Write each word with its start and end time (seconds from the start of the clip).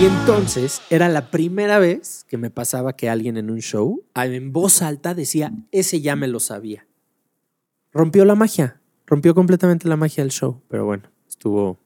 Y 0.00 0.06
entonces 0.06 0.80
era 0.88 1.10
la 1.10 1.30
primera 1.30 1.78
vez 1.78 2.24
que 2.26 2.38
me 2.38 2.48
pasaba 2.48 2.94
que 2.94 3.10
alguien 3.10 3.36
en 3.36 3.50
un 3.50 3.58
show, 3.60 4.02
en 4.14 4.50
voz 4.50 4.80
alta, 4.80 5.12
decía, 5.12 5.52
ese 5.72 6.00
ya 6.00 6.16
me 6.16 6.26
lo 6.26 6.40
sabía. 6.40 6.86
Rompió 7.92 8.24
la 8.24 8.34
magia, 8.34 8.80
rompió 9.04 9.34
completamente 9.34 9.88
la 9.88 9.98
magia 9.98 10.24
del 10.24 10.30
show, 10.30 10.62
pero 10.68 10.86
bueno, 10.86 11.10
estuvo, 11.28 11.78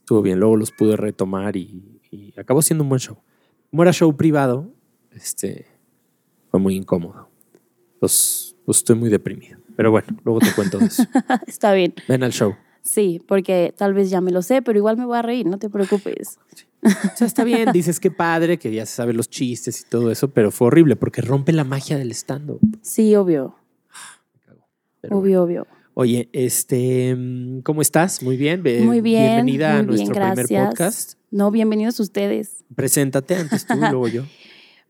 estuvo 0.00 0.20
bien. 0.20 0.38
Luego 0.38 0.56
los 0.56 0.70
pude 0.70 0.98
retomar 0.98 1.56
y, 1.56 2.02
y 2.10 2.38
acabó 2.38 2.60
siendo 2.60 2.84
un 2.84 2.90
buen 2.90 3.00
show. 3.00 3.16
Como 3.70 3.84
era 3.84 3.92
show 3.94 4.14
privado, 4.14 4.70
este, 5.12 5.64
fue 6.50 6.60
muy 6.60 6.76
incómodo. 6.76 7.30
Pues, 8.00 8.54
pues 8.66 8.78
estoy 8.78 8.96
muy 8.96 9.08
deprimido. 9.08 9.58
Pero 9.76 9.90
bueno, 9.90 10.08
luego 10.24 10.40
te 10.40 10.52
cuento 10.52 10.78
eso. 10.78 11.04
Está 11.46 11.72
bien. 11.72 11.94
Ven 12.06 12.22
al 12.22 12.32
show. 12.32 12.54
Sí, 12.82 13.20
porque 13.26 13.74
tal 13.76 13.94
vez 13.94 14.10
ya 14.10 14.20
me 14.20 14.30
lo 14.30 14.42
sé, 14.42 14.62
pero 14.62 14.78
igual 14.78 14.96
me 14.96 15.06
voy 15.06 15.18
a 15.18 15.22
reír, 15.22 15.46
no 15.46 15.58
te 15.58 15.68
preocupes. 15.68 16.38
O 16.86 17.16
sea, 17.16 17.26
está 17.26 17.44
bien, 17.44 17.72
dices 17.72 17.98
que 17.98 18.10
padre, 18.10 18.58
que 18.58 18.72
ya 18.72 18.86
se 18.86 18.94
sabe 18.94 19.12
los 19.12 19.28
chistes 19.28 19.80
y 19.80 19.84
todo 19.84 20.10
eso, 20.10 20.30
pero 20.30 20.50
fue 20.50 20.68
horrible 20.68 20.96
porque 20.96 21.20
rompe 21.20 21.52
la 21.52 21.64
magia 21.64 21.98
del 21.98 22.12
stand-up. 22.12 22.60
Sí, 22.82 23.14
obvio. 23.16 23.56
Pero 25.00 25.18
obvio, 25.18 25.42
obvio. 25.42 25.66
Oye, 25.94 26.28
este, 26.32 27.14
mm, 27.16 27.60
¿cómo 27.60 27.82
estás? 27.82 28.22
Muy 28.22 28.36
bien. 28.36 28.62
Muy 28.62 29.00
bien. 29.00 29.24
Bienvenida 29.24 29.70
a 29.70 29.74
bien, 29.82 29.86
nuestro 29.86 30.14
primer 30.14 30.46
podcast. 30.46 31.14
No, 31.30 31.50
bienvenidos 31.50 31.98
ustedes. 32.00 32.64
Preséntate 32.74 33.34
antes 33.36 33.66
tú 33.66 33.74
y 33.74 33.80
luego 33.90 34.08
yo. 34.08 34.22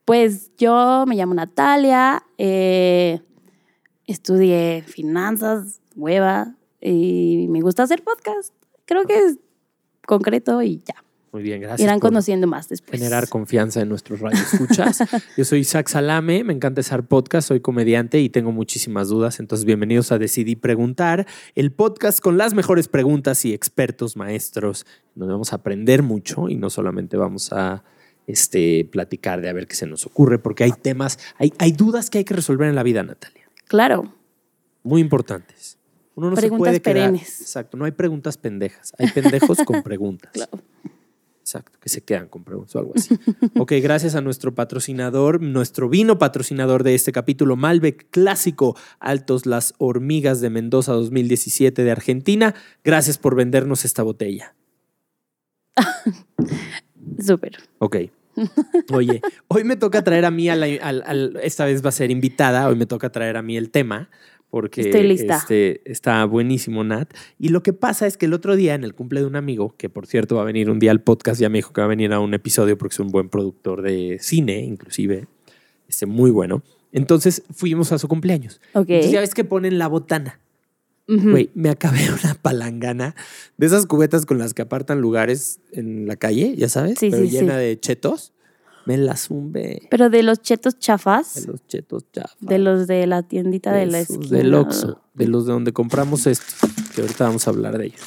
Pues 0.05 0.51
yo 0.59 1.05
me 1.07 1.17
llamo 1.17 1.35
Natalia, 1.35 2.23
eh, 2.39 3.21
estudié 4.07 4.85
finanzas, 4.87 5.81
hueva, 5.95 6.55
y 6.81 7.47
me 7.49 7.61
gusta 7.61 7.85
hacer 7.85 8.03
podcast. 8.03 8.53
Creo 8.85 9.05
que 9.05 9.19
es 9.19 9.39
concreto 10.07 10.63
y 10.63 10.83
ya. 10.85 11.06
Muy 11.37 11.43
bien, 11.43 11.61
gracias. 11.61 11.81
Irán 11.85 12.01
conociendo 12.01 12.47
más 12.47 12.67
después. 12.71 12.99
generar 12.99 13.29
confianza 13.29 13.83
en 13.83 13.91
nuestros 13.91 14.21
radioescuchas. 14.21 15.01
Yo 15.37 15.45
soy 15.45 15.59
Isaac 15.59 15.87
Salame, 15.87 16.45
me 16.45 16.55
encanta 16.55 16.81
hacer 16.81 17.03
podcast, 17.03 17.49
soy 17.49 17.61
comediante 17.61 18.19
y 18.23 18.31
tengo 18.31 18.53
muchísimas 18.53 19.09
dudas. 19.09 19.39
Entonces, 19.39 19.67
bienvenidos 19.67 20.13
a 20.13 20.19
Decidí 20.19 20.57
Preguntar, 20.57 21.27
el 21.55 21.73
podcast 21.73 22.21
con 22.21 22.39
las 22.39 22.55
mejores 22.55 22.89
preguntas 22.89 23.45
y 23.45 23.53
expertos 23.53 24.17
maestros, 24.17 24.87
donde 25.15 25.33
vamos 25.35 25.53
a 25.53 25.57
aprender 25.57 26.03
mucho 26.03 26.49
y 26.49 26.55
no 26.57 26.71
solamente 26.71 27.19
vamos 27.19 27.53
a 27.53 27.85
este, 28.27 28.89
platicar 28.91 29.43
de 29.43 29.51
a 29.51 29.53
ver 29.53 29.67
qué 29.67 29.77
se 29.77 29.87
nos 29.87 30.07
ocurre, 30.07 30.39
porque 30.39 30.65
hay 30.65 30.73
temas, 30.73 31.19
hay, 31.37 31.53
hay 31.59 31.73
dudas 31.73 32.09
que 32.09 32.17
hay 32.17 32.25
que 32.25 32.33
resolver 32.33 32.67
en 32.67 32.77
la 32.77 32.83
vida, 32.83 33.03
Natalia. 33.03 33.47
Claro, 33.69 34.11
Muy 34.85 35.03
importantes. 35.03 35.77
Uno 36.15 36.31
no 36.31 36.37
se 36.37 36.49
puede 36.49 36.81
quedar- 36.81 36.95
perennes. 36.95 37.43
Exacto, 37.43 37.77
no 37.77 37.85
hay 37.85 37.91
preguntas 37.93 38.39
pendejas, 38.39 38.95
hay 38.99 39.11
pendejos 39.11 39.59
con 39.67 39.83
preguntas. 39.83 40.31
claro. 40.33 40.63
Exacto, 41.47 41.79
que 41.81 41.89
se 41.89 42.03
quedan 42.03 42.27
con 42.27 42.43
preguntas 42.43 42.75
o 42.75 42.81
algo 42.81 42.93
así. 42.97 43.17
ok, 43.57 43.75
gracias 43.81 44.17
a 44.17 44.21
nuestro 44.21 44.57
patrocinador, 44.57 45.41
nuestro 45.41 45.89
vino 45.89 46.19
patrocinador 46.19 46.83
de 46.83 46.97
este 46.97 47.13
capítulo, 47.13 47.55
Malbec 47.55 48.09
Clásico 48.11 48.77
Altos 48.99 49.47
Las 49.47 49.73
Hormigas 49.79 50.41
de 50.41 50.51
Mendoza 50.51 50.93
2017 50.95 51.85
de 51.85 51.91
Argentina. 51.93 52.57
Gracias 52.83 53.19
por 53.19 53.37
vendernos 53.37 53.85
esta 53.85 54.03
botella. 54.03 54.57
Súper. 57.25 57.59
Ok. 57.79 57.97
Oye, 58.93 59.23
hoy 59.49 59.63
me 59.65 59.77
toca 59.77 60.03
traer 60.05 60.25
a 60.25 60.31
mí, 60.33 60.49
a 60.51 60.57
la- 60.57 60.69
esta 61.43 61.65
vez 61.65 61.83
va 61.85 61.89
a 61.89 61.93
ser 61.93 62.11
invitada, 62.11 62.69
hoy 62.69 62.75
me 62.77 62.87
toca 62.87 63.11
traer 63.11 63.37
a 63.37 63.43
mí 63.43 63.57
el 63.57 63.71
tema, 63.71 64.11
porque 64.51 64.81
Estoy 64.83 65.03
lista. 65.03 65.37
este, 65.37 65.83
está 65.91 66.25
buenísimo, 66.25 66.85
Nat. 66.85 67.13
Y 67.39 67.49
lo 67.51 67.63
que 67.63 67.73
pasa 67.73 68.07
es 68.07 68.17
que 68.17 68.27
el 68.27 68.33
otro 68.33 68.57
día, 68.57 68.75
en 68.75 68.85
el 68.85 68.95
cumple 68.95 69.21
de 69.21 69.27
un 69.27 69.37
amigo, 69.37 69.75
que 69.77 69.89
por 69.89 70.07
cierto 70.07 70.37
va 70.37 70.43
a 70.43 70.45
venir 70.45 70.71
un 70.71 70.79
día 70.79 70.91
al 70.93 71.03
podcast, 71.03 71.41
ya 71.41 71.49
me 71.49 71.59
dijo 71.59 71.73
que 71.73 71.81
va 71.81 71.87
a 71.87 71.89
venir 71.89 72.13
a 72.13 72.21
un 72.21 72.33
episodio 72.35 72.79
porque 72.79 72.95
es 72.95 73.01
un 73.01 73.09
buen 73.09 73.29
productor 73.29 73.83
de 73.83 74.19
cine, 74.21 74.61
inclusive, 74.65 75.27
este, 75.89 76.07
muy 76.07 76.31
bueno. 76.31 76.63
Entonces 76.93 77.43
fuimos 77.55 77.93
a 77.93 77.99
su 77.99 78.09
cumpleaños. 78.09 78.61
Ok. 78.73 78.89
Entonces 78.89 79.13
ya 79.13 79.21
ves 79.21 79.35
que 79.35 79.45
ponen 79.45 79.79
la 79.79 79.89
botana. 79.89 80.41
Güey, 81.09 81.51
me 81.55 81.69
acabé 81.69 82.01
una 82.25 82.35
palangana 82.35 83.15
de 83.59 83.67
esas 83.67 83.87
cubetas 83.87 84.27
con 84.27 84.39
las 84.39 84.55
que 84.55 84.63
apartan 84.63 85.01
lugares 85.01 85.61
en 85.73 86.09
la 86.09 86.17
calle, 86.17 86.55
ya 86.57 86.69
sabes, 86.69 86.99
Sí, 86.99 87.11
pero 87.11 87.23
sí, 87.23 87.29
sí. 87.31 87.37
llena 87.39 87.57
de 87.59 87.79
chetos. 87.79 88.33
Me 88.87 88.97
la 88.97 89.17
zumbé 89.17 89.89
Pero 89.91 90.09
de 90.11 90.23
los 90.23 90.41
chetos 90.43 90.79
chafas, 90.79 91.35
de 91.35 91.53
los 91.53 91.67
chetos 91.67 92.05
ya. 92.13 92.25
de 92.41 92.59
los 92.59 92.87
de 92.87 93.07
la 93.07 93.23
tiendita 93.23 93.73
de, 93.73 93.87
la 93.87 93.99
esos 93.99 94.17
esquina. 94.17 94.39
Del 94.39 94.55
Oxxo, 94.55 95.01
de 95.15 95.27
los 95.29 95.45
de 95.47 95.53
donde 95.53 95.73
compramos 95.73 96.27
esto, 96.27 96.67
que 96.95 97.03
ahorita 97.03 97.25
vamos 97.25 97.47
a 97.47 97.51
hablar 97.51 97.77
de 97.79 97.87
ellos. 97.87 98.01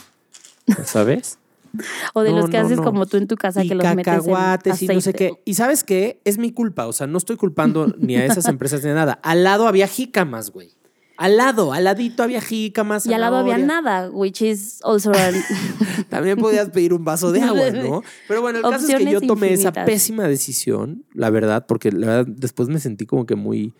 ¿Ya 0.67 0.84
¿Sabes? 0.85 1.38
O 2.16 2.23
de 2.23 2.31
No, 2.31 2.38
los 2.40 2.50
que 2.50 2.57
no, 2.59 2.66
haces 2.66 2.78
no. 2.78 2.84
como 2.84 3.06
tú 3.06 3.17
en 3.17 3.28
tu 3.28 3.35
casa 3.35 3.63
y 3.63 3.67
que 3.67 3.75
los 3.75 3.84
metes 3.85 3.97
en 4.00 4.03
cacahuates 4.03 4.81
y 4.81 4.88
no 4.88 5.01
sé 5.01 5.13
qué. 5.13 5.34
Y 5.45 5.53
¿sabes 5.53 5.84
qué? 5.84 6.19
Es 6.25 6.40
mi 6.40 6.51
culpa, 6.51 6.88
o 6.88 6.94
sea, 6.94 7.06
no 7.06 7.19
estoy 7.19 7.35
culpando 7.35 7.94
ni 8.00 8.16
a 8.16 8.25
esas 8.25 8.46
empresas 8.47 8.84
ni 8.84 8.90
a 8.90 8.96
nada. 8.96 9.19
Al 9.22 9.44
lado 9.44 9.67
había 9.67 9.88
jícamas, 9.88 10.50
güey. 10.51 10.72
Al 11.19 11.35
lado, 11.35 11.74
al 11.74 11.84
ladito 11.84 12.24
había 12.24 12.40
jícamas. 12.40 13.06
Y 13.06 13.13
al 13.13 13.19
lado 13.19 13.35
había 13.35 13.57
nada, 13.57 14.09
which 14.09 14.41
is 14.41 14.80
also 14.85 15.12
an- 15.13 15.35
También 16.09 16.38
podías 16.38 16.69
pedir 16.69 16.94
un 16.94 17.03
vaso 17.03 17.34
de 17.34 17.41
agua, 17.41 17.72
¿no? 17.72 18.03
Pero 18.30 18.41
bueno, 18.41 18.59
el 18.59 18.63
caso 18.63 18.88
es 18.88 18.96
que 18.96 19.12
yo 19.12 19.19
tomé 19.19 19.52
esa 19.52 19.74
pésima 19.85 20.29
decisión, 20.29 21.03
la 21.13 21.29
verdad, 21.29 21.66
porque 21.68 21.91
la 21.91 22.08
verdad 22.08 22.25
después 22.34 22.69
me 22.69 22.79
sentí 22.79 23.06
como 23.06 23.25
que 23.25 23.35
muy 23.35 23.74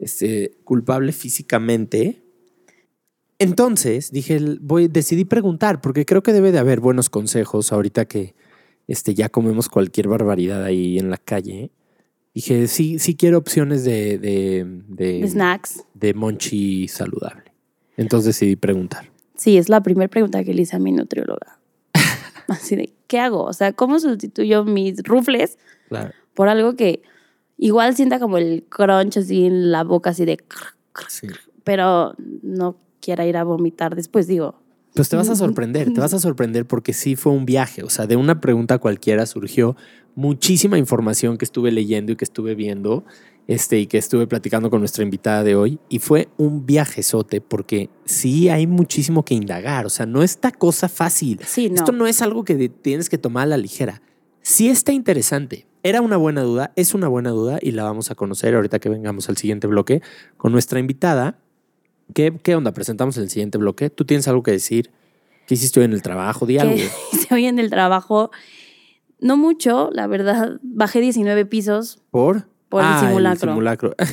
este, 0.00 0.56
culpable 0.64 1.12
físicamente. 1.12 2.24
Entonces 3.38 4.10
dije, 4.10 4.40
voy, 4.60 4.88
decidí 4.88 5.24
preguntar, 5.24 5.80
porque 5.80 6.04
creo 6.04 6.24
que 6.24 6.32
debe 6.32 6.50
de 6.50 6.58
haber 6.58 6.80
buenos 6.80 7.08
consejos 7.08 7.72
ahorita 7.72 8.04
que 8.06 8.34
este, 8.88 9.14
ya 9.14 9.28
comemos 9.28 9.68
cualquier 9.68 10.08
barbaridad 10.08 10.64
ahí 10.64 10.98
en 10.98 11.08
la 11.10 11.18
calle. 11.18 11.70
Dije, 12.34 12.66
sí, 12.66 12.98
sí 12.98 13.14
quiero 13.16 13.38
opciones 13.38 13.84
de, 13.84 14.18
de, 14.18 14.64
de, 14.88 15.20
de 15.20 15.28
snacks. 15.28 15.84
de 15.94 16.14
monchi 16.14 16.88
saludable. 16.88 17.52
Entonces 17.96 18.26
decidí 18.34 18.56
preguntar. 18.56 19.10
Sí, 19.36 19.56
es 19.56 19.68
la 19.68 19.82
primera 19.82 20.08
pregunta 20.08 20.42
que 20.42 20.52
le 20.52 20.62
hice 20.62 20.74
a 20.76 20.80
mi 20.80 20.90
nutrióloga. 20.92 21.60
Así 22.48 22.74
de, 22.76 22.92
¿qué 23.06 23.20
hago? 23.20 23.44
O 23.44 23.52
sea, 23.52 23.72
¿cómo 23.72 23.98
sustituyo 24.00 24.64
mis 24.64 25.02
rufles 25.04 25.58
Claro. 25.88 26.12
por 26.34 26.48
algo 26.48 26.74
que 26.74 27.02
igual 27.56 27.94
sienta 27.94 28.18
como 28.18 28.36
el 28.38 28.64
crunch 28.68 29.18
así 29.18 29.44
en 29.46 29.70
la 29.70 29.84
boca, 29.84 30.10
así 30.10 30.24
de... 30.24 30.38
Sí. 31.08 31.28
Pero 31.62 32.14
no 32.42 32.76
quiera 33.00 33.26
ir 33.26 33.36
a 33.36 33.44
vomitar 33.44 33.94
después, 33.94 34.26
digo. 34.26 34.60
Pues 34.94 35.08
te 35.08 35.16
vas 35.16 35.28
a 35.28 35.34
sorprender, 35.34 35.92
te 35.92 36.00
vas 36.00 36.14
a 36.14 36.20
sorprender 36.20 36.66
porque 36.66 36.92
sí 36.92 37.16
fue 37.16 37.32
un 37.32 37.44
viaje. 37.44 37.82
O 37.82 37.90
sea, 37.90 38.06
de 38.06 38.14
una 38.16 38.40
pregunta 38.40 38.78
cualquiera 38.78 39.26
surgió 39.26 39.76
muchísima 40.14 40.78
información 40.78 41.36
que 41.36 41.44
estuve 41.44 41.72
leyendo 41.72 42.12
y 42.12 42.16
que 42.16 42.24
estuve 42.24 42.54
viendo 42.54 43.04
este, 43.48 43.78
y 43.78 43.86
que 43.86 43.98
estuve 43.98 44.26
platicando 44.26 44.70
con 44.70 44.80
nuestra 44.80 45.02
invitada 45.02 45.42
de 45.42 45.56
hoy. 45.56 45.78
Y 45.88 45.98
fue 45.98 46.28
un 46.36 46.64
viajezote 46.64 47.40
porque 47.40 47.90
sí 48.04 48.48
hay 48.48 48.66
muchísimo 48.66 49.24
que 49.24 49.34
indagar. 49.34 49.84
O 49.84 49.90
sea, 49.90 50.06
no 50.06 50.22
esta 50.22 50.52
cosa 50.52 50.88
fácil. 50.88 51.40
Sí, 51.44 51.68
no. 51.68 51.76
Esto 51.76 51.92
no 51.92 52.06
es 52.06 52.22
algo 52.22 52.44
que 52.44 52.68
tienes 52.68 53.08
que 53.08 53.18
tomar 53.18 53.44
a 53.44 53.46
la 53.46 53.56
ligera. 53.56 54.00
Sí 54.42 54.68
está 54.68 54.92
interesante. 54.92 55.66
Era 55.82 56.00
una 56.00 56.16
buena 56.16 56.42
duda, 56.42 56.72
es 56.76 56.94
una 56.94 57.08
buena 57.08 57.30
duda 57.30 57.58
y 57.60 57.72
la 57.72 57.82
vamos 57.82 58.10
a 58.10 58.14
conocer 58.14 58.54
ahorita 58.54 58.78
que 58.78 58.88
vengamos 58.88 59.28
al 59.28 59.36
siguiente 59.36 59.66
bloque 59.66 60.02
con 60.36 60.52
nuestra 60.52 60.78
invitada. 60.78 61.38
¿Qué, 62.12 62.32
qué 62.42 62.54
onda? 62.54 62.72
Presentamos 62.72 63.16
el 63.16 63.30
siguiente 63.30 63.58
bloque. 63.58 63.90
¿Tú 63.90 64.04
tienes 64.04 64.28
algo 64.28 64.42
que 64.42 64.50
decir? 64.50 64.90
¿Qué 65.46 65.54
hiciste 65.54 65.80
hoy 65.80 65.86
en 65.86 65.92
el 65.92 66.02
trabajo? 66.02 66.46
Di 66.46 66.58
algo. 66.58 66.74
hice 67.12 67.34
hoy 67.34 67.46
en 67.46 67.58
el 67.58 67.70
trabajo. 67.70 68.30
No 69.20 69.36
mucho, 69.36 69.90
la 69.92 70.06
verdad. 70.06 70.58
Bajé 70.62 71.00
19 71.00 71.46
pisos. 71.46 72.00
¿Por? 72.10 72.46
Por 72.68 72.82
el 72.82 72.88
Ah, 72.90 73.04
simulacro. 73.06 73.50
simulacro. 73.52 73.94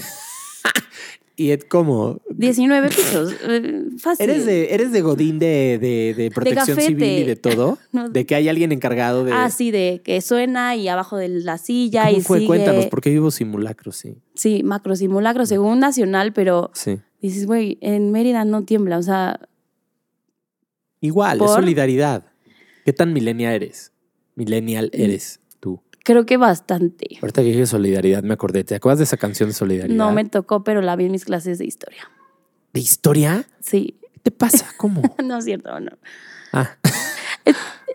¿Y 1.37 1.57
cómo? 1.57 2.19
19 2.29 2.89
pisos. 2.89 3.33
eh, 3.47 3.85
Fácil. 3.97 4.29
¿Eres 4.29 4.45
de, 4.45 4.73
¿Eres 4.75 4.91
de 4.91 5.01
Godín 5.01 5.39
de, 5.39 5.79
de, 5.81 6.13
de 6.15 6.29
protección 6.29 6.79
civil 6.79 7.03
y 7.03 7.23
de 7.23 7.35
todo? 7.35 7.77
No. 7.91 8.09
¿De 8.09 8.25
que 8.25 8.35
hay 8.35 8.47
alguien 8.47 8.71
encargado 8.71 9.25
de...? 9.25 9.31
Ah, 9.33 9.49
sí, 9.49 9.71
de 9.71 10.01
que 10.03 10.21
suena 10.21 10.75
y 10.75 10.87
abajo 10.87 11.17
de 11.17 11.29
la 11.29 11.57
silla 11.57 12.05
¿Cómo 12.05 12.17
y 12.17 12.21
fue? 12.21 12.37
sigue. 12.39 12.47
Cuéntanos, 12.47 12.85
porque 12.87 13.09
vivo 13.09 13.31
simulacro, 13.31 13.91
sí. 13.91 14.17
Sí, 14.35 14.61
macro 14.63 14.95
simulacro 14.95 15.45
según 15.45 15.79
nacional, 15.79 16.31
pero 16.31 16.69
Sí. 16.73 16.99
Dices, 17.21 17.45
güey, 17.45 17.77
en 17.81 18.11
Mérida 18.11 18.45
no 18.45 18.63
tiembla. 18.63 18.97
O 18.97 19.03
sea, 19.03 19.39
Igual, 21.01 21.41
es 21.41 21.51
solidaridad. 21.51 22.25
¿Qué 22.85 22.93
tan 22.93 23.11
millennial 23.13 23.53
eres? 23.53 23.91
Millennial 24.35 24.89
eres 24.93 25.39
tú. 25.59 25.81
Creo 26.03 26.25
que 26.25 26.37
bastante. 26.37 27.17
Ahorita 27.21 27.41
que 27.41 27.47
dije 27.49 27.65
solidaridad, 27.65 28.23
me 28.23 28.33
acordé. 28.33 28.63
¿Te 28.63 28.75
acuerdas 28.75 28.99
de 28.99 29.03
esa 29.05 29.17
canción 29.17 29.49
de 29.49 29.53
solidaridad? 29.53 29.95
No 29.95 30.11
me 30.11 30.25
tocó, 30.25 30.63
pero 30.63 30.81
la 30.81 30.95
vi 30.95 31.05
en 31.05 31.11
mis 31.11 31.25
clases 31.25 31.57
de 31.57 31.65
historia. 31.65 32.09
¿De 32.73 32.79
historia? 32.79 33.47
Sí. 33.59 33.99
¿Qué 34.13 34.19
te 34.23 34.31
pasa? 34.31 34.67
¿Cómo? 34.77 35.01
No 35.23 35.37
es 35.39 35.45
cierto, 35.45 35.79
no. 35.79 35.91
ah. 36.53 36.77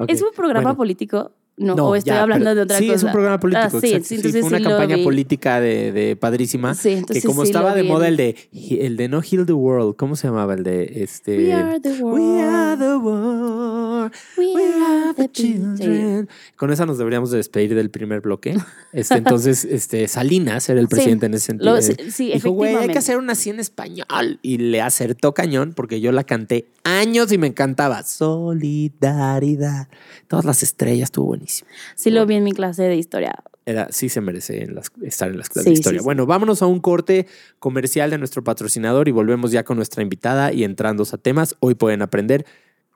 ¿Es 0.09 0.23
un 0.23 0.33
programa 0.35 0.71
bueno. 0.71 0.77
político? 0.77 1.33
No, 1.59 1.75
No, 1.75 1.87
o 1.89 1.95
estoy 1.97 2.13
ya, 2.13 2.23
hablando 2.23 2.55
de 2.55 2.61
otra 2.61 2.79
sí, 2.79 2.87
cosa. 2.87 2.97
es 2.97 3.03
un 3.05 3.13
programa 3.13 3.41
político. 3.41 3.79
Ah, 3.79 3.81
sí, 3.81 3.89
sí, 3.89 4.01
Sí, 4.05 4.15
entonces 4.17 4.41
fue 4.41 4.49
una 4.49 4.59
sí 4.59 4.65
campaña 4.65 4.97
política 5.03 5.61
de, 5.61 5.91
de 5.93 6.17
padrísima. 6.17 6.75
Sí, 6.75 6.91
entonces 6.91 7.23
que 7.23 7.27
como 7.27 7.43
sí 7.43 7.49
estaba 7.49 7.75
de 7.75 7.83
vi 7.83 7.89
moda 7.89 8.09
el 8.09 8.17
de 8.17 8.37
el 8.81 8.97
de 8.97 9.09
No 9.09 9.23
Heal 9.23 9.47
the 9.47 9.53
World, 9.55 9.97
¿cómo 9.97 10.17
se 10.17 10.27
llamaba 10.29 10.53
el 10.55 10.63
de 10.65 11.03
este? 11.03 11.39
We 11.39 11.53
are 11.53 11.81
the 11.81 12.03
world. 12.03 12.19
We 12.21 12.43
are 12.43 12.77
the 12.77 12.97
world. 12.97 14.13
We 14.37 14.55
We 14.55 14.65
are 14.65 15.15
the 15.15 15.31
children. 15.31 16.29
Con 16.57 16.73
esa 16.73 16.85
nos 16.87 16.99
deberíamos 16.99 17.31
de 17.31 17.39
despedir 17.39 17.75
del 17.75 17.91
primer 17.91 18.21
bloque. 18.21 18.57
Este, 18.93 19.15
entonces, 19.17 19.65
este, 19.71 20.09
Salinas 20.09 20.69
era 20.69 20.79
el 20.81 20.89
presidente 20.89 21.27
en 21.27 21.35
ese 21.35 21.47
sentido. 21.47 21.75
Lo- 21.75 21.83
sí, 21.83 21.95
sí, 22.11 22.33
Dijo, 22.35 22.51
güey, 22.51 22.75
hay 22.77 22.89
que 22.89 22.99
hacer 22.99 23.17
una 23.19 23.33
así 23.33 23.51
en 23.51 23.61
español. 23.61 24.39
Y 24.43 24.59
le 24.59 24.81
acertó 24.83 25.33
cañón 25.35 25.73
porque 25.75 26.01
yo 26.01 26.13
la 26.13 26.25
canté 26.25 26.67
años 26.85 27.33
y 27.33 27.39
me 27.39 27.47
encantaba. 27.47 28.03
Solidaridad. 28.03 29.89
Todas 30.29 30.45
las 30.45 30.63
estrellas, 30.63 31.05
estuvo 31.05 31.27
buenísimo. 31.27 31.46
Sí 31.95 32.11
lo 32.11 32.27
vi 32.27 32.37
en 32.37 32.45
mi 32.45 32.53
clase 32.53 32.83
de 32.85 32.97
historia. 32.97 33.35
Era, 33.65 33.89
sí 33.91 34.09
se 34.09 34.21
merece 34.21 34.63
en 34.63 34.75
las- 34.77 34.93
estar 35.03 35.29
en 35.29 35.39
las 35.39 35.49
clases 35.49 35.65
Sí, 35.65 35.71
de 35.71 35.77
sí, 35.77 35.81
historia. 35.81 36.01
sí. 36.01 36.05
Bueno, 36.05 36.25
vámonos 36.27 36.63
a 36.63 36.67
un 36.67 36.79
corte 36.81 37.27
comercial 37.59 38.11
de 38.11 38.19
nuestro 38.19 38.45
patrocinador 38.45 39.09
y 39.09 39.11
volvemos 39.11 39.51
ya 39.51 39.65
con 39.65 39.77
nuestra 39.77 40.03
invitada 40.03 40.53
y 40.53 40.63
entrando 40.65 41.05
a 41.11 41.17
temas. 41.19 41.57
Hoy 41.61 41.75
pueden 41.75 42.03
aprender 42.03 42.47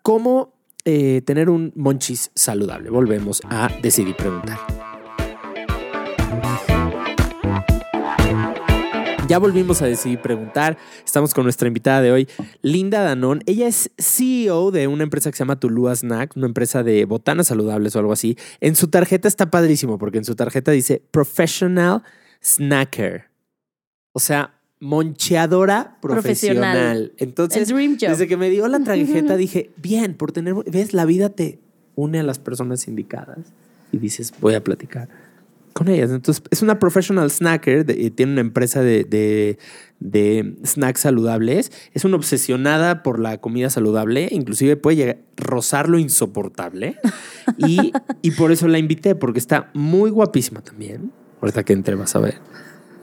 cómo 0.02 0.54
eh, 0.84 1.22
tener 1.26 1.50
un 1.50 1.72
monchis 1.74 2.30
saludable. 2.34 2.88
Volvemos 2.90 3.42
a 3.50 3.68
Decidí 3.82 4.14
Preguntar. 4.14 4.58
Ya 9.30 9.38
volvimos 9.38 9.80
a 9.80 9.86
decidir 9.86 10.18
preguntar. 10.18 10.76
Estamos 11.04 11.34
con 11.34 11.44
nuestra 11.44 11.68
invitada 11.68 12.02
de 12.02 12.10
hoy, 12.10 12.28
Linda 12.62 13.00
Danón. 13.00 13.44
Ella 13.46 13.68
es 13.68 13.92
CEO 13.96 14.72
de 14.72 14.88
una 14.88 15.04
empresa 15.04 15.30
que 15.30 15.36
se 15.36 15.44
llama 15.44 15.60
Tulua 15.60 15.94
Snack, 15.94 16.36
una 16.36 16.46
empresa 16.46 16.82
de 16.82 17.04
botanas 17.04 17.46
saludables 17.46 17.94
o 17.94 18.00
algo 18.00 18.12
así. 18.12 18.36
En 18.60 18.74
su 18.74 18.88
tarjeta 18.88 19.28
está 19.28 19.48
padrísimo 19.48 19.98
porque 19.98 20.18
en 20.18 20.24
su 20.24 20.34
tarjeta 20.34 20.72
dice 20.72 21.00
Professional 21.12 22.02
Snacker. 22.42 23.26
O 24.10 24.18
sea, 24.18 24.52
moncheadora 24.80 25.98
profesional. 26.02 27.12
Profesional. 27.12 27.12
Entonces, 27.18 27.68
desde 28.00 28.26
que 28.26 28.36
me 28.36 28.50
dio 28.50 28.66
la 28.66 28.80
tarjeta 28.80 29.36
dije, 29.36 29.70
bien, 29.76 30.14
por 30.14 30.32
tener, 30.32 30.54
ves, 30.66 30.92
la 30.92 31.04
vida 31.04 31.28
te 31.28 31.60
une 31.94 32.18
a 32.18 32.24
las 32.24 32.40
personas 32.40 32.88
indicadas 32.88 33.38
y 33.92 33.98
dices, 33.98 34.34
voy 34.40 34.54
a 34.54 34.64
platicar 34.64 35.08
con 35.72 35.88
ellas. 35.88 36.10
Entonces, 36.10 36.42
es 36.50 36.62
una 36.62 36.78
professional 36.78 37.30
snacker, 37.30 37.84
de- 37.86 38.00
y 38.00 38.10
tiene 38.10 38.32
una 38.32 38.40
empresa 38.40 38.82
de, 38.82 39.04
de- 39.04 39.58
de 40.00 40.54
snacks 40.64 41.00
saludables. 41.00 41.70
Es 41.92 42.04
una 42.04 42.16
obsesionada 42.16 43.02
por 43.02 43.18
la 43.18 43.38
comida 43.38 43.70
saludable, 43.70 44.28
inclusive 44.30 44.76
puede 44.76 44.96
llegar 44.96 45.18
a 45.38 45.42
rozar 45.42 45.88
lo 45.88 45.98
insoportable. 45.98 46.96
Y, 47.58 47.92
y 48.22 48.30
por 48.32 48.52
eso 48.52 48.68
la 48.68 48.78
invité, 48.78 49.14
porque 49.16 49.38
está 49.40 49.70
muy 49.74 50.10
guapísima 50.10 50.60
también. 50.62 51.10
Ahorita 51.40 51.64
que 51.64 51.72
entre 51.72 51.94
vas 51.96 52.14
a 52.14 52.20
ver. 52.20 52.36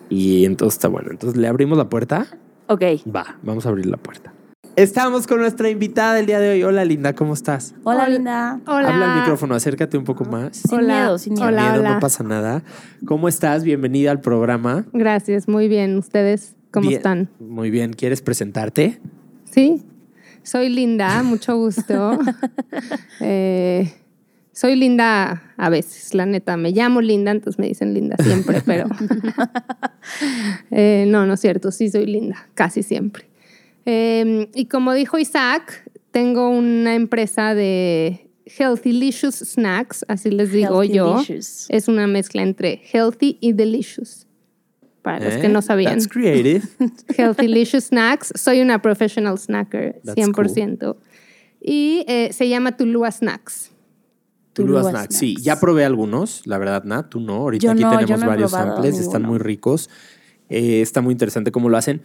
Y 0.10 0.46
entonces 0.46 0.78
está 0.78 0.88
bueno. 0.88 1.10
Entonces, 1.12 1.38
¿le 1.38 1.48
abrimos 1.48 1.78
la 1.78 1.90
puerta? 1.90 2.28
Ok. 2.68 2.82
Va, 3.14 3.38
vamos 3.44 3.66
a 3.66 3.70
abrir 3.70 3.88
la 3.88 3.98
puerta. 3.98 4.32
Estamos 4.78 5.26
con 5.26 5.40
nuestra 5.40 5.72
invitada 5.72 6.14
del 6.14 6.28
día 6.28 6.40
de 6.40 6.52
hoy. 6.52 6.62
Hola, 6.64 6.86
Linda, 6.86 7.14
¿cómo 7.14 7.34
estás? 7.34 7.74
Hola, 7.84 8.04
Hola. 8.04 8.10
Linda. 8.10 8.62
Hola. 8.68 8.90
Habla 8.94 9.14
al 9.14 9.20
micrófono, 9.22 9.56
acércate 9.56 9.98
un 9.98 10.04
poco 10.04 10.24
más. 10.24 10.58
Sin 10.58 10.78
Hola. 10.78 11.00
miedo, 11.02 11.18
sin 11.18 11.34
miedo. 11.34 11.48
Hola, 11.48 11.62
Miedo, 11.64 11.80
hola. 11.80 11.94
No 11.96 12.00
pasa 12.00 12.24
nada. 12.24 12.62
¿Cómo 13.08 13.28
estás? 13.28 13.64
Bienvenida 13.64 14.12
al 14.12 14.22
programa. 14.22 14.86
Gracias, 14.94 15.48
muy 15.48 15.68
bien. 15.68 15.98
¿Ustedes 15.98 16.56
cómo 16.70 16.90
Bien. 16.90 17.00
están? 17.00 17.30
Muy 17.40 17.72
bien. 17.72 17.94
¿Quieres 17.94 18.22
presentarte? 18.22 19.00
Sí, 19.46 19.84
soy 20.44 20.70
Linda, 20.70 21.24
mucho 21.24 21.58
gusto. 21.58 22.20
Eh, 23.20 23.92
soy 24.52 24.76
Linda 24.76 25.42
a 25.58 25.70
veces, 25.70 26.14
la 26.14 26.28
neta. 26.28 26.56
Me 26.56 26.70
llamo 26.70 27.02
Linda, 27.02 27.32
entonces 27.32 27.58
me 27.58 27.66
dicen 27.66 27.96
Linda 27.96 28.16
siempre, 28.20 28.62
pero 28.64 28.86
Eh, 30.70 31.06
no, 31.08 31.26
no 31.26 31.34
es 31.34 31.40
cierto, 31.40 31.72
sí 31.72 31.90
soy 31.90 32.06
Linda, 32.06 32.48
casi 32.54 32.84
siempre. 32.84 33.26
Eh, 33.90 34.50
y 34.54 34.66
como 34.66 34.94
dijo 34.94 35.18
Isaac, 35.18 35.90
tengo 36.12 36.50
una 36.50 36.94
empresa 36.94 37.56
de 37.56 38.30
Healthylicious 38.46 39.36
Snacks, 39.36 40.04
así 40.10 40.30
les 40.30 40.52
digo 40.52 40.84
yo. 40.84 41.20
Healthylicious. 41.20 41.68
Es 41.70 41.88
una 41.88 42.06
mezcla 42.06 42.42
entre 42.42 42.82
healthy 42.92 43.38
y 43.40 43.54
delicious. 43.54 44.28
Para 45.02 45.24
los 45.24 45.36
que 45.36 45.46
¿Eh? 45.46 45.50
no 45.50 45.62
sabían. 45.62 45.94
That's 45.94 46.10
creative. 46.10 46.68
Healthylicious 47.18 47.86
Snacks. 47.86 48.34
Soy 48.36 48.60
una 48.60 48.82
professional 48.82 49.38
snacker, 49.40 50.02
That's 50.04 50.20
100%. 50.20 50.98
Y 51.62 52.04
eh, 52.10 52.34
se 52.34 52.50
llama 52.50 52.76
Tulua 52.76 53.10
Snacks. 53.10 53.72
Tulua 54.52 54.82
Tulua 54.82 54.92
Snacks. 54.92 55.16
Sí, 55.16 55.38
ya 55.42 55.62
probé 55.62 55.86
algunos, 55.86 56.46
la 56.46 56.58
verdad, 56.58 56.84
Nat, 56.84 57.08
tú 57.08 57.22
no. 57.22 57.36
Ahorita 57.36 57.68
Yo 57.68 57.72
aquí 57.72 57.84
no, 57.84 57.92
tenemos 57.92 58.20
no 58.20 58.28
varios 58.28 58.52
samples, 58.52 59.00
están 59.00 59.24
muy 59.24 59.38
ricos. 59.38 59.90
Eh, 60.50 60.82
está 60.82 61.02
muy 61.02 61.14
interesante 61.14 61.54
cómo 61.54 61.70
lo 61.70 61.78
hacen. 61.78 62.02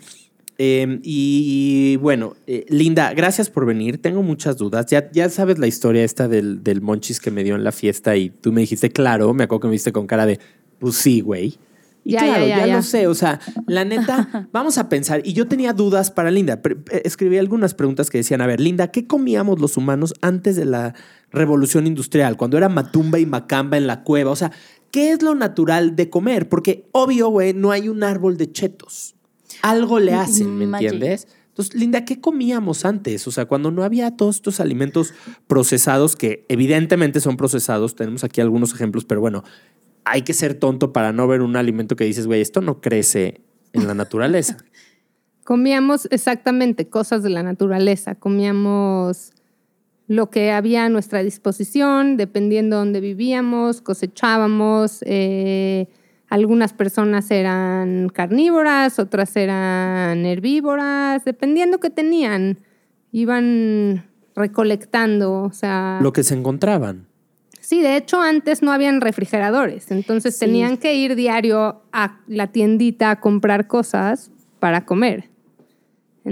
Eh, 0.65 1.01
y 1.03 1.97
bueno, 1.97 2.37
eh, 2.47 2.65
Linda, 2.69 3.13
gracias 3.15 3.51
por 3.51 3.67
venir. 3.67 4.01
Tengo 4.01 4.23
muchas 4.23 4.57
dudas. 4.59 4.87
Ya, 4.87 5.11
ya 5.11 5.29
sabes 5.29 5.59
la 5.59 5.67
historia 5.67 6.05
esta 6.05 6.29
del, 6.29 6.63
del 6.63 6.81
monchis 6.81 7.19
que 7.19 7.33
me 7.33 7.43
dio 7.43 7.57
en 7.57 7.65
la 7.65 7.73
fiesta 7.73 8.17
y 8.17 8.31
tú 8.31 8.53
me 8.53 8.61
dijiste, 8.61 8.91
claro, 8.91 9.35
me 9.35 9.43
acuerdo 9.43 9.63
que 9.63 9.67
me 9.67 9.73
viste 9.73 9.91
con 9.91 10.07
cara 10.07 10.25
de, 10.25 10.39
pues 10.79 10.95
sí, 10.95 11.21
güey. 11.21 11.59
Y 12.05 12.13
Ya, 12.13 12.21
claro, 12.21 12.47
ya, 12.47 12.65
ya, 12.65 12.77
lo 12.77 12.83
sé. 12.83 13.09
O 13.09 13.15
sea, 13.17 13.41
la 13.67 13.85
neta, 13.85 14.49
vamos 14.53 14.79
a 14.79 14.89
pensar. 14.89 15.21
Y 15.25 15.33
yo 15.33 15.49
tenía 15.49 15.73
dudas 15.73 16.13
para 16.13 16.31
Linda. 16.31 16.63
Eh, 16.65 17.03
Escribí 17.05 17.39
algunas 17.39 17.75
preguntas 17.75 18.09
que 18.09 18.19
decían, 18.19 18.41
a 18.41 18.47
ver, 18.47 18.61
Linda, 18.61 18.93
¿qué 18.93 19.09
comíamos 19.09 19.61
los 19.61 19.77
humanos 19.77 20.15
antes 20.21 20.55
de 20.55 20.67
la 20.67 20.95
revolución 21.33 21.89
industrial? 21.89 22.37
Cuando 22.37 22.57
era 22.57 22.69
matumba 22.69 23.19
y 23.19 23.27
macamba 23.27 23.79
en 23.79 23.89
la 23.89 24.05
cueva. 24.05 24.31
O 24.31 24.37
sea, 24.37 24.53
¿qué 24.93 25.11
es 25.11 25.23
lo 25.23 25.35
natural 25.35 25.97
de 25.97 26.09
comer? 26.09 26.49
Porque 26.49 26.89
obvio, 26.93 27.31
güey, 27.31 27.53
no 27.53 27.73
hay 27.73 27.89
un 27.89 28.05
árbol 28.05 28.37
de 28.37 28.53
chetos. 28.53 29.17
Algo 29.63 29.99
le 30.01 30.15
hacen, 30.15 30.59
¿me 30.59 30.67
Magic. 30.67 30.93
entiendes? 30.93 31.29
Entonces, 31.49 31.75
Linda, 31.75 32.05
¿qué 32.05 32.21
comíamos 32.21 32.85
antes? 32.85 33.27
O 33.29 33.31
sea, 33.31 33.45
cuando 33.45 33.71
no 33.71 33.85
había 33.85 34.17
todos 34.17 34.37
estos 34.37 34.59
alimentos 34.61 35.13
procesados, 35.47 36.17
que 36.17 36.47
evidentemente 36.49 37.21
son 37.21 37.37
procesados, 37.37 37.95
tenemos 37.95 38.25
aquí 38.25 38.41
algunos 38.41 38.73
ejemplos, 38.75 39.05
pero 39.05 39.21
bueno, 39.21 39.45
hay 40.05 40.23
que 40.23 40.33
ser 40.33 40.55
tonto 40.55 40.93
para 40.93 41.13
no 41.13 41.29
ver 41.29 41.43
un 41.43 41.57
alimento 41.57 41.95
que 41.95 42.05
dices, 42.05 42.27
güey, 42.27 42.41
esto 42.41 42.61
no 42.63 42.81
crece 42.81 43.43
en 43.73 43.87
la 43.87 43.95
naturaleza. 43.95 44.57
Comíamos 45.45 46.07
exactamente 46.11 46.89
cosas 46.89 47.23
de 47.23 47.31
la 47.31 47.43
naturaleza. 47.43 48.15
Comíamos 48.15 49.33
lo 50.07 50.31
que 50.31 50.53
había 50.53 50.85
a 50.85 50.89
nuestra 50.89 51.23
disposición, 51.23 52.17
dependiendo 52.17 52.77
de 52.77 52.81
dónde 52.81 53.01
vivíamos, 53.01 53.81
cosechábamos. 53.81 54.99
eh, 55.07 55.89
algunas 56.33 56.73
personas 56.73 57.31
eran 57.31 58.09
carnívoras, 58.09 58.99
otras 58.99 59.37
eran 59.37 60.25
herbívoras, 60.25 61.27
dependiendo 61.27 61.79
que 61.79 61.91
tenían. 61.91 62.59
Iban 63.13 64.07
recolectando, 64.35 65.43
o 65.43 65.53
sea... 65.53 65.99
Lo 66.01 66.15
que 66.15 66.23
se 66.23 66.33
encontraban. 66.35 67.07
Sí, 67.61 67.83
de 67.83 67.99
hecho 67.99 68.23
antes 68.23 68.63
no 68.63 68.73
habían 68.73 69.03
refrigeradores, 69.03 69.91
entonces 69.91 70.35
Sí. 70.39 70.47
tenían 70.47 70.79
que 70.79 70.95
ir 70.95 71.17
diario 71.17 71.83
a 71.93 72.21
la 72.27 72.47
tiendita 72.47 73.11
a 73.11 73.21
comprar 73.21 73.67
cosas 73.67 74.31
para 74.59 74.87
comer. 74.87 75.29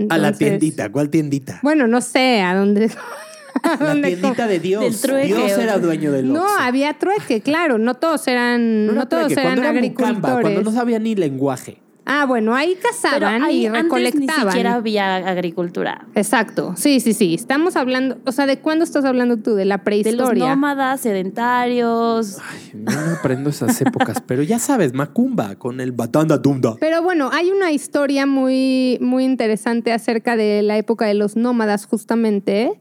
A 0.09 0.17
la 0.17 0.33
tiendita. 0.33 0.91
¿Cuál 0.91 1.11
tiendita? 1.11 1.61
Bueno, 1.63 1.87
no 1.87 2.01
sé 2.01 2.41
a 2.41 2.55
dónde. 2.55 2.91
La 3.81 3.93
tiendita 4.01 4.47
de 4.47 4.59
Dios. 4.61 5.03
Dios 5.03 5.59
era 5.59 5.79
dueño 5.79 6.13
del 6.13 6.33
No, 6.33 6.43
Oxxo. 6.43 6.59
había 6.61 6.95
trueque, 6.95 7.41
claro. 7.41 7.79
No 7.79 7.95
todos 7.95 8.27
eran, 8.29 8.87
no, 8.87 9.07
todos 9.09 9.25
trueque, 9.27 9.33
eran 9.35 9.45
cuando 9.45 9.61
era 9.63 9.71
agricultores. 9.71 10.17
mucamba, 10.17 10.41
cuando 10.41 10.63
no 10.63 10.73
sabía 10.73 10.99
ni 10.99 11.15
lenguaje. 11.15 11.79
Ah, 12.13 12.25
bueno, 12.27 12.57
ahí 12.57 12.77
cazaban 12.83 13.45
ahí 13.45 13.61
y 13.63 13.67
antes 13.67 13.83
recolectaban. 13.85 14.27
ni 14.47 14.51
siquiera 14.51 14.75
había 14.75 15.17
agricultura. 15.19 16.07
Exacto, 16.17 16.75
sí, 16.77 16.99
sí, 16.99 17.13
sí. 17.13 17.35
Estamos 17.35 17.77
hablando, 17.77 18.19
o 18.27 18.33
sea, 18.33 18.47
¿de 18.47 18.59
cuándo 18.59 18.85
estás 18.85 19.05
hablando 19.05 19.37
tú? 19.37 19.55
De 19.55 19.65
la 19.65 19.77
De 19.77 19.79
los 19.79 19.85
prehistoria. 19.85 20.49
nómadas, 20.49 21.03
sedentarios. 21.03 22.39
Ay, 22.51 22.73
no 22.75 22.91
aprendo 23.17 23.51
esas 23.51 23.81
épocas, 23.81 24.21
pero 24.27 24.43
ya 24.43 24.59
sabes, 24.59 24.93
Macumba 24.93 25.55
con 25.57 25.81
el 25.81 25.93
batanda 25.93 26.41
tunda. 26.43 26.75
Pero 26.81 27.03
bueno, 27.03 27.31
hay 27.33 27.51
una 27.51 27.71
historia 27.71 28.27
muy, 28.27 28.99
muy 29.01 29.25
interesante 29.25 29.93
acerca 29.93 30.37
de 30.37 30.63
la 30.63 30.79
época 30.79 31.05
de 31.07 31.15
los 31.15 31.37
nómadas 31.37 31.87
justamente 31.87 32.73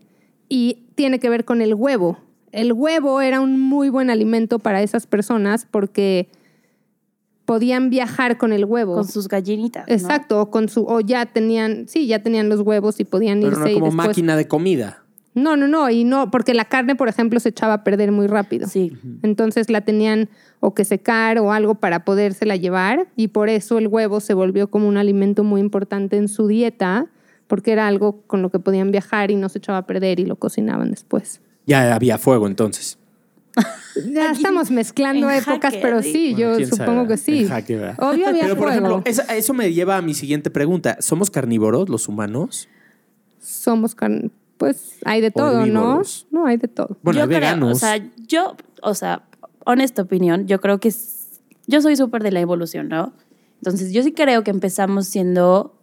y 0.50 0.88
tiene 0.96 1.20
que 1.20 1.30
ver 1.30 1.46
con 1.46 1.62
el 1.62 1.76
huevo. 1.76 2.18
El 2.52 2.74
huevo 2.74 3.22
era 3.22 3.40
un 3.40 3.60
muy 3.60 3.90
buen 3.90 4.10
alimento 4.10 4.60
para 4.60 4.82
esas 4.82 5.06
personas 5.06 5.68
porque 5.70 6.30
podían 7.46 7.90
viajar 7.90 8.38
con 8.38 8.52
el 8.52 8.66
huevo. 8.66 8.96
Con 8.96 9.08
sus 9.08 9.28
gallinitas. 9.28 9.88
¿no? 9.88 9.94
Exacto, 9.94 10.42
o 10.42 10.52
con 10.52 10.68
su 10.68 10.86
o 10.86 11.00
ya 11.00 11.28
tenían, 11.28 11.88
sí, 11.88 12.08
ya 12.08 12.22
tenían 12.22 12.50
los 12.50 12.62
huevos 12.62 13.00
y 13.00 13.06
podían 13.06 13.40
Pero 13.40 13.52
irse 13.52 13.62
no 13.62 13.68
y 13.70 13.74
como 13.76 13.86
después 13.86 14.08
máquina 14.08 14.36
de 14.36 14.48
comida. 14.48 15.04
No, 15.36 15.56
no, 15.56 15.68
no, 15.68 15.90
y 15.90 16.04
no, 16.04 16.32
porque 16.32 16.54
la 16.54 16.66
carne, 16.66 16.96
por 16.96 17.08
ejemplo, 17.08 17.40
se 17.40 17.50
echaba 17.50 17.74
a 17.74 17.84
perder 17.84 18.12
muy 18.12 18.28
rápido. 18.28 18.68
Sí. 18.68 18.92
Entonces 19.22 19.70
la 19.70 19.82
tenían 19.82 20.28
o 20.60 20.74
que 20.74 20.86
secar 20.86 21.38
o 21.40 21.54
algo 21.54 21.76
para 21.76 22.04
podérsela 22.04 22.56
llevar 22.56 23.08
y 23.16 23.30
por 23.30 23.48
eso 23.48 23.78
el 23.78 23.88
huevo 23.88 24.20
se 24.20 24.34
volvió 24.34 24.70
como 24.70 24.88
un 24.88 24.98
alimento 24.98 25.44
muy 25.44 25.62
importante 25.62 26.18
en 26.18 26.28
su 26.28 26.48
dieta 26.48 27.08
porque 27.50 27.74
era 27.74 27.86
algo 27.88 28.22
con 28.28 28.42
lo 28.42 28.50
que 28.50 28.60
podían 28.60 28.92
viajar 28.92 29.32
y 29.32 29.36
no 29.36 29.50
se 29.50 29.58
echaba 29.58 29.80
a 29.80 29.86
perder 29.86 30.22
y 30.22 30.26
lo 30.26 30.38
cocinaban 30.38 30.92
después. 30.92 31.42
Ya 31.66 31.94
había 31.94 32.18
fuego 32.18 32.48
entonces. 32.48 32.98
Ya 34.14 34.32
estamos 34.32 34.72
mezclando 34.72 35.30
épocas, 35.30 35.74
pero 35.82 36.02
sí. 36.02 36.34
Bueno, 36.34 36.58
yo 36.60 36.66
supongo 36.68 37.02
sabe, 37.02 37.08
que 37.10 37.18
sí. 37.18 37.44
¿verdad? 37.76 37.96
Obvio 38.00 38.30
había 38.30 38.44
Pero, 38.44 38.56
por 38.56 38.70
fuego. 38.72 38.88
ejemplo, 38.88 39.02
eso, 39.04 39.24
eso 39.30 39.54
me 39.54 39.74
lleva 39.74 39.98
a 39.98 40.02
mi 40.02 40.14
siguiente 40.14 40.50
pregunta. 40.50 40.96
¿Somos 41.02 41.30
carnívoros 41.30 41.90
los 41.90 42.08
humanos? 42.08 42.70
Somos 43.42 43.96
carne. 43.96 44.30
Pues 44.58 45.00
hay 45.06 45.20
de 45.22 45.32
todo, 45.32 45.66
¿no? 45.66 46.02
No, 46.32 46.46
hay 46.46 46.58
de 46.58 46.68
todo. 46.70 46.98
Bueno, 47.02 47.18
yo 47.18 47.24
hay 47.24 47.28
creo, 47.30 47.40
veganos. 47.42 47.72
o 47.72 47.80
sea, 47.80 47.98
yo, 48.28 48.56
o 48.82 48.94
sea, 48.94 49.24
honesta 49.66 50.02
opinión, 50.02 50.48
yo 50.48 50.62
creo 50.62 50.80
que 50.80 50.90
es- 50.90 51.42
yo 51.68 51.82
soy 51.82 51.96
súper 51.98 52.24
de 52.24 52.32
la 52.32 52.40
evolución, 52.42 52.88
¿no? 52.90 53.12
Entonces, 53.58 53.92
yo 53.92 54.02
sí 54.04 54.12
creo 54.14 54.44
que 54.46 54.52
empezamos 54.52 55.08
siendo 55.08 55.76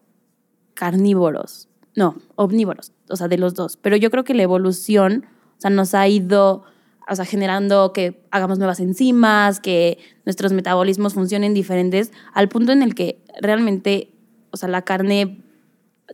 carnívoros, 0.77 1.69
no, 1.97 2.17
omnívoros, 2.37 2.93
o 3.09 3.17
sea, 3.17 3.27
de 3.27 3.39
los 3.39 3.55
dos. 3.55 3.77
Pero 3.77 3.97
yo 3.97 4.11
creo 4.11 4.23
que 4.23 4.35
la 4.35 4.45
evolución, 4.45 5.27
o 5.57 5.61
sea, 5.61 5.71
nos 5.71 5.95
ha 5.95 6.07
ido, 6.07 6.65
o 7.09 7.17
sea, 7.17 7.25
generando 7.25 7.93
que 7.93 8.23
hagamos 8.31 8.59
nuevas 8.59 8.79
enzimas, 8.79 9.59
que 9.59 9.99
nuestros 10.25 10.53
metabolismos 10.53 11.15
funcionen 11.15 11.55
diferentes, 11.55 12.13
al 12.33 12.49
punto 12.49 12.73
en 12.73 12.83
el 12.83 12.95
que 12.95 13.25
realmente, 13.41 14.13
o 14.51 14.57
sea, 14.57 14.69
la 14.69 14.83
carne 14.83 15.43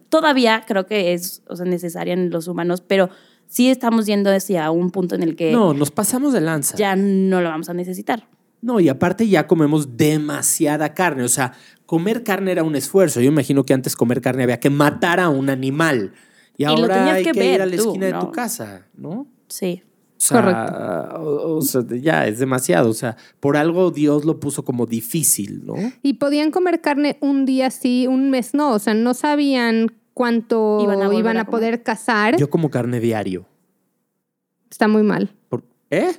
todavía 0.09 0.65
creo 0.67 0.87
que 0.87 1.13
es 1.13 1.43
o 1.49 1.57
sea, 1.57 1.67
necesaria 1.67 2.15
en 2.15 2.31
los 2.31 2.49
humanos, 2.49 2.81
pero 2.81 3.11
sí 3.47 3.69
estamos 3.69 4.07
yendo 4.07 4.31
hacia 4.31 4.71
un 4.71 4.91
punto 4.91 5.17
en 5.17 5.23
el 5.23 5.37
que 5.37 5.53
no, 5.53 5.75
nos 5.75 5.91
pasamos 5.91 6.33
de 6.33 6.41
lanza. 6.41 6.77
ya 6.77 6.97
no 6.97 7.41
lo 7.41 7.49
vamos 7.49 7.69
a 7.69 7.75
necesitar. 7.75 8.27
No, 8.63 8.79
y 8.79 8.89
aparte 8.89 9.27
ya 9.27 9.49
comemos 9.49 9.97
demasiada 9.97 10.95
carne. 10.95 11.25
O 11.25 11.29
sea, 11.29 11.53
comer 11.93 12.25
carne 12.25 12.53
era 12.53 12.63
un 12.65 12.75
esfuerzo. 12.75 13.21
Yo 13.21 13.29
imagino 13.29 13.65
que 13.65 13.75
antes 13.75 13.97
comer 13.97 14.23
carne 14.23 14.45
había 14.45 14.59
que 14.59 14.71
matar 14.71 15.21
a 15.21 15.29
un 15.29 15.51
animal. 15.51 16.15
Y 16.57 16.65
lo 16.65 16.71
ahora 16.71 17.13
hay 17.13 17.23
que 17.23 17.33
que, 17.33 17.39
ver 17.39 17.55
ir 17.57 17.61
a 17.61 17.67
la 17.67 17.77
tú, 17.77 17.89
esquina 17.89 18.07
de 18.07 18.13
tu 18.15 18.31
casa, 18.33 18.87
¿no? 18.97 19.27
Sí. 19.49 19.83
O 19.85 20.15
sea, 20.17 20.41
Correcto. 20.41 21.23
o- 21.23 21.57
o 21.59 21.61
sea, 21.61 21.83
ya 22.01 22.27
es 22.27 22.39
demasiado. 22.39 22.89
O 22.89 22.95
sea, 22.95 23.19
por 23.41 23.59
algo 23.59 23.91
Dios 23.91 24.25
lo 24.25 24.41
puso 24.41 24.65
como 24.65 24.87
difícil, 24.87 25.67
¿no? 25.67 25.75
Y 26.03 26.15
podían 26.15 26.51
comer 26.51 26.81
carne 26.81 27.19
un 27.21 27.45
día 27.45 27.71
sí, 27.71 28.07
un 28.07 28.31
mes 28.31 28.55
no. 28.55 28.71
O 28.73 28.79
sea, 28.79 28.95
no 28.95 29.13
sabían 29.13 29.93
cuánto 30.15 30.79
Iban 30.83 31.13
iban 31.13 31.37
a 31.37 31.45
poder 31.45 31.83
cazar. 31.83 32.39
Yo 32.39 32.49
como 32.49 32.71
carne 32.71 33.01
diario. 33.01 33.45
Está 34.71 34.89
muy 34.89 35.03
mal. 35.03 35.35
Por- 35.51 35.65
¿Eh? 35.91 36.13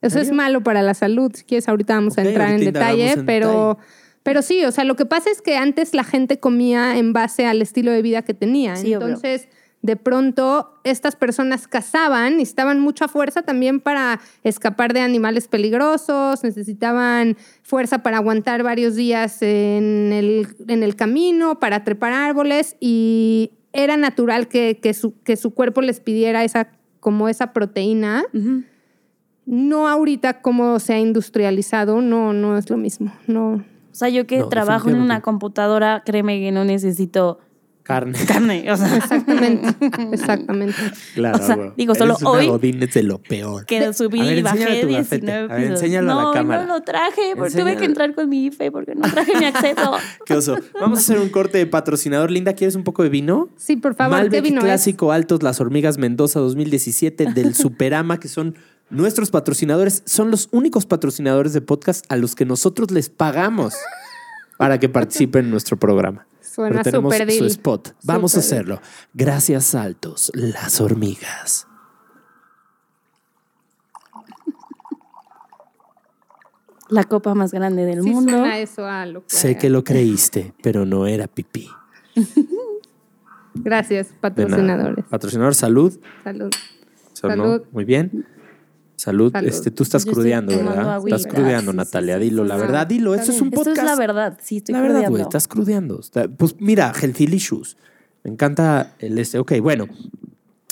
Eso 0.00 0.20
es 0.20 0.32
malo 0.32 0.62
para 0.62 0.80
la 0.80 0.94
salud. 0.94 1.32
Si 1.34 1.44
quieres, 1.44 1.68
ahorita 1.68 1.94
vamos 1.96 2.16
a 2.16 2.22
entrar 2.22 2.52
en 2.52 2.60
detalle, 2.64 3.12
en 3.12 3.26
pero, 3.26 3.76
detalle. 3.76 4.05
Pero 4.26 4.42
sí, 4.42 4.64
o 4.64 4.72
sea, 4.72 4.82
lo 4.82 4.96
que 4.96 5.06
pasa 5.06 5.30
es 5.30 5.40
que 5.40 5.56
antes 5.56 5.94
la 5.94 6.02
gente 6.02 6.40
comía 6.40 6.98
en 6.98 7.12
base 7.12 7.46
al 7.46 7.62
estilo 7.62 7.92
de 7.92 8.02
vida 8.02 8.22
que 8.22 8.34
tenía. 8.34 8.74
Sí, 8.74 8.92
obvio. 8.92 9.06
Entonces, 9.06 9.48
de 9.82 9.94
pronto, 9.94 10.80
estas 10.82 11.14
personas 11.14 11.68
cazaban, 11.68 12.38
necesitaban 12.38 12.80
mucha 12.80 13.06
fuerza 13.06 13.42
también 13.42 13.78
para 13.78 14.18
escapar 14.42 14.94
de 14.94 14.98
animales 14.98 15.46
peligrosos, 15.46 16.42
necesitaban 16.42 17.36
fuerza 17.62 18.02
para 18.02 18.16
aguantar 18.16 18.64
varios 18.64 18.96
días 18.96 19.42
en 19.42 20.12
el, 20.12 20.48
en 20.66 20.82
el 20.82 20.96
camino, 20.96 21.60
para 21.60 21.84
trepar 21.84 22.12
árboles 22.12 22.76
y 22.80 23.52
era 23.72 23.96
natural 23.96 24.48
que, 24.48 24.80
que 24.82 24.92
su, 24.92 25.22
que 25.22 25.36
su 25.36 25.54
cuerpo 25.54 25.82
les 25.82 26.00
pidiera 26.00 26.42
esa, 26.42 26.72
como 26.98 27.28
esa 27.28 27.52
proteína. 27.52 28.24
No 29.44 29.86
ahorita 29.86 30.42
como 30.42 30.80
se 30.80 30.94
ha 30.94 30.98
industrializado, 30.98 32.00
no, 32.00 32.32
no 32.32 32.58
es 32.58 32.68
lo 32.68 32.76
mismo. 32.76 33.12
No. 33.28 33.62
O 33.96 33.98
sea, 33.98 34.10
yo 34.10 34.26
que 34.26 34.40
No, 34.40 34.48
trabajo 34.50 34.90
en 34.90 34.96
una 35.00 35.22
computadora, 35.22 36.02
créeme 36.04 36.38
que 36.38 36.52
no 36.52 36.66
necesito 36.66 37.38
Carne. 37.82 38.12
carne. 38.28 38.70
O 38.70 38.76
sea, 38.76 38.94
Exactamente, 38.94 39.74
exactamente. 40.12 40.76
Claro, 41.14 41.38
O 41.42 41.46
sea, 41.46 41.56
güey. 41.56 41.70
digo, 41.78 41.94
solo 41.94 42.14
una 42.20 42.30
hoy- 42.30 42.46
godín, 42.48 42.82
es 42.82 42.92
de 42.92 43.02
lo 43.04 43.16
peor. 43.22 43.64
que 43.64 43.94
subí 43.94 44.20
ver, 44.20 44.36
y 44.36 44.42
bajé 44.42 44.58
enséñame 44.64 44.80
tu 44.82 44.92
gafete. 44.92 45.26
19 45.26 45.54
A 45.54 45.56
ver, 45.56 45.70
enséñalo 45.70 46.12
a 46.12 46.14
la 46.16 46.22
no, 46.24 46.32
cámara. 46.32 46.66
no 46.66 46.74
lo 46.74 46.82
traje, 46.82 47.22
porque 47.38 47.56
tuve 47.56 47.76
que 47.78 47.86
entrar 47.86 48.14
con 48.14 48.28
mi 48.28 48.44
IFE 48.46 48.70
porque 48.70 48.94
no 48.94 49.10
traje 49.10 49.34
mi 49.38 49.46
acceso. 49.46 49.92
Qué 50.26 50.34
oso. 50.34 50.58
Vamos 50.78 50.98
a 50.98 51.00
hacer 51.00 51.18
un 51.18 51.30
corte 51.30 51.56
de 51.56 51.66
patrocinador. 51.66 52.30
Linda, 52.30 52.52
¿quieres 52.52 52.74
un 52.76 52.84
poco 52.84 53.02
de 53.02 53.08
vino? 53.08 53.48
Sí, 53.56 53.76
por 53.76 53.94
favor, 53.94 54.18
¿qué 54.28 54.42
Malbec 54.42 54.44
es? 54.52 54.60
Clásico 54.60 55.12
Altos 55.12 55.42
Las 55.42 55.58
Hormigas 55.58 55.96
Mendoza 55.96 56.38
2017 56.40 57.32
del 57.32 57.54
Superama, 57.54 58.20
que 58.20 58.28
son 58.28 58.56
nuestros 58.90 59.30
patrocinadores. 59.30 60.02
Son 60.06 60.30
los 60.30 60.48
únicos 60.52 60.86
patrocinadores 60.86 61.52
de 61.52 61.60
podcast 61.60 62.04
a 62.08 62.16
los 62.16 62.34
que 62.34 62.44
nosotros 62.44 62.90
les 62.90 63.08
pagamos 63.10 63.74
para 64.58 64.78
que 64.78 64.88
participen 64.88 65.46
en 65.46 65.50
nuestro 65.50 65.76
programa. 65.76 66.26
Suena 66.40 66.82
Pero 66.82 66.84
tenemos 66.84 67.14
su 67.16 67.24
deal. 67.24 67.46
spot. 67.46 67.94
Vamos 68.04 68.34
a 68.36 68.40
hacerlo. 68.40 68.80
Gracias, 69.12 69.74
Altos 69.74 70.30
Las 70.34 70.80
Hormigas. 70.80 71.66
La 76.88 77.04
copa 77.04 77.34
más 77.34 77.52
grande 77.52 77.84
del 77.84 78.02
Sí 78.02 78.10
mundo. 78.10 78.30
suena 78.32 78.58
eso 78.58 78.86
a 78.86 79.04
lo 79.06 79.26
que... 79.26 79.34
Sé 79.34 79.58
que 79.58 79.68
lo 79.68 79.82
creíste, 79.82 80.54
pero 80.62 80.86
no 80.86 81.06
era 81.06 81.26
pipí. 81.26 81.68
Gracias, 83.54 84.08
patrocinadores. 84.20 85.04
Patrocinador, 85.06 85.54
salud. 85.54 85.98
Salud. 86.22 86.50
Sonó 87.12 87.44
Salud. 87.44 87.62
Muy 87.72 87.84
bien. 87.84 88.26
Salud. 88.96 89.30
Salud. 89.32 89.48
Este, 89.48 89.70
tú 89.70 89.82
estás 89.82 90.04
Yo 90.04 90.12
crudeando, 90.12 90.56
¿verdad? 90.56 90.94
agüita. 90.94 91.16
Estás 91.16 91.32
crudeando, 91.32 91.70
Sí, 91.72 91.76
Natalia. 91.76 92.16
sí, 92.18 92.24
dilo, 92.24 92.42
sí, 92.42 92.48
la 92.48 92.56
verdad, 92.56 92.86
dilo. 92.86 93.14
Esto 93.14 93.30
es 93.32 93.40
un 93.40 93.48
Esto 93.48 93.58
podcast. 93.64 93.78
es 93.78 93.84
la 93.84 93.96
verdad, 93.96 94.38
sí, 94.42 94.56
estoy 94.58 94.72
La 94.74 94.80
verdad, 94.80 95.08
güey, 95.10 95.22
estás 95.22 95.46
crudeando. 95.48 96.00
Pues 96.38 96.56
mira, 96.58 96.92
Healthylicious. 96.98 97.76
Me 98.24 98.32
encanta 98.32 98.94
el 98.98 99.18
este. 99.18 99.38
Ok, 99.38 99.52
bueno. 99.60 99.86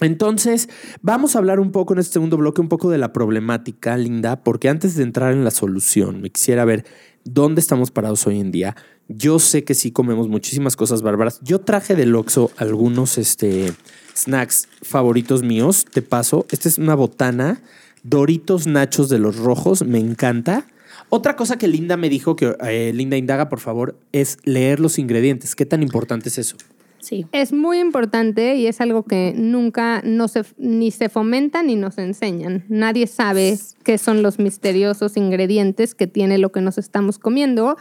Entonces, 0.01 0.69
vamos 1.03 1.37
a 1.37 1.39
hablar 1.39 1.61
un 1.61 1.71
poco 1.71 1.93
en 1.95 2.01
este 2.01 2.15
segundo 2.15 2.37
bloque, 2.37 2.61
un 2.61 2.69
poco 2.69 2.91
de 2.91 2.99
la 2.99 3.13
problemática, 3.13 3.97
Linda, 3.97 4.43
porque 4.43 4.69
antes 4.69 4.97
de 4.97 5.05
entrar 5.05 5.33
en 5.33 5.45
la 5.45 5.53
solución, 5.53 6.21
me 6.21 6.31
quisiera 6.31 6.65
ver 6.65 6.85
dónde 7.25 7.61
estamos 7.61 7.91
parados 7.93 8.27
hoy 8.27 8.41
en 8.41 8.51
día. 8.51 8.75
Yo 9.09 9.39
sé 9.39 9.65
que 9.65 9.75
sí 9.75 9.93
comemos 9.93 10.29
muchísimas 10.29 10.77
cosas 10.77 11.03
bárbaras. 11.03 11.41
Yo 11.43 11.61
traje 11.61 11.95
del 11.95 12.15
Oxxo 12.17 12.51
algunos 12.57 13.19
este, 13.19 13.73
snacks 14.17 14.67
favoritos 14.83 15.43
míos. 15.43 15.85
Te 15.93 16.03
paso. 16.03 16.47
Esta 16.51 16.69
es 16.69 16.79
una 16.79 16.95
botana. 16.95 17.63
Doritos 18.05 18.69
Nachos 18.69 19.09
de 19.09 19.19
los 19.19 19.37
Rojos. 19.37 19.85
Me 19.85 19.99
encanta. 19.99 20.67
Otra 21.09 21.35
cosa 21.37 21.57
que 21.59 21.67
Linda 21.67 21.97
me 21.97 22.09
dijo, 22.09 22.37
que 22.37 22.55
eh, 22.61 22.93
Linda 22.95 23.17
indaga, 23.17 23.49
por 23.49 23.61
favor, 23.61 23.99
es 24.13 24.39
leer 24.45 24.79
los 24.79 24.99
ingredientes. 24.99 25.57
¿Qué 25.57 25.67
tan 25.67 25.83
importante 25.83 26.29
es 26.29 26.39
eso? 26.39 26.57
Sí. 27.01 27.27
Es 27.33 27.53
muy 27.53 27.81
importante 27.81 28.57
y 28.57 28.67
es 28.67 28.81
algo 28.81 29.03
que 29.03 29.35
nunca 29.37 30.01
no 30.05 30.27
se, 30.29 30.43
ni 30.57 30.91
se 30.91 31.09
fomenta 31.09 31.63
ni 31.63 31.77
nos 31.77 31.99
enseñan. 31.99 32.65
Nadie 32.69 33.07
sabe 33.07 33.59
qué 33.83 33.99
son 33.99 34.23
los 34.23 34.39
misteriosos 34.39 35.17
ingredientes 35.17 35.95
que 35.95 36.07
tiene 36.07 36.39
lo 36.39 36.51
que 36.51 36.63
nos 36.63 36.79
estamos 36.79 37.19
comiendo. 37.19 37.77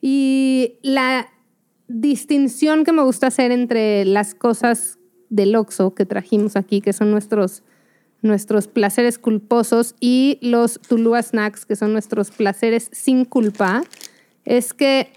Y 0.00 0.78
la 0.82 1.28
distinción 1.88 2.84
que 2.84 2.92
me 2.92 3.02
gusta 3.02 3.28
hacer 3.28 3.52
entre 3.52 4.04
las 4.04 4.34
cosas 4.34 4.98
del 5.30 5.54
Oxxo 5.54 5.94
que 5.94 6.06
trajimos 6.06 6.56
aquí, 6.56 6.80
que 6.80 6.92
son 6.92 7.10
nuestros, 7.10 7.62
nuestros 8.24 8.66
placeres 8.66 9.18
culposos, 9.18 9.94
y 10.00 10.38
los 10.40 10.80
Tulua 10.80 11.22
Snacks, 11.22 11.66
que 11.66 11.76
son 11.76 11.92
nuestros 11.92 12.30
placeres 12.30 12.88
sin 12.92 13.24
culpa, 13.24 13.84
es 14.44 14.72
que 14.72 15.10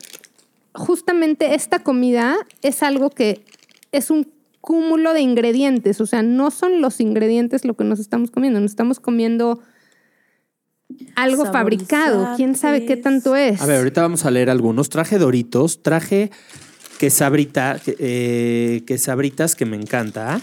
justamente 0.73 1.55
esta 1.55 1.79
comida 1.79 2.35
es 2.61 2.83
algo 2.83 3.09
que 3.09 3.43
es 3.91 4.11
un 4.11 4.31
cúmulo 4.61 5.13
de 5.13 5.21
ingredientes, 5.21 6.01
o 6.01 6.05
sea, 6.05 6.21
no 6.21 6.51
son 6.51 6.81
los 6.81 6.99
ingredientes 6.99 7.63
lo 7.63 7.75
que 7.75 7.85
nos 7.85 7.99
estamos 7.99 8.31
comiendo, 8.31 8.59
nos 8.59 8.71
estamos 8.71 8.99
comiendo 8.99 9.61
algo 11.15 11.45
fabricado, 11.45 12.33
quién 12.35 12.55
sabe 12.55 12.85
qué 12.85 12.97
tanto 12.97 13.35
es. 13.35 13.61
A 13.61 13.65
ver, 13.65 13.77
ahorita 13.77 14.01
vamos 14.01 14.25
a 14.25 14.31
leer 14.31 14.49
algunos. 14.49 14.89
Traje 14.89 15.17
Doritos, 15.17 15.83
traje 15.83 16.31
quesabrita, 16.97 17.79
que, 17.83 17.95
eh, 17.99 18.83
quesabritas 18.85 19.55
que 19.55 19.65
me 19.65 19.77
encanta, 19.77 20.41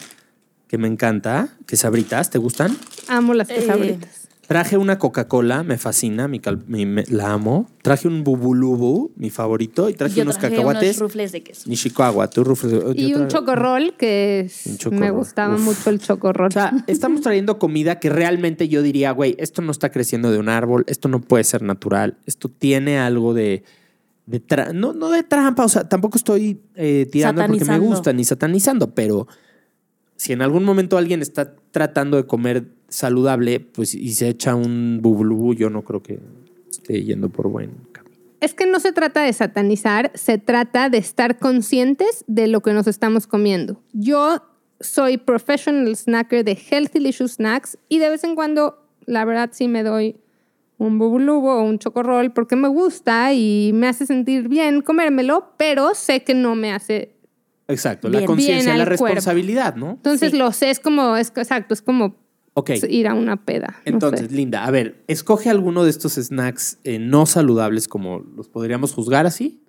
que 0.69 0.79
me 0.79 0.89
encanta, 0.89 1.49
quesabritas, 1.67 2.31
¿te 2.31 2.39
gustan? 2.39 2.77
Amo 3.09 3.35
las 3.35 3.51
Eh, 3.51 3.55
quesabritas. 3.57 4.21
Traje 4.47 4.77
una 4.77 4.99
Coca-Cola, 4.99 5.63
me 5.63 5.79
fascina, 5.79 6.29
mi 6.29 6.39
cal- 6.39 6.65
mi- 6.67 6.85
me- 6.85 7.05
la 7.09 7.33
amo. 7.33 7.67
Traje 7.81 8.09
un 8.09 8.25
Bubulubu, 8.25 9.11
mi 9.17 9.31
favorito, 9.31 9.89
y 9.89 9.95
traje 9.95 10.17
Yo 10.17 10.23
unos 10.23 10.39
traje 10.39 10.57
cacahuates. 10.57 10.99
unos 10.99 11.01
rufles 11.01 11.33
de 11.33 11.43
queso. 11.43 11.63
Nishikawa, 11.71 12.29
tú 12.29 12.45
rufles. 12.45 12.73
yo 12.73 12.93
y 12.95 13.15
un 13.15 13.23
tra- 13.23 13.29
chocorrol 13.29 13.95
que 13.97 14.41
es- 14.41 14.67
Un 14.67 14.77
chocorrol. 14.77 15.01
me 15.01 15.11
gustaba 15.13 15.55
Uf. 15.55 15.61
mucho 15.63 15.89
el 15.89 15.99
chocorrol. 15.99 16.49
O 16.49 16.51
sea, 16.51 16.75
estamos 16.87 17.23
trayendo 17.23 17.59
comida 17.59 17.99
que 18.01 18.11
realmente 18.11 18.69
yo 18.69 18.83
diría, 18.83 19.13
güey, 19.13 19.35
esto 19.39 19.63
no 19.63 19.71
está 19.73 19.91
creciendo 19.91 20.31
de 20.31 20.39
un 20.39 20.51
árbol, 20.51 20.85
esto 20.89 21.09
no 21.09 21.23
puede 21.23 21.45
ser 21.45 21.63
natural, 21.63 22.19
esto 22.27 22.51
tiene 22.51 22.99
algo 22.99 23.33
de. 23.33 23.65
de 24.27 24.41
tra- 24.47 24.73
no, 24.73 24.93
no 24.95 25.11
de 25.11 25.23
trampa, 25.23 25.65
o 25.65 25.69
sea, 25.69 25.87
tampoco 25.89 26.17
estoy 26.19 26.59
eh, 26.77 27.07
tirando 27.13 27.43
porque 27.43 27.53
me 27.53 27.59
Satanizando. 27.61 27.89
gusta 27.97 28.13
ni 28.15 28.25
satanizando, 28.25 28.95
pero 28.95 29.27
si 30.25 30.33
en 30.33 30.41
algún 30.41 30.65
momento 30.65 30.97
alguien 30.97 31.21
está 31.21 31.55
tratando 31.71 32.17
de 32.17 32.25
comer 32.25 32.65
saludable, 32.89 33.61
pues 33.61 33.95
y 33.95 34.15
se 34.15 34.31
echa 34.31 34.55
un 34.55 35.01
bubulubú, 35.03 35.53
yo 35.53 35.69
no 35.69 35.83
creo 35.83 36.03
que 36.03 36.19
esté 36.71 37.05
yendo 37.05 37.29
por 37.29 37.49
buen 37.49 37.73
camino. 37.93 38.17
Es 38.41 38.55
que 38.55 38.65
no 38.65 38.81
se 38.81 38.93
trata 38.93 39.21
de 39.21 39.35
satanizar, 39.35 40.11
se 40.15 40.39
trata 40.39 40.89
de 40.89 40.97
estar 40.97 41.39
conscientes 41.39 42.25
de 42.27 42.47
lo 42.47 42.63
que 42.63 42.73
nos 42.73 42.87
estamos 42.87 43.27
comiendo. 43.27 43.83
Yo 43.93 44.43
soy 44.81 45.19
professional 45.19 45.95
snacker 45.95 46.43
de 46.43 46.53
Healthy 46.53 47.01
Licious 47.01 47.33
Snacks 47.33 47.77
y 47.91 47.99
de 47.99 48.09
vez 48.09 48.25
en 48.25 48.35
cuando, 48.35 48.83
la 49.05 49.27
verdad, 49.27 49.51
sí 49.53 49.69
me 49.69 49.83
doy 49.83 50.17
un 50.79 50.99
bubulubo 50.99 51.57
o 51.57 51.65
un 51.65 51.79
chocorrol 51.79 52.33
porque 52.33 52.57
me 52.57 52.69
gusta 52.69 53.35
y 53.35 53.73
me 53.75 53.89
hace 53.89 54.07
sentir 54.07 54.49
bien 54.49 54.81
comérmelo, 54.81 55.53
pero 55.59 55.95
sé 55.95 56.25
que 56.25 56.33
no 56.33 56.55
me 56.55 56.73
hace. 56.73 57.14
Exacto, 57.69 58.09
la 58.09 58.25
conciencia, 58.27 58.77
la 58.77 58.85
cuerpo. 58.85 59.07
responsabilidad, 59.07 59.77
¿no? 59.77 59.93
Entonces 59.93 60.33
Sí. 60.33 60.37
lo 60.39 60.53
sé, 60.53 60.71
es 60.71 60.81
como, 60.81 61.17
es, 61.17 61.33
exacto, 61.37 61.73
es 61.75 61.81
como 61.83 62.17
Ok. 62.55 62.71
ir 62.89 63.09
a 63.09 63.15
una 63.15 63.37
peda. 63.45 63.77
no 63.87 63.93
Entonces, 63.93 64.29
sé. 64.29 64.35
Linda, 64.35 64.65
a 64.65 64.71
ver, 64.71 65.03
escoge 65.09 65.49
alguno 65.51 65.83
de 65.85 65.91
estos 65.91 66.15
snacks 66.15 66.79
eh, 66.85 66.99
no 66.99 67.27
saludables 67.27 67.89
como 67.89 68.19
los 68.37 68.49
podríamos 68.49 68.93
juzgar 68.93 69.27
así. 69.27 69.61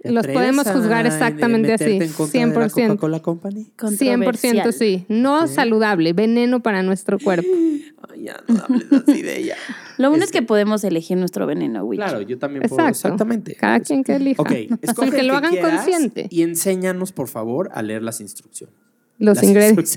¿Te 0.00 0.12
Los 0.12 0.26
podemos 0.26 0.68
juzgar 0.70 1.06
exactamente 1.06 1.72
así, 1.72 1.92
en 1.92 2.12
contra 2.12 2.40
de 2.40 2.46
la 2.46 2.68
100%. 2.68 2.88
Coca-Cola 2.88 3.20
Company? 3.22 3.72
100% 3.78 4.72
sí. 4.72 5.06
No 5.08 5.46
saludable, 5.46 6.12
veneno 6.12 6.62
para 6.62 6.82
nuestro 6.82 7.18
cuerpo. 7.18 7.48
Ya 8.16 8.42
no 8.48 8.62
hables 8.62 8.86
así 8.92 9.22
de 9.22 9.38
ella. 9.40 9.56
Lo 9.98 10.08
bueno 10.10 10.24
es 10.24 10.30
que 10.32 10.42
podemos 10.42 10.84
elegir 10.84 11.16
nuestro 11.16 11.46
veneno, 11.46 11.84
Witch. 11.84 11.98
Claro, 12.00 12.20
yo 12.22 12.38
también 12.38 12.62
puedo. 12.68 12.74
Exacto. 12.86 13.08
Exactamente. 13.08 13.54
Cada 13.54 13.80
quien 13.80 14.04
que 14.04 14.14
elija. 14.16 14.40
Ok, 14.42 14.50
escoge 14.82 15.10
que 15.10 15.20
el 15.20 15.26
lo 15.28 15.36
hagan 15.36 15.56
consciente. 15.56 16.26
Y 16.30 16.42
enséñanos, 16.42 17.12
por 17.12 17.28
favor, 17.28 17.70
a 17.72 17.82
leer 17.82 18.02
las 18.02 18.20
instrucciones. 18.20 18.74
Los 19.18 19.36
Las 19.36 19.44
ingredientes. 19.44 19.96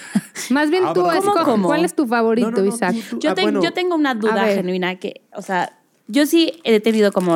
Más 0.50 0.70
bien 0.70 0.84
Ah, 0.86 0.92
tú 0.92 1.00
¿cómo, 1.00 1.12
escoge 1.12 1.44
cómo? 1.44 1.68
cuál 1.68 1.84
es 1.84 1.94
tu 1.94 2.06
favorito, 2.06 2.50
No, 2.50 2.56
no, 2.58 2.64
no, 2.64 2.74
Isaac. 2.74 2.94
tú- 2.94 3.16
tú- 3.16 3.18
Yo, 3.20 3.30
ah, 3.30 3.34
ten- 3.34 3.44
bueno, 3.44 3.62
yo 3.62 3.72
tengo 3.72 3.94
una 3.94 4.14
duda 4.14 4.46
genuina 4.46 4.96
que, 4.98 5.22
o 5.34 5.42
sea, 5.42 5.78
yo 6.06 6.26
sí 6.26 6.60
he 6.64 6.78
tenido 6.80 7.10
como, 7.12 7.34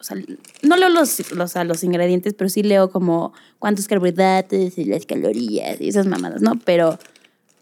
o 0.00 0.02
sea, 0.04 0.16
no 0.62 0.76
leo 0.76 0.88
los, 0.88 1.22
los 1.32 1.84
ingredientes, 1.84 2.32
pero 2.34 2.48
sí 2.48 2.62
leo 2.62 2.90
como 2.90 3.32
cuántos 3.58 3.88
carbohidratos 3.88 4.78
y 4.78 4.84
las 4.84 5.04
calorías 5.06 5.80
y 5.80 5.88
esas 5.88 6.06
mamadas, 6.06 6.40
¿no? 6.42 6.52
Pero, 6.64 6.98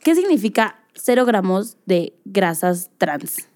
¿qué 0.03 0.15
significa 0.15 0.78
cero 0.99 1.25
gramos 1.25 1.77
de 1.87 2.13
grasas 2.25 2.91
trans? 2.99 3.49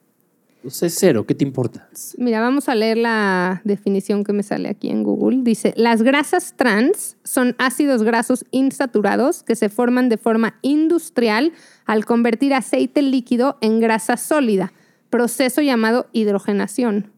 Pues 0.63 0.81
es 0.85 0.95
cero, 0.97 1.27
¿qué 1.27 1.35
te 1.35 1.45
importa? 1.45 1.89
Mira, 2.19 2.41
vamos 2.41 2.69
a 2.69 2.77
leer 2.77 2.97
la 2.97 3.63
definición 3.65 4.23
que 4.23 4.33
me 4.33 4.45
sale 4.45 4.69
aquí 4.69 4.91
en 4.91 5.03
Google. 5.03 5.41
Dice, 5.43 5.75
las 5.77 6.03
grasas 6.03 6.55
trans 6.57 7.17
son 7.25 7.57
ácidos 7.59 8.05
grasos 8.05 8.45
insaturados 8.53 9.43
que 9.43 9.57
se 9.57 9.69
forman 9.69 10.09
de 10.09 10.19
forma 10.19 10.59
industrial 10.63 11.53
al 11.85 12.05
convertir 12.05 12.55
aceite 12.55 13.03
líquido 13.03 13.59
en 13.61 13.81
grasa 13.81 14.17
sólida, 14.17 14.73
proceso 15.11 15.63
llamado 15.63 16.07
hidrogenación. 16.13 17.11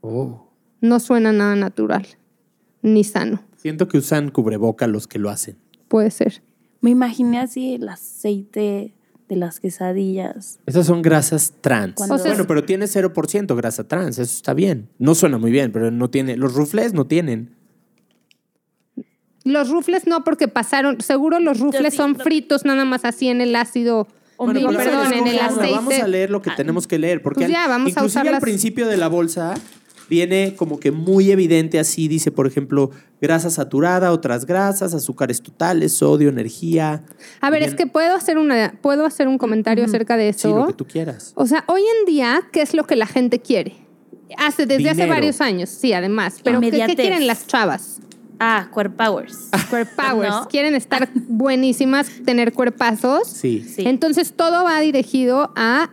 Oh. 0.00 0.48
No 0.80 1.00
suena 1.00 1.32
nada 1.32 1.56
natural, 1.56 2.06
ni 2.82 3.02
sano. 3.02 3.42
Siento 3.56 3.88
que 3.88 3.98
usan 3.98 4.30
cubreboca 4.30 4.86
los 4.86 5.08
que 5.08 5.18
lo 5.18 5.28
hacen. 5.28 5.56
Puede 5.88 6.12
ser. 6.12 6.42
Me 6.80 6.90
imaginé 6.90 7.40
así 7.40 7.74
el 7.74 7.88
aceite 7.88 8.94
de 9.28 9.36
las 9.36 9.60
quesadillas. 9.60 10.58
Esas 10.66 10.86
son 10.86 11.00
grasas 11.02 11.54
trans. 11.60 11.94
Cuando- 11.94 12.16
O 12.16 12.18
sea, 12.18 12.32
bueno, 12.32 12.46
pero 12.46 12.64
tiene 12.64 12.86
0% 12.86 13.56
grasa 13.56 13.88
trans, 13.88 14.18
eso 14.18 14.34
está 14.34 14.52
bien. 14.54 14.88
No 14.98 15.14
suena 15.14 15.38
muy 15.38 15.50
bien, 15.50 15.72
pero 15.72 15.90
no 15.90 16.10
tiene. 16.10 16.36
Los 16.36 16.54
rufles 16.54 16.92
no 16.92 17.06
tienen. 17.06 17.54
Los 19.44 19.70
rufles 19.70 20.06
no, 20.06 20.22
porque 20.22 20.46
pasaron, 20.48 21.00
seguro 21.00 21.40
los 21.40 21.58
rufles 21.58 21.92
sí, 21.92 21.96
son 21.96 22.12
no. 22.12 22.18
fritos 22.24 22.64
nada 22.64 22.84
más 22.84 23.04
así 23.04 23.28
en 23.28 23.40
el 23.40 23.56
ácido. 23.56 24.06
Bueno, 24.38 24.54
digo, 24.58 24.72
perdón, 24.72 25.12
en 25.12 25.26
el 25.26 25.38
aceite. 25.38 25.72
Vamos 25.74 25.94
a 25.94 26.06
leer 26.08 26.30
lo 26.30 26.42
que 26.42 26.50
Ah, 26.50 26.54
tenemos 26.56 26.86
que 26.86 26.98
leer, 26.98 27.22
porque 27.22 27.40
pues 27.40 27.50
ya, 27.50 27.68
vamos 27.68 27.86
a 27.86 27.90
inclusive 27.90 28.06
usar 28.06 28.26
al 28.26 28.32
las- 28.34 28.40
principio 28.42 28.86
de 28.88 28.96
la 28.96 29.08
bolsa 29.08 29.54
viene 30.12 30.54
como 30.56 30.78
que 30.78 30.90
muy 30.92 31.30
evidente 31.30 31.78
así, 31.78 32.06
dice, 32.06 32.30
por 32.30 32.46
ejemplo, 32.46 32.90
grasa 33.22 33.48
saturada, 33.48 34.12
otras 34.12 34.44
grasas, 34.44 34.92
azúcares 34.92 35.42
totales, 35.42 35.94
sodio, 35.94 36.28
energía. 36.28 37.02
A 37.40 37.48
ver, 37.48 37.60
Bien. 37.60 37.70
es 37.70 37.74
que 37.74 37.86
puedo 37.86 38.14
hacer 38.14 38.36
una, 38.36 38.74
puedo 38.82 39.06
hacer 39.06 39.26
un 39.26 39.38
comentario 39.38 39.86
acerca 39.86 40.18
de 40.18 40.30
Sí, 40.34 40.48
eso. 40.48 40.58
lo 40.58 40.66
que 40.66 40.74
tú 40.74 40.84
quieras. 40.84 41.32
O 41.34 41.46
sea, 41.46 41.64
hoy 41.66 41.80
en 41.80 42.04
día, 42.04 42.42
¿qué 42.52 42.60
es 42.60 42.74
lo 42.74 42.84
que 42.84 42.94
la 42.94 43.06
gente 43.06 43.40
quiere? 43.40 43.74
Hace, 44.36 44.66
desde 44.66 44.90
hace 44.90 44.96
Dinero. 44.96 45.14
varios 45.14 45.40
años, 45.40 45.70
sí, 45.70 45.94
además. 45.94 46.40
Pero 46.44 46.60
¿qué, 46.60 46.70
quieren 46.94 47.26
las 47.26 47.46
chavas? 47.46 48.00
Ah, 48.38 48.68
Core 48.70 48.90
Powers. 48.90 49.48
Square 49.66 49.86
Powers. 49.96 50.30
¿No? 50.42 50.48
Quieren 50.48 50.74
estar 50.74 51.08
buenísimas, 51.14 52.10
tener 52.26 52.52
cuerpazos. 52.52 53.26
Sí. 53.28 53.64
Sí. 53.66 53.84
Entonces 53.86 54.34
todo 54.34 54.62
va 54.62 54.78
dirigido 54.80 55.52
a 55.56 55.88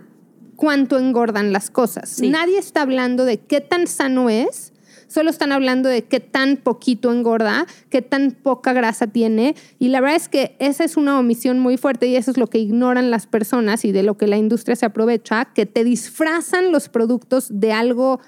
cuánto 0.59 0.99
engordan 0.99 1.53
las 1.53 1.69
cosas. 1.69 2.09
Sí. 2.09 2.29
Nadie 2.29 2.59
está 2.59 2.81
hablando 2.81 3.23
de 3.23 3.37
qué 3.37 3.61
tan 3.61 3.87
sano 3.87 4.29
es, 4.29 4.73
solo 5.07 5.29
están 5.29 5.53
hablando 5.53 5.87
de 5.87 6.03
qué 6.03 6.19
tan 6.19 6.57
poquito 6.57 7.13
engorda, 7.13 7.65
qué 7.89 8.01
tan 8.01 8.31
poca 8.31 8.73
grasa 8.73 9.07
tiene. 9.07 9.55
Y 9.79 9.87
la 9.87 10.01
verdad 10.01 10.17
es 10.17 10.27
que 10.27 10.57
esa 10.59 10.83
es 10.83 10.97
una 10.97 11.17
omisión 11.17 11.59
muy 11.59 11.77
fuerte 11.77 12.07
y 12.07 12.17
eso 12.17 12.29
es 12.29 12.37
lo 12.37 12.47
que 12.47 12.57
ignoran 12.57 13.09
las 13.09 13.25
personas 13.25 13.85
y 13.85 13.93
de 13.93 14.03
lo 14.03 14.17
que 14.17 14.27
la 14.27 14.35
industria 14.35 14.75
se 14.75 14.85
aprovecha, 14.85 15.45
que 15.45 15.65
te 15.65 15.85
disfrazan 15.85 16.73
los 16.73 16.89
productos 16.89 17.47
de 17.49 17.71
algo 17.71 18.19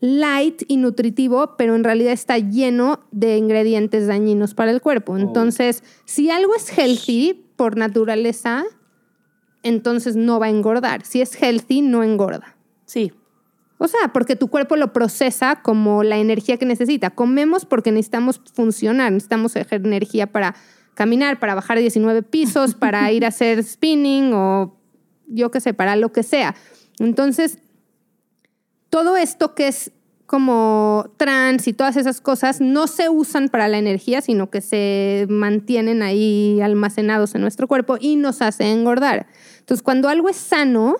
light 0.00 0.62
y 0.66 0.78
nutritivo, 0.78 1.54
pero 1.56 1.76
en 1.76 1.84
realidad 1.84 2.12
está 2.12 2.38
lleno 2.38 3.06
de 3.12 3.36
ingredientes 3.36 4.08
dañinos 4.08 4.54
para 4.54 4.72
el 4.72 4.80
cuerpo. 4.80 5.16
Entonces, 5.16 5.84
si 6.06 6.28
algo 6.30 6.56
es 6.56 6.76
healthy 6.76 7.44
por 7.54 7.76
naturaleza, 7.76 8.64
entonces 9.68 10.16
no 10.16 10.40
va 10.40 10.46
a 10.46 10.50
engordar. 10.50 11.04
Si 11.04 11.20
es 11.20 11.40
healthy, 11.40 11.82
no 11.82 12.02
engorda. 12.02 12.56
Sí. 12.86 13.12
O 13.78 13.86
sea, 13.86 14.12
porque 14.12 14.34
tu 14.34 14.48
cuerpo 14.48 14.76
lo 14.76 14.92
procesa 14.92 15.62
como 15.62 16.02
la 16.02 16.18
energía 16.18 16.56
que 16.56 16.66
necesita. 16.66 17.10
Comemos 17.10 17.64
porque 17.64 17.92
necesitamos 17.92 18.40
funcionar, 18.54 19.12
necesitamos 19.12 19.54
energía 19.56 20.26
para 20.26 20.56
caminar, 20.94 21.38
para 21.38 21.54
bajar 21.54 21.78
19 21.78 22.22
pisos, 22.24 22.74
para 22.80 23.10
ir 23.12 23.24
a 23.24 23.28
hacer 23.28 23.62
spinning 23.62 24.32
o 24.32 24.76
yo 25.28 25.50
qué 25.50 25.60
sé, 25.60 25.74
para 25.74 25.94
lo 25.94 26.10
que 26.10 26.24
sea. 26.24 26.56
Entonces, 26.98 27.58
todo 28.90 29.16
esto 29.16 29.54
que 29.54 29.68
es 29.68 29.92
como 30.26 31.10
trans 31.16 31.68
y 31.68 31.72
todas 31.72 31.96
esas 31.96 32.20
cosas 32.20 32.60
no 32.60 32.86
se 32.86 33.08
usan 33.08 33.48
para 33.48 33.66
la 33.66 33.78
energía, 33.78 34.20
sino 34.20 34.50
que 34.50 34.60
se 34.60 35.26
mantienen 35.30 36.02
ahí 36.02 36.60
almacenados 36.60 37.34
en 37.34 37.40
nuestro 37.40 37.66
cuerpo 37.66 37.96
y 37.98 38.16
nos 38.16 38.42
hace 38.42 38.70
engordar. 38.70 39.26
Entonces, 39.68 39.82
cuando 39.82 40.08
algo 40.08 40.30
es 40.30 40.36
sano, 40.36 40.96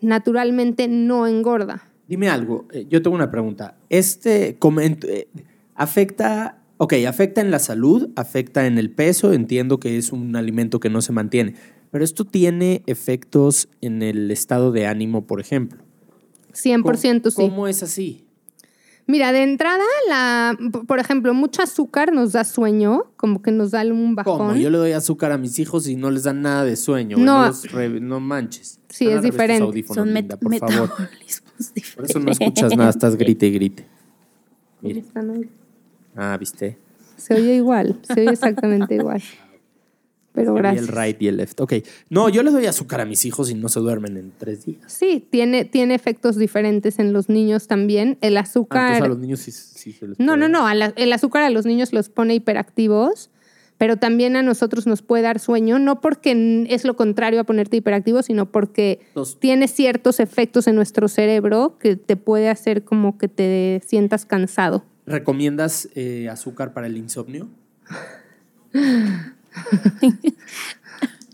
naturalmente 0.00 0.86
no 0.86 1.26
engorda. 1.26 1.90
Dime 2.06 2.28
algo, 2.28 2.68
eh, 2.70 2.86
yo 2.88 3.02
tengo 3.02 3.16
una 3.16 3.32
pregunta. 3.32 3.76
Este 3.88 4.56
coment- 4.60 5.04
eh, 5.08 5.26
afecta, 5.74 6.62
ok, 6.76 6.92
afecta 7.08 7.40
en 7.40 7.50
la 7.50 7.58
salud, 7.58 8.10
afecta 8.14 8.68
en 8.68 8.78
el 8.78 8.88
peso, 8.92 9.32
entiendo 9.32 9.80
que 9.80 9.96
es 9.98 10.12
un 10.12 10.36
alimento 10.36 10.78
que 10.78 10.90
no 10.90 11.02
se 11.02 11.10
mantiene, 11.10 11.56
pero 11.90 12.04
esto 12.04 12.24
tiene 12.24 12.84
efectos 12.86 13.68
en 13.80 14.02
el 14.02 14.30
estado 14.30 14.70
de 14.70 14.86
ánimo, 14.86 15.26
por 15.26 15.40
ejemplo. 15.40 15.82
100% 16.52 17.30
sí. 17.32 17.36
¿Cómo 17.36 17.66
es 17.66 17.82
así? 17.82 18.21
Mira, 19.06 19.32
de 19.32 19.42
entrada, 19.42 19.82
la, 20.08 20.56
por 20.86 20.98
ejemplo, 21.00 21.34
mucho 21.34 21.60
azúcar 21.62 22.12
nos 22.12 22.32
da 22.32 22.44
sueño, 22.44 23.04
como 23.16 23.42
que 23.42 23.50
nos 23.50 23.72
da 23.72 23.82
un 23.82 24.14
bajón. 24.14 24.38
¿Cómo? 24.38 24.54
Yo 24.56 24.70
le 24.70 24.78
doy 24.78 24.92
azúcar 24.92 25.32
a 25.32 25.38
mis 25.38 25.58
hijos 25.58 25.88
y 25.88 25.96
no 25.96 26.10
les 26.10 26.22
dan 26.22 26.40
nada 26.42 26.64
de 26.64 26.76
sueño. 26.76 27.16
No. 27.18 27.24
No, 27.42 27.46
los 27.48 27.70
re- 27.72 28.00
no 28.00 28.20
manches. 28.20 28.78
Sí, 28.88 29.08
es 29.08 29.22
diferente. 29.22 29.64
audífonos, 29.64 29.96
Son 29.96 30.14
Linda, 30.14 30.36
por 30.36 30.56
favor. 30.56 30.88
metabolismos 30.90 31.74
diferentes. 31.74 31.94
Por 31.96 32.04
eso 32.04 32.18
no 32.20 32.30
escuchas 32.30 32.76
nada, 32.76 32.90
estás 32.90 33.16
grite 33.16 33.46
y 33.46 33.50
grite. 33.52 33.86
Mira. 34.80 35.02
Ah, 36.14 36.36
¿viste? 36.38 36.78
Se 37.16 37.34
oye 37.34 37.56
igual, 37.56 37.98
se 38.02 38.20
oye 38.20 38.30
exactamente 38.30 38.94
igual. 38.94 39.22
Pero 40.34 40.56
Y 40.56 40.78
el 40.78 40.88
right 40.88 41.20
y 41.20 41.28
el 41.28 41.36
left. 41.36 41.60
Ok. 41.60 41.74
No, 42.08 42.28
yo 42.30 42.42
les 42.42 42.54
doy 42.54 42.64
azúcar 42.66 43.02
a 43.02 43.04
mis 43.04 43.24
hijos 43.26 43.50
y 43.50 43.54
no 43.54 43.68
se 43.68 43.80
duermen 43.80 44.16
en 44.16 44.32
tres 44.38 44.64
días. 44.64 44.90
Sí, 44.90 45.26
tiene, 45.30 45.66
tiene 45.66 45.94
efectos 45.94 46.36
diferentes 46.36 46.98
en 46.98 47.12
los 47.12 47.28
niños 47.28 47.66
también. 47.66 48.16
El 48.22 48.38
Ah, 48.38 48.40
azúcar. 48.40 48.80
entonces 48.82 49.04
a 49.04 49.08
los 49.08 49.18
niños 49.18 49.40
sí, 49.40 49.52
sí 49.52 49.92
se 49.92 50.08
les 50.08 50.18
No, 50.18 50.28
puede. 50.34 50.38
no, 50.38 50.48
no. 50.48 50.74
la- 50.74 50.94
el 50.96 51.12
azúcar 51.12 51.42
a 51.42 51.50
los 51.50 51.66
niños 51.66 51.92
los 51.92 52.08
pone 52.08 52.34
hiperactivos, 52.34 53.30
pero 53.76 53.96
también 53.98 54.36
a 54.36 54.42
nosotros 54.42 54.86
nos 54.86 55.02
puede 55.02 55.22
dar 55.24 55.38
sueño, 55.38 55.78
no 55.78 56.00
porque 56.00 56.66
es 56.70 56.84
lo 56.84 56.96
contrario 56.96 57.40
a 57.40 57.44
ponerte 57.44 57.76
hiperactivo, 57.76 58.22
sino 58.22 58.50
porque 58.50 59.00
Los- 59.14 59.38
tiene 59.38 59.68
ciertos 59.68 60.18
efectos 60.18 60.66
en 60.66 60.76
nuestro 60.76 61.08
cerebro 61.08 61.76
que 61.78 61.96
te 61.96 62.16
puede 62.16 62.48
hacer 62.48 62.84
como 62.84 63.18
que 63.18 63.28
te 63.28 63.82
sientas 63.86 64.24
cansado. 64.24 64.84
¿Recomiendas 65.04 65.90
eh, 65.94 66.28
azúcar 66.30 66.72
para 66.72 66.86
el 66.86 66.96
insomnio? 66.96 67.50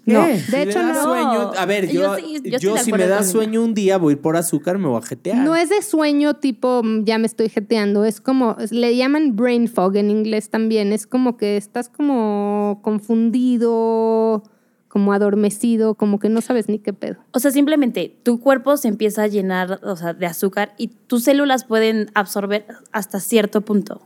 No, 0.06 0.26
de 0.26 0.38
Si 0.38 0.56
hecho 0.56 0.82
no. 0.82 1.02
sueño- 1.02 1.52
a 1.54 1.66
ver, 1.66 1.86
yo, 1.86 2.00
Yo 2.00 2.16
sí, 2.16 2.22
yo 2.44 2.56
estoy 2.56 2.60
yo 2.60 2.74
de 2.76 2.80
si 2.80 2.92
me 2.92 3.06
da 3.06 3.22
sueño 3.22 3.62
un 3.62 3.74
día 3.74 3.98
voy 3.98 4.12
a 4.12 4.16
ir 4.16 4.22
por 4.22 4.38
azúcar, 4.38 4.78
me 4.78 4.88
voy 4.88 4.98
a 5.02 5.06
jetear. 5.06 5.36
No 5.44 5.54
es 5.54 5.68
de 5.68 5.82
sueño 5.82 6.32
tipo 6.32 6.80
ya 7.02 7.18
me 7.18 7.26
estoy 7.26 7.50
jeteando, 7.50 8.06
es 8.06 8.22
como, 8.22 8.56
le 8.70 8.96
llaman 8.96 9.36
brain 9.36 9.68
fog 9.68 9.96
en 9.96 10.10
inglés 10.10 10.48
también, 10.48 10.94
es 10.94 11.06
como 11.06 11.36
que 11.36 11.58
estás 11.58 11.90
como 11.90 12.80
confundido, 12.82 14.42
como 14.88 15.12
adormecido, 15.12 15.94
como 15.94 16.18
que 16.18 16.30
no 16.30 16.40
sabes 16.40 16.70
ni 16.70 16.78
qué 16.78 16.94
pedo. 16.94 17.16
O 17.32 17.38
sea, 17.38 17.50
simplemente 17.50 18.16
tu 18.22 18.40
cuerpo 18.40 18.78
se 18.78 18.88
empieza 18.88 19.24
a 19.24 19.26
llenar 19.26 19.78
o 19.82 19.94
sea, 19.94 20.14
de 20.14 20.24
azúcar 20.24 20.72
y 20.78 20.88
tus 20.88 21.24
células 21.24 21.64
pueden 21.64 22.10
absorber 22.14 22.64
hasta 22.92 23.20
cierto 23.20 23.60
punto. 23.60 24.00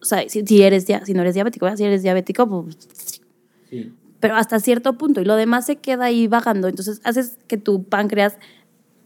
O 0.00 0.04
sea, 0.04 0.22
si, 0.28 0.46
si 0.46 0.62
eres 0.62 0.86
si 1.04 1.12
no 1.12 1.22
eres 1.22 1.34
diabético, 1.34 1.66
¿verdad? 1.66 1.76
si 1.78 1.84
eres 1.84 2.02
diabético, 2.02 2.48
pues 2.48 3.19
pero 4.20 4.36
hasta 4.36 4.60
cierto 4.60 4.98
punto 4.98 5.20
y 5.20 5.24
lo 5.24 5.34
demás 5.34 5.66
se 5.66 5.76
queda 5.76 6.06
ahí 6.06 6.28
vagando. 6.28 6.68
Entonces 6.68 7.00
haces 7.04 7.38
que 7.48 7.56
tu 7.56 7.84
páncreas, 7.84 8.38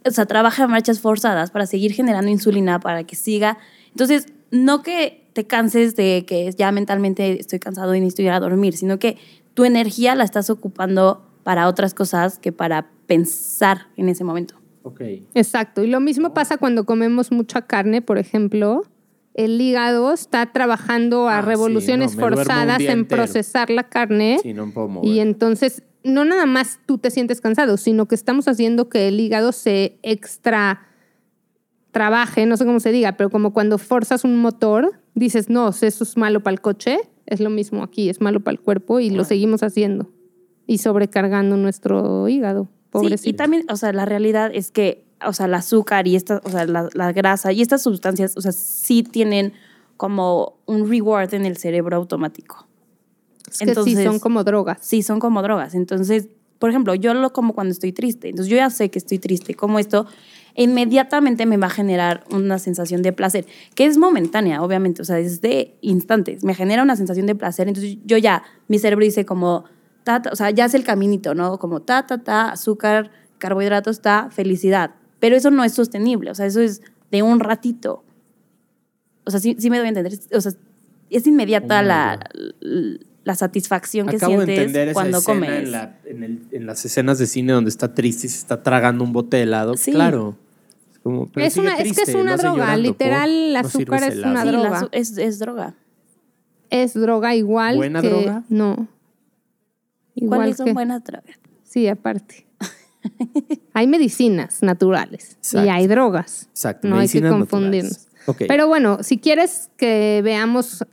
o 0.04 0.10
sea, 0.10 0.26
trabaje 0.26 0.62
a 0.62 0.66
marchas 0.66 1.00
forzadas 1.00 1.50
para 1.50 1.66
seguir 1.66 1.92
generando 1.92 2.30
insulina, 2.30 2.80
para 2.80 3.04
que 3.04 3.16
siga. 3.16 3.58
Entonces, 3.90 4.26
no 4.50 4.82
que 4.82 5.28
te 5.32 5.46
canses 5.46 5.96
de 5.96 6.24
que 6.26 6.50
ya 6.52 6.70
mentalmente 6.72 7.40
estoy 7.40 7.58
cansado 7.58 7.94
y 7.94 8.00
necesito 8.00 8.22
ir 8.22 8.30
a 8.30 8.40
dormir, 8.40 8.76
sino 8.76 8.98
que 8.98 9.18
tu 9.54 9.64
energía 9.64 10.14
la 10.14 10.24
estás 10.24 10.50
ocupando 10.50 11.24
para 11.44 11.68
otras 11.68 11.94
cosas 11.94 12.38
que 12.38 12.52
para 12.52 12.90
pensar 13.06 13.88
en 13.96 14.08
ese 14.08 14.24
momento. 14.24 14.56
Ok. 14.82 15.00
Exacto. 15.34 15.82
Y 15.82 15.86
lo 15.86 16.00
mismo 16.00 16.34
pasa 16.34 16.56
cuando 16.58 16.84
comemos 16.84 17.32
mucha 17.32 17.62
carne, 17.62 18.02
por 18.02 18.18
ejemplo. 18.18 18.84
El 19.34 19.60
hígado 19.60 20.12
está 20.12 20.46
trabajando 20.52 21.28
a 21.28 21.38
Ah, 21.38 21.42
sí, 21.42 21.48
revoluciones 21.48 22.14
no, 22.16 22.20
forzadas 22.22 22.80
en 22.80 22.90
entero. 22.90 23.22
procesar 23.22 23.68
la 23.70 23.84
carne. 23.88 24.38
Sí, 24.42 24.54
no 24.54 24.66
me 24.66 24.72
puedo 24.72 24.88
mover. 24.88 25.10
Y 25.10 25.20
entonces, 25.20 25.82
no 26.04 26.24
nada 26.24 26.46
más 26.46 26.78
tú 26.86 26.98
te 26.98 27.10
sientes 27.10 27.40
cansado, 27.40 27.76
sino 27.76 28.06
que 28.06 28.14
estamos 28.14 28.46
haciendo 28.48 28.88
que 28.88 29.08
el 29.08 29.18
hígado 29.18 29.52
se 29.52 29.98
extra 30.02 30.86
trabaje, 31.90 32.44
no 32.46 32.56
sé 32.56 32.64
cómo 32.64 32.80
se 32.80 32.90
diga, 32.92 33.12
pero 33.16 33.30
como 33.30 33.52
cuando 33.52 33.78
forzas 33.78 34.24
un 34.24 34.36
motor, 34.40 35.00
dices, 35.14 35.48
no, 35.48 35.68
eso 35.68 35.86
es 36.04 36.16
malo 36.16 36.42
para 36.42 36.52
el 36.54 36.60
coche, 36.60 36.98
es 37.26 37.40
lo 37.40 37.50
mismo 37.50 37.82
aquí, 37.84 38.08
es 38.10 38.20
malo 38.20 38.40
para 38.40 38.52
el 38.54 38.60
cuerpo 38.60 38.98
y 39.00 39.10
lo 39.10 39.24
seguimos 39.24 39.62
haciendo 39.62 40.10
y 40.66 40.78
sobrecargando 40.78 41.56
nuestro 41.56 42.28
hígado. 42.28 42.64
Sí, 42.64 42.88
Pobrecito. 42.90 43.30
y 43.30 43.32
también, 43.34 43.64
o 43.70 43.76
sea, 43.76 43.92
la 43.92 44.04
realidad 44.06 44.50
es 44.52 44.70
que, 44.72 45.04
o 45.26 45.32
sea, 45.32 45.46
el 45.46 45.54
azúcar 45.54 46.06
y 46.06 46.16
esta, 46.16 46.40
o 46.44 46.50
sea, 46.50 46.66
la, 46.66 46.88
la 46.94 47.12
grasa 47.12 47.52
y 47.52 47.62
estas 47.62 47.82
sustancias, 47.82 48.36
o 48.36 48.40
sea, 48.40 48.52
sí 48.52 49.02
tienen 49.02 49.52
como 49.96 50.58
un 50.66 50.88
reward 50.88 51.34
en 51.34 51.46
el 51.46 51.56
cerebro 51.56 51.96
automático. 51.96 52.66
Es 53.50 53.58
que 53.58 53.64
sí, 53.66 53.70
Entonces- 53.70 54.04
son 54.04 54.18
como 54.18 54.42
drogas. 54.44 54.78
Sí, 54.80 55.02
son 55.02 55.20
como 55.20 55.42
drogas. 55.42 55.74
Entonces, 55.74 56.28
por 56.58 56.70
ejemplo, 56.70 56.94
yo 56.94 57.14
lo 57.14 57.32
como 57.32 57.52
cuando 57.54 57.72
estoy 57.72 57.92
triste. 57.92 58.28
Entonces, 58.28 58.50
yo 58.50 58.56
ya 58.56 58.70
sé 58.70 58.90
que 58.90 58.98
estoy 58.98 59.18
triste. 59.18 59.54
Como 59.54 59.78
esto, 59.78 60.06
inmediatamente 60.56 61.46
me 61.46 61.56
va 61.56 61.66
a 61.66 61.70
generar 61.70 62.24
una 62.30 62.58
sensación 62.58 63.02
de 63.02 63.12
placer, 63.12 63.46
que 63.74 63.86
es 63.86 63.98
momentánea, 63.98 64.62
obviamente. 64.62 65.02
O 65.02 65.04
sea, 65.04 65.18
es 65.18 65.40
de 65.40 65.76
instantes. 65.82 66.42
Me 66.42 66.54
genera 66.54 66.82
una 66.82 66.96
sensación 66.96 67.26
de 67.26 67.34
placer. 67.34 67.68
Entonces, 67.68 67.98
yo 68.04 68.16
ya, 68.16 68.42
mi 68.68 68.78
cerebro 68.78 69.04
dice 69.04 69.24
como, 69.24 69.64
ta, 70.04 70.22
ta, 70.22 70.30
o 70.30 70.36
sea, 70.36 70.50
ya 70.50 70.64
es 70.64 70.74
el 70.74 70.84
caminito, 70.84 71.34
¿no? 71.34 71.58
Como 71.58 71.82
ta, 71.82 72.06
ta, 72.06 72.18
ta, 72.22 72.50
azúcar, 72.50 73.10
carbohidratos, 73.38 74.00
ta, 74.00 74.28
felicidad. 74.30 74.92
Pero 75.24 75.36
eso 75.36 75.50
no 75.50 75.64
es 75.64 75.72
sostenible. 75.72 76.30
O 76.30 76.34
sea, 76.34 76.44
eso 76.44 76.60
es 76.60 76.82
de 77.10 77.22
un 77.22 77.40
ratito. 77.40 78.04
O 79.24 79.30
sea, 79.30 79.40
sí, 79.40 79.56
sí 79.58 79.70
me 79.70 79.78
doy 79.78 79.86
a 79.86 79.88
entender. 79.88 80.12
O 80.34 80.40
sea, 80.42 80.52
es 81.08 81.26
inmediata 81.26 81.80
la, 81.82 82.28
la 82.60 83.34
satisfacción 83.34 84.06
que 84.06 84.16
Acabo 84.16 84.32
de 84.40 84.44
sientes 84.44 84.58
entender 84.58 84.88
esa 84.88 84.92
cuando 84.92 85.22
comes. 85.22 85.50
En, 85.50 85.72
la- 85.72 85.96
en 86.04 86.22
el- 86.24 86.42
en 86.50 86.66
las 86.66 86.84
escenas 86.84 87.18
de 87.18 87.26
cine 87.26 87.54
donde 87.54 87.70
está 87.70 87.94
triste 87.94 88.26
y 88.26 88.30
se 88.30 88.36
está 88.36 88.62
tragando 88.62 89.02
un 89.02 89.14
bote 89.14 89.38
de 89.38 89.44
helado. 89.44 89.78
Sí. 89.78 89.92
Claro. 89.92 90.36
Es, 90.92 90.98
como, 90.98 91.26
pero 91.32 91.46
Es 91.46 91.56
una- 91.56 91.78
es 91.78 91.96
que 91.96 92.02
es 92.02 92.14
una 92.14 92.36
droga, 92.36 92.56
llorando, 92.58 92.82
literal, 92.82 93.30
por- 93.30 93.38
el 93.38 93.56
azúcar 93.56 94.02
es 94.02 94.12
helado. 94.12 94.30
una 94.30 94.44
droga. 94.44 94.88
es, 94.92 95.16
es 95.16 95.38
droga. 95.38 95.74
Es 96.68 96.92
droga 96.92 97.34
igual 97.34 97.76
¿Buena 97.78 98.02
que... 98.02 98.10
droga? 98.10 98.42
No. 98.50 98.88
Igual 100.16 100.38
¿Cuáles 100.40 100.56
son 100.58 100.66
que- 100.66 100.72
buenas 100.74 101.02
drogas? 101.02 101.38
Sí, 101.62 101.88
aparte. 101.88 102.46
hay 103.74 103.86
medicinas 103.86 104.62
naturales 104.62 105.36
y 105.52 105.56
hay 105.68 105.86
drogas. 105.86 106.48
Exacto, 106.50 106.88
No 106.88 106.98
hay 106.98 107.08
que 107.08 107.20
confundirnos. 107.22 108.06
Pero 108.48 108.66
bueno, 108.68 108.98
si 109.02 109.18
quieres 109.18 109.70
que 109.76 110.20
veamos 110.24 110.84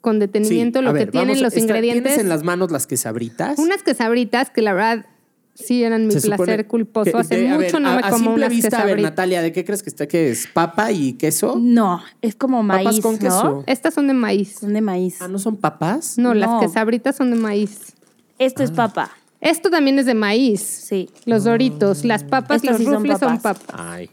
con 0.00 0.18
detenimiento 0.20 0.80
lo 0.80 0.94
que 0.94 1.06
tienen 1.06 1.28
vamos 1.30 1.42
los 1.42 1.52
está- 1.54 1.60
ingredientes, 1.60 2.02
¿Tienes 2.04 2.20
en 2.20 2.28
las 2.28 2.44
manos 2.44 2.70
las 2.70 2.86
quesabritas? 2.86 3.58
unas 3.58 3.82
quesabritas 3.82 4.48
que 4.50 4.62
la 4.62 4.72
verdad 4.72 5.06
sí 5.54 5.82
eran 5.82 6.06
mi 6.06 6.12
Se 6.12 6.20
placer 6.20 6.68
culposo. 6.68 7.10
que- 7.10 7.18
Hace 7.18 7.36
de- 7.36 7.48
mucho 7.48 7.58
ver, 7.58 7.80
no 7.80 7.88
a, 7.88 7.96
me 7.96 7.98
a 7.98 8.10
como 8.10 8.16
simple 8.16 8.32
unas 8.34 8.50
vista, 8.50 8.80
a 8.80 8.84
ver. 8.84 9.00
Natalia, 9.00 9.42
¿de 9.42 9.50
qué 9.50 9.64
crees 9.64 9.82
que 9.82 9.90
está? 9.90 10.06
¿Qué 10.06 10.30
es? 10.30 10.46
¿Papa 10.46 10.92
y 10.92 11.14
queso? 11.14 11.56
No, 11.60 12.00
es 12.22 12.36
como 12.36 12.62
maíz, 12.62 12.84
Papas 12.84 13.00
con 13.00 13.12
¿no? 13.14 13.18
queso. 13.18 13.64
Estas 13.66 13.92
son 13.94 14.06
de 14.06 14.14
maíz. 14.14 14.54
Son 14.60 14.72
de 14.72 14.80
maíz. 14.80 15.16
Ah, 15.20 15.26
¿no 15.26 15.40
son 15.40 15.56
papas? 15.56 16.16
No, 16.16 16.32
las 16.32 16.60
quesabritas 16.60 17.16
son 17.16 17.32
de 17.32 17.36
maíz. 17.38 17.92
Esto 18.38 18.62
Ah. 18.62 18.66
es 18.66 18.70
papa. 18.70 19.10
Esto 19.40 19.70
también 19.70 19.98
es 19.98 20.06
de 20.06 20.14
maíz. 20.14 20.60
Sí. 20.60 21.08
Los 21.24 21.44
doritos, 21.44 22.04
las 22.04 22.24
papas, 22.24 22.64
los 22.64 22.76
sí 22.76 22.84
son 22.84 22.94
rufles 22.94 23.18
son 23.18 23.36
papas. 23.38 23.58
papas. 23.60 23.76
Ay. 23.80 24.10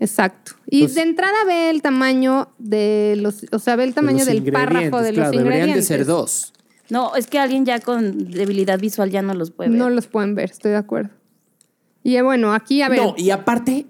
Exacto. 0.00 0.52
Y 0.66 0.82
Pues- 0.82 0.94
de 0.94 1.02
entrada 1.02 1.44
ve 1.46 1.70
el 1.70 1.82
tamaño 1.82 2.48
de 2.58 3.14
los, 3.18 3.44
o 3.52 3.58
sea, 3.58 3.76
ve 3.76 3.84
el 3.84 3.94
tamaño 3.94 4.24
del 4.24 4.42
párrafo 4.52 4.98
de 5.02 5.12
los 5.12 5.14
claro, 5.14 5.30
Deberían 5.30 5.32
de 5.32 5.56
ingredientes. 5.56 5.86
ser 5.86 6.04
dos. 6.04 6.52
No, 6.90 7.14
es 7.16 7.26
que 7.26 7.38
alguien 7.38 7.64
ya 7.66 7.80
con 7.80 8.30
debilidad 8.30 8.78
visual 8.78 9.10
ya 9.10 9.22
no 9.22 9.34
los 9.34 9.50
puede 9.50 9.70
ver. 9.70 9.78
No 9.78 9.90
los 9.90 10.06
pueden 10.06 10.34
ver, 10.34 10.50
estoy 10.50 10.70
de 10.70 10.76
acuerdo. 10.78 11.10
Y 12.02 12.16
eh, 12.16 12.22
bueno, 12.22 12.54
aquí 12.54 12.80
a 12.82 12.88
ver, 12.88 13.00
No, 13.02 13.14
y 13.16 13.30
aparte, 13.30 13.86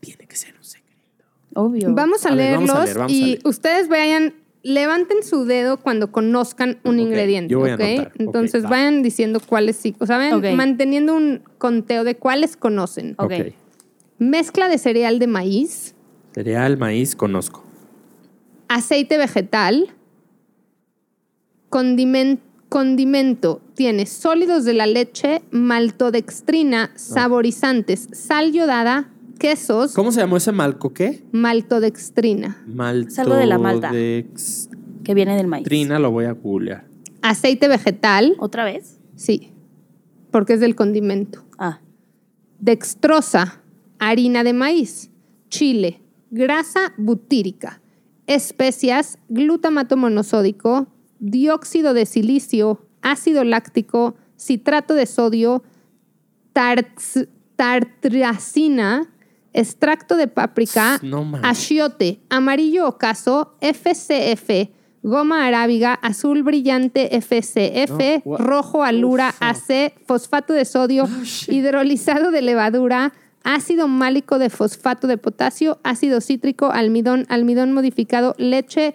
tiene 0.00 0.26
que 0.26 0.36
ser 0.36 0.54
un 0.56 0.64
secreto. 0.64 1.24
Obvio. 1.54 1.92
vamos 1.92 2.24
a, 2.24 2.30
A 2.30 2.34
ver, 2.34 2.54
vamos 2.54 2.70
a 2.70 2.74
leerlos 2.74 2.84
leer, 2.84 2.98
vamos 2.98 3.12
a 3.12 3.14
y 3.14 3.20
leer. 3.24 3.40
ustedes 3.44 3.88
vayan, 3.88 4.34
levanten 4.68 5.22
su 5.22 5.44
dedo 5.44 5.78
cuando 5.78 6.12
conozcan 6.12 6.78
un 6.84 7.00
ingrediente, 7.00 7.50
yo 7.52 7.60
voy 7.60 7.70
a 7.70 8.12
Entonces 8.18 8.64
va. 8.64 8.70
vayan 8.70 9.02
diciendo 9.02 9.40
cuáles 9.44 9.76
sí, 9.76 9.96
o 9.98 10.06
sea, 10.06 10.18
vayan 10.18 10.56
manteniendo 10.56 11.14
un 11.14 11.42
conteo 11.58 12.04
de 12.04 12.16
cuáles 12.16 12.56
conocen. 12.56 13.14
Ok. 13.18 13.32
Mezcla 14.18 14.68
de 14.68 14.78
cereal 14.78 15.18
de 15.18 15.26
maíz, 15.26 15.94
Cereal, 16.34 16.76
maíz, 16.76 17.16
conozco. 17.16 17.64
aceite 18.68 19.16
vegetal, 19.18 19.88
condimen- 21.70 22.40
condimento, 22.68 23.60
tiene 23.74 24.06
sólidos 24.06 24.64
de 24.64 24.74
la 24.74 24.86
leche, 24.86 25.42
maltodextrina, 25.50 26.90
saborizantes, 26.96 28.08
sal 28.12 28.52
yodada, 28.52 29.08
quesos, 29.38 29.94
¿Cómo 29.94 30.12
se 30.12 30.20
llamó 30.20 30.36
ese 30.36 30.52
malco 30.52 30.92
qué? 30.92 31.22
maltodextrina, 31.32 32.62
Maltodextrina. 32.66 33.22
algo 33.22 33.34
de 33.36 33.46
la 33.46 33.58
malta. 33.58 33.90
Que 33.90 35.14
viene 35.14 35.36
del 35.36 35.46
maíz. 35.46 35.64
lo 35.98 36.10
voy 36.10 36.24
a 36.26 36.32
googlear. 36.32 36.84
aceite 37.22 37.68
vegetal, 37.68 38.36
¿Otra 38.38 38.64
vez? 38.64 38.98
sí, 39.16 39.52
porque 40.30 40.54
es 40.54 40.60
del 40.60 40.74
condimento, 40.74 41.44
Ah. 41.58 41.80
dextrosa, 42.60 43.60
harina 43.98 44.44
de 44.44 44.52
maíz, 44.52 45.10
chile, 45.48 46.00
grasa 46.30 46.92
butírica, 46.98 47.80
especias, 48.26 49.18
glutamato 49.28 49.96
monosódico, 49.96 50.88
dióxido 51.20 51.94
de 51.94 52.04
silicio, 52.06 52.84
ácido 53.00 53.42
láctico, 53.44 54.16
citrato 54.36 54.94
de 54.94 55.06
sodio, 55.06 55.62
tarts- 56.52 57.28
tartracina, 57.56 59.08
extracto 59.58 60.16
de 60.16 60.28
páprica, 60.28 61.00
No 61.02 61.26
achiote, 61.42 62.20
amarillo 62.30 62.86
ocaso, 62.86 63.56
FCF, 63.60 64.70
goma 65.02 65.46
arábiga, 65.46 65.94
azul 65.94 66.42
brillante 66.42 67.08
FCF, 67.20 68.24
No, 68.24 68.36
rojo 68.36 68.84
alura 68.84 69.34
AC, 69.40 69.94
fosfato 70.06 70.52
de 70.52 70.64
sodio, 70.64 71.04
Oh, 71.04 71.52
hidrolizado 71.52 72.30
de 72.30 72.42
levadura, 72.42 73.12
ácido 73.42 73.88
málico 73.88 74.38
de 74.38 74.50
fosfato 74.50 75.06
de 75.06 75.16
potasio, 75.16 75.78
ácido 75.82 76.20
cítrico, 76.20 76.70
almidón, 76.70 77.26
almidón 77.28 77.72
modificado, 77.72 78.34
leche, 78.38 78.94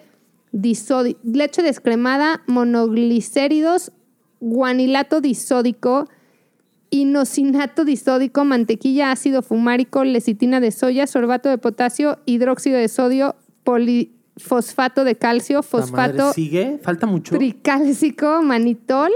leche 0.52 1.64
descremada, 1.64 2.42
monoglicéridos, 2.48 3.92
guanilato 4.40 5.20
disódico, 5.22 6.08
inosinato 6.94 7.86
disódico, 7.86 8.46
mantequilla, 8.46 9.12
ácido 9.12 9.42
fumárico, 9.42 10.04
lecitina 10.04 10.60
de 10.60 10.72
soya, 10.72 11.08
sorbato 11.08 11.50
de 11.50 11.58
potasio, 11.58 12.20
hidróxido 12.26 12.78
de 12.78 12.88
sodio, 12.88 13.36
polifosfato 13.64 15.04
de 15.04 15.16
calcio, 15.16 15.64
fosfato 15.64 16.34
¿Sigue? 16.34 16.80
¿Falta 16.84 17.08
mucho? 17.08 17.36
tricálcico, 17.36 18.42
manitol, 18.44 19.12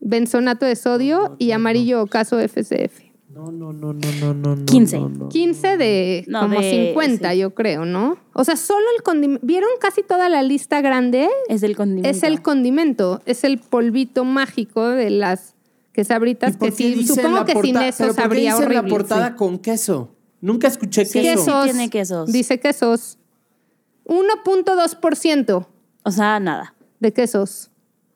benzonato 0.00 0.64
de 0.64 0.76
sodio 0.76 1.36
y 1.38 1.50
amarillo 1.52 2.02
ocaso 2.02 2.38
FCF. 2.40 3.10
No, 3.28 3.52
no, 3.52 3.72
no, 3.72 3.92
no, 3.92 4.00
no, 4.20 4.34
no, 4.34 4.56
no. 4.56 4.64
15. 4.66 4.98
no, 4.98 5.08
no. 5.08 5.28
15 5.28 5.76
de 5.76 6.24
No, 6.26 6.40
como 6.40 6.60
de- 6.60 6.70
50, 6.88 7.30
sí. 7.32 7.38
yo 7.38 7.54
creo, 7.54 7.84
¿no? 7.84 8.16
O 8.32 8.44
sea, 8.44 8.56
solo 8.56 8.84
el 8.96 9.02
condimento. 9.02 9.46
¿Vieron 9.46 9.68
casi 9.80 10.02
toda 10.02 10.28
la 10.28 10.42
lista 10.42 10.80
grande? 10.80 11.28
Es 11.48 11.62
el 11.62 11.76
condimento. 11.76 12.08
Es 12.08 12.22
el 12.24 12.42
condimento, 12.42 13.20
es 13.26 13.44
el 13.44 13.58
polvito 13.58 14.24
mágico 14.24 14.88
de 14.88 15.10
las 15.10 15.54
¿Y 15.90 15.92
quesabritas 15.92 16.56
por 16.56 16.70
que 16.70 16.74
sí, 16.76 17.06
supongo 17.06 17.44
que 17.44 17.52
sin 17.60 17.76
eso 17.76 17.96
pero 17.98 18.08
¿por 18.08 18.16
qué 18.16 18.22
sabría 18.22 18.56
horrible. 18.56 18.74
la 18.76 18.82
portada 18.86 19.28
sí. 19.30 19.34
con 19.36 19.58
queso? 19.58 20.14
Nunca 20.40 20.68
escuché 20.68 21.04
Sí, 21.04 21.20
queso. 21.20 21.62
sí 21.64 21.70
tiene 21.70 21.90
quesos. 21.90 22.32
Dice 22.32 22.58
quesos. 22.60 23.18
1.2% 24.06 25.66
O 26.04 26.10
sea, 26.10 26.40
nada. 26.40 26.74
de 27.00 27.12
quesos. 27.12 27.70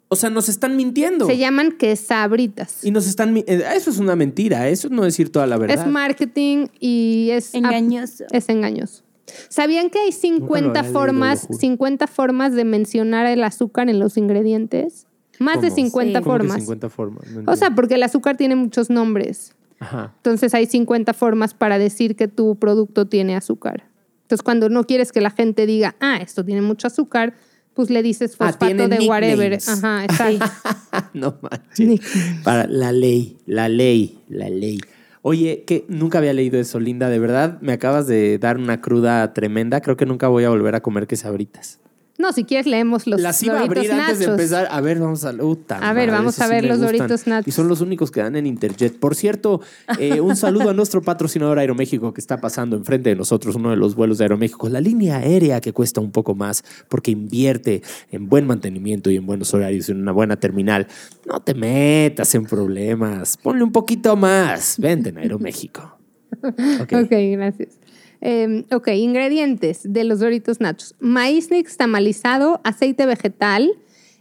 O 0.09 0.17
sea, 0.17 0.31
nos 0.31 0.49
están 0.49 0.77
mintiendo. 0.77 1.27
Se 1.27 1.39
llaman 1.39 1.73
quesabritas. 1.73 2.85
Y 2.85 2.91
nos 2.91 3.07
están... 3.07 3.37
eh, 3.39 3.65
Eso 3.75 3.91
es 3.91 3.99
una 3.99 4.15
mentira, 4.15 4.69
eso 4.69 4.89
no 4.91 5.03
es 5.05 5.15
decir 5.15 5.33
toda 5.33 5.47
la 5.47 5.57
verdad. 5.57 5.79
Es 5.87 5.91
marketing 5.91 6.67
y 6.79 7.31
es 7.33 7.55
Engañoso. 7.55 8.25
Es 8.31 8.49
engañoso. 8.49 9.03
¿Sabían 9.49 9.89
que 9.91 9.99
hay 9.99 10.13
50 10.13 10.69
había 10.69 10.83
leído, 10.83 10.93
formas, 11.01 11.43
lo 11.45 11.47
juro. 11.49 11.59
50 11.59 12.07
formas 12.07 12.53
de 12.55 12.65
mencionar 12.65 13.27
el 13.27 13.43
azúcar 13.43 13.89
en 13.89 13.99
los 13.99 14.17
ingredientes? 14.17 15.07
Más 15.39 15.61
de 15.61 15.69
¿Cómo? 15.69 15.77
50 15.77 16.19
Sí. 16.19 16.25
¿Cómo 16.25 16.35
que 16.35 16.39
formas. 16.41 16.57
50 16.63 16.89
formas? 16.91 17.27
No 17.31 17.53
O 17.53 17.57
sea, 17.57 17.71
porque 17.75 17.95
el 17.95 18.03
azúcar 18.03 18.37
tiene 18.37 18.57
muchos 18.57 18.91
nombres. 18.91 19.55
Ajá. 19.81 20.13
Entonces 20.17 20.55
hay 20.55 20.67
50 20.67 21.13
formas 21.15 21.55
para 21.55 21.79
decir 21.79 22.17
que 22.17 22.29
tu 22.29 22.57
producto 22.57 23.07
tiene 23.07 23.37
azúcar. 23.37 23.85
Entonces 24.23 24.43
cuando 24.43 24.69
no 24.69 24.85
quieres 24.85 25.13
que 25.13 25.21
la 25.21 25.31
gente 25.31 25.67
diga, 25.67 25.97
ah, 26.01 26.17
esto 26.23 26.45
tiene 26.45 26.63
mucho 26.63 26.87
azúcar, 26.87 27.35
pues 27.75 27.91
le 27.91 28.03
dices 28.03 28.37
Ah, 28.39 28.47
fosfato 28.53 28.89
de 28.89 29.07
whatever. 29.09 29.51
nicknames. 29.53 29.69
Ajá, 29.69 30.05
exacto. 30.39 30.47
no 31.13 31.37
manches. 31.43 32.01
Para 32.45 32.67
la 32.67 32.93
ley, 32.93 33.37
la 33.47 33.69
ley, 33.69 34.21
la 34.29 34.49
ley. 34.49 34.81
Oye, 35.23 35.65
que 35.67 35.85
nunca 35.89 36.19
había 36.19 36.33
leído 36.35 36.59
eso, 36.61 36.79
Linda. 36.79 37.09
De 37.09 37.19
verdad, 37.19 37.59
me 37.63 37.73
acabas 37.73 38.07
de 38.07 38.39
dar 38.39 38.59
una 38.59 38.81
cruda 38.81 39.33
tremenda. 39.33 39.81
Creo 39.81 39.97
que 39.97 40.07
nunca 40.07 40.29
voy 40.29 40.45
a 40.45 40.51
volver 40.51 40.75
a 40.75 40.81
comer 40.83 41.07
quesabritas. 41.07 41.81
No, 42.17 42.33
si 42.33 42.45
quieres 42.45 42.67
leemos 42.67 43.09
los 43.09 43.21
Las 43.21 43.43
iba 43.43 43.59
a 43.59 43.63
abrir 43.65 43.91
antes 43.91 44.21
de 44.21 44.27
empezar. 44.27 44.69
A 44.71 44.81
ver, 44.81 45.01
vamos 45.01 45.25
a... 45.25 45.33
Uta 45.33 45.79
A 45.79 45.93
ver, 45.93 46.13
vamos 46.13 46.41
a 46.41 46.47
ver 46.47 46.65
los. 46.65 46.79
Doritos 46.79 47.27
Nachos. 47.27 47.49
Y 47.49 47.51
son 47.51 47.67
los 47.67 47.81
únicos 47.81 48.11
que 48.13 48.21
dan 48.21 48.37
en 48.37 48.47
Interjet. 48.47 48.97
Por 48.97 49.17
cierto, 49.17 49.61
eh, 49.99 50.21
un 50.21 50.37
saludo 50.37 50.71
a 50.71 50.75
nuestro 50.75 51.03
patrocinador 51.03 51.59
Aeroméxico 51.59 52.15
que 52.15 52.21
está 52.21 52.41
pasando 52.41 52.77
enfrente 52.77 53.11
de 53.11 53.17
nosotros 53.17 53.57
uno 53.57 53.71
de 53.71 53.77
los 53.77 53.97
vuelos 53.97 54.19
de 54.19 54.25
Aeroméxico. 54.25 54.69
La 54.69 54.81
línea 54.81 55.17
aérea 55.17 55.61
que 55.61 55.73
cuesta 55.73 56.01
un 56.01 56.13
poco 56.13 56.37
más 56.37 56.63
porque 56.89 57.11
invierte 57.11 57.83
en 58.13 58.29
buen 58.29 58.47
mantenimiento 58.47 59.11
y 59.11 59.17
en 59.17 59.27
buenos 59.27 59.53
horarios 59.53 59.89
y 59.89 59.93
en 59.93 60.01
una 60.01 60.13
buena 60.13 60.37
terminal. 60.37 60.87
No 61.27 61.41
te 61.41 61.55
metas 61.55 62.33
en 62.37 62.45
problemas. 62.45 63.37
Ponle 63.39 63.65
un 63.65 63.73
poquito 63.73 64.15
más. 64.15 64.79
Vente 64.79 65.09
en 65.09 65.19
Aeroméxico. 65.19 65.99
Ok. 66.45 66.93
Ok, 67.05 67.11
gracias. 67.11 67.79
Eh, 68.21 68.65
ok, 68.73 68.89
ingredientes 68.89 69.81
de 69.85 70.05
los 70.05 70.21
Doritos 70.21 70.61
Nachos. 70.61 70.95
Maíz 71.01 71.51
nixtamalizado, 71.51 72.61
aceite 72.65 73.07
vegetal. 73.07 73.71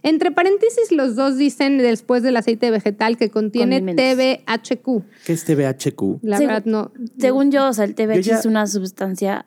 Entre 0.02 0.30
paréntesis, 0.30 0.92
los 0.92 1.16
dos 1.16 1.38
dicen 1.38 1.78
después 1.78 2.22
del 2.22 2.36
aceite 2.36 2.70
vegetal 2.70 3.16
que 3.16 3.30
contiene. 3.30 3.80
TBHQ. 3.80 5.02
¿Qué 5.24 5.32
es 5.32 5.44
TBHQ? 5.44 6.18
La 6.22 6.38
Segu- 6.38 6.46
verdad, 6.46 6.64
no. 6.66 6.92
Según 7.18 7.50
yo, 7.50 7.68
o 7.68 7.72
sea, 7.72 7.84
el 7.86 7.94
TBH 7.94 8.16
Yo 8.16 8.32
ya- 8.32 8.38
es 8.40 8.44
una 8.46 8.66
sustancia. 8.66 9.46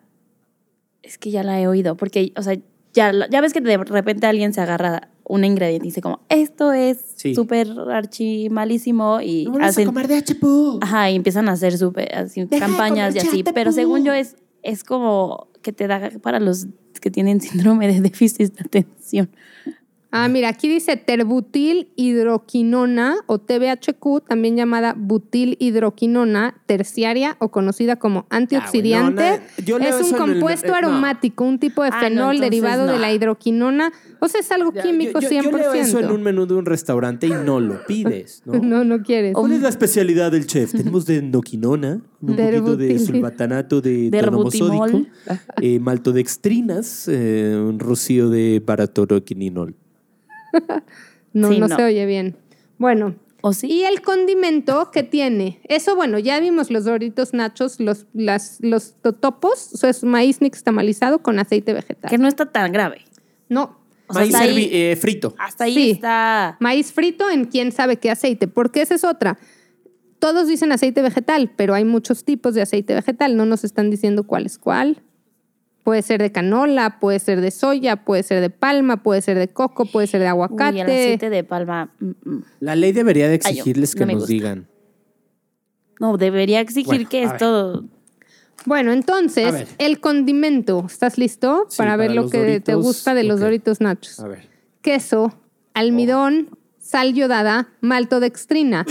Es 1.02 1.16
que 1.16 1.30
ya 1.30 1.44
la 1.44 1.60
he 1.60 1.68
oído, 1.68 1.96
porque, 1.96 2.32
o 2.36 2.42
sea, 2.42 2.58
ya, 2.98 3.12
ya 3.30 3.40
ves 3.40 3.52
que 3.52 3.60
de 3.60 3.76
repente 3.78 4.26
alguien 4.26 4.52
se 4.52 4.60
agarra 4.60 5.08
un 5.24 5.44
ingrediente 5.44 5.86
y 5.86 5.88
dice, 5.90 6.00
como, 6.00 6.20
esto 6.28 6.72
es 6.72 6.98
Sí. 7.16 7.34
súper 7.34 7.68
archimalísimo 7.90 9.20
y 9.20 9.44
No 9.44 9.52
vayas 9.52 9.66
a 9.66 9.68
hacen. 9.70 9.86
comer 9.86 10.08
de 10.08 10.16
HP. 10.16 10.46
Ajá, 10.80 11.10
y 11.10 11.16
empiezan 11.16 11.48
a 11.48 11.52
hacer 11.52 11.76
súper 11.76 12.14
así, 12.14 12.44
Deja 12.44 12.66
campañas 12.66 13.14
y 13.14 13.18
así. 13.18 13.44
Pero 13.54 13.72
según 13.72 14.04
yo, 14.04 14.12
es, 14.12 14.36
es 14.62 14.84
como 14.84 15.48
que 15.62 15.72
te 15.72 15.86
da 15.86 16.10
para 16.22 16.40
los 16.40 16.66
que 17.00 17.10
tienen 17.10 17.40
síndrome 17.40 17.88
de 17.92 18.00
déficit 18.00 18.54
de 18.54 18.64
atención. 18.64 19.30
Ah, 20.10 20.26
mira, 20.28 20.48
aquí 20.48 20.68
dice 20.68 20.96
terbutil 20.96 21.88
hidroquinona 21.96 23.16
o 23.26 23.38
TBHQ, 23.38 24.22
también 24.26 24.56
llamada 24.56 24.94
butil 24.96 25.56
hidroquinona 25.60 26.54
terciaria 26.64 27.36
o 27.40 27.50
antioxidante. 27.52 28.26
antioxidante. 28.30 29.22
Ah, 29.22 29.40
no, 29.78 29.84
es 29.86 30.00
un 30.00 30.14
el- 30.14 30.16
compuesto 30.16 30.68
eh, 30.68 30.70
no. 30.70 30.76
aromático, 30.76 31.44
un 31.44 31.58
tipo 31.58 31.82
de 31.82 31.90
Ah, 31.92 31.96
no, 31.96 32.00
fenol 32.08 32.36
entonces 32.36 32.40
derivado 32.50 32.86
de 32.86 32.98
la 32.98 33.12
hidroquinona. 33.12 33.92
O 34.20 34.28
sea, 34.28 34.40
es 34.40 34.50
algo 34.50 34.72
químico 34.72 35.20
yo, 35.20 35.28
yo- 35.28 35.40
100%. 35.42 35.50
yo 35.50 35.58
leo 35.58 35.72
eso 35.74 35.98
en 36.00 36.10
un 36.10 36.22
menú 36.22 36.46
de 36.46 36.54
un 36.54 36.64
restaurante 36.64 37.26
y 37.26 37.30
no 37.30 37.60
lo 37.60 37.84
pides, 37.86 38.42
¿no? 38.46 38.52
no, 38.62 38.84
no 38.84 39.02
quieres. 39.02 39.34
¿Cuál 39.34 39.52
es 39.52 39.60
la 39.60 39.68
especialidad 39.68 40.32
del 40.32 40.46
chef? 40.46 40.72
Tenemos 40.76 41.04
de 41.04 41.18
endoquinona, 41.18 42.00
un 42.22 42.28
poquito 42.34 42.42
de 42.42 42.50
Derbutil. 42.86 43.00
sulfatanato 43.00 43.80
de 43.82 44.08
tronomosódico, 44.10 45.02
eh, 45.60 45.78
maltodextrinas, 45.80 47.08
eh, 47.08 47.56
un 47.62 47.78
rocío 47.78 48.30
de 48.30 48.62
baratoroquininol. 48.64 49.76
No, 51.32 51.50
Sí, 51.52 51.60
no, 51.60 51.68
no. 51.68 51.76
se 51.76 51.84
oye 51.84 52.06
bien. 52.06 52.36
Bueno, 52.78 53.14
¿O 53.42 53.52
sí? 53.52 53.66
y 53.70 53.84
el 53.84 54.00
condimento 54.02 54.90
que 54.90 55.02
tiene. 55.02 55.60
Eso, 55.64 55.94
bueno, 55.94 56.18
ya 56.18 56.40
vimos 56.40 56.70
los 56.70 56.84
doritos 56.84 57.34
nachos, 57.34 57.78
los, 57.80 58.06
las, 58.14 58.58
los 58.60 58.94
totopos. 59.02 59.74
Eso 59.74 59.86
es 59.88 60.04
maíz 60.04 60.40
nixtamalizado 60.40 61.22
con 61.22 61.38
aceite 61.38 61.74
vegetal. 61.74 62.10
Que 62.10 62.16
no 62.18 62.28
está 62.28 62.46
tan 62.50 62.72
grave. 62.72 63.02
No, 63.48 63.78
O 64.08 64.14
sea, 64.14 64.22
Maíz 64.22 64.34
hasta 64.34 64.44
ahí, 64.46 64.56
hervi- 64.56 64.68
eh, 64.72 64.96
frito. 64.96 65.34
hasta 65.38 65.64
ahí 65.64 65.74
Sí. 65.74 65.90
está. 65.90 66.56
maíz 66.60 66.92
frito 66.92 67.28
en 67.30 67.44
quién 67.44 67.72
sabe 67.72 67.98
qué 67.98 68.10
aceite. 68.10 68.48
Porque 68.48 68.80
esa 68.80 68.94
es 68.94 69.04
otra. 69.04 69.38
Todos 70.18 70.48
dicen 70.48 70.72
aceite 70.72 71.02
vegetal, 71.02 71.52
pero 71.56 71.74
hay 71.74 71.84
muchos 71.84 72.24
tipos 72.24 72.54
de 72.54 72.62
aceite 72.62 72.94
vegetal. 72.94 73.36
No 73.36 73.44
nos 73.44 73.64
están 73.64 73.90
diciendo 73.90 74.24
cuál 74.26 74.46
es 74.46 74.58
cuál. 74.58 75.02
Puede 75.84 76.02
ser 76.02 76.20
de 76.20 76.30
canola, 76.32 76.98
puede 77.00 77.18
ser 77.18 77.40
de 77.40 77.50
soya, 77.50 77.96
puede 78.04 78.22
ser 78.22 78.40
de 78.42 78.50
palma, 78.50 79.02
puede 79.02 79.22
ser 79.22 79.38
de 79.38 79.48
coco, 79.48 79.86
puede 79.86 80.06
ser 80.06 80.20
de 80.20 80.26
Uy, 80.26 80.30
aguacate. 80.30 80.80
el 80.80 80.86
aceite 80.86 81.30
de 81.30 81.44
palma. 81.44 81.90
mm, 81.98 82.10
mm. 82.30 82.44
La 82.60 82.76
ley 82.76 82.92
debería 82.92 83.26
de 83.28 83.34
Ay, 83.34 83.38
yo- 83.40 83.48
exigirles 83.60 83.94
no 83.94 83.98
que 83.98 84.06
nos 84.12 84.14
gusta. 84.22 84.32
digan. 84.32 84.68
No, 86.00 86.16
debería 86.18 86.60
exigir 86.60 86.86
Bueno, 86.86 87.08
que 87.08 87.24
ver. 87.24 87.32
esto. 87.34 87.84
Bueno, 88.66 88.92
entonces, 88.92 89.66
el 89.78 90.00
condimento. 90.00 90.84
¿Estás 90.86 91.16
listo 91.16 91.66
Sí, 91.68 91.78
para 91.78 91.96
ver 91.96 92.12
lo 92.12 92.28
que 92.28 92.60
te 92.60 92.74
gusta 92.74 93.14
de 93.14 93.24
los. 93.24 93.40
Doritos 93.40 93.80
Nachos? 93.80 94.20
A 94.20 94.28
ver. 94.28 94.48
Queso, 94.82 95.32
almidón, 95.74 96.50
sal 96.78 97.14
yodada, 97.14 97.68
maltodextrina. 97.80 98.84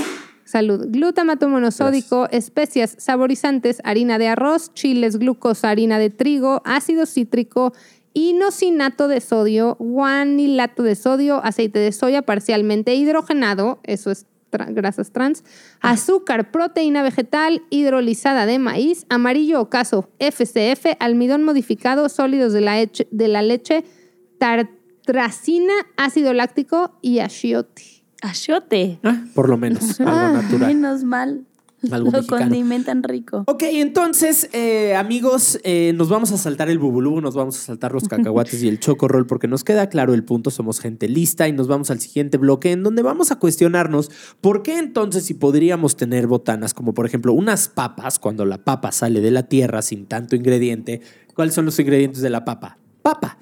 Salud. 0.48 0.86
Glutamato 0.88 1.50
monosódico, 1.50 2.28
especias, 2.32 2.96
saborizantes, 3.00 3.82
harina 3.84 4.18
de 4.18 4.30
arroz, 4.30 4.74
chiles, 4.74 5.18
glucosa, 5.18 5.70
harina 5.70 6.00
de 6.00 6.10
trigo, 6.10 6.62
ácido 6.64 7.06
cítrico, 7.06 7.74
inosinato 8.14 9.10
de 9.10 9.20
sodio, 9.20 9.76
guanilato 9.78 10.84
de 10.84 10.96
sodio, 10.96 11.44
aceite 11.44 11.80
de 11.80 11.92
soya 11.92 12.22
parcialmente 12.22 12.96
hidrogenado, 12.96 13.82
eso 13.84 14.10
es 14.10 14.26
tra- 14.50 14.74
grasas 14.74 15.12
trans, 15.12 15.44
azúcar, 15.82 16.50
proteína 16.50 17.04
vegetal, 17.04 17.62
hidrolizada 17.70 18.46
de 18.46 18.58
maíz, 18.58 19.06
amarillo 19.10 19.60
ocaso, 19.60 20.10
FCF, 20.20 20.96
almidón 21.00 21.44
modificado, 21.44 22.08
sólidos 22.08 22.54
de 22.54 22.62
la, 22.62 22.76
de 23.12 23.28
la 23.28 23.42
leche, 23.42 23.84
tartracina, 24.40 25.74
ácido 25.98 26.32
láctico 26.32 26.98
y 27.02 27.20
achiote. 27.20 27.97
Achiote. 28.22 29.00
Ah, 29.04 29.24
por 29.34 29.50
lo 29.50 29.58
menos, 29.58 30.00
algo 30.00 30.12
Ah, 30.12 30.32
natural. 30.42 30.74
Menos 30.74 31.04
mal. 31.04 31.46
Algo 31.92 32.10
lo 32.10 32.18
mexicano. 32.18 32.42
condimentan 32.42 33.04
rico. 33.04 33.44
Ok, 33.46 33.62
entonces, 33.70 34.50
eh, 34.52 34.96
amigos, 34.96 35.60
eh, 35.64 35.94
nos 35.96 36.10
vamos 36.10 36.32
a 36.32 36.38
saltar 36.38 36.72
el 36.72 36.80
bubulú, 36.80 37.22
nos 37.22 37.36
vamos 37.36 37.56
a 37.56 37.62
saltar 37.62 37.92
los 37.94 38.08
cacahuates 38.08 38.64
y 38.64 38.68
el 38.68 38.80
chocorrol 38.80 39.28
porque 39.28 39.48
nos 39.48 39.64
queda 39.64 39.88
claro 39.88 40.16
el 40.16 40.24
punto, 40.24 40.50
somos 40.50 40.80
gente 40.80 41.08
lista 41.08 41.48
y 41.48 41.52
nos 41.52 41.68
vamos 41.68 41.92
al 41.92 42.00
siguiente 42.00 42.40
bloque 42.40 42.72
en 42.72 42.82
donde 42.82 43.04
vamos 43.04 43.30
a 43.32 43.36
cuestionarnos 43.36 44.10
por 44.42 44.64
qué 44.64 44.80
entonces 44.80 45.26
si 45.26 45.36
podríamos 45.36 45.96
tener 45.96 46.26
botanas 46.26 46.74
como 46.74 46.96
por 46.96 47.06
ejemplo 47.06 47.32
unas 47.34 47.70
papas, 47.70 48.18
cuando 48.18 48.44
la 48.46 48.58
papa 48.64 48.92
sale 48.92 49.22
de 49.22 49.30
la 49.30 49.44
tierra 49.44 49.84
sin 49.84 50.08
tanto 50.08 50.36
ingrediente, 50.36 51.02
¿cuáles 51.36 51.54
son 51.54 51.66
los 51.66 51.78
ingredientes 51.78 52.24
de 52.24 52.32
la 52.32 52.44
papa? 52.44 52.80
Papa. 53.04 53.38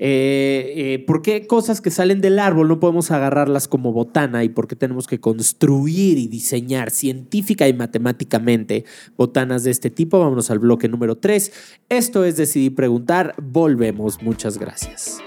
Eh, 0.00 0.72
eh, 0.76 1.04
¿Por 1.06 1.22
qué 1.22 1.46
cosas 1.46 1.80
que 1.80 1.90
salen 1.90 2.20
del 2.20 2.38
árbol 2.38 2.68
no 2.68 2.78
podemos 2.78 3.10
agarrarlas 3.10 3.66
como 3.66 3.92
botana 3.92 4.44
y 4.44 4.48
por 4.48 4.68
qué 4.68 4.76
tenemos 4.76 5.08
que 5.08 5.18
construir 5.18 6.18
y 6.18 6.28
diseñar 6.28 6.90
científica 6.90 7.66
y 7.66 7.72
matemáticamente 7.72 8.84
botanas 9.16 9.64
de 9.64 9.72
este 9.72 9.90
tipo? 9.90 10.20
Vámonos 10.20 10.50
al 10.50 10.60
bloque 10.60 10.88
número 10.88 11.18
3. 11.18 11.52
Esto 11.88 12.24
es 12.24 12.36
Decidí 12.36 12.70
Preguntar. 12.70 13.34
Volvemos. 13.42 14.22
Muchas 14.22 14.58
gracias. 14.58 15.18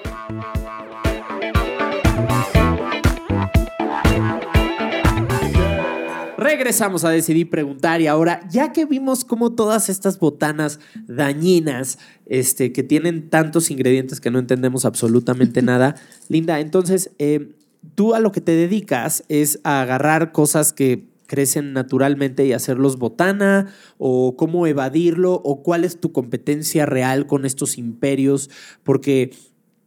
Regresamos 6.51 7.05
a 7.05 7.09
decidir 7.09 7.49
preguntar 7.49 8.01
y 8.01 8.07
ahora, 8.07 8.41
ya 8.49 8.73
que 8.73 8.83
vimos 8.83 9.23
cómo 9.23 9.53
todas 9.53 9.87
estas 9.87 10.19
botanas 10.19 10.81
dañinas, 11.07 11.97
este, 12.25 12.73
que 12.73 12.83
tienen 12.83 13.29
tantos 13.29 13.71
ingredientes 13.71 14.19
que 14.19 14.31
no 14.31 14.39
entendemos 14.39 14.83
absolutamente 14.83 15.61
nada, 15.61 15.95
Linda, 16.27 16.59
entonces, 16.59 17.11
eh, 17.19 17.55
tú 17.95 18.15
a 18.15 18.19
lo 18.19 18.33
que 18.33 18.41
te 18.41 18.51
dedicas 18.51 19.23
es 19.29 19.61
a 19.63 19.81
agarrar 19.81 20.33
cosas 20.33 20.73
que 20.73 21.07
crecen 21.25 21.71
naturalmente 21.71 22.45
y 22.45 22.51
hacerlos 22.51 22.97
botana, 22.97 23.73
o 23.97 24.35
cómo 24.35 24.67
evadirlo, 24.67 25.35
o 25.45 25.63
cuál 25.63 25.85
es 25.85 26.01
tu 26.01 26.11
competencia 26.11 26.85
real 26.85 27.27
con 27.27 27.45
estos 27.45 27.77
imperios, 27.77 28.49
porque... 28.83 29.33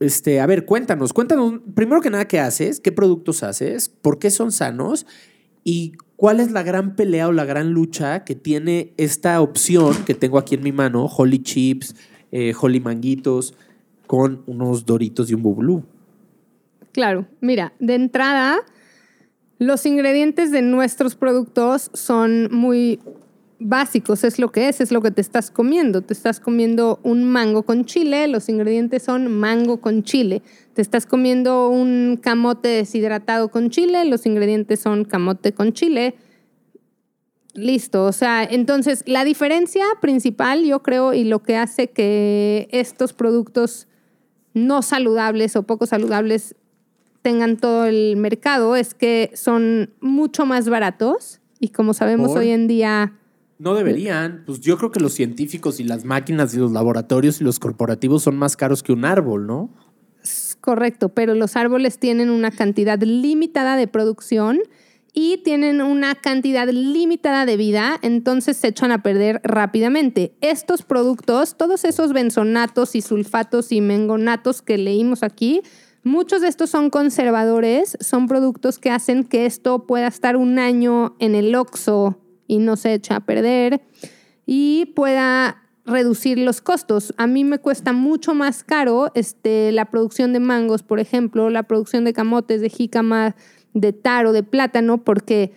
Este, 0.01 0.41
a 0.41 0.47
ver, 0.47 0.67
cuéntanos, 0.67 1.13
cuéntanos, 1.13 1.61
primero 1.75 2.01
que 2.01 2.11
nada, 2.11 2.27
¿qué 2.27 2.41
haces? 2.41 2.81
¿Qué 2.81 2.91
productos 2.91 3.43
haces? 3.43 3.89
¿Por 3.89 4.19
qué 4.19 4.31
son 4.31 4.51
sanos? 4.51 5.07
¿Y 5.63 5.93
cuál 6.17 6.41
es 6.41 6.51
la 6.53 6.63
gran 6.63 6.97
pelea 6.97 7.29
o 7.29 7.33
la 7.33 7.45
gran 7.45 7.73
lucha 7.73 8.25
que 8.25 8.35
tiene 8.35 8.93
esta 8.97 9.41
opción 9.41 10.05
que 10.05 10.15
tengo 10.15 10.39
aquí 10.39 10.55
en 10.55 10.63
mi 10.63 10.73
mano, 10.73 11.07
Holly 11.07 11.43
Chips, 11.43 11.95
eh, 12.33 12.53
Holly 12.59 12.81
Manguitos, 12.81 13.55
con 14.07 14.43
unos 14.47 14.87
Doritos 14.87 15.31
y 15.31 15.35
un 15.35 15.43
Bubulú? 15.43 15.85
Claro, 16.93 17.27
mira, 17.41 17.73
de 17.81 17.95
entrada, 17.95 18.59
los 19.59 19.87
ingredientes 19.87 20.51
de 20.51 20.63
nuestros 20.63 21.17
productos 21.17 21.91
son 21.93 22.49
muy 22.53 23.01
básicos, 23.59 24.25
es 24.25 24.39
lo 24.39 24.51
que 24.51 24.69
es, 24.69 24.81
es 24.81 24.91
lo 24.91 25.01
que 25.01 25.11
te 25.11 25.21
estás 25.21 25.51
comiendo. 25.51 26.03
Te 26.03 26.13
estás 26.13 26.41
comiendo 26.41 27.01
un 27.03 27.25
mango 27.25 27.63
con 27.63 27.85
chile, 27.85 28.27
los 28.29 28.49
ingredientes 28.49 29.03
son 29.03 29.31
mango 29.31 29.81
con 29.81 30.03
chile. 30.03 30.43
Te 30.75 30.83
estás 30.83 31.07
comiendo 31.07 31.69
un 31.69 32.19
camote 32.21 32.69
deshidratado 32.69 33.49
con 33.49 33.71
chile, 33.71 34.05
los 34.05 34.27
ingredientes 34.27 34.81
son 34.81 35.05
camote 35.05 35.53
con 35.53 35.73
chile. 35.73 36.15
Listo, 37.55 38.05
o 38.05 38.13
sea, 38.13 38.43
entonces 38.43 39.05
la 39.07 39.25
diferencia 39.25 39.85
principal, 40.01 40.65
yo 40.65 40.83
creo, 40.83 41.15
y 41.15 41.23
lo 41.23 41.43
que 41.43 41.57
hace 41.57 41.89
que 41.89 42.69
estos 42.73 43.13
productos 43.13 43.87
no 44.55 44.83
saludables 44.83 45.55
o 45.55 45.63
poco 45.63 45.87
saludables 45.87 46.57
tengan 47.23 47.57
todo 47.57 47.87
el 47.87 48.17
mercado 48.17 48.77
es 48.77 48.93
que 48.93 49.31
son 49.35 49.91
mucho 50.01 50.47
más 50.47 50.69
baratos 50.69 51.41
y 51.59 51.69
como 51.69 51.95
sabemos 51.95 52.33
¿Por? 52.33 52.41
hoy 52.41 52.51
en 52.51 52.67
día 52.67 53.15
No 53.65 53.75
deberían. 53.75 54.45
Pues 54.47 54.61
yo 54.61 54.77
creo 54.79 54.91
que 54.93 55.01
los 55.01 55.15
científicos 55.15 55.81
y 55.81 55.85
las 55.85 56.05
máquinas 56.05 56.55
y 56.55 56.59
los 56.59 56.71
laboratorios 56.71 57.41
y 57.41 57.45
los 57.45 57.59
corporativos 57.59 58.23
son 58.23 58.37
más 58.37 58.57
caros 58.57 58.83
que 58.83 58.93
un 58.93 59.05
árbol, 59.05 59.47
¿no? 59.47 59.71
es 60.25 60.57
correcto, 60.61 61.11
pero 61.11 61.35
los 61.35 61.57
árboles 61.57 61.99
tienen 61.99 62.31
una 62.31 62.51
cantidad 62.51 63.01
limitada 63.01 63.77
de 63.77 63.87
producción 63.87 64.61
y 65.13 65.39
tienen 65.45 65.81
una 65.81 66.17
cantidad 66.17 66.69
limitada 66.69 67.47
de 67.47 67.57
vida, 67.57 67.99
entonces 68.03 68.57
se 68.57 68.69
echan 68.69 68.91
a 68.91 69.03
perder 69.03 69.41
rápidamente. 69.45 70.35
Estos 70.41 70.83
productos, 70.83 71.57
todos 71.57 71.85
esos 71.85 72.13
benzonatos 72.13 72.97
y 72.97 73.01
sulfatos 73.01 73.71
y 73.71 73.81
mengonatos 73.81 74.61
que 74.61 74.77
leímos 74.77 75.23
aquí, 75.23 75.63
muchos 76.03 76.41
de 76.41 76.49
estos 76.49 76.71
son 76.71 76.91
conservadores, 76.91 77.97
son 78.01 78.27
productos 78.27 78.79
que 78.79 78.91
hacen 78.91 79.23
que 79.25 79.47
esto 79.47 79.87
pueda 79.87 80.09
estar 80.09 80.37
un 80.37 80.59
año 80.59 81.15
en 81.21 81.37
el 81.37 81.55
oxo 81.55 82.19
y 82.55 82.59
no 82.59 82.77
se 82.77 82.95
echa 82.95 83.17
a 83.17 83.21
perder 83.21 83.81
y 84.47 84.87
pueda 84.95 85.63
reducir 85.87 86.39
los 86.39 86.61
costos. 86.61 87.13
A 87.19 87.27
mí 87.27 87.45
me 87.45 87.59
cuesta 87.59 87.93
mucho 87.93 88.35
más 88.35 88.65
caro 88.65 89.11
este, 89.15 89.71
la 89.73 89.85
producción 89.87 90.33
de 90.33 90.41
mangos, 90.41 90.83
por 90.83 90.99
ejemplo, 91.01 91.51
la 91.51 91.63
producción 91.65 92.05
de 92.05 92.13
camotes, 92.13 92.61
de 92.61 92.71
jícama, 92.71 93.35
de 93.75 93.93
taro, 93.93 94.33
de 94.33 94.43
plátano, 94.43 95.03
porque 95.05 95.53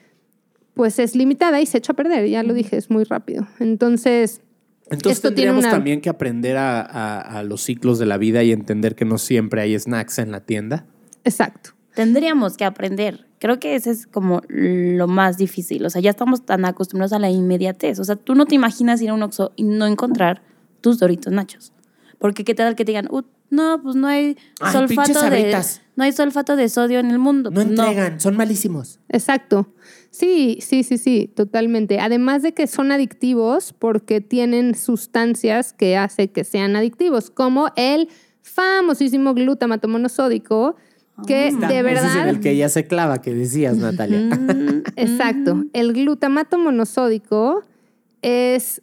pues 0.74 1.00
es 1.00 1.16
limitada 1.16 1.60
y 1.62 1.66
se 1.66 1.78
echa 1.80 1.94
a 1.94 1.96
perder, 1.96 2.28
ya 2.28 2.44
lo 2.44 2.54
dije, 2.54 2.78
es 2.78 2.90
muy 2.90 3.04
rápido. 3.04 3.48
Entonces, 3.60 4.42
Entonces 4.90 5.14
Esto 5.18 5.30
tiene 5.30 5.52
tendríamos 5.52 5.64
una- 5.66 5.72
también 5.72 6.02
que 6.02 6.10
aprender 6.10 6.56
a, 6.58 6.82
a- 6.82 7.20
a 7.40 7.44
los 7.44 7.62
ciclos 7.64 7.98
de 8.00 8.06
la 8.06 8.18
vida 8.18 8.44
y 8.44 8.52
entender 8.52 8.96
que 8.96 9.06
no 9.06 9.18
siempre 9.18 9.62
hay 9.62 9.78
snacks 9.80 10.20
en 10.20 10.32
la 10.32 10.42
tienda. 10.42 10.86
exacto. 11.24 11.72
Tendríamos 11.98 12.58
que 12.58 12.64
aprender. 12.64 13.26
Creo 13.40 13.60
que 13.60 13.74
ese 13.74 13.90
es 13.90 14.06
como 14.06 14.44
lo 14.50 15.08
más 15.08 15.38
difícil. 15.38 15.84
O 15.84 15.90
sea, 15.90 16.00
ya 16.00 16.12
estamos 16.12 16.46
tan 16.46 16.64
acostumbrados 16.64 17.12
a 17.12 17.18
la 17.18 17.32
inmediatez. 17.32 17.98
O 17.98 18.04
sea, 18.04 18.16
tú 18.16 18.36
no 18.36 18.46
te 18.46 18.54
imaginas 18.54 19.02
ir 19.02 19.10
a 19.10 19.16
un 19.16 19.24
Oxxo 19.24 19.52
y 19.56 19.64
no 19.64 19.88
encontrar 19.88 20.44
tus 20.82 21.00
Doritos 21.00 21.34
Nachos. 21.34 21.74
Porque 22.20 22.44
qué 22.44 22.54
tal 22.54 22.76
que 22.76 22.86
te 22.86 22.92
digan, 22.92 23.08
"Uh, 23.10 23.24
no, 23.50 23.82
pues 23.82 23.96
no 23.96 24.06
hay 24.06 24.38
Ay, 24.60 24.74
sulfato 24.74 25.28
de 25.28 25.60
no 25.96 26.04
hay 26.04 26.12
sulfato 26.12 26.56
de 26.56 26.70
sodio 26.70 27.00
en 27.00 27.10
el 27.10 27.18
mundo. 27.18 27.52
Pues 27.52 27.68
son 28.18 28.38
malísimos. 28.38 29.00
Exacto. 29.10 29.74
Sí, 30.12 30.60
sí, 30.62 30.84
sí, 30.84 31.00
sí, 31.00 31.32
totalmente. 31.36 32.00
Además 32.00 32.44
de 32.44 32.54
que 32.54 32.68
son 32.68 32.92
adictivos 32.92 33.74
porque 33.74 34.22
tienen 34.22 34.76
sustancias 34.76 35.74
que 35.74 35.98
hace 35.98 36.30
que 36.30 36.44
sean 36.44 36.76
adictivos, 36.76 37.32
como 37.32 37.70
el 37.76 38.10
famosísimo 38.44 39.34
glutamato 39.34 39.88
monosódico, 39.88 40.76
que 41.26 41.48
Está, 41.48 41.68
de 41.68 41.80
Ese 41.80 41.90
es 41.90 41.96
en 41.96 42.04
verdad... 42.04 42.30
el 42.30 42.40
que 42.40 42.52
ella 42.52 42.70
se 42.70 42.86
clava, 42.86 43.22
que 43.22 43.34
decías, 43.34 43.78
Natalia. 43.78 44.20
Mm, 44.20 44.84
Exacto. 44.96 45.66
El 45.74 45.94
glutamato 45.94 46.58
monosódico 46.58 47.64
es 48.22 48.82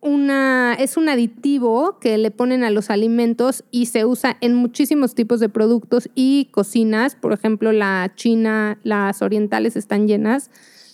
una 0.00 0.74
es 0.74 0.96
un 0.96 1.10
aditivo 1.10 1.98
que 2.00 2.16
le 2.16 2.30
ponen 2.30 2.64
a 2.64 2.70
los 2.70 2.88
alimentos 2.88 3.64
y 3.70 3.86
se 3.86 4.06
usa 4.06 4.38
en 4.40 4.54
muchísimos 4.54 5.14
tipos 5.14 5.40
de 5.40 5.48
productos 5.48 6.08
y 6.14 6.48
cocinas. 6.52 7.14
Por 7.14 7.32
ejemplo, 7.32 7.72
la 7.72 8.10
china, 8.16 8.78
las 8.82 9.20
orientales 9.22 9.76
están 9.76 10.08
llenas 10.08 10.50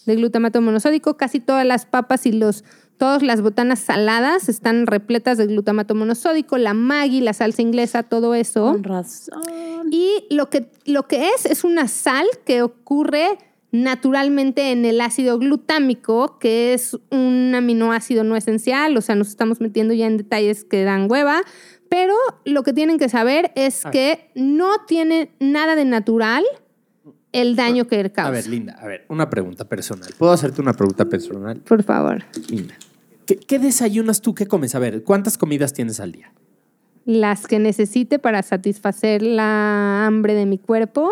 de 0.06 0.16
glutamato 0.16 0.60
monosódico. 0.60 1.16
Casi 1.16 1.40
todas 1.40 1.64
las 1.64 1.86
papas 1.86 2.26
y 2.26 2.32
los 2.32 2.64
todas 2.98 3.22
las 3.22 3.42
botanas 3.42 3.80
saladas 3.80 4.48
están 4.48 4.86
repletas 4.86 5.38
de 5.38 5.46
glutamato 5.46 5.94
monosódico, 5.94 6.58
la 6.58 6.74
Maggi, 6.74 7.20
la 7.20 7.32
salsa 7.32 7.62
inglesa, 7.62 8.02
todo 8.02 8.34
eso. 8.34 8.72
Con 8.72 8.84
razón. 8.84 9.42
Y 9.90 10.24
lo 10.30 10.48
que, 10.50 10.70
lo 10.84 11.04
que 11.08 11.28
es 11.28 11.46
es 11.46 11.64
una 11.64 11.88
sal 11.88 12.26
que 12.44 12.62
ocurre 12.62 13.38
naturalmente 13.72 14.72
en 14.72 14.84
el 14.84 15.00
ácido 15.00 15.38
glutámico, 15.38 16.38
que 16.38 16.72
es 16.72 16.96
un 17.10 17.52
aminoácido 17.54 18.24
no 18.24 18.36
esencial, 18.36 18.96
o 18.96 19.00
sea, 19.00 19.14
nos 19.14 19.28
estamos 19.28 19.60
metiendo 19.60 19.92
ya 19.92 20.06
en 20.06 20.16
detalles 20.16 20.64
que 20.64 20.82
dan 20.84 21.10
hueva, 21.10 21.42
pero 21.88 22.14
lo 22.44 22.62
que 22.62 22.72
tienen 22.72 22.98
que 22.98 23.08
saber 23.08 23.52
es 23.54 23.84
A 23.84 23.90
ver. 23.90 23.92
que 23.92 24.30
no 24.34 24.70
tiene 24.86 25.30
nada 25.40 25.76
de 25.76 25.84
natural 25.84 26.44
el 27.32 27.54
daño 27.54 27.86
que 27.86 28.10
causa. 28.10 28.28
A 28.28 28.30
ver, 28.30 28.46
Linda, 28.46 28.76
a 28.80 28.86
ver, 28.86 29.04
una 29.08 29.28
pregunta 29.28 29.68
personal. 29.68 30.08
¿Puedo 30.16 30.32
hacerte 30.32 30.62
una 30.62 30.72
pregunta 30.72 31.04
personal? 31.04 31.58
Por 31.58 31.82
favor. 31.82 32.24
Linda. 32.48 32.74
¿Qué, 33.26 33.36
qué 33.36 33.58
desayunas 33.58 34.20
tú? 34.22 34.34
¿Qué 34.34 34.46
comes? 34.46 34.74
A 34.74 34.78
ver, 34.78 35.02
¿cuántas 35.02 35.36
comidas 35.36 35.72
tienes 35.72 36.00
al 36.00 36.12
día? 36.12 36.32
Las 37.04 37.46
que 37.46 37.58
necesite 37.58 38.18
para 38.18 38.42
satisfacer 38.42 39.22
la 39.22 40.06
hambre 40.06 40.34
de 40.34 40.46
mi 40.46 40.58
cuerpo. 40.58 41.10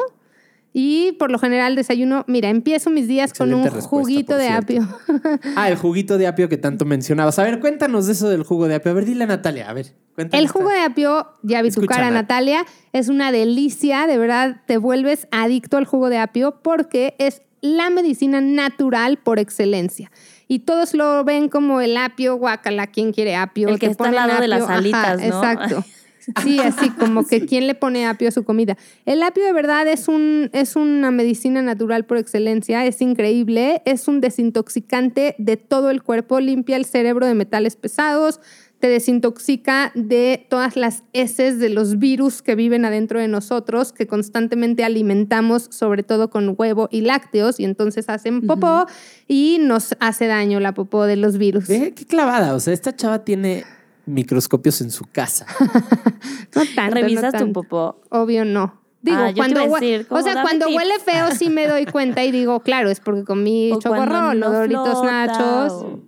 Y 0.76 1.12
por 1.20 1.30
lo 1.30 1.38
general 1.38 1.76
desayuno, 1.76 2.24
mira, 2.26 2.50
empiezo 2.50 2.90
mis 2.90 3.06
días 3.06 3.32
con 3.32 3.54
un 3.54 3.68
juguito 3.68 4.36
de 4.36 4.48
apio. 4.48 4.88
Ah, 5.56 5.70
el 5.70 5.76
juguito 5.76 6.18
de 6.18 6.26
apio 6.26 6.48
que 6.48 6.56
tanto 6.56 6.84
mencionabas. 6.84 7.38
A 7.38 7.44
ver, 7.44 7.60
cuéntanos 7.60 8.06
de 8.06 8.12
eso 8.12 8.28
del 8.28 8.42
jugo 8.42 8.66
de 8.66 8.74
apio. 8.74 8.90
A 8.90 8.94
ver, 8.94 9.04
dile 9.04 9.22
a 9.22 9.26
Natalia, 9.28 9.70
a 9.70 9.72
ver, 9.72 9.94
cuéntanos. 10.16 10.42
El 10.42 10.50
jugo 10.50 10.70
de 10.70 10.80
apio, 10.80 11.28
ya 11.42 11.62
vi 11.62 11.70
tu 11.70 11.82
cara, 11.86 12.10
Nat. 12.10 12.22
Natalia, 12.22 12.66
es 12.92 13.08
una 13.08 13.30
delicia, 13.30 14.08
de 14.08 14.18
verdad 14.18 14.62
te 14.66 14.76
vuelves 14.76 15.28
adicto 15.30 15.76
al 15.76 15.84
jugo 15.84 16.08
de 16.08 16.18
apio 16.18 16.60
porque 16.60 17.14
es 17.18 17.42
la 17.60 17.88
medicina 17.90 18.40
natural 18.40 19.18
por 19.18 19.38
excelencia. 19.38 20.10
Y 20.48 20.60
todos 20.60 20.94
lo 20.94 21.24
ven 21.24 21.48
como 21.48 21.80
el 21.80 21.96
apio, 21.96 22.36
guacala, 22.36 22.86
¿quién 22.88 23.12
quiere 23.12 23.36
apio? 23.36 23.68
El 23.68 23.78
que 23.78 23.86
está 23.86 24.08
al 24.08 24.14
lado 24.14 24.40
de 24.40 24.48
las 24.48 24.68
alitas, 24.68 25.18
¿no? 25.18 25.24
Exacto. 25.24 25.84
Sí, 26.42 26.58
así 26.60 26.90
como 26.90 27.26
que 27.26 27.44
quién 27.46 27.66
le 27.66 27.74
pone 27.74 28.06
apio 28.06 28.28
a 28.28 28.32
su 28.32 28.44
comida. 28.44 28.76
El 29.04 29.22
apio 29.22 29.44
de 29.44 29.52
verdad 29.52 29.86
es, 29.86 30.08
un, 30.08 30.50
es 30.52 30.76
una 30.76 31.10
medicina 31.10 31.62
natural 31.62 32.04
por 32.04 32.16
excelencia, 32.16 32.86
es 32.86 33.00
increíble, 33.02 33.82
es 33.84 34.08
un 34.08 34.20
desintoxicante 34.20 35.34
de 35.38 35.56
todo 35.56 35.90
el 35.90 36.02
cuerpo, 36.02 36.40
limpia 36.40 36.76
el 36.76 36.84
cerebro 36.84 37.26
de 37.26 37.34
metales 37.34 37.76
pesados, 37.76 38.40
te 38.84 38.90
desintoxica 38.90 39.92
de 39.94 40.46
todas 40.50 40.76
las 40.76 41.04
heces 41.14 41.58
de 41.58 41.70
los 41.70 41.98
virus 41.98 42.42
que 42.42 42.54
viven 42.54 42.84
adentro 42.84 43.18
de 43.18 43.28
nosotros, 43.28 43.92
que 43.94 44.06
constantemente 44.06 44.84
alimentamos, 44.84 45.68
sobre 45.70 46.02
todo 46.02 46.28
con 46.28 46.54
huevo 46.58 46.88
y 46.90 47.00
lácteos, 47.00 47.58
y 47.60 47.64
entonces 47.64 48.10
hacen 48.10 48.42
popó 48.46 48.84
y 49.26 49.56
nos 49.62 49.96
hace 50.00 50.26
daño 50.26 50.60
la 50.60 50.74
popó 50.74 51.04
de 51.04 51.16
los 51.16 51.38
virus. 51.38 51.64
Qué 51.64 51.94
clavada. 52.06 52.54
O 52.54 52.60
sea, 52.60 52.74
esta 52.74 52.94
chava 52.94 53.24
tiene 53.24 53.64
microscopios 54.04 54.82
en 54.82 54.90
su 54.90 55.06
casa. 55.06 55.46
No 56.54 56.62
tanto, 56.76 56.94
¿Revisas 56.94 57.32
no 57.32 57.46
tu 57.46 57.52
popó? 57.54 58.02
Obvio 58.10 58.44
no. 58.44 58.82
Digo, 59.00 59.16
Ah, 59.18 59.30
yo 59.30 59.34
te 59.34 59.38
cuando, 59.40 59.60
iba 59.62 59.64
a 59.64 59.70
hue- 59.70 59.80
decir, 59.80 60.06
o 60.10 60.20
sea, 60.20 60.42
cuando 60.42 60.66
tips. 60.66 60.76
huele 60.76 60.94
feo 61.04 61.30
sí 61.34 61.48
me 61.48 61.66
doy 61.66 61.86
cuenta 61.86 62.22
y 62.22 62.30
digo, 62.32 62.60
claro, 62.60 62.90
es 62.90 63.00
porque 63.00 63.24
comí 63.24 63.72
O 63.74 63.80
chocorrol, 63.80 64.38
no 64.38 64.48
o 64.48 64.52
doritos 64.52 64.88
flota, 65.00 65.26
nachos. 65.26 65.72
o- 65.72 66.00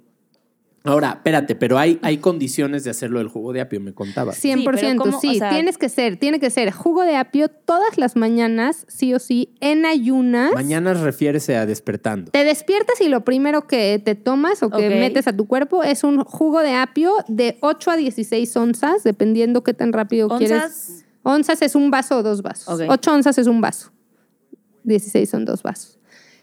Ahora, 0.87 1.11
espérate, 1.17 1.55
pero 1.55 1.79
hay, 1.79 1.99
hay 2.03 2.19
condiciones 2.19 2.85
de 2.85 2.91
hacerlo 2.91 3.19
del 3.19 3.29
jugo 3.29 3.53
de 3.53 3.61
apio, 3.61 3.81
me 3.81 3.93
contabas. 3.93 4.43
100%, 4.43 4.79
sí, 4.79 4.97
¿cómo? 4.97 5.19
O 5.19 5.21
sea- 5.21 5.51
tienes 5.51 5.79
que 5.79 5.89
ser, 5.89 6.17
tiene 6.17 6.41
que 6.41 6.51
ser 6.51 6.71
jugo 6.71 7.03
de 7.03 7.17
apio 7.17 7.49
todas 7.49 7.99
las 7.99 8.17
mañanas, 8.17 8.87
sí 8.89 9.13
o 9.15 9.19
sí, 9.19 9.55
en 9.61 9.85
ayunas. 9.85 10.53
Mañana 10.53 10.95
refiérese 10.95 11.57
a 11.57 11.67
despertando. 11.67 12.31
Te 12.31 12.45
despiertas 12.45 13.01
y 13.01 13.09
lo 13.09 13.25
primero 13.25 13.67
que 13.67 14.01
te 14.05 14.15
tomas 14.15 14.63
o 14.63 14.71
que 14.71 14.89
metes 14.89 15.27
a 15.27 15.37
tu 15.37 15.47
cuerpo 15.47 15.83
es 15.83 16.05
un 16.05 16.23
jugo 16.25 16.61
de 16.61 16.75
apio 16.75 17.13
de 17.29 17.59
8 17.61 17.91
a 17.91 17.97
16 17.97 18.57
onzas, 18.57 19.03
dependiendo 19.05 19.63
qué 19.63 19.75
tan 19.75 19.93
rápido 19.93 20.29
quieres. 20.29 20.53
¿Onzas? 20.63 21.05
Onzas 21.23 21.63
es 21.63 21.75
un 21.75 21.91
vaso 21.91 22.19
o 22.19 22.23
dos 22.23 22.43
vasos. 22.43 22.69
Ok. 22.81 22.87
8 22.89 23.13
onzas 23.13 23.39
es 23.39 23.47
un 23.49 23.61
vaso. 23.61 23.91
16 24.85 25.29
son 25.29 25.45
dos 25.45 25.63
vasos. 25.63 25.99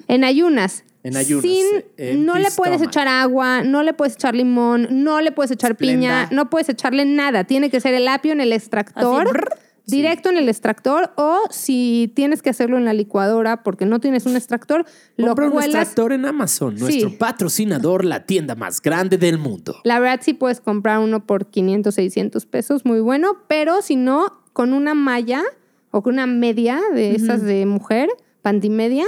En 0.07 0.23
ayunas. 0.23 0.83
En 1.03 1.17
ayunas, 1.17 1.43
Sin, 1.43 1.65
en 1.97 2.25
no 2.25 2.35
le 2.35 2.49
puedes 2.51 2.75
stomach. 2.75 2.87
echar 2.87 3.07
agua, 3.09 3.61
no 3.63 3.83
le 3.83 3.93
puedes 3.93 4.13
echar 4.13 4.35
limón, 4.35 4.87
no 4.89 5.19
le 5.19 5.31
puedes 5.33 5.51
echar 5.51 5.75
piña, 5.75 6.29
no 6.31 6.49
puedes 6.49 6.69
echarle 6.69 7.03
nada. 7.05 7.43
Tiene 7.43 7.69
que 7.69 7.81
ser 7.81 7.93
el 7.93 8.07
apio 8.07 8.31
en 8.31 8.39
el 8.41 8.53
extractor. 8.53 9.49
Así. 9.51 9.59
Directo 9.85 10.29
en 10.29 10.37
el 10.37 10.47
extractor 10.47 11.11
o 11.17 11.41
si 11.49 12.09
tienes 12.15 12.41
que 12.41 12.49
hacerlo 12.49 12.77
en 12.77 12.85
la 12.85 12.93
licuadora 12.93 13.63
porque 13.63 13.85
no 13.85 13.99
tienes 13.99 14.25
un 14.25 14.37
extractor, 14.37 14.85
lo 15.17 15.27
Compra 15.27 15.45
un 15.47 15.51
cuelas. 15.51 15.75
extractor 15.75 16.13
en 16.13 16.23
Amazon, 16.25 16.77
Sí. 16.77 16.83
nuestro 16.83 17.17
patrocinador, 17.17 18.05
la 18.05 18.25
tienda 18.25 18.55
más 18.55 18.81
grande 18.81 19.17
del 19.17 19.37
mundo. 19.39 19.75
La 19.83 19.99
verdad 19.99 20.21
sí 20.23 20.33
puedes 20.33 20.61
comprar 20.61 20.99
uno 20.99 21.25
por 21.25 21.47
500, 21.47 21.93
600 21.95 22.45
pesos, 22.45 22.85
muy 22.85 23.01
bueno, 23.01 23.39
pero 23.49 23.81
si 23.81 23.97
no, 23.97 24.41
con 24.53 24.71
una 24.71 24.93
malla 24.93 25.43
o 25.91 26.01
con 26.01 26.13
una 26.13 26.27
media 26.27 26.79
de 26.95 27.13
esas 27.15 27.41
de 27.43 27.65
mujer, 27.65 28.07
pantimedia, 28.41 29.03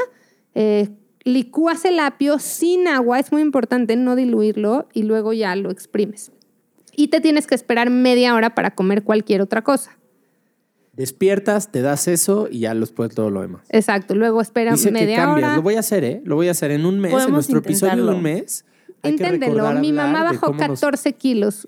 eh, 0.56 0.90
licúas 1.26 1.84
el 1.86 2.00
apio 2.00 2.40
sin 2.40 2.88
agua, 2.88 3.20
es 3.20 3.32
muy 3.34 3.42
importante 3.42 3.96
no 3.98 4.16
diluirlo 4.16 4.88
y 4.94 5.04
luego 5.04 5.34
ya 5.34 5.56
lo 5.58 5.70
exprimes. 5.72 6.32
Y 6.96 7.10
te 7.10 7.20
tienes 7.20 7.46
que 7.48 7.56
esperar 7.56 7.90
media 7.90 8.34
hora 8.36 8.56
para 8.56 8.72
comer 8.76 9.04
cualquier 9.04 9.42
otra 9.42 9.62
cosa. 9.64 9.92
Despiertas, 10.94 11.72
te 11.74 11.82
das 11.82 12.08
eso 12.08 12.48
y 12.50 12.60
ya 12.60 12.74
después 12.74 13.14
todo 13.14 13.30
lo 13.30 13.42
demás. 13.42 13.64
Exacto, 13.68 14.16
luego 14.16 14.40
espera 14.40 14.72
Dice 14.72 14.86
que 14.86 14.92
media 14.94 15.18
cambias. 15.18 15.48
hora. 15.50 15.56
Lo 15.58 15.62
voy 15.62 15.76
a 15.76 15.80
hacer, 15.82 16.06
¿eh? 16.06 16.22
Lo 16.24 16.36
voy 16.36 16.48
a 16.48 16.52
hacer 16.52 16.72
en 16.72 16.86
un 16.86 17.00
mes, 17.02 17.12
en 17.12 17.18
Podemos 17.18 17.34
nuestro 17.34 17.60
episodio 17.60 17.96
de 17.96 18.02
intentarlo. 18.02 18.18
un 18.18 18.24
mes. 18.24 18.66
que 19.02 19.12
recordar 19.30 19.80
Mi 19.82 19.92
mamá 19.92 20.24
bajó 20.24 20.48
cómo 20.48 20.60
nos- 20.68 20.80
14 20.80 21.14
kilos 21.14 21.68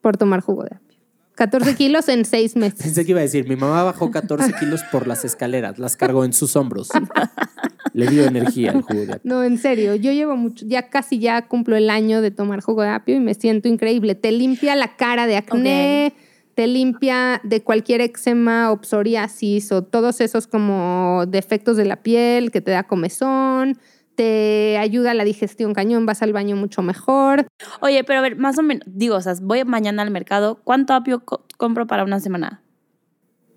por 0.00 0.16
tomar 0.16 0.40
jugo 0.40 0.62
de 0.62 0.76
apio. 0.76 0.98
14 1.34 1.74
kilos 1.76 2.08
en 2.08 2.24
seis 2.24 2.54
meses. 2.54 2.80
Pensé 2.80 3.04
que 3.04 3.10
iba 3.10 3.18
a 3.20 3.24
decir, 3.24 3.48
mi 3.48 3.56
mamá 3.56 3.82
bajó 3.82 4.10
14 4.12 4.52
kilos 4.60 4.82
por 4.92 5.08
las 5.08 5.24
escaleras, 5.24 5.80
las 5.80 5.96
cargó 5.96 6.24
en 6.24 6.32
sus 6.32 6.54
hombros. 6.54 6.88
Le 7.96 8.06
dio 8.08 8.26
energía 8.26 8.72
al 8.72 8.82
jugo 8.82 9.06
de 9.06 9.14
apio. 9.14 9.20
No, 9.32 9.42
en 9.42 9.56
serio, 9.56 9.94
yo 9.94 10.12
llevo 10.12 10.36
mucho, 10.36 10.66
ya 10.68 10.90
casi 10.90 11.18
ya 11.18 11.48
cumplo 11.48 11.76
el 11.76 11.88
año 11.88 12.20
de 12.20 12.30
tomar 12.30 12.60
jugo 12.60 12.82
de 12.82 12.90
apio 12.90 13.16
y 13.16 13.20
me 13.20 13.32
siento 13.32 13.68
increíble. 13.68 14.14
Te 14.14 14.32
limpia 14.32 14.76
la 14.76 14.96
cara 14.96 15.26
de 15.26 15.36
acné, 15.38 16.12
te 16.54 16.66
limpia 16.66 17.40
de 17.42 17.62
cualquier 17.62 18.02
eczema 18.02 18.70
o 18.70 18.80
psoriasis 18.82 19.72
o 19.72 19.82
todos 19.82 20.20
esos 20.20 20.46
como 20.46 21.24
defectos 21.26 21.78
de 21.78 21.86
la 21.86 22.02
piel 22.02 22.50
que 22.50 22.60
te 22.60 22.70
da 22.70 22.82
comezón, 22.82 23.78
te 24.14 24.76
ayuda 24.78 25.12
a 25.12 25.14
la 25.14 25.24
digestión 25.24 25.72
cañón, 25.72 26.04
vas 26.04 26.20
al 26.20 26.34
baño 26.34 26.54
mucho 26.54 26.82
mejor. 26.82 27.46
Oye, 27.80 28.04
pero 28.04 28.18
a 28.18 28.22
ver, 28.22 28.36
más 28.36 28.58
o 28.58 28.62
menos, 28.62 28.84
digo, 28.86 29.16
o 29.16 29.20
sea, 29.22 29.32
voy 29.40 29.64
mañana 29.64 30.02
al 30.02 30.10
mercado, 30.10 30.60
¿cuánto 30.64 30.92
apio 30.92 31.24
co- 31.24 31.46
compro 31.56 31.86
para 31.86 32.04
una 32.04 32.20
semana? 32.20 32.60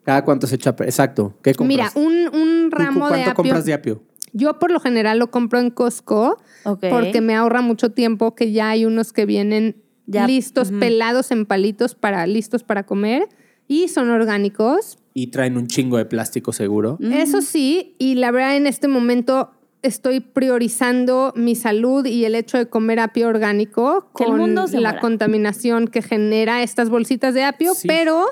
¿Cada 0.04 0.24
cuánto 0.24 0.48
se 0.48 0.56
echa? 0.56 0.76
Exacto. 0.80 1.36
¿Qué 1.44 1.54
compras? 1.54 1.94
Mira, 1.96 2.08
un, 2.08 2.34
un 2.34 2.70
¿Tú 2.70 2.78
ramo 2.78 3.06
de 3.06 3.10
¿Cuánto 3.10 3.30
apio. 3.32 3.34
compras 3.36 3.66
de 3.66 3.74
apio? 3.74 4.02
Yo 4.34 4.60
por 4.60 4.72
lo 4.72 4.80
general 4.80 5.20
lo 5.20 5.32
compro 5.32 5.60
en 5.60 5.70
Costco 5.72 6.38
porque 6.64 7.22
me 7.22 7.36
ahorra 7.36 7.62
mucho 7.62 7.92
tiempo 7.92 8.36
que 8.36 8.52
ya 8.52 8.70
hay 8.70 8.86
unos 8.86 9.14
que 9.14 9.26
vienen 9.26 9.76
Ya, 10.06 10.26
listos, 10.28 10.72
pelados 10.72 11.32
en 11.32 11.46
palitos 11.46 11.94
para 11.96 12.26
listos 12.28 12.64
para 12.64 12.86
comer 12.86 13.28
y 13.68 13.88
son 13.90 14.10
orgánicos. 14.10 14.98
Y 15.14 15.28
traen 15.28 15.58
un 15.58 15.68
chingo 15.68 15.98
de 15.98 16.06
plástico 16.06 16.52
seguro. 16.54 16.98
Eso 17.02 17.42
sí, 17.42 17.96
y 18.00 18.16
la 18.16 18.32
verdad 18.32 18.56
en 18.58 18.66
este 18.68 18.88
momento 18.88 19.52
estoy 19.82 20.20
priorizando 20.20 21.32
mi 21.36 21.56
salud 21.56 22.06
y 22.06 22.26
el 22.26 22.36
hecho 22.36 22.58
de 22.58 22.68
comer 22.68 23.00
apio 23.00 23.28
orgánico 23.28 24.10
con 24.14 24.36
mundo 24.38 24.68
se 24.68 24.80
la 24.80 24.90
muera. 24.90 25.02
contaminación 25.02 25.88
que 25.88 26.02
genera 26.02 26.64
estas 26.64 26.90
bolsitas 26.90 27.34
de 27.34 27.44
apio, 27.44 27.74
Sí. 27.76 27.88
pero 27.88 28.26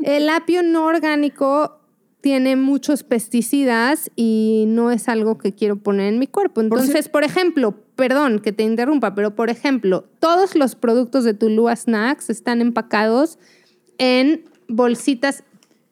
el 0.00 0.28
apio 0.28 0.62
no 0.62 0.84
orgánico 0.86 1.78
tiene 2.26 2.56
muchos 2.56 3.04
pesticidas 3.04 4.10
y 4.16 4.64
no 4.66 4.90
es 4.90 5.08
algo 5.08 5.38
que 5.38 5.54
quiero 5.54 5.76
poner 5.76 6.12
en 6.12 6.18
mi 6.18 6.26
cuerpo. 6.26 6.60
Entonces, 6.60 7.08
por 7.08 7.22
ejemplo, 7.22 7.76
perdón 7.94 8.40
que 8.40 8.50
te 8.50 8.64
interrumpa, 8.64 9.14
pero 9.14 9.36
por 9.36 9.48
ejemplo, 9.48 10.08
todos 10.18 10.56
los 10.56 10.74
productos 10.74 11.22
de 11.22 11.34
Tulua 11.34 11.76
Snacks 11.76 12.28
están 12.28 12.60
empacados 12.60 13.38
en 13.98 14.44
bolsitas 14.66 15.44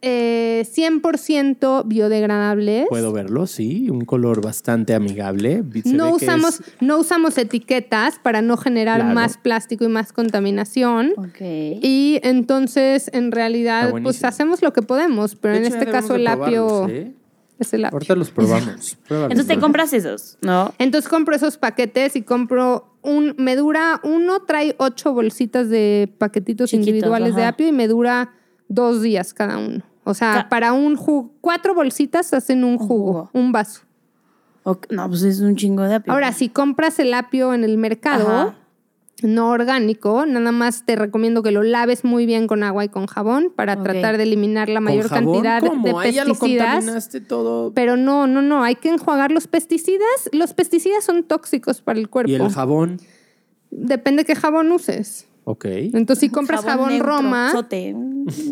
eh, 0.07 0.64
100% 0.66 1.84
biodegradables. 1.86 2.86
Puedo 2.88 3.12
verlo, 3.12 3.46
sí. 3.46 3.88
Un 3.90 4.05
color 4.05 4.40
bastante 4.42 4.94
amigable. 4.94 5.62
Se 5.82 5.92
No 5.92 6.11
usamos, 6.14 6.61
es- 6.61 6.66
no 6.80 6.98
usamos 6.98 7.38
etiquetas 7.38 8.18
para 8.22 8.42
no 8.42 8.57
generar 8.57 9.00
Claro. 9.00 9.14
más 9.14 9.38
plástico 9.38 9.84
y 9.84 9.88
más 9.88 10.12
contaminación. 10.12 11.12
Ok. 11.16 11.40
Y 11.40 12.20
entonces, 12.22 13.11
en 13.12 13.32
realidad, 13.32 13.92
pues 14.02 14.22
hacemos 14.24 14.62
lo 14.62 14.72
que 14.72 14.82
podemos, 14.82 15.36
pero 15.36 15.55
De 15.55 15.61
en 15.61 15.66
hecho, 15.66 15.76
este 15.78 15.90
caso 15.90 16.14
el 16.14 16.26
apio 16.26 16.88
¿eh? 16.88 17.12
es 17.59 17.72
el 17.72 17.84
apio. 17.84 17.96
Ahorita 17.96 18.14
los 18.16 18.30
probamos. 18.30 18.98
Entonces 19.11 19.46
te 19.46 19.59
compras 19.59 19.92
esos, 19.92 20.38
¿no? 20.42 20.72
Entonces 20.78 21.09
compro 21.09 21.34
esos 21.34 21.57
paquetes 21.57 22.16
y 22.16 22.22
compro 22.22 22.90
un, 23.02 23.34
me 23.38 23.55
dura, 23.57 24.00
uno 24.02 24.40
trae 24.40 24.74
ocho 24.78 25.12
bolsitas 25.12 25.68
de 25.68 26.12
paquetitos 26.18 26.70
Chiquitos, 26.70 26.88
individuales 26.88 27.36
de 27.36 27.44
apio 27.44 27.68
y 27.68 27.72
me 27.72 27.86
dura 27.88 28.32
dos 28.68 29.02
días 29.02 29.34
cada 29.34 29.59
uno. 29.59 29.82
O 30.05 30.14
sea, 30.14 30.48
para 30.50 30.72
un 30.72 30.96
jugo, 30.96 31.32
cuatro 31.40 31.74
bolsitas 31.74 32.32
hacen 32.34 32.62
un 32.64 32.76
jugo, 32.78 33.12
jugo. 33.12 33.30
un 33.32 33.52
vaso. 33.52 33.80
No, 34.90 35.09
pues 35.09 35.22
es 35.22 35.40
un 35.40 35.57
chingo 35.57 35.82
de 35.82 35.94
apio. 35.96 36.12
Ahora, 36.12 36.32
si 36.32 36.48
compras 36.48 36.98
el 36.98 37.12
apio 37.12 37.52
en 37.52 37.64
el 37.64 37.76
mercado, 37.76 38.28
Ajá. 38.28 38.55
no 39.22 39.50
orgánico, 39.50 40.24
nada 40.26 40.52
más 40.52 40.84
te 40.86 40.96
recomiendo 40.96 41.42
que 41.42 41.50
lo 41.50 41.62
laves 41.62 42.02
muy 42.05 42.24
bien 42.26 42.46
con 42.46 42.62
agua 42.62 42.84
y 42.84 42.88
con 42.88 43.07
jabón 43.07 43.52
para 43.55 43.82
tratar 43.82 44.16
de 44.16 44.22
eliminar 44.22 44.68
la 44.70 44.76
¿Con 44.78 44.84
mayor 44.84 45.09
jabón? 45.09 45.34
cantidad 45.34 45.62
de- 45.62 45.68
¿Cómo? 45.68 45.84
de 45.84 46.07
Ahí 46.07 46.12
ya 46.14 46.24
lo 46.24 46.30
pesticidas. 46.32 46.66
contaminaste 46.76 47.20
todo. 47.20 47.72
Pero 47.74 47.96
no, 47.96 48.26
no, 48.26 48.40
no, 48.42 48.62
hay 48.64 48.76
que 48.76 48.88
enjuagar 48.88 49.32
los 49.32 49.46
pesticidas. 49.48 50.30
Los 50.32 50.55
pesticidas 50.55 51.05
son 51.05 51.24
tóxicos 51.24 51.82
para 51.82 51.98
el 51.98 52.09
cuerpo. 52.09 52.30
Y 52.30 52.34
el 52.34 52.48
jabón. 52.50 53.00
Depende 53.70 54.24
qué 54.24 54.34
jabón 54.34 54.70
uses. 54.72 55.26
Ok. 55.45 55.64
Entonces, 55.66 56.18
si 56.20 56.28
compras 56.30 56.62
jabón, 56.64 56.88
neutro, 56.90 57.07
Roma, 57.07 57.53
sote. 57.53 57.95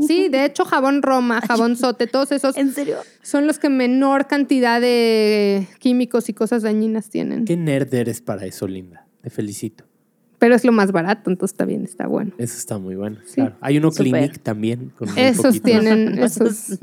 sí, 0.07 0.28
de 0.28 0.45
hecho, 0.45 0.64
jabón 0.64 1.03
Roma, 1.03 1.40
jabón 1.40 1.76
sote, 1.76 2.07
todos 2.07 2.32
esos 2.32 2.57
¿En 2.57 2.72
serio? 2.72 2.99
son 3.22 3.47
los 3.47 3.59
que 3.59 3.68
menor 3.70 4.26
cantidad 4.26 4.80
de 4.80 5.66
químicos 5.78 6.28
y 6.28 6.34
cosas 6.34 6.62
dañinas 6.62 7.09
tienen. 7.09 7.45
Qué 7.47 7.57
nerd 7.57 7.93
eres 7.95 8.20
para 8.20 8.45
eso, 8.45 8.66
Linda. 8.66 9.07
Te 9.22 9.30
felicito. 9.30 9.84
Pero 10.38 10.55
es 10.57 10.64
lo 10.64 10.72
más 10.72 10.90
barato, 10.93 11.30
entonces 11.30 11.55
está 11.55 11.64
bien, 11.64 11.84
está 11.84 12.07
bueno. 12.09 12.32
Eso 12.36 12.59
está 12.59 12.76
muy 12.76 12.97
bueno. 12.97 13.18
Claro. 13.34 13.55
Hay 13.61 13.78
uno 13.78 13.90
Súper. 13.93 14.12
Clinic 14.12 14.43
también. 14.43 14.93
Con 14.99 15.09
Esos 15.16 15.45
poquito. 15.47 15.64
tienen, 15.64 16.18
esos. 16.22 16.78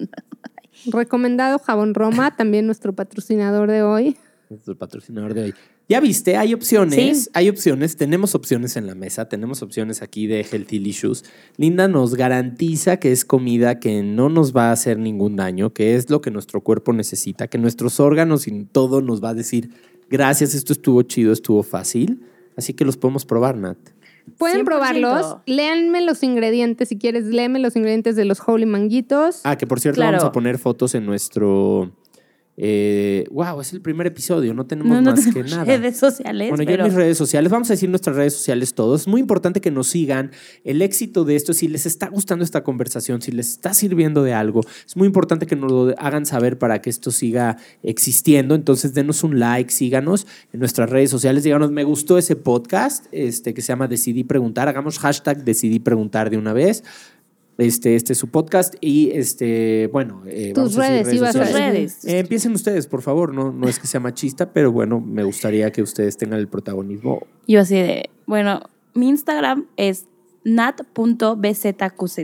Recomendado 0.85 1.59
Jabón 1.59 1.93
Roma, 1.93 2.35
también 2.35 2.65
nuestro 2.65 2.93
patrocinador 2.93 3.69
de 3.69 3.83
hoy. 3.83 4.15
Nuestro 4.49 4.77
patrocinador 4.77 5.33
de 5.33 5.43
hoy. 5.43 5.53
Ya 5.89 5.99
viste, 5.99 6.37
hay 6.37 6.53
opciones, 6.53 7.23
Sí. 7.23 7.29
hay 7.33 7.49
opciones, 7.49 7.97
tenemos 7.97 8.35
opciones 8.35 8.77
en 8.77 8.85
la 8.85 8.93
mesa, 8.93 9.27
tenemos 9.27 9.63
opciones 9.63 10.03
aquí 10.03 10.27
de 10.27 10.41
Healthy 10.43 10.77
Licious. 10.77 11.25
Linda 11.57 11.87
nos 11.87 12.13
garantiza 12.15 12.97
que 12.97 13.11
es 13.11 13.25
comida 13.25 13.79
que 13.79 14.03
no 14.03 14.29
nos 14.29 14.55
va 14.55 14.69
a 14.69 14.71
hacer 14.71 14.99
ningún 14.99 15.35
daño, 15.35 15.73
que 15.73 15.95
es 15.95 16.11
lo 16.11 16.21
que 16.21 16.29
nuestro 16.29 16.61
cuerpo 16.61 16.93
necesita, 16.93 17.47
que 17.47 17.57
nuestros 17.57 17.99
órganos 17.99 18.47
y 18.47 18.65
todo 18.71 19.01
nos 19.01 19.23
va 19.23 19.29
a 19.29 19.33
decir, 19.33 19.71
gracias, 20.11 20.53
esto 20.53 20.73
estuvo 20.73 21.01
chido, 21.01 21.33
estuvo 21.33 21.63
fácil. 21.63 22.21
Así 22.55 22.73
que 22.73 22.85
los 22.85 22.95
podemos 22.97 23.25
probar, 23.25 23.57
Nat. 23.57 23.77
Pueden 24.37 24.57
100%. 24.57 24.65
probarlos. 24.65 25.37
Léanme 25.47 26.01
los 26.01 26.21
ingredientes. 26.21 26.89
Si 26.89 26.97
quieres, 26.99 27.25
léeme 27.25 27.57
los 27.57 27.75
ingredientes 27.75 28.15
de 28.15 28.25
los 28.25 28.39
Holy 28.45 28.67
Manguitos. 28.67 29.41
Ah, 29.43 29.57
que 29.57 29.65
por 29.65 29.79
cierto 29.79 29.95
Claro. 29.95 30.17
vamos 30.17 30.29
a 30.29 30.31
poner 30.31 30.59
fotos 30.59 30.93
en 30.93 31.07
nuestro... 31.07 31.91
Eh, 32.61 33.25
wow, 33.31 33.61
es 33.61 33.71
el 33.71 33.79
primer 33.79 34.05
episodio, 34.05 34.53
no 34.53 34.65
tenemos 34.65 34.91
No, 34.91 35.01
no 35.01 35.11
más 35.11 35.25
que 35.25 35.31
tenemos 35.31 35.51
nada. 35.51 35.77
redes 35.77 35.95
sociales, 35.95 36.49
Bueno, 36.49 36.63
yo 36.63 36.71
pero 36.71 36.83
en 36.83 36.89
mis 36.89 36.93
redes 36.93 37.17
sociales, 37.17 37.49
vamos 37.49 37.69
a 37.69 37.73
decir 37.73 37.89
nuestras 37.89 38.17
redes 38.17 38.33
sociales 38.33 38.73
todos. 38.73 39.01
Es 39.01 39.07
muy 39.07 39.21
importante 39.21 39.61
que 39.61 39.71
nos 39.71 39.87
sigan. 39.87 40.31
El 40.65 40.81
éxito 40.81 41.23
de 41.23 41.37
esto, 41.37 41.53
si 41.53 41.69
les 41.69 41.85
está 41.85 42.09
gustando 42.09 42.43
esta 42.43 42.61
conversación, 42.65 43.21
si 43.21 43.31
les 43.31 43.49
está 43.51 43.73
sirviendo 43.73 44.23
de 44.23 44.33
algo, 44.33 44.65
es 44.85 44.97
muy 44.97 45.07
importante 45.07 45.47
que 45.47 45.55
nos 45.55 45.71
lo 45.71 45.95
hagan 45.99 46.25
saber 46.25 46.57
para 46.57 46.81
que 46.81 46.89
esto 46.89 47.11
siga 47.11 47.55
existiendo. 47.81 48.55
Entonces, 48.55 48.93
denos 48.93 49.23
un 49.23 49.39
like, 49.39 49.71
síganos 49.71 50.27
en 50.51 50.59
nuestras 50.59 50.89
redes 50.89 51.09
sociales. 51.09 51.45
Díganos, 51.45 51.71
me 51.71 51.85
gustó 51.85 52.17
ese 52.17 52.35
podcast 52.35 53.05
este, 53.13 53.53
que 53.53 53.61
se 53.61 53.69
llama 53.69 53.87
Decidí 53.87 54.25
Preguntar. 54.25 54.67
Hagamos 54.67 54.99
hashtag 54.99 55.45
Decidí 55.45 55.79
Preguntar 55.79 56.29
de 56.29 56.37
una 56.37 56.51
vez. 56.51 56.83
Este, 57.59 57.95
este 57.95 58.13
es 58.13 58.19
su 58.19 58.29
podcast 58.29 58.73
y 58.79 59.11
este, 59.11 59.87
bueno, 59.91 60.23
eh, 60.25 60.53
Tus 60.55 60.75
vamos 60.75 60.89
redes, 60.89 61.13
ibas 61.13 61.35
a 61.35 61.45
sociales. 61.45 61.73
redes. 61.73 62.05
Eh, 62.05 62.19
empiecen 62.19 62.53
ustedes, 62.53 62.87
por 62.87 63.01
favor. 63.01 63.33
No, 63.33 63.51
no 63.51 63.67
es 63.67 63.79
que 63.79 63.85
sea 63.87 63.99
machista, 63.99 64.53
pero 64.53 64.71
bueno, 64.71 65.01
me 65.01 65.23
gustaría 65.23 65.69
que 65.71 65.81
ustedes 65.81 66.15
tengan 66.17 66.39
el 66.39 66.47
protagonismo. 66.47 67.27
Yo 67.47 67.59
así 67.59 67.75
de, 67.75 68.09
bueno, 68.25 68.61
mi 68.93 69.09
Instagram 69.09 69.67
es 69.75 70.05
nat.bzqz. 70.45 72.19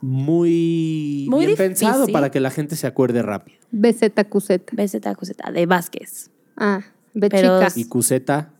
Muy, 0.00 1.26
Muy 1.28 1.46
bien 1.46 1.50
difícil. 1.50 1.56
pensado 1.56 2.06
para 2.08 2.30
que 2.30 2.40
la 2.40 2.50
gente 2.50 2.74
se 2.74 2.86
acuerde 2.86 3.22
rápido. 3.22 3.58
BZQZ. 3.70 4.72
BZQZ, 4.72 5.32
de 5.54 5.66
Vázquez. 5.66 6.30
Ah, 6.56 6.80
de 7.14 7.28
Pero- 7.28 7.58
chicas. 7.58 7.76
Y 7.76 7.84
Cuseta, 7.84 8.52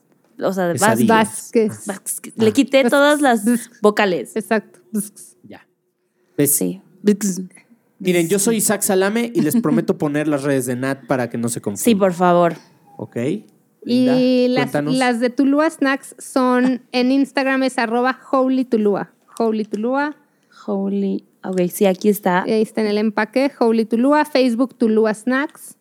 O 0.42 0.52
sea, 0.52 0.68
de. 0.68 0.74
Vázquez. 1.06 1.86
Vázquez. 1.86 2.34
Le 2.36 2.52
quité 2.52 2.84
todas 2.88 3.20
las 3.20 3.44
vocales. 3.82 4.36
Exacto. 4.36 4.79
Ya. 5.42 5.66
¿Ves? 6.36 6.54
Sí. 6.54 6.80
Miren, 7.98 8.28
yo 8.28 8.38
soy 8.38 8.56
Isaac 8.56 8.82
Salame 8.82 9.30
y 9.34 9.42
les 9.42 9.60
prometo 9.60 9.98
poner 9.98 10.26
las 10.26 10.42
redes 10.42 10.66
de 10.66 10.76
Nat 10.76 11.06
para 11.06 11.28
que 11.28 11.36
no 11.36 11.48
se 11.48 11.60
confundan. 11.60 11.84
Sí, 11.84 11.94
por 11.94 12.14
favor. 12.14 12.54
¿Ok? 12.96 13.16
Y 13.84 14.48
las, 14.48 15.20
de 15.20 15.30
Tulua 15.30 15.68
Snacks 15.70 16.14
son 16.18 16.82
en 16.92 17.12
Instagram 17.12 17.62
es 17.62 17.78
arroba 17.78 18.18
Holy 18.30 18.64
Tulua. 18.64 19.12
Holy. 20.66 21.24
Ok, 21.42 21.60
sí, 21.70 21.86
aquí 21.86 22.08
está. 22.08 22.44
Y 22.46 22.52
ahí 22.52 22.62
está 22.62 22.82
en 22.82 22.88
el 22.88 22.98
empaque. 22.98 23.50
Holy. 23.58 23.88
Facebook 24.30 24.74
Tulua 24.76 25.14
Snacks. 25.14 25.76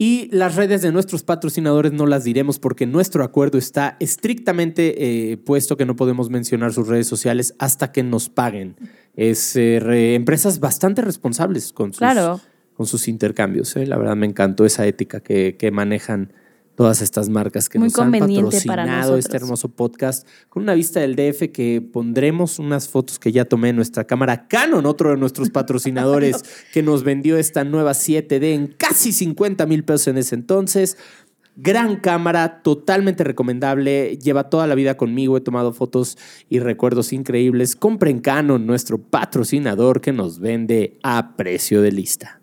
Y 0.00 0.28
las 0.30 0.54
redes 0.54 0.80
de 0.80 0.92
nuestros 0.92 1.24
patrocinadores 1.24 1.92
no 1.92 2.06
las 2.06 2.22
diremos 2.22 2.60
porque 2.60 2.86
nuestro 2.86 3.24
acuerdo 3.24 3.58
está 3.58 3.96
estrictamente 3.98 5.32
eh, 5.32 5.36
puesto 5.38 5.76
que 5.76 5.84
no 5.86 5.96
podemos 5.96 6.30
mencionar 6.30 6.72
sus 6.72 6.86
redes 6.86 7.08
sociales 7.08 7.54
hasta 7.58 7.90
que 7.90 8.04
nos 8.04 8.28
paguen. 8.28 8.76
Es 9.16 9.56
eh, 9.56 9.80
re- 9.82 10.14
empresas 10.14 10.60
bastante 10.60 11.02
responsables 11.02 11.72
con 11.72 11.92
sus, 11.92 11.98
Claro. 11.98 12.40
con 12.74 12.86
sus 12.86 13.08
intercambios. 13.08 13.74
¿eh? 13.74 13.86
La 13.86 13.96
verdad 13.98 14.14
me 14.14 14.26
encantó 14.26 14.64
esa 14.64 14.86
ética 14.86 15.18
que, 15.18 15.56
que 15.58 15.72
manejan 15.72 16.32
todas 16.78 17.02
estas 17.02 17.28
marcas 17.28 17.68
que 17.68 17.76
Muy 17.76 17.88
nos 17.88 17.98
han 17.98 18.12
para 18.12 18.28
patrocinado 18.28 19.16
este 19.16 19.36
hermoso 19.36 19.68
podcast 19.68 20.24
con 20.48 20.62
una 20.62 20.74
vista 20.74 21.00
del 21.00 21.16
DF 21.16 21.50
que 21.52 21.80
pondremos 21.80 22.60
unas 22.60 22.88
fotos 22.88 23.18
que 23.18 23.32
ya 23.32 23.44
tomé 23.46 23.70
en 23.70 23.76
nuestra 23.76 24.04
cámara 24.04 24.46
Canon, 24.46 24.86
otro 24.86 25.10
de 25.10 25.16
nuestros 25.16 25.50
patrocinadores 25.50 26.36
que 26.72 26.84
nos 26.84 27.02
vendió 27.02 27.36
esta 27.36 27.64
nueva 27.64 27.94
7D 27.94 28.54
en 28.54 28.68
casi 28.68 29.10
50 29.10 29.66
mil 29.66 29.82
pesos 29.82 30.06
en 30.06 30.18
ese 30.18 30.36
entonces. 30.36 30.96
Gran 31.56 31.96
cámara, 31.96 32.62
totalmente 32.62 33.24
recomendable. 33.24 34.16
Lleva 34.16 34.48
toda 34.48 34.68
la 34.68 34.76
vida 34.76 34.96
conmigo. 34.96 35.36
He 35.36 35.40
tomado 35.40 35.72
fotos 35.72 36.16
y 36.48 36.60
recuerdos 36.60 37.12
increíbles. 37.12 37.74
Compren 37.74 38.20
Canon, 38.20 38.64
nuestro 38.68 38.98
patrocinador 38.98 40.00
que 40.00 40.12
nos 40.12 40.38
vende 40.38 41.00
a 41.02 41.34
precio 41.34 41.82
de 41.82 41.90
lista. 41.90 42.37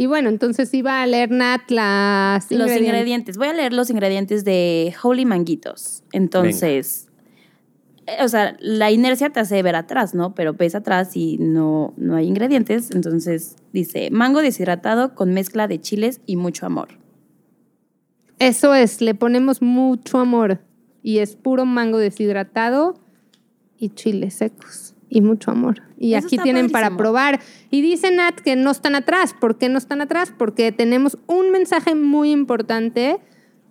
Y 0.00 0.06
bueno, 0.06 0.30
entonces 0.30 0.72
iba 0.72 1.02
a 1.02 1.06
leer 1.06 1.30
Nat 1.30 1.70
las 1.70 2.50
Los 2.50 2.74
ingredientes. 2.74 3.36
Voy 3.36 3.48
a 3.48 3.52
leer 3.52 3.74
los 3.74 3.90
ingredientes 3.90 4.46
de 4.46 4.94
Holy 5.02 5.26
Manguitos. 5.26 6.04
Entonces, 6.12 7.08
eh, 8.06 8.24
o 8.24 8.28
sea, 8.28 8.56
la 8.60 8.90
inercia 8.90 9.28
te 9.28 9.40
hace 9.40 9.62
ver 9.62 9.76
atrás, 9.76 10.14
¿no? 10.14 10.34
Pero 10.34 10.54
ves 10.54 10.74
atrás 10.74 11.14
y 11.18 11.36
no, 11.36 11.92
no 11.98 12.16
hay 12.16 12.28
ingredientes. 12.28 12.92
Entonces 12.92 13.56
dice, 13.74 14.08
mango 14.10 14.40
deshidratado 14.40 15.14
con 15.14 15.34
mezcla 15.34 15.68
de 15.68 15.82
chiles 15.82 16.22
y 16.24 16.36
mucho 16.36 16.64
amor. 16.64 16.88
Eso 18.38 18.74
es, 18.74 19.02
le 19.02 19.14
ponemos 19.14 19.60
mucho 19.60 20.16
amor. 20.16 20.62
Y 21.02 21.18
es 21.18 21.36
puro 21.36 21.66
mango 21.66 21.98
deshidratado 21.98 22.98
y 23.76 23.90
chiles 23.90 24.32
secos. 24.32 24.89
Y 25.12 25.20
mucho 25.22 25.50
amor. 25.50 25.82
Y 25.98 26.14
Eso 26.14 26.26
aquí 26.26 26.38
tienen 26.38 26.70
para 26.70 26.86
padrísimo. 26.86 26.98
probar. 26.98 27.40
Y 27.70 27.82
dice 27.82 28.10
Nat 28.10 28.36
que 28.40 28.54
no 28.56 28.70
están 28.70 28.94
atrás. 28.94 29.34
¿Por 29.38 29.58
qué 29.58 29.68
no 29.68 29.76
están 29.76 30.00
atrás? 30.00 30.32
Porque 30.38 30.70
tenemos 30.72 31.18
un 31.26 31.50
mensaje 31.50 31.94
muy 31.96 32.30
importante 32.30 33.18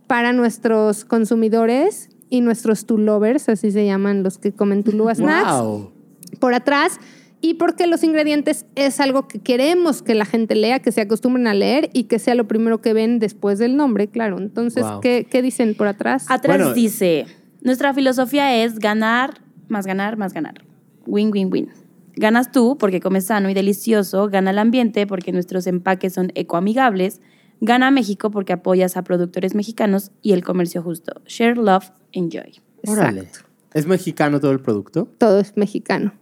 para 0.05 0.33
nuestros 0.33 1.05
consumidores 1.05 2.09
y 2.29 2.41
nuestros 2.41 2.85
Tulovers, 2.85 3.47
así 3.49 3.71
se 3.71 3.85
llaman 3.85 4.21
los 4.21 4.37
que 4.37 4.51
comen 4.51 4.83
Tulúa 4.83 5.15
Snacks. 5.15 5.61
¡Wow! 5.61 5.91
por 6.39 6.53
atrás 6.53 6.99
y 7.41 7.55
porque 7.55 7.87
los 7.87 8.03
ingredientes 8.03 8.65
es 8.75 8.99
algo 8.99 9.27
que 9.27 9.39
queremos 9.39 10.03
que 10.03 10.13
la 10.13 10.25
gente 10.25 10.53
lea, 10.55 10.79
que 10.79 10.91
se 10.91 11.01
acostumbren 11.01 11.47
a 11.47 11.53
leer 11.55 11.89
y 11.93 12.03
que 12.03 12.19
sea 12.19 12.35
lo 12.35 12.47
primero 12.47 12.81
que 12.81 12.93
ven 12.93 13.17
después 13.17 13.57
del 13.57 13.75
nombre, 13.77 14.07
claro. 14.09 14.37
Entonces, 14.37 14.83
Wow. 14.83 14.99
¿qué, 14.99 15.25
qué 15.29 15.41
dicen 15.41 15.73
por 15.73 15.87
atrás? 15.87 16.25
Atrás 16.29 16.57
Bueno. 16.57 16.73
dice, 16.73 17.25
nuestra 17.61 17.93
filosofía 17.95 18.63
es 18.63 18.77
ganar, 18.77 19.41
más 19.69 19.87
ganar, 19.87 20.17
más 20.17 20.33
ganar. 20.33 20.61
Win, 21.05 21.31
win, 21.31 21.49
win. 21.51 21.69
Ganas 22.15 22.51
tú 22.51 22.77
porque 22.77 22.99
comes 22.99 23.25
sano 23.25 23.49
y 23.49 23.53
delicioso, 23.53 24.27
gana 24.29 24.51
el 24.51 24.59
ambiente 24.59 25.07
porque 25.07 25.31
nuestros 25.31 25.67
empaques 25.67 26.13
son 26.13 26.31
ecoamigables, 26.35 27.21
gana 27.61 27.91
México 27.91 28.29
porque 28.31 28.53
apoyas 28.53 28.97
a 28.97 29.03
productores 29.03 29.55
mexicanos 29.55 30.11
y 30.21 30.33
el 30.33 30.43
comercio 30.43 30.81
justo. 30.81 31.21
Share, 31.25 31.57
love, 31.57 31.91
enjoy. 32.11 32.61
Órale. 32.87 33.21
Exacto. 33.21 33.49
¿Es 33.73 33.85
mexicano 33.85 34.39
todo 34.39 34.51
el 34.51 34.59
producto? 34.59 35.07
Todo 35.17 35.39
es 35.39 35.55
mexicano. 35.55 36.13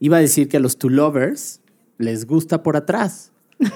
Iba 0.00 0.16
a 0.16 0.20
decir 0.20 0.48
que 0.48 0.56
a 0.56 0.60
los 0.60 0.76
two 0.78 0.90
lovers 0.90 1.60
les 1.98 2.26
gusta 2.26 2.62
por 2.62 2.76
atrás. 2.76 3.32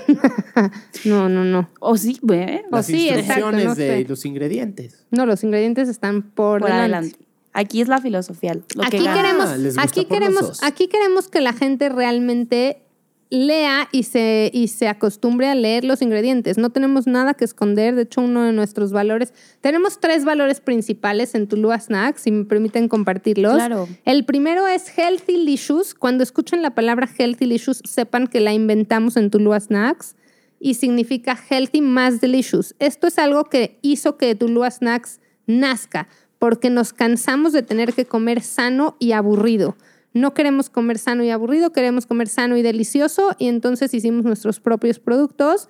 No, 1.05 1.29
no, 1.29 1.45
no. 1.45 1.71
O 1.81 1.97
sí, 1.97 2.19
¿eh? 2.31 2.63
O 2.71 2.77
Las 2.77 2.87
sí, 2.87 3.09
exacto, 3.09 3.21
instrucciones 3.47 3.65
no 3.65 3.75
de 3.75 4.03
sé. 4.03 4.09
los 4.09 4.25
ingredientes. 4.27 5.07
No, 5.11 5.25
los 5.25 5.43
ingredientes 5.45 5.89
están 5.89 6.23
por, 6.23 6.61
por 6.61 6.69
delante. 6.71 6.97
adelante. 6.97 7.19
Aquí 7.53 7.81
es 7.81 7.89
la 7.89 8.01
filosofía. 8.01 8.55
Lo 8.55 8.85
Aquí 8.85 8.99
queremos, 8.99 9.65
gusta 9.65 9.83
aquí, 9.83 10.05
queremos, 10.05 10.63
aquí 10.63 10.89
queremos 10.89 11.29
que 11.29 11.41
la 11.41 11.53
gente 11.53 11.89
realmente 11.89 12.83
lea 13.31 13.89
y 13.93 14.03
se, 14.03 14.51
y 14.53 14.69
se 14.69 14.89
acostumbre 14.89 15.47
a 15.47 15.55
leer 15.55 15.85
los 15.85 16.03
ingredientes. 16.03 16.59
No 16.59 16.71
tenemos 16.71 17.07
nada 17.07 17.35
que 17.35 17.45
esconder. 17.45 17.95
De 17.95 18.03
hecho, 18.03 18.21
uno 18.21 18.43
de 18.43 18.53
nuestros 18.53 18.93
valores. 18.93 19.33
Tenemos 19.61 20.01
tres 20.01 20.25
valores 20.25 20.61
principales 20.61 21.35
en 21.35 21.47
Tulua 21.47 21.79
Snacks, 21.79 22.23
si 22.23 22.31
me 22.33 22.45
permiten 22.45 22.89
compartirlos. 22.89 23.55
Claro. 23.55 23.89
El 24.05 24.25
primero 24.25 24.67
es 24.67 24.89
Healthy 24.97 25.45
Licious. 25.45 25.95
Cuando 25.95 26.23
escuchen 26.23 26.63
la 26.63 26.75
palabra 26.75 27.09
Healthy 27.09 27.47
Licious, 27.47 27.83
sepan 27.85 28.27
que 28.27 28.41
la 28.41 28.53
inventamos 28.53 29.17
en 29.17 29.31
Tulua 29.31 29.61
Snacks 29.61 30.17
y 30.59 30.75
significa 30.75 31.37
Healthy 31.37 31.81
más 31.81 32.21
Delicious. 32.21 32.75
Esto 32.79 33.07
es 33.07 33.19
algo 33.19 33.45
que 33.45 33.79
hizo 33.81 34.17
que 34.19 34.35
Tulua 34.35 34.71
Snacks 34.71 35.21
nazca, 35.47 36.09
porque 36.41 36.71
nos 36.71 36.95
cansamos 36.95 37.53
de 37.53 37.63
tener 37.63 37.93
que 37.93 38.07
comer 38.07 38.41
sano 38.41 38.97
y 38.99 39.13
aburrido. 39.13 39.77
No 40.15 40.33
queremos 40.33 40.71
comer 40.71 40.99
sano 40.99 41.23
y 41.23 41.31
aburrido, 41.31 41.71
queremos 41.71 42.07
comer 42.07 42.29
sano 42.29 42.57
y 42.57 42.63
delicioso 42.63 43.37
y 43.39 43.47
entonces 43.47 43.93
hicimos 43.93 44.25
nuestros 44.25 44.59
propios 44.59 44.99
productos. 44.99 45.69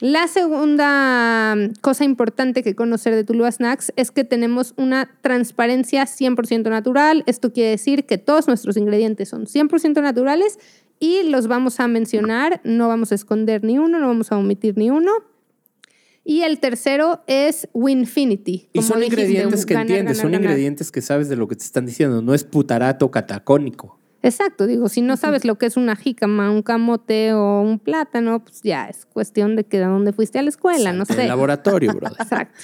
La 0.00 0.28
segunda 0.28 1.54
mm, 1.54 1.74
cosa 1.82 2.04
importante 2.04 2.62
que 2.62 2.74
conocer 2.74 3.14
de 3.14 3.22
Tulua 3.22 3.52
Snacks 3.52 3.92
es 3.96 4.10
que 4.10 4.24
tenemos 4.24 4.72
una 4.78 5.10
transparencia 5.20 6.04
100% 6.04 6.70
natural. 6.70 7.22
Esto 7.26 7.52
quiere 7.52 7.70
decir 7.70 8.06
que 8.06 8.16
todos 8.16 8.48
nuestros 8.48 8.78
ingredientes 8.78 9.28
son 9.28 9.44
100% 9.44 10.00
naturales 10.00 10.58
y 10.98 11.24
los 11.24 11.48
vamos 11.48 11.80
a 11.80 11.86
mencionar, 11.86 12.62
no 12.64 12.88
vamos 12.88 13.12
a 13.12 13.14
esconder 13.14 13.62
ni 13.62 13.78
uno, 13.78 14.00
no 14.00 14.08
vamos 14.08 14.32
a 14.32 14.38
omitir 14.38 14.78
ni 14.78 14.90
uno. 14.90 15.12
Y 16.24 16.42
el 16.42 16.60
tercero 16.60 17.22
es 17.26 17.68
Winfinity. 17.72 18.68
Y 18.72 18.82
son 18.82 19.00
dijiste, 19.00 19.22
ingredientes 19.22 19.66
que 19.66 19.74
ganar, 19.74 19.86
entiendes, 19.90 20.16
ganar, 20.18 20.22
son 20.22 20.32
ganar. 20.32 20.44
ingredientes 20.50 20.92
que 20.92 21.00
sabes 21.00 21.28
de 21.28 21.36
lo 21.36 21.48
que 21.48 21.56
te 21.56 21.64
están 21.64 21.84
diciendo. 21.86 22.22
No 22.22 22.32
es 22.34 22.44
putarato 22.44 23.10
catacónico. 23.10 23.98
Exacto, 24.24 24.68
digo, 24.68 24.88
si 24.88 25.02
no 25.02 25.16
sabes 25.16 25.44
lo 25.44 25.56
que 25.58 25.66
es 25.66 25.76
una 25.76 25.96
jícama, 25.96 26.48
un 26.52 26.62
camote 26.62 27.32
o 27.32 27.60
un 27.60 27.80
plátano, 27.80 28.38
pues 28.44 28.60
ya 28.62 28.86
es 28.88 29.04
cuestión 29.06 29.56
de 29.56 29.64
que 29.64 29.78
de 29.80 29.86
dónde 29.86 30.12
fuiste 30.12 30.38
a 30.38 30.42
la 30.42 30.48
escuela, 30.50 30.92
no 30.92 31.02
En 31.08 31.10
el 31.10 31.16
sé. 31.22 31.26
laboratorio, 31.26 31.92
brother. 31.96 32.16
Exacto. 32.20 32.56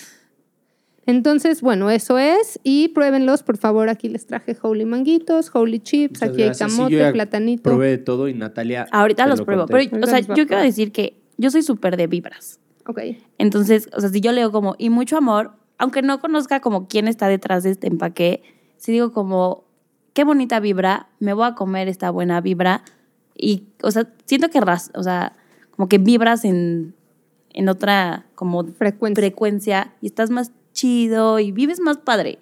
Entonces, 1.06 1.62
bueno, 1.62 1.90
eso 1.90 2.18
es. 2.18 2.60
Y 2.62 2.88
pruébenlos, 2.88 3.42
por 3.42 3.56
favor. 3.56 3.88
Aquí 3.88 4.08
les 4.08 4.26
traje 4.26 4.56
Holy 4.60 4.84
Manguitos, 4.84 5.50
Holy 5.52 5.80
Chips, 5.80 6.20
Muchas 6.20 6.28
aquí 6.28 6.42
gracias. 6.44 6.60
hay 6.62 6.70
Sí, 6.70 6.76
camote, 6.76 6.92
yo 6.94 6.98
ya 7.00 7.12
platanito. 7.12 7.62
Probé 7.62 7.88
de 7.88 7.98
todo 7.98 8.28
y 8.28 8.34
Natalia. 8.34 8.86
Ahorita 8.92 9.26
los 9.26 9.38
lo 9.40 9.46
pruebo. 9.46 9.62
conté. 9.66 9.88
Pero, 9.90 10.04
o 10.04 10.06
sea, 10.06 10.20
yo 10.20 10.46
quiero 10.46 10.62
decir 10.62 10.92
que 10.92 11.18
yo 11.38 11.50
soy 11.50 11.62
súper 11.62 11.96
de 11.96 12.06
vibras. 12.06 12.60
Ok. 12.88 13.00
Entonces, 13.38 13.88
o 13.94 14.00
sea, 14.00 14.08
si 14.10 14.20
yo 14.20 14.32
leo 14.32 14.50
como, 14.50 14.74
y 14.78 14.90
mucho 14.90 15.16
amor, 15.16 15.52
aunque 15.78 16.02
no 16.02 16.18
conozca 16.20 16.60
como 16.60 16.88
quién 16.88 17.06
está 17.06 17.28
detrás 17.28 17.62
de 17.62 17.70
este 17.70 17.86
empaque, 17.86 18.42
si 18.78 18.92
digo 18.92 19.12
como, 19.12 19.64
qué 20.14 20.24
bonita 20.24 20.58
vibra, 20.58 21.08
me 21.20 21.32
voy 21.34 21.46
a 21.46 21.54
comer 21.54 21.86
esta 21.88 22.10
buena 22.10 22.40
vibra. 22.40 22.82
Y, 23.36 23.68
o 23.82 23.90
sea, 23.92 24.08
siento 24.24 24.48
que, 24.48 24.60
ras- 24.60 24.90
o 24.94 25.02
sea, 25.02 25.36
como 25.70 25.88
que 25.88 25.98
vibras 25.98 26.44
en, 26.44 26.94
en 27.52 27.68
otra 27.68 28.26
como 28.34 28.64
Frecuencia. 28.64 29.22
frecuencia 29.22 29.94
y 30.00 30.06
estás 30.06 30.30
más 30.30 30.50
chido 30.72 31.38
y 31.38 31.52
vives 31.52 31.78
más 31.80 31.98
padre 31.98 32.38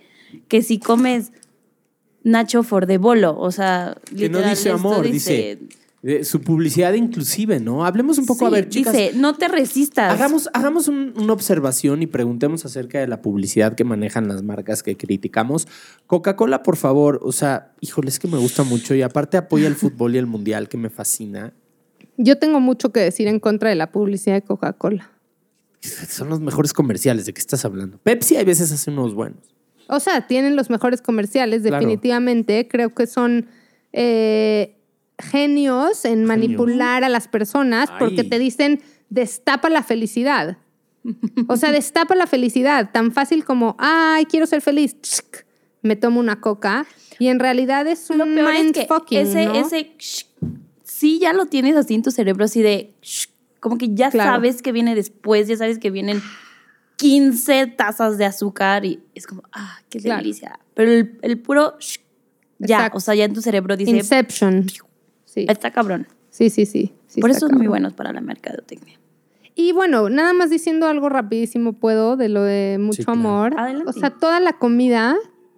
que 0.48 0.62
si 0.62 0.78
comes 0.78 1.32
Nacho 2.22 2.62
for 2.62 2.86
de 2.86 2.98
bolo. 2.98 3.38
O 3.38 3.50
sea, 3.50 3.96
Que 4.16 4.28
no 4.28 4.38
dice 4.38 4.52
esto 4.70 4.74
amor, 4.74 5.02
dice. 5.02 5.58
Eh, 6.02 6.24
su 6.24 6.40
publicidad 6.40 6.92
inclusive, 6.94 7.58
¿no? 7.58 7.84
Hablemos 7.84 8.18
un 8.18 8.26
poco, 8.26 8.46
a 8.46 8.48
Sí, 8.50 8.54
ver, 8.54 8.68
chicas. 8.68 8.92
Dice, 8.92 9.12
no 9.16 9.34
te 9.34 9.48
resistas. 9.48 10.12
Hagamos, 10.12 10.48
hagamos 10.52 10.88
un- 10.88 11.14
una 11.16 11.32
observación 11.32 12.02
y 12.02 12.06
preguntemos 12.06 12.64
acerca 12.64 13.00
de 13.00 13.06
la 13.08 13.22
publicidad 13.22 13.74
que 13.74 13.84
manejan 13.84 14.28
las 14.28 14.42
marcas 14.42 14.82
que 14.82 14.96
criticamos. 14.96 15.66
Coca-Cola, 16.06 16.62
por 16.62 16.76
favor, 16.76 17.20
o 17.22 17.32
sea, 17.32 17.72
híjole, 17.80 18.08
es 18.08 18.18
que 18.18 18.28
me 18.28 18.36
gusta 18.38 18.62
mucho 18.62 18.94
y 18.94 19.02
aparte 19.02 19.36
apoya 19.36 19.66
el 19.66 19.74
fútbol 19.74 20.14
y 20.14 20.18
el 20.18 20.26
mundial, 20.26 20.68
que 20.68 20.76
me 20.76 20.90
fascina. 20.90 21.52
Yo 22.18 22.38
tengo 22.38 22.60
mucho 22.60 22.92
que 22.92 23.00
decir 23.00 23.26
en 23.26 23.40
contra 23.40 23.68
de 23.70 23.74
la 23.76 23.90
publicidad 23.90 24.34
de 24.36 24.42
Coca-Cola. 24.42 25.10
Son 25.80 26.28
los 26.28 26.40
mejores 26.40 26.72
comerciales, 26.72 27.26
¿de 27.26 27.34
qué 27.34 27.40
estás 27.40 27.64
hablando? 27.64 27.98
Pepsi 27.98 28.36
a 28.36 28.44
veces 28.44 28.70
hace 28.72 28.90
unos 28.90 29.14
buenos. 29.14 29.40
O 29.88 30.00
sea, 30.00 30.26
tienen 30.26 30.56
los 30.56 30.68
mejores 30.70 31.00
comerciales, 31.00 31.62
Claro. 31.62 31.76
definitivamente. 31.76 32.66
Creo 32.68 32.94
que 32.94 33.06
son 33.06 33.46
eh, 33.92 34.75
genios 35.18 36.04
en 36.04 36.24
manipular 36.24 37.04
a 37.04 37.08
las 37.08 37.28
personas 37.28 37.90
porque 37.98 38.24
te 38.24 38.38
dicen 38.38 38.82
destapa 39.08 39.68
la 39.70 39.82
felicidad. 39.82 40.58
O 41.46 41.56
sea, 41.56 41.70
destapa 41.70 42.14
la 42.16 42.26
felicidad. 42.26 42.90
Tan 42.92 43.12
fácil 43.12 43.44
como, 43.44 43.76
ay, 43.78 44.24
quiero 44.26 44.46
ser 44.46 44.60
feliz. 44.60 44.96
Me 45.82 45.94
tomo 45.94 46.18
una 46.18 46.40
coca. 46.40 46.84
Y 47.18 47.28
en 47.28 47.38
realidad 47.38 47.86
es 47.86 48.10
un 48.10 48.18
peor 48.18 48.50
es 48.54 48.72
que 48.72 48.80
mindfucking, 48.80 49.18
ese, 49.20 49.46
¿no? 49.46 49.54
ese 49.54 49.94
shh, 49.98 50.26
sí 50.82 51.18
ya 51.20 51.32
lo 51.32 51.46
tienes 51.46 51.76
así 51.76 51.94
en 51.94 52.02
tu 52.02 52.10
cerebro, 52.10 52.44
así 52.44 52.60
de 52.60 52.92
shh, 53.02 53.28
como 53.60 53.78
que 53.78 53.94
ya 53.94 54.10
Claro. 54.10 54.32
sabes 54.32 54.60
que 54.62 54.72
viene 54.72 54.94
después, 54.96 55.46
ya 55.48 55.56
sabes 55.56 55.78
que 55.78 55.90
vienen 55.90 56.20
15 56.96 57.68
tazas 57.68 58.18
de 58.18 58.24
azúcar 58.24 58.84
y 58.84 59.00
es 59.14 59.26
como, 59.26 59.42
ah, 59.52 59.78
qué 59.88 60.00
Claro. 60.00 60.22
delicia. 60.22 60.58
Pero 60.74 60.90
el, 60.92 61.18
el 61.22 61.38
puro 61.40 61.76
shh, 61.78 62.00
ya, 62.58 62.76
Exacto. 62.78 62.98
o 62.98 63.00
sea, 63.00 63.14
ya 63.14 63.24
en 63.24 63.32
tu 63.34 63.40
cerebro 63.42 63.76
dice, 63.76 63.92
Inception. 63.92 64.66
Sí, 65.36 65.46
está 65.48 65.70
cabrón. 65.70 66.06
sí, 66.30 66.50
sí. 66.50 66.66
sí, 66.66 66.92
sí 67.06 67.20
Por 67.20 67.30
eso 67.30 67.46
es 67.46 67.52
muy 67.52 67.66
cabrón. 67.66 67.68
bueno 67.68 67.90
para 67.96 68.12
la 68.12 68.20
mercadotecnia. 68.20 68.98
Y 69.54 69.72
bueno, 69.72 70.10
nada 70.10 70.32
más 70.34 70.50
diciendo 70.50 70.86
algo 70.86 71.08
rapidísimo 71.08 71.72
puedo 71.74 72.16
de 72.16 72.28
lo 72.28 72.42
de 72.42 72.76
mucho 72.80 72.96
Sí, 72.98 73.04
claro. 73.04 73.20
amor. 73.20 73.54
Adelante. 73.58 73.88
O 73.90 73.92
sea, 73.94 74.10
toda 74.10 74.38
la 74.40 74.52
comida, 74.54 75.16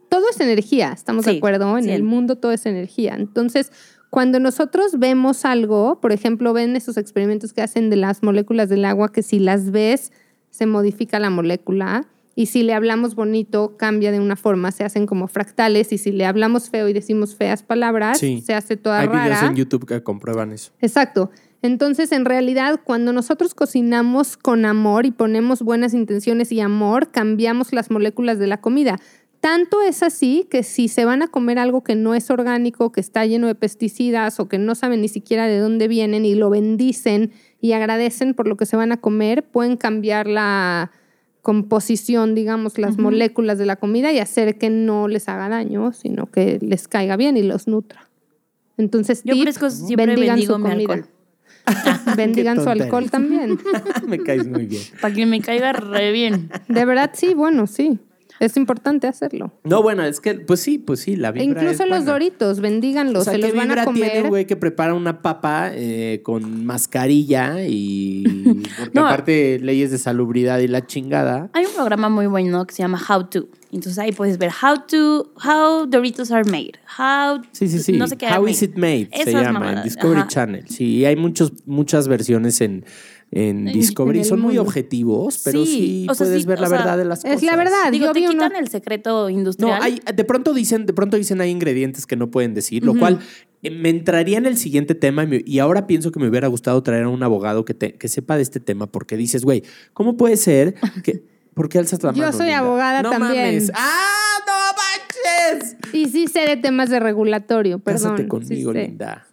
todo 0.08 0.24
es 0.30 0.40
energía, 0.40 0.92
¿estamos 0.92 1.24
de 1.24 1.36
acuerdo? 1.38 1.76
En 1.78 1.84
sí. 1.84 1.90
el 1.90 2.02
mundo 2.04 2.36
todo 2.36 2.52
es 2.52 2.64
energía. 2.66 3.14
Entonces, 3.16 3.72
cuando 4.10 4.38
nosotros 4.40 4.98
vemos 4.98 5.44
algo, 5.44 6.00
por 6.00 6.12
ejemplo, 6.12 6.52
ven 6.52 6.76
esos 6.76 6.96
experimentos 6.96 7.52
que 7.52 7.60
hacen 7.62 7.90
de 7.90 7.96
las 7.96 8.22
moléculas 8.22 8.68
del 8.68 8.84
agua, 8.84 9.10
que 9.12 9.22
si 9.22 9.38
las 9.40 9.70
ves, 9.72 10.12
se 10.50 10.66
modifica 10.66 11.18
la 11.18 11.30
molécula. 11.30 12.06
Y 12.40 12.46
si 12.46 12.62
le 12.62 12.72
hablamos 12.72 13.16
bonito, 13.16 13.76
cambia 13.76 14.12
de 14.12 14.20
una 14.20 14.36
forma, 14.36 14.70
se 14.70 14.84
hacen 14.84 15.06
como 15.06 15.26
fractales. 15.26 15.92
Y 15.92 15.98
si 15.98 16.12
le 16.12 16.24
hablamos 16.24 16.70
feo 16.70 16.88
y 16.88 16.92
decimos 16.92 17.34
feas 17.34 17.64
palabras, 17.64 18.20
Sí. 18.20 18.42
se 18.46 18.54
hace 18.54 18.76
toda 18.76 19.00
Hay 19.00 19.08
rara. 19.08 19.24
videos 19.24 19.42
en 19.42 19.56
YouTube 19.56 19.86
que 19.86 20.04
comprueban 20.04 20.52
eso. 20.52 20.70
Exacto. 20.80 21.32
Entonces, 21.62 22.12
en 22.12 22.24
realidad, 22.24 22.78
cuando 22.84 23.12
nosotros 23.12 23.54
cocinamos 23.56 24.36
con 24.36 24.66
amor 24.66 25.04
y 25.04 25.10
ponemos 25.10 25.62
buenas 25.62 25.94
intenciones 25.94 26.52
y 26.52 26.60
amor, 26.60 27.10
cambiamos 27.10 27.72
las 27.72 27.90
moléculas 27.90 28.38
de 28.38 28.46
la 28.46 28.60
comida. 28.60 29.00
Tanto 29.40 29.82
es 29.82 30.04
así 30.04 30.46
que 30.48 30.62
si 30.62 30.86
se 30.86 31.04
van 31.04 31.22
a 31.22 31.26
comer 31.26 31.58
algo 31.58 31.82
que 31.82 31.96
no 31.96 32.14
es 32.14 32.30
orgánico, 32.30 32.92
que 32.92 33.00
está 33.00 33.26
lleno 33.26 33.48
de 33.48 33.56
pesticidas 33.56 34.38
o 34.38 34.48
que 34.48 34.58
no 34.58 34.76
saben 34.76 35.00
ni 35.00 35.08
siquiera 35.08 35.48
de 35.48 35.58
dónde 35.58 35.88
vienen 35.88 36.24
y 36.24 36.36
lo 36.36 36.50
bendicen 36.50 37.32
y 37.60 37.72
agradecen 37.72 38.34
por 38.34 38.46
lo 38.46 38.56
que 38.56 38.64
se 38.64 38.76
van 38.76 38.92
a 38.92 38.98
comer, 38.98 39.42
pueden 39.42 39.76
cambiar 39.76 40.28
la 40.28 40.92
composición, 41.42 42.34
digamos, 42.34 42.78
las 42.78 42.98
moléculas 42.98 43.58
de 43.58 43.66
la 43.66 43.76
comida 43.76 44.12
y 44.12 44.18
hacer 44.18 44.58
que 44.58 44.70
no 44.70 45.08
les 45.08 45.28
haga 45.28 45.48
daño, 45.48 45.92
sino 45.92 46.26
que 46.26 46.58
les 46.60 46.88
caiga 46.88 47.16
bien 47.16 47.36
y 47.36 47.42
los 47.42 47.68
nutra. 47.68 48.08
Entonces, 48.76 49.22
Yo 49.24 49.34
tip, 49.34 49.44
por 49.44 49.48
eso 49.48 49.70
siempre 49.70 50.06
bendigan 50.06 50.36
bendigo 50.36 50.54
su 50.54 50.58
mi 50.60 50.84
comida. 50.84 51.08
Bendigan 52.16 52.62
su 52.62 52.68
alcohol 52.68 53.10
también. 53.10 53.58
Me 54.06 54.18
caes 54.20 54.46
muy 54.46 54.66
bien. 54.66 54.82
Para 55.00 55.14
que 55.14 55.26
me 55.26 55.40
caiga 55.40 55.72
re 55.72 56.12
bien. 56.12 56.50
De 56.68 56.84
verdad, 56.86 57.10
sí, 57.12 57.34
bueno, 57.34 57.66
sí. 57.66 57.98
Es 58.40 58.56
importante 58.56 59.06
hacerlo. 59.06 59.52
No, 59.64 59.82
bueno, 59.82 60.04
es 60.04 60.20
que, 60.20 60.34
pues 60.34 60.60
sí, 60.60 60.78
pues 60.78 61.00
sí, 61.00 61.16
la 61.16 61.30
E 61.30 61.32
vibra 61.32 61.44
incluso 61.44 61.70
es 61.84 61.88
los 61.90 61.98
buena. 62.00 62.12
doritos, 62.12 62.60
bendíganlos, 62.60 63.22
O 63.22 63.24
sea, 63.24 63.32
se 63.34 63.40
¿qué 63.40 63.46
los 63.48 63.56
van 63.56 63.76
a 63.78 63.84
comer. 63.84 64.10
tiene 64.12 64.22
un 64.24 64.28
güey 64.28 64.46
que 64.46 64.56
prepara 64.56 64.94
una 64.94 65.22
papa 65.22 65.70
eh, 65.74 66.20
con 66.22 66.64
mascarilla 66.64 67.64
y... 67.66 68.24
Porque 68.78 68.90
No. 68.94 69.06
aparte 69.06 69.58
leyes 69.60 69.90
de 69.90 69.98
salubridad 69.98 70.58
y 70.60 70.68
la 70.68 70.86
chingada. 70.86 71.50
Hay 71.52 71.64
un 71.66 71.72
programa 71.74 72.08
muy 72.08 72.26
bueno 72.26 72.66
que 72.66 72.74
se 72.74 72.82
llama 72.82 73.00
How 73.08 73.24
To. 73.28 73.48
Entonces 73.70 73.98
ahí 73.98 74.12
puedes 74.12 74.38
ver 74.38 74.50
How 74.62 74.84
to, 74.86 75.32
How 75.44 75.86
Doritos 75.86 76.30
are 76.30 76.48
made. 76.50 76.72
How, 76.98 77.42
Sí, 77.52 77.68
sí, 77.68 77.80
sí. 77.80 77.92
No 77.92 78.06
sé 78.06 78.16
qué 78.16 78.26
How 78.28 78.46
is 78.48 78.62
it 78.62 78.76
made? 78.76 79.10
se 79.12 79.22
Esas 79.22 79.34
llama 79.34 79.46
en 79.48 79.52
mamadas, 79.54 79.84
Discovery 79.84 80.20
ajá. 80.20 80.28
Channel. 80.28 80.68
Sí, 80.68 81.04
hay 81.04 81.16
muchos, 81.16 81.52
muchas 81.66 82.08
versiones 82.08 82.60
en, 82.62 82.84
en 83.30 83.66
Discovery. 83.66 84.20
en 84.20 84.24
Son 84.24 84.40
muy 84.40 84.56
objetivos, 84.58 85.40
pero 85.44 85.64
sí, 85.66 85.72
Sí, 85.72 86.06
o 86.08 86.14
sea, 86.14 86.26
puedes 86.26 86.42
sí, 86.42 86.48
ver 86.48 86.60
la 86.60 86.66
o 86.66 86.70
sea, 86.70 86.78
verdad 86.78 86.98
de 86.98 87.04
las 87.04 87.24
es 87.24 87.30
cosas. 87.34 87.42
la 87.42 87.56
verdad. 87.56 87.92
Digo, 87.92 88.06
yo 88.06 88.12
te 88.12 88.20
vi 88.20 88.26
quitan 88.26 88.50
uno- 88.52 88.58
el 88.60 88.68
secreto 88.68 89.22
No, 89.24 89.30
industrial. 89.30 89.82
hay, 89.82 90.00
de 90.14 90.24
pronto 90.24 90.54
dicen, 90.54 90.86
de 90.86 90.92
pronto 90.92 91.16
dicen 91.16 91.40
hay 91.40 91.50
ingredientes 91.50 92.06
que 92.06 92.16
no 92.16 92.30
pueden 92.30 92.54
decir, 92.54 92.84
lo 92.84 92.94
cual 92.94 93.18
eh, 93.62 93.70
me 93.70 93.90
entraría 93.90 94.38
en 94.38 94.46
el 94.46 94.56
siguiente 94.56 94.94
tema 94.94 95.24
y, 95.24 95.26
me- 95.26 95.42
y 95.44 95.58
ahora 95.58 95.86
pienso 95.86 96.10
que 96.12 96.20
me 96.20 96.28
hubiera 96.28 96.46
gustado 96.48 96.82
traer 96.82 97.04
a 97.04 97.08
un 97.08 97.22
abogado 97.22 97.64
que, 97.64 97.74
te- 97.74 97.94
que 97.94 98.08
sepa 98.08 98.36
de 98.36 98.42
este 98.42 98.60
tema 98.60 98.86
porque 98.86 99.16
dices, 99.16 99.44
güey, 99.44 99.62
¿cómo 99.92 100.16
puede 100.16 100.36
ser 100.36 100.74
que... 101.02 101.22
¿Por 101.58 101.68
qué 101.68 101.78
alzas 101.78 102.00
la 102.04 102.12
Yo 102.12 102.20
mano? 102.22 102.32
soy 102.32 102.46
Linda? 102.46 102.58
abogada 102.60 103.02
no 103.02 103.10
también. 103.10 103.44
Mames. 103.46 103.72
¡Ah, 103.74 104.38
no 104.46 105.58
manches! 105.58 105.76
Y 105.92 106.06
sí 106.08 106.28
sé 106.28 106.40
de 106.46 106.56
temas 106.56 106.88
de 106.88 107.00
regulatorio, 107.00 107.80
perdón. 107.80 108.02
Cásate 108.12 108.22
sí 108.22 108.28
conmigo, 108.28 108.72
sé. 108.72 108.82
linda. 108.84 109.26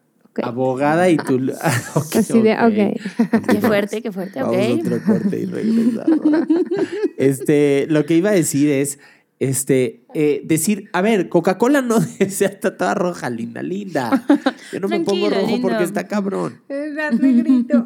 Abogada 0.44 1.10
y 1.10 1.18
tú... 1.18 1.40
Ah, 1.62 1.82
ok, 1.96 2.16
Así 2.18 2.42
de, 2.42 2.54
ok. 2.54 2.98
ok. 3.34 3.48
Qué 3.48 3.62
fuerte, 3.62 4.02
qué 4.02 4.12
fuerte, 4.12 4.42
Vamos 4.42 4.58
a 4.58 4.60
ok. 4.74 4.80
otro 4.80 5.02
corte 5.06 5.40
y 5.40 5.46
regresamos. 5.46 6.20
este, 7.18 7.88
lo 7.90 8.06
que 8.06 8.16
iba 8.16 8.30
a 8.30 8.34
decir 8.34 8.70
es, 8.70 9.00
este, 9.40 10.02
eh, 10.14 10.42
decir, 10.46 10.90
a 10.94 11.02
ver, 11.02 11.28
Coca-Cola 11.30 11.82
no 11.82 12.00
sea 12.30 12.48
está 12.50 12.78
toda 12.78 12.94
roja, 12.94 13.30
linda, 13.30 13.62
linda. 13.62 14.26
Yo 14.72 14.80
no 14.80 14.88
me 14.88 15.02
pongo 15.02 15.30
rojo 15.30 15.60
porque 15.62 15.84
está 15.84 16.08
cabrón. 16.08 16.62
Era 16.70 17.12
negrito. 17.12 17.86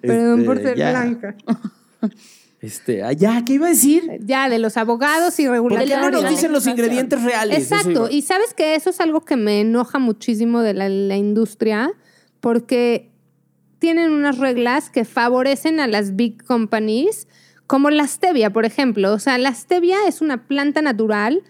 Perdón 0.00 0.44
por 0.44 0.56
Este, 0.56 0.68
ser 0.68 0.78
ya, 0.78 0.90
blanca. 0.90 1.36
Este, 2.64 3.02
ah, 3.02 3.12
ya, 3.12 3.44
¿qué 3.44 3.54
iba 3.54 3.66
a 3.66 3.70
decir? 3.70 4.20
Ya, 4.20 4.48
de 4.48 4.58
los 4.58 4.78
abogados 4.78 5.38
y 5.38 5.46
¿Por 5.46 5.84
qué 5.84 5.96
no 5.98 6.10
nos 6.10 6.30
dicen 6.30 6.50
los 6.50 6.66
ingredientes 6.66 7.22
reales? 7.22 7.58
Exacto, 7.58 8.08
y 8.10 8.22
sabes 8.22 8.54
que 8.54 8.74
eso 8.74 8.88
es 8.88 9.00
algo 9.00 9.22
que 9.22 9.36
me 9.36 9.60
enoja 9.60 9.98
muchísimo 9.98 10.62
de 10.62 10.72
la, 10.72 10.88
la 10.88 11.16
industria, 11.16 11.92
porque 12.40 13.10
tienen 13.80 14.12
unas 14.12 14.38
reglas 14.38 14.88
que 14.88 15.04
favorecen 15.04 15.78
a 15.78 15.86
las 15.86 16.16
big 16.16 16.42
companies, 16.42 17.28
como 17.66 17.90
la 17.90 18.06
stevia, 18.06 18.50
por 18.50 18.64
ejemplo. 18.64 19.12
O 19.12 19.18
sea, 19.18 19.36
la 19.36 19.52
stevia 19.52 19.98
es 20.08 20.22
una 20.22 20.46
planta 20.46 20.80
natural 20.80 21.42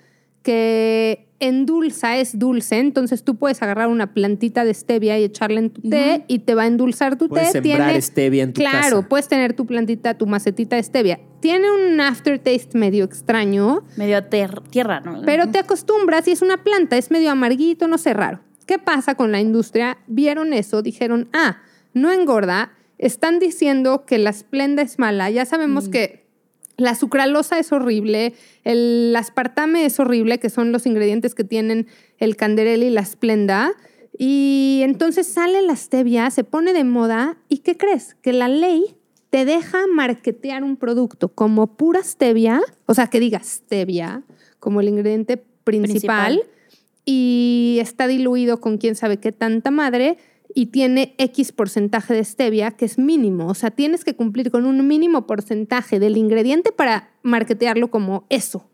que 0.42 1.28
endulza, 1.48 2.16
es 2.18 2.38
dulce, 2.38 2.78
entonces 2.78 3.24
tú 3.24 3.36
puedes 3.36 3.62
agarrar 3.62 3.88
una 3.88 4.12
plantita 4.12 4.64
de 4.64 4.74
stevia 4.74 5.18
y 5.18 5.24
echarla 5.24 5.60
en 5.60 5.70
tu 5.70 5.82
té 5.82 6.24
y 6.28 6.40
te 6.40 6.54
va 6.54 6.62
a 6.62 6.66
endulzar 6.66 7.16
tu 7.16 7.28
Puedes 7.28 7.52
té. 7.52 7.62
sembrar 7.62 8.00
stevia 8.02 8.42
en 8.42 8.52
tu 8.52 8.60
claro, 8.60 8.96
casa. 8.96 9.08
puedes 9.08 9.28
tener 9.28 9.52
tu 9.54 9.66
plantita, 9.66 10.14
tu 10.14 10.26
macetita 10.26 10.76
de 10.76 10.82
stevia. 10.82 11.20
Tiene 11.40 11.66
un 11.70 12.00
aftertaste 12.00 12.78
medio 12.78 13.04
extraño, 13.04 13.84
Medio 13.96 14.24
tierra, 14.24 15.00
¿no? 15.00 15.22
pero 15.24 15.50
te 15.50 15.58
acostumbras 15.58 16.26
y 16.28 16.32
es 16.32 16.42
una 16.42 16.62
planta, 16.64 16.96
es 16.96 17.10
medio 17.10 17.30
amarguito, 17.30 17.88
no 17.88 17.98
sé, 17.98 18.14
raro. 18.14 18.40
¿Qué 18.66 18.78
pasa 18.78 19.14
con 19.14 19.30
la 19.30 19.40
industria? 19.40 19.98
Vieron 20.06 20.52
eso, 20.54 20.80
dijeron, 20.80 21.28
ah, 21.32 21.58
no 21.92 22.10
engorda, 22.10 22.72
están 22.98 23.38
diciendo 23.38 24.04
que 24.06 24.18
la 24.18 24.30
esplenda 24.30 24.82
es 24.82 24.98
mala, 24.98 25.30
ya 25.30 25.44
sabemos 25.44 25.88
que 25.88 26.23
la 26.76 26.94
sucralosa 26.94 27.58
es 27.58 27.72
horrible, 27.72 28.34
el 28.64 29.14
aspartame 29.16 29.84
es 29.84 30.00
horrible, 30.00 30.38
que 30.38 30.50
son 30.50 30.72
los 30.72 30.86
ingredientes 30.86 31.34
que 31.34 31.44
tienen 31.44 31.86
el 32.18 32.36
canderel 32.36 32.82
y 32.82 32.90
la 32.90 33.00
esplenda. 33.00 33.72
Y 34.16 34.80
entonces 34.84 35.26
sale 35.26 35.62
la 35.62 35.76
stevia, 35.76 36.30
se 36.30 36.44
pone 36.44 36.72
de 36.72 36.84
moda 36.84 37.36
y 37.48 37.58
¿qué 37.58 37.76
crees? 37.76 38.14
Que 38.22 38.32
la 38.32 38.48
ley 38.48 38.96
te 39.30 39.44
deja 39.44 39.86
marketear 39.92 40.62
un 40.62 40.76
producto 40.76 41.28
como 41.28 41.76
pura 41.76 42.02
stevia, 42.04 42.60
o 42.86 42.94
sea, 42.94 43.08
que 43.08 43.18
diga 43.18 43.40
stevia 43.42 44.22
como 44.60 44.80
el 44.80 44.88
ingrediente 44.88 45.36
principal, 45.64 46.34
Principal. 46.34 46.42
y 47.04 47.78
está 47.80 48.06
diluido 48.06 48.60
con 48.60 48.78
quién 48.78 48.94
sabe 48.94 49.16
qué 49.18 49.32
tanta 49.32 49.70
madre 49.72 50.18
y 50.54 50.66
tiene 50.66 51.14
X 51.18 51.52
porcentaje 51.52 52.14
de 52.14 52.24
stevia 52.24 52.70
que 52.70 52.84
es 52.84 52.96
mínimo, 52.96 53.48
o 53.48 53.54
sea, 53.54 53.72
tienes 53.72 54.04
que 54.04 54.14
cumplir 54.14 54.50
con 54.50 54.64
un 54.64 54.86
mínimo 54.86 55.26
porcentaje 55.26 55.98
del 55.98 56.16
ingrediente 56.16 56.70
para 56.72 57.10
marketearlo 57.22 57.90
como 57.90 58.24
eso. 58.30 58.70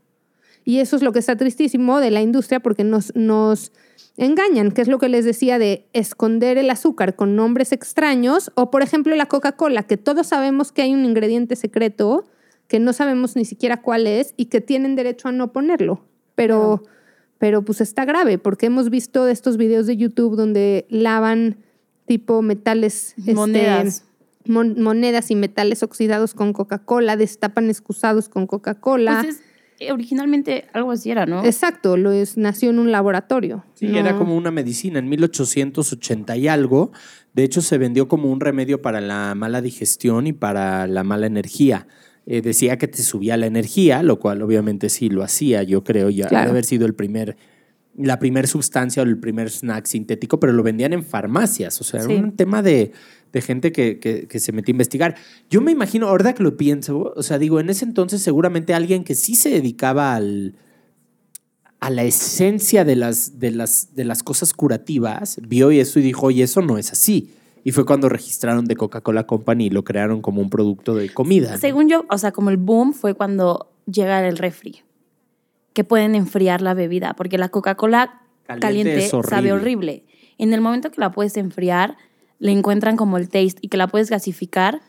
Y 0.63 0.79
eso 0.79 0.97
es 0.97 1.03
lo 1.03 1.13
que 1.13 1.19
está 1.19 1.37
tristísimo 1.37 2.01
de 2.01 2.11
la 2.11 2.21
industria 2.21 2.61
porque 2.61 2.85
nos, 2.85 3.17
nos 3.17 3.73
engañan, 4.19 4.73
que 4.73 4.83
es 4.83 4.89
lo 4.89 4.99
que 4.99 5.09
les 5.09 5.25
decía 5.25 5.59
de 5.59 5.89
esconder 5.95 6.59
el 6.59 6.69
azúcar 6.69 7.17
con 7.17 7.35
nombres 7.35 7.73
extraños 7.73 8.53
o 8.55 8.71
por 8.71 8.83
ejemplo 8.83 9.17
la 9.17 9.27
Coca-Cola, 9.27 9.85
que 9.85 9.97
todos 9.97 10.27
sabemos 10.27 10.73
que 10.73 10.83
hay 10.83 10.93
un 10.93 11.07
ingrediente 11.07 11.57
secreto 11.57 12.27
que 12.69 12.79
no 12.79 12.93
sabemos 12.93 13.35
ni 13.37 13.47
siquiera 13.47 13.81
cuál 13.81 14.07
es 14.07 14.35
y 14.37 14.47
que 14.47 14.61
tienen 14.61 14.95
derecho 14.97 15.29
a 15.29 15.33
no 15.33 15.51
ponerlo. 15.51 16.05
Pero, 16.35 16.85
pero 17.39 17.65
pues 17.65 17.81
está 17.81 18.05
grave 18.05 18.39
porque 18.39 18.67
hemos 18.67 18.91
visto 18.91 19.27
estos 19.27 19.57
videos 19.57 19.87
de 19.87 19.97
YouTube 19.97 20.37
donde 20.37 20.87
lavan 20.89 21.57
tipo 22.11 22.43
metales, 22.43 23.15
este, 23.19 23.35
Monedas. 23.35 24.03
mon- 24.45 24.83
monedas 24.83 25.31
y 25.31 25.37
metales 25.37 25.85
oxidados 25.85 26.35
con 26.35 26.53
Coca-Cola, 26.53 27.17
destapan 27.17 27.71
excusados 27.71 28.29
con 28.29 28.49
Coca-Cola. 28.49 29.21
Pues 29.23 29.37
es, 29.37 29.43
eh, 29.79 29.93
originalmente 29.93 30.65
algo 30.73 30.91
así 30.91 31.13
era, 31.13 31.25
¿no? 31.25 31.45
Exacto, 31.45 31.97
lo 31.97 32.11
es, 32.11 32.37
nació 32.37 32.71
en 32.71 32.81
un 32.81 32.91
laboratorio. 32.91 33.65
Sí, 33.75 33.87
No- 33.87 33.99
era 33.99 34.17
como 34.19 34.37
una 34.37 34.51
medicina. 34.51 34.99
En 34.99 35.09
1880 35.09 36.37
y 36.37 36.49
algo, 36.49 36.91
de 37.33 37.45
hecho, 37.45 37.61
se 37.61 37.79
vendió 37.79 38.09
como 38.09 38.33
un 38.33 38.41
remedio 38.41 38.83
para 38.83 39.01
la 39.01 39.37
mala 39.37 39.63
digestión 39.63 40.27
y 40.27 40.33
para 40.33 40.89
la 40.89 41.05
mala 41.05 41.27
energía. 41.27 41.87
Eh, 42.27 42.43
decía 42.43 42.77
que 42.77 42.89
te 42.89 43.05
subía 43.05 43.37
la 43.37 43.47
energía, 43.47 44.03
lo 44.03 44.19
cual 44.19 44.43
obviamente 44.43 44.89
sí 44.89 45.11
lo 45.11 45.23
hacía, 45.23 45.63
yo 45.63 45.85
creo, 45.85 46.11
ya 46.11 46.27
Claro. 46.27 46.47
debe 46.47 46.51
haber 46.51 46.65
sido 46.65 46.87
el 46.87 46.95
primer, 46.95 47.37
la 47.97 48.19
primer 48.19 48.47
sustancia 48.47 49.03
o 49.03 49.07
el 49.07 49.19
primer 49.19 49.51
snack 49.51 49.87
sintético, 49.87 50.39
pero 50.41 50.53
lo 50.53 50.63
vendían 50.63 50.93
en 50.93 51.03
farmacias. 51.05 51.81
O 51.81 51.85
sea, 51.85 52.03
Sí. 52.03 52.13
era 52.13 52.23
un 52.23 52.37
tema 52.37 52.63
de, 52.63 52.93
de 53.33 53.41
gente 53.43 53.73
que, 53.73 53.99
que- 53.99 54.27
que 54.27 54.39
se 54.41 54.53
metía 54.53 54.73
a 54.73 54.75
investigar. 54.77 55.15
Yo 55.51 55.61
me 55.61 55.73
imagino, 55.73 56.09
ahora 56.09 56.33
que 56.35 56.43
lo 56.43 56.57
pienso, 56.57 57.13
o 57.15 57.23
sea, 57.23 57.39
digo, 57.39 57.61
en 57.61 57.69
ese 57.71 57.85
entonces 57.85 58.23
seguramente 58.23 58.75
alguien 58.75 59.05
que 59.05 59.15
sí 59.15 59.35
se 59.35 59.51
dedicaba 59.51 60.15
al, 60.15 60.55
a 61.81 61.91
la 61.91 62.05
esencia 62.05 62.85
de 62.85 62.97
las, 62.97 63.39
de, 63.39 63.51
las, 63.51 63.95
de 63.95 64.05
las 64.05 64.23
cosas 64.23 64.53
curativas, 64.55 65.39
vio 65.47 65.73
y 65.73 65.81
eso 65.81 65.99
y 65.99 66.03
dijo, 66.03 66.27
oye, 66.27 66.43
eso 66.45 66.61
no 66.63 66.79
es 66.79 66.93
así. 66.93 67.31
Y 67.65 67.73
fue 67.73 67.85
cuando 67.85 68.09
registraron 68.09 68.65
de 68.67 68.77
Coca-Cola 68.77 69.27
Company 69.27 69.67
y 69.67 69.71
lo 69.71 69.85
crearon 69.85 70.23
como 70.23 70.41
un 70.41 70.49
producto 70.49 70.95
de 70.95 71.11
comida. 71.13 71.53
¿no? 71.53 71.59
Según 71.59 71.89
yo, 71.89 72.05
o 72.09 72.19
sea, 72.19 72.33
como 72.33 72.51
el 72.51 72.57
boom 72.57 72.93
fue 72.95 73.15
cuando 73.15 73.71
llega 73.91 74.27
el 74.27 74.39
refri, 74.39 74.83
que 75.73 75.85
pueden 75.85 76.15
enfriar 76.15 76.63
la 76.63 76.75
bebida, 76.75 77.15
porque 77.15 77.39
la 77.39 77.49
Coca-Cola 77.49 78.21
Caliente 78.47 78.67
caliente, 78.67 79.05
es 79.07 79.15
horrible. 79.15 79.31
sabe 79.31 79.53
horrible. 79.53 80.05
En 80.39 80.53
el 80.53 80.61
momento 80.61 80.91
que 80.91 81.01
la 81.01 81.13
puedes 81.13 81.37
enfriar, 81.37 81.97
le 82.39 82.53
encuentran 82.53 82.97
como 82.97 83.19
el 83.19 83.29
taste 83.29 83.59
y 83.61 83.69
que 83.69 83.77
la 83.77 83.87
puedes 83.87 84.11
gasificar, 84.11 84.81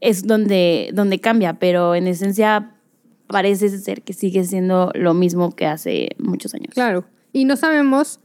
es 0.00 0.26
donde, 0.26 0.90
donde 0.94 1.20
cambia, 1.20 1.54
pero 1.58 1.94
en 1.94 2.06
esencia 2.06 2.74
parece 3.26 3.68
ser 3.78 4.02
que 4.02 4.12
sigue 4.12 4.44
siendo 4.44 4.90
lo 4.94 5.14
mismo 5.14 5.54
que 5.54 5.66
hace 5.66 6.10
muchos 6.18 6.54
años. 6.54 6.74
Claro. 6.74 7.04
Y 7.32 7.44
no 7.44 7.56
sabemos 7.56 8.20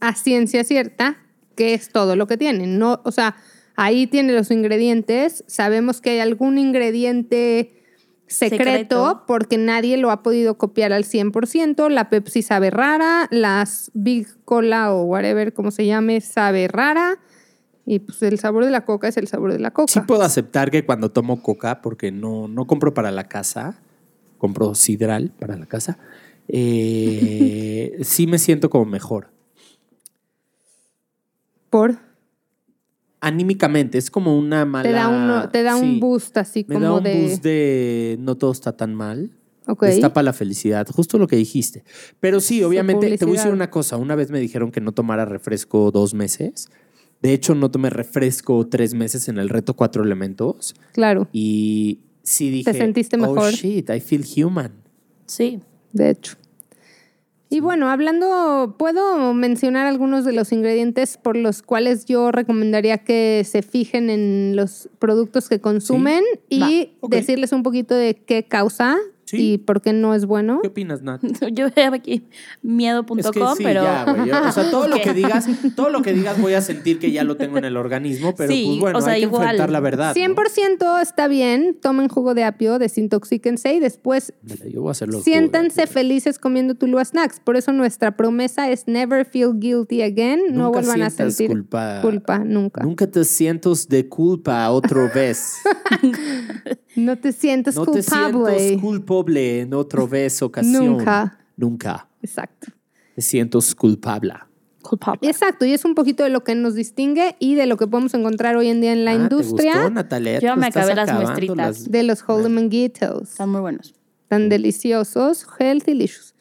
a 0.00 0.14
ciencia 0.14 0.64
cierta 0.64 1.18
qué 1.54 1.74
es 1.74 1.90
todo 1.90 2.16
lo 2.16 2.26
que 2.26 2.36
tienen. 2.36 2.78
No, 2.78 3.00
o 3.04 3.12
sea, 3.12 3.36
ahí 3.76 4.06
tiene 4.06 4.32
los 4.32 4.50
ingredientes. 4.50 5.44
Sabemos 5.46 6.00
que 6.00 6.10
hay 6.10 6.20
algún 6.20 6.58
ingrediente 6.58 7.83
secreto, 8.26 8.64
Secreto. 8.64 9.24
porque 9.26 9.58
nadie 9.58 9.96
lo 9.96 10.10
ha 10.10 10.22
podido 10.22 10.56
copiar 10.56 10.92
al 10.92 11.04
100%. 11.04 11.88
La 11.90 12.08
Pepsi 12.08 12.42
sabe 12.42 12.70
rara, 12.70 13.28
las 13.30 13.90
Big 13.94 14.28
Cola 14.44 14.92
o 14.92 15.04
whatever, 15.04 15.52
como 15.52 15.70
se 15.70 15.86
llame, 15.86 16.20
sabe 16.20 16.68
rara. 16.68 17.18
Y 17.86 17.98
pues 17.98 18.22
el 18.22 18.38
sabor 18.38 18.64
de 18.64 18.70
la 18.70 18.84
coca 18.84 19.08
es 19.08 19.16
el 19.16 19.28
sabor 19.28 19.52
de 19.52 19.58
la 19.58 19.70
coca. 19.70 19.92
Sí 19.92 20.00
puedo 20.00 20.22
aceptar 20.22 20.70
que 20.70 20.86
cuando 20.86 21.10
tomo 21.10 21.42
coca, 21.42 21.82
porque 21.82 22.10
no, 22.10 22.48
no 22.48 22.66
compro 22.66 22.94
para 22.94 23.10
la 23.10 23.24
casa, 23.24 23.78
compro 24.38 24.74
sidral 24.74 25.32
para 25.38 25.56
la 25.56 25.66
casa, 25.66 25.98
eh, 26.48 27.98
sí 28.02 28.26
me 28.26 28.38
siento 28.38 28.70
como 28.70 28.86
mejor. 28.86 29.28
Por 31.68 31.98
Anímicamente, 33.26 33.96
es 33.98 34.10
como 34.10 34.38
una 34.38 34.64
mala... 34.66 34.82
te 34.88 34.92
da, 34.92 35.08
uno, 35.08 35.48
te 35.48 35.62
da 35.62 35.78
sí, 35.78 35.82
un 35.82 36.00
boost 36.00 36.36
así 36.36 36.66
Me 36.68 36.74
como 36.74 36.86
da 36.86 36.92
un 36.94 37.02
de. 37.04 37.22
boost 37.22 37.42
de 37.42 38.16
no 38.20 38.36
todo 38.36 38.52
está 38.52 38.76
tan 38.76 38.94
mal. 38.94 39.30
Ok. 39.66 39.84
Destapa 39.84 40.22
la 40.22 40.34
felicidad, 40.34 40.86
justo 40.88 41.16
lo 41.18 41.26
que 41.26 41.36
dijiste. 41.36 41.84
Pero 42.20 42.40
sí, 42.40 42.62
obviamente, 42.62 43.16
te 43.16 43.24
voy 43.24 43.36
a 43.36 43.40
decir 43.40 43.52
una 43.52 43.70
cosa. 43.70 43.96
Una 43.96 44.14
vez 44.14 44.30
me 44.30 44.40
dijeron 44.40 44.70
que 44.70 44.82
no 44.82 44.92
tomara 44.92 45.24
refresco 45.24 45.90
dos 45.90 46.12
meses. 46.12 46.68
De 47.22 47.32
hecho, 47.32 47.54
no 47.54 47.70
tomé 47.70 47.88
refresco 47.88 48.66
tres 48.66 48.92
meses 48.92 49.28
en 49.28 49.38
el 49.38 49.48
reto 49.48 49.74
cuatro 49.74 50.04
elementos. 50.04 50.74
Claro, 50.92 51.26
Y 51.32 52.00
sí 52.22 52.50
dije, 52.50 52.74
sentiste 52.74 53.16
oh 53.16 53.20
mejor?" 53.20 53.52
shit, 53.52 53.88
I 53.88 54.00
feel 54.00 54.22
human. 54.36 54.72
Sí. 55.26 55.60
de 55.92 56.10
hecho. 56.10 56.36
Y 57.54 57.60
bueno, 57.60 57.88
hablando, 57.88 58.74
puedo 58.76 59.32
mencionar 59.32 59.86
algunos 59.86 60.24
de 60.24 60.32
los 60.32 60.50
ingredientes 60.50 61.16
por 61.16 61.36
los 61.36 61.62
cuales 61.62 62.04
yo 62.04 62.32
recomendaría 62.32 62.98
que 62.98 63.46
se 63.48 63.62
fijen 63.62 64.10
en 64.10 64.56
los 64.56 64.88
productos 64.98 65.48
que 65.48 65.60
consumen 65.60 66.24
y 66.48 66.96
decirles 67.08 67.52
un 67.52 67.62
poquito 67.62 67.94
de 67.94 68.16
qué 68.16 68.42
causa 68.42 68.96
Sí. 69.24 69.52
y 69.54 69.58
por 69.58 69.80
qué 69.80 69.92
no 69.92 70.14
es 70.14 70.26
bueno. 70.26 70.60
¿Qué 70.62 70.68
opinas, 70.68 71.02
Nat? 71.02 71.20
Yo 71.52 71.68
veo 71.74 71.94
aquí 71.94 72.24
miedo.com, 72.62 73.18
Es 73.18 73.30
que 73.30 73.40
sí, 73.56 73.62
pero... 73.64 73.82
ya, 73.82 74.04
güey. 74.04 74.30
O 74.30 74.52
sea, 74.52 74.70
todo 74.70 74.88
lo 74.88 74.96
que 75.02 75.12
digas, 75.14 75.46
todo 75.74 75.90
lo 75.90 76.02
que 76.02 76.12
digas 76.12 76.40
voy 76.40 76.54
a 76.54 76.60
sentir 76.60 76.98
que 76.98 77.10
ya 77.10 77.24
lo 77.24 77.36
tengo 77.36 77.58
en 77.58 77.64
el 77.64 77.76
organismo, 77.76 78.34
pero 78.34 78.50
Sí, 78.52 78.66
pues 78.66 78.80
bueno, 78.80 78.98
o 78.98 79.02
sea, 79.02 79.14
hay 79.14 79.20
que 79.20 79.26
enfrentar 79.26 79.70
la 79.70 79.80
verdad. 79.80 80.14
¿no? 80.14 80.34
100% 80.34 81.00
está 81.02 81.28
bien, 81.28 81.76
tomen 81.80 82.08
jugo 82.08 82.34
de 82.34 82.44
apio, 82.44 82.78
desintoxíquense 82.78 83.74
y 83.74 83.80
después 83.80 84.32
Mira, 84.42 84.66
Yo 84.68 84.82
voy 84.82 84.88
a 84.88 84.92
hacerlo. 84.92 85.20
siéntanse 85.20 85.86
felices 85.86 86.38
comiendo 86.38 86.74
Tulu 86.74 87.02
Snacks. 87.04 87.40
Por 87.40 87.56
eso 87.56 87.72
nuestra 87.72 88.16
promesa 88.16 88.70
es 88.70 88.86
never 88.86 89.24
feel 89.24 89.52
guilty 89.58 90.02
again. 90.02 90.40
no 90.52 90.70
vuelvan 90.70 91.02
a 91.02 91.10
sentir 91.10 91.48
culpa. 91.50 92.00
culpa, 92.02 92.38
nunca. 92.40 92.82
Nunca 92.82 93.06
te 93.10 93.24
sientas 93.24 93.88
de 93.88 94.08
culpa 94.08 94.70
otra 94.70 95.08
vez. 95.14 95.54
No 96.96 97.18
te 97.18 97.32
sientas 97.32 97.74
No 97.74 97.86
te 97.86 98.02
sientas 98.02 98.30
culpable 98.32 98.78
en 99.26 99.74
otra 99.74 100.04
vez 100.06 100.42
ocasión. 100.42 100.86
Nunca. 100.98 101.38
Nunca. 101.56 102.08
Exacto. 102.22 102.68
Te 103.14 103.20
sientas 103.22 103.74
culpable. 103.74 104.34
Culpable. 104.82 105.28
Exacto, 105.30 105.64
y 105.64 105.72
es 105.72 105.84
un 105.84 105.94
poquito 105.94 106.24
de 106.24 106.28
lo 106.30 106.44
que 106.44 106.54
nos 106.54 106.74
distingue 106.74 107.36
y 107.38 107.54
de 107.54 107.64
lo 107.66 107.76
que 107.78 107.86
podemos 107.86 108.12
encontrar 108.12 108.56
hoy 108.56 108.68
en 108.68 108.80
día 108.82 108.92
en 108.92 109.04
la 109.06 109.12
Ah, 109.12 109.16
¿te 109.16 109.22
industria 109.22 109.74
gustó, 109.76 109.90
Natalia? 109.90 110.40
Yo 110.40 110.54
Te 110.54 110.60
me 110.60 110.66
acabé 110.66 110.94
las 110.94 111.12
muestritas. 111.14 111.56
las- 111.56 111.90
de 111.90 112.02
los 112.02 112.22
Holy 112.26 112.50
Manguitos. 112.50 113.30
Están 113.30 113.48
muy 113.50 113.60
buenos. 113.62 113.94
Tan 114.28 114.48
deliciosos, 114.50 115.46
healthy 115.58 115.92
delicious. 115.92 116.34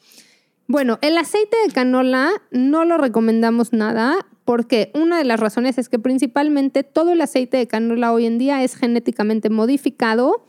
Bueno, 0.68 0.98
el 1.02 1.18
aceite 1.18 1.56
de 1.66 1.72
canola 1.74 2.32
no 2.52 2.84
lo 2.86 2.98
recomendamos 2.98 3.72
nada 3.72 4.26
porque 4.46 4.92
una 4.94 5.18
de 5.18 5.24
las 5.24 5.40
razones 5.40 5.78
es 5.78 5.88
que 5.88 6.00
principalmente 6.00 6.84
todo 6.84 7.12
el 7.14 7.22
aceite 7.22 7.56
de 7.58 7.68
canola 7.68 8.12
hoy 8.12 8.26
en 8.26 8.38
día 8.40 8.64
es 8.64 8.76
genéticamente 8.76 9.50
modificado 9.50 10.46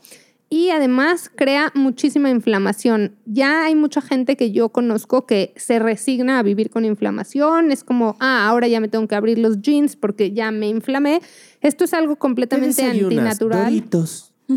y 0.55 0.69
además 0.69 1.29
crea 1.35 1.69
muchísima 1.75 2.29
inflamación. 2.29 3.17
Ya 3.25 3.65
hay 3.65 3.75
mucha 3.75 3.99
gente 3.99 4.37
que 4.37 4.53
yo 4.53 4.69
conozco 4.69 5.25
que 5.25 5.51
se 5.57 5.79
resigna 5.79 6.39
a 6.39 6.43
vivir 6.43 6.69
con 6.69 6.85
inflamación, 6.85 7.73
es 7.73 7.83
como, 7.83 8.15
ah, 8.21 8.47
ahora 8.47 8.69
ya 8.69 8.79
me 8.79 8.87
tengo 8.87 9.05
que 9.05 9.15
abrir 9.15 9.37
los 9.37 9.61
jeans 9.61 9.97
porque 9.97 10.31
ya 10.31 10.51
me 10.51 10.69
inflamé. 10.69 11.19
Esto 11.59 11.83
es 11.83 11.93
algo 11.93 12.15
¿Qué 12.15 12.19
completamente 12.19 12.85
antinatural. 12.85 13.65
Doritos. 13.65 14.31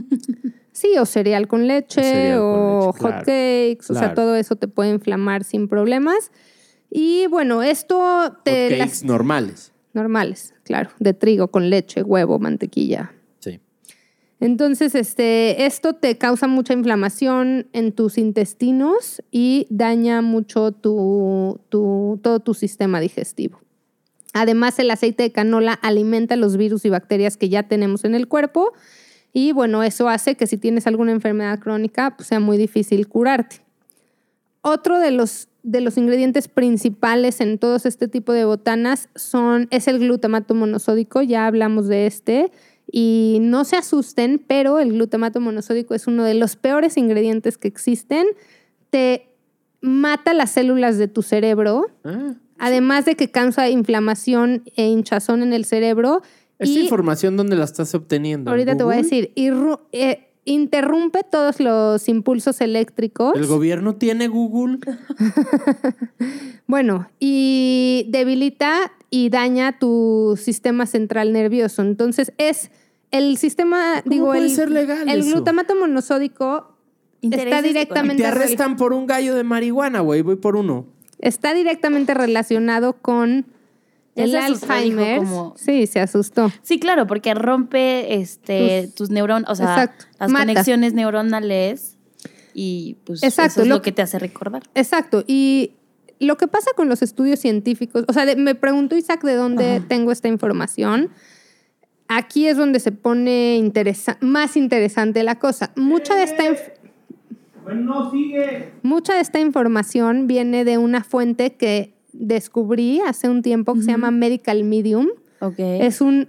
Sí, 0.70 0.96
o 0.96 1.04
cereal 1.06 1.48
con 1.48 1.66
leche, 1.66 2.00
Cereal 2.00 2.38
con 2.38 2.46
o 2.46 2.78
leche, 2.86 2.86
hot 2.86 3.10
claro. 3.10 3.24
cakes, 3.24 3.90
o 3.90 3.94
sea, 3.94 4.14
todo 4.14 4.36
eso 4.36 4.54
te 4.54 4.68
puede 4.68 4.90
inflamar 4.90 5.42
sin 5.42 5.66
problemas. 5.66 6.30
Y 6.88 7.26
bueno, 7.26 7.64
esto 7.64 8.36
te... 8.44 8.68
Hot 8.68 8.78
las- 8.78 8.88
cakes 8.90 9.04
normales. 9.04 9.72
normales, 9.94 10.54
claro, 10.62 10.90
de 11.00 11.12
trigo 11.14 11.48
con 11.48 11.68
leche, 11.68 12.04
huevo, 12.04 12.38
mantequilla. 12.38 13.10
Entonces, 14.40 14.94
este, 14.94 15.66
esto 15.66 15.94
te 15.94 16.16
causa 16.16 16.46
mucha 16.46 16.72
inflamación 16.72 17.66
en 17.72 17.90
tus 17.92 18.18
intestinos 18.18 19.22
y 19.32 19.66
daña 19.68 20.22
mucho 20.22 20.70
tu, 20.72 21.60
tu- 21.68 22.20
todo 22.22 22.38
tu 22.40 22.54
sistema 22.54 23.00
digestivo. 23.00 23.60
Además, 24.34 24.78
el 24.78 24.90
aceite 24.92 25.24
de 25.24 25.32
canola 25.32 25.72
alimenta 25.72 26.36
los 26.36 26.56
virus 26.56 26.84
y 26.84 26.88
bacterias 26.90 27.36
que 27.36 27.48
ya 27.48 27.64
tenemos 27.64 28.04
en 28.04 28.14
el 28.14 28.28
cuerpo 28.28 28.72
y 29.32 29.52
bueno, 29.52 29.82
eso 29.82 30.08
hace 30.08 30.36
que 30.36 30.46
si 30.46 30.56
tienes 30.56 30.86
alguna 30.86 31.12
enfermedad 31.12 31.58
crónica, 31.58 32.14
pues 32.16 32.28
sea 32.28 32.38
muy 32.38 32.56
difícil 32.58 33.08
curarte. 33.08 33.62
Otro 34.62 34.98
de 35.00 35.10
los, 35.10 35.48
de 35.62 35.80
los 35.80 35.96
ingredientes 35.96 36.46
principales 36.48 37.40
en 37.40 37.58
todos 37.58 37.86
este 37.86 38.06
tipo 38.06 38.32
de 38.32 38.44
botanas 38.44 39.08
son, 39.16 39.66
es 39.70 39.88
el 39.88 39.98
glutamato 39.98 40.54
monosódico, 40.54 41.22
ya 41.22 41.46
hablamos 41.46 41.88
de 41.88 42.06
este, 42.06 42.52
y 42.90 43.38
no 43.40 43.64
se 43.64 43.76
asusten, 43.76 44.42
pero 44.46 44.78
el 44.78 44.92
glutamato 44.92 45.40
monosódico 45.40 45.94
es 45.94 46.06
uno 46.06 46.24
de 46.24 46.34
los 46.34 46.56
peores 46.56 46.96
ingredientes 46.96 47.58
que 47.58 47.68
existen. 47.68 48.26
Te 48.90 49.28
mata 49.80 50.32
las 50.34 50.50
células 50.52 50.98
de 50.98 51.08
tu 51.08 51.22
cerebro, 51.22 51.86
Ah, 52.04 52.34
además 52.58 53.04
de 53.04 53.14
que 53.14 53.30
causa 53.30 53.68
inflamación 53.68 54.64
e 54.76 54.86
hinchazón 54.86 55.42
en 55.42 55.52
el 55.52 55.64
cerebro. 55.64 56.22
¿Esta 56.58 56.78
y 56.78 56.82
información 56.82 57.36
dónde 57.36 57.56
la 57.56 57.64
estás 57.64 57.94
obteniendo? 57.94 58.50
ahorita 58.50 58.76
te 58.76 58.82
voy 58.82 58.94
a 58.94 58.98
decir, 58.98 59.32
eh, 59.36 60.27
interrumpe 60.50 61.20
todos 61.30 61.60
los 61.60 62.08
impulsos 62.08 62.60
eléctricos. 62.60 63.34
¿El 63.36 63.46
gobierno 63.46 63.96
tiene 63.96 64.28
Google? 64.28 64.78
Bueno, 66.66 67.08
y 67.18 68.06
debilita 68.10 68.92
y 69.10 69.30
daña 69.30 69.78
tu 69.78 70.38
sistema 70.38 70.84
central 70.84 71.32
nervioso. 71.32 71.80
Entonces 71.82 72.32
es 72.36 72.70
el 73.10 73.38
sistema, 73.38 74.02
¿Cómo 74.02 74.14
digo, 74.14 74.26
puede 74.26 74.44
el, 74.44 74.50
ser 74.50 74.70
legal 74.70 75.08
el 75.08 75.20
eso? 75.20 75.30
glutamato 75.30 75.74
monosódico 75.74 76.74
Intereses 77.22 77.52
está 77.54 77.62
directamente, 77.66 78.22
Te 78.22 78.28
rel- 78.28 78.32
arrestan 78.32 78.76
por 78.76 78.92
un 78.92 79.06
gallo 79.06 79.34
de 79.34 79.44
marihuana, 79.44 80.00
güey. 80.00 80.20
Voy 80.22 80.36
por 80.36 80.56
uno. 80.56 80.84
está 81.20 81.54
directamente 81.54 82.12
relacionado 82.12 82.92
con 83.00 83.46
el 84.24 84.30
se 84.30 84.38
asustó, 84.38 84.66
dijo 84.66 84.72
Alzheimer. 84.74 85.18
como- 85.18 85.54
Sí, 85.56 85.86
se 85.86 86.00
asustó. 86.00 86.50
Sí, 86.62 86.78
claro, 86.78 87.06
porque 87.06 87.34
rompe 87.34 88.14
este, 88.14 88.88
tus 88.96 89.10
neuronas, 89.10 89.48
o 89.50 89.54
sea, 89.54 89.66
Exacto, 89.66 90.04
las 90.18 90.30
mata. 90.30 90.46
conexiones 90.46 90.92
neuronales 90.94 91.96
y 92.54 92.96
pues 93.04 93.22
Exacto, 93.22 93.52
eso 93.52 93.62
es 93.62 93.68
lo- 93.68 93.76
lo 93.76 93.82
que 93.82 93.92
te 93.92 94.02
hace 94.02 94.18
recordar. 94.18 94.62
Exacto. 94.74 95.24
Y 95.26 95.72
lo 96.20 96.36
que 96.36 96.48
pasa 96.48 96.70
con 96.76 96.88
los 96.88 97.02
estudios 97.02 97.38
científicos, 97.38 98.04
o 98.08 98.12
sea, 98.12 98.26
de- 98.26 98.36
me 98.36 98.54
preguntó 98.54 98.96
Isaac 98.96 99.22
de 99.24 99.34
dónde 99.34 99.80
tengo 99.86 100.10
esta 100.12 100.28
información. 100.28 101.10
Aquí 102.08 102.46
es 102.48 102.56
donde 102.56 102.80
se 102.80 102.90
pone 102.90 103.56
interesa- 103.56 104.16
más 104.20 104.56
interesante 104.56 105.22
la 105.22 105.38
cosa. 105.38 105.72
Mucha 105.76 106.14
de 106.14 106.22
esta 106.24 106.44
inf- 106.44 106.72
Mucha 108.82 109.14
de 109.14 109.20
esta 109.20 109.40
información 109.40 110.26
viene 110.26 110.64
de 110.64 110.78
una 110.78 111.04
fuente 111.04 111.54
que 111.54 111.94
descubrí 112.18 113.00
hace 113.00 113.28
un 113.28 113.42
tiempo 113.42 113.74
que 113.74 113.82
se 113.82 113.90
llama 113.90 114.10
Medical 114.10 114.64
Medium. 114.64 115.08
Ok. 115.40 115.58
Es 115.58 116.00
un 116.00 116.28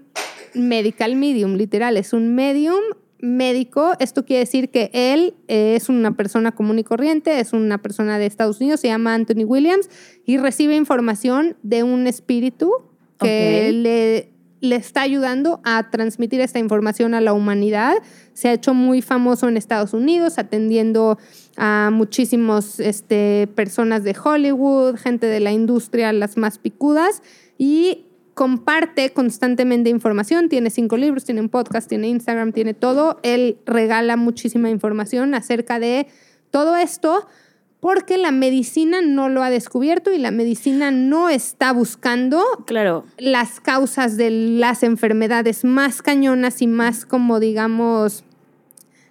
medical 0.53 1.15
medium, 1.15 1.55
literal, 1.55 1.97
es 1.97 2.13
un 2.13 2.33
medium 2.35 2.79
médico. 3.19 3.93
Esto 3.99 4.25
quiere 4.25 4.41
decir 4.41 4.69
que 4.69 4.89
él 4.93 5.35
es 5.47 5.89
una 5.89 6.15
persona 6.15 6.53
común 6.53 6.79
y 6.79 6.83
corriente, 6.83 7.39
es 7.39 7.53
una 7.53 7.79
persona 7.79 8.17
de 8.17 8.25
Estados 8.25 8.61
Unidos, 8.61 8.79
se 8.79 8.87
llama 8.87 9.13
Anthony 9.13 9.43
Williams 9.45 9.89
y 10.25 10.37
recibe 10.37 10.75
información 10.75 11.57
de 11.63 11.83
un 11.83 12.07
espíritu 12.07 12.71
que 13.19 13.71
le, 13.73 14.31
le 14.61 14.75
está 14.77 15.01
ayudando 15.01 15.59
a 15.65 15.89
transmitir 15.89 16.39
esta 16.39 16.59
información 16.59 17.13
a 17.13 17.21
la 17.21 17.33
humanidad. 17.33 17.95
Se 18.33 18.47
ha 18.47 18.53
hecho 18.53 18.73
muy 18.73 19.01
famoso 19.01 19.49
en 19.49 19.57
Estados 19.57 19.93
Unidos, 19.93 20.37
atendiendo 20.37 21.17
a 21.59 21.89
muchísimos 21.91 22.79
este, 22.79 23.47
personas 23.53 24.03
de 24.03 24.15
Hollywood, 24.21 24.95
gente 24.95 25.27
de 25.27 25.39
la 25.41 25.51
industria, 25.51 26.11
las 26.13 26.37
más 26.37 26.57
picudas, 26.57 27.21
y 27.57 28.05
comparte 28.33 29.11
constantemente 29.11 29.89
información, 29.89 30.47
tiene 30.47 30.69
cinco 30.69 30.95
libros, 30.95 31.25
tiene 31.25 31.41
un 31.41 31.49
podcast, 31.49 31.89
tiene 31.89 32.07
Instagram, 32.07 32.53
tiene 32.53 32.73
todo. 32.73 33.19
Él 33.21 33.57
regala 33.65 34.15
muchísima 34.15 34.69
información 34.69 35.35
acerca 35.35 35.77
de 35.79 36.07
todo 36.49 36.77
esto 36.77 37.27
porque 37.81 38.17
la 38.17 38.31
medicina 38.31 39.01
no 39.01 39.27
lo 39.29 39.43
ha 39.43 39.49
descubierto 39.49 40.11
y 40.13 40.17
la 40.17 40.31
medicina 40.31 40.91
no 40.91 41.29
está 41.29 41.73
buscando 41.73 42.41
Claro. 42.65 43.05
las 43.17 43.59
causas 43.59 44.15
de 44.17 44.29
las 44.31 44.83
enfermedades 44.83 45.65
más 45.65 46.01
cañonas 46.01 46.61
y 46.61 46.67
más 46.67 47.05
como 47.05 47.39
digamos 47.39 48.23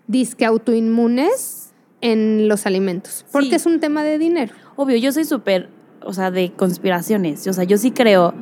disque 0.07 0.45
autoinmunes 0.45 1.58
en 2.01 2.49
los 2.49 2.67
alimentos, 2.67 3.25
porque 3.33 3.51
Sí. 3.51 3.55
es 3.57 3.67
un 3.67 3.81
tema 3.81 4.03
de 4.05 4.19
dinero. 4.19 4.55
Obvio, 4.77 4.97
yo 4.97 5.11
soy 5.13 5.25
súper, 5.25 5.69
o 6.05 6.13
sea, 6.13 6.31
de 6.31 6.53
conspiraciones. 6.53 7.47
O 7.49 7.53
sea, 7.53 7.65
yo 7.65 7.77
sí 7.79 7.91
creo 7.91 8.35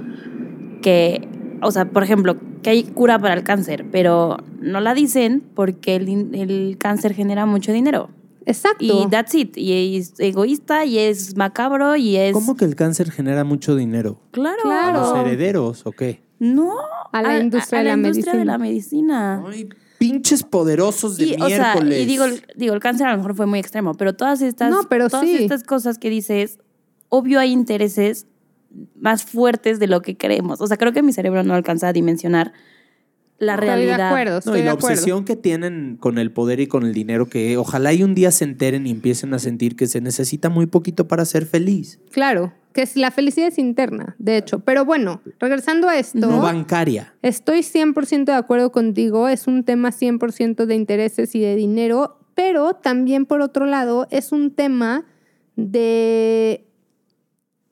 que, 0.82 1.26
o 1.62 1.70
sea, 1.70 1.86
por 1.86 2.02
ejemplo, 2.02 2.36
que 2.62 2.70
hay 2.70 2.82
cura 2.84 3.18
para 3.18 3.34
el 3.34 3.42
cáncer, 3.44 3.86
pero 3.90 4.36
no 4.60 4.80
la 4.80 4.94
dicen 4.94 5.42
porque 5.54 5.96
el, 5.96 6.34
el 6.34 6.76
cáncer 6.78 7.14
genera 7.14 7.46
mucho 7.46 7.72
dinero. 7.72 8.10
Exacto. 8.44 8.84
Y 8.84 9.08
that's 9.10 9.34
it. 9.34 9.56
Y 9.56 9.96
es 9.96 10.14
egoísta 10.20 10.84
y 10.84 10.98
es 10.98 11.36
macabro 11.36 11.96
y 11.96 12.16
es... 12.16 12.32
¿Cómo 12.32 12.54
que 12.56 12.64
el 12.64 12.76
cáncer 12.76 13.10
genera 13.10 13.42
mucho 13.42 13.74
dinero? 13.74 14.20
Claro. 14.30 14.58
¿A 14.70 14.92
los 14.92 15.10
Claro. 15.10 15.26
herederos 15.26 15.84
o 15.84 15.90
qué? 15.92 16.22
No. 16.38 16.72
A 17.12 17.22
la 17.22 17.38
industria 17.40 17.80
de 17.80 17.84
la 17.86 17.94
industria 17.94 18.32
de 18.34 18.44
medicina. 18.44 18.52
la 18.52 18.58
medicina. 18.58 19.44
Ay, 19.48 19.68
pinches 19.98 20.42
poderosos 20.42 21.16
de 21.16 21.24
Y, 21.26 21.34
o 21.40 21.48
sea, 21.48 21.74
miércoles. 21.74 22.02
y 22.02 22.06
digo, 22.06 22.24
el- 22.24 22.42
digo, 22.56 22.74
el 22.74 22.80
cáncer 22.80 23.06
a 23.06 23.12
lo 23.12 23.16
mejor 23.18 23.34
fue 23.34 23.46
muy 23.46 23.58
extremo, 23.58 23.94
pero 23.94 24.14
todas 24.14 24.42
estas, 24.42 24.70
No, 24.70 24.82
pero 24.88 25.08
todas 25.08 25.26
sí. 25.26 25.36
estas 25.36 25.62
cosas 25.64 25.98
que 25.98 26.10
dices, 26.10 26.58
obvio 27.08 27.38
hay 27.40 27.52
intereses 27.52 28.26
más 28.98 29.24
fuertes 29.24 29.78
de 29.78 29.86
lo 29.86 30.02
que 30.02 30.16
creemos. 30.16 30.60
O 30.60 30.66
sea, 30.66 30.76
creo 30.76 30.92
que 30.92 31.02
mi 31.02 31.12
cerebro 31.12 31.42
no 31.44 31.54
alcanza 31.54 31.88
a 31.88 31.92
dimensionar 31.92 32.52
la 33.38 33.54
Estoy 33.54 33.68
realidad. 33.68 33.96
de 33.98 34.02
acuerdo, 34.04 34.40
No, 34.46 34.54
y 34.56 34.58
de 34.60 34.64
la 34.64 34.72
acuerdo. 34.72 34.94
obsesión 34.94 35.24
que 35.24 35.36
tienen 35.36 35.96
con 36.00 36.16
el 36.18 36.30
poder 36.30 36.58
y 36.60 36.66
con 36.66 36.84
el 36.84 36.92
dinero, 36.94 37.26
que 37.28 37.56
ojalá 37.58 37.92
y 37.92 38.02
un 38.02 38.14
día 38.14 38.30
se 38.30 38.44
enteren 38.44 38.86
y 38.86 38.90
empiecen 38.90 39.32
a 39.34 39.38
sentir 39.38 39.76
que 39.76 39.86
se 39.86 40.00
necesita 40.00 40.48
muy 40.48 40.66
poquito 40.66 41.06
para 41.06 41.24
ser 41.26 41.44
feliz. 41.46 42.00
Claro, 42.10 42.52
que 42.76 42.82
es 42.82 42.94
la 42.94 43.10
felicidad 43.10 43.48
es 43.48 43.58
interna, 43.58 44.16
de 44.18 44.36
hecho. 44.36 44.58
Pero 44.58 44.84
bueno, 44.84 45.22
regresando 45.40 45.88
a 45.88 45.96
esto, 45.98 46.18
No 46.18 46.42
bancaria. 46.42 47.14
estoy 47.22 47.60
100% 47.60 48.26
de 48.26 48.34
acuerdo 48.34 48.70
contigo, 48.70 49.28
es 49.28 49.46
un 49.46 49.64
tema 49.64 49.92
100% 49.92 50.66
de 50.66 50.74
intereses 50.74 51.34
y 51.34 51.40
de 51.40 51.56
dinero, 51.56 52.18
pero 52.34 52.74
también 52.74 53.24
por 53.24 53.40
otro 53.40 53.64
lado 53.64 54.06
es 54.10 54.30
un 54.30 54.50
tema 54.50 55.06
de 55.56 56.66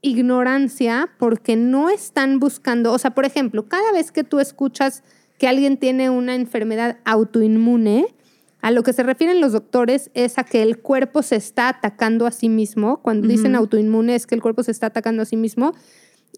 ignorancia 0.01 1.11
porque 1.19 1.55
no 1.57 1.91
están 1.91 2.41
buscando, 2.41 2.91
o 2.91 2.99
sea, 2.99 3.11
por 3.11 3.27
ejemplo, 3.27 3.69
cada 3.69 3.93
vez 3.93 4.11
que 4.11 4.25
tú 4.25 4.41
escuchas 4.41 5.03
que 5.39 5.49
alguien 5.49 5.77
tiene 5.77 6.09
una 6.09 6.35
enfermedad 6.35 6.97
autoinmune, 7.05 8.07
a 8.65 8.71
lo 8.71 8.83
que 8.83 8.95
se 8.95 9.03
refieren 9.03 9.43
los 9.43 9.53
doctores 9.53 10.11
es 10.15 10.39
a 10.39 10.45
que 10.45 10.63
el 10.63 10.79
cuerpo 10.79 11.23
se 11.23 11.37
está 11.37 11.69
atacando 11.69 12.27
a 12.27 12.31
sí 12.31 12.49
mismo. 12.49 13.03
Cuando 13.03 13.29
dicen 13.29 13.55
autoinmune 13.57 14.15
es 14.15 14.27
que 14.27 14.35
el 14.35 14.41
cuerpo 14.41 14.63
se 14.63 14.71
está 14.71 14.87
atacando 14.87 15.21
a 15.21 15.27
sí 15.27 15.37
mismo. 15.37 15.75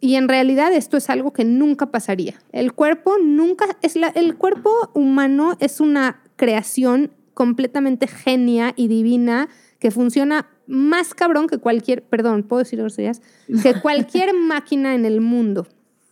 Y 0.00 0.16
en 0.16 0.26
realidad 0.26 0.72
esto 0.72 0.96
es 0.96 1.08
algo 1.08 1.32
que 1.32 1.44
nunca 1.44 1.92
pasaría. 1.92 2.34
El 2.50 2.72
cuerpo 2.72 3.14
nunca 3.22 3.66
es 3.80 3.94
la, 3.94 4.08
el 4.08 4.34
cuerpo 4.34 4.72
humano 4.92 5.56
es 5.60 5.78
una 5.78 6.20
creación 6.34 7.12
completamente 7.32 8.08
genia 8.08 8.72
y 8.74 8.88
divina 8.88 9.48
que 9.78 9.92
funciona 9.92 10.48
más 10.66 11.14
cabrón 11.14 11.46
que 11.46 11.58
cualquier, 11.58 12.02
perdón, 12.02 12.42
puedo 12.42 12.64
decir 12.64 12.80
groserías, 12.80 13.22
que 13.62 13.80
cualquier 13.80 14.34
máquina 14.34 14.96
en 14.96 15.04
el 15.04 15.20
mundo. 15.20 15.68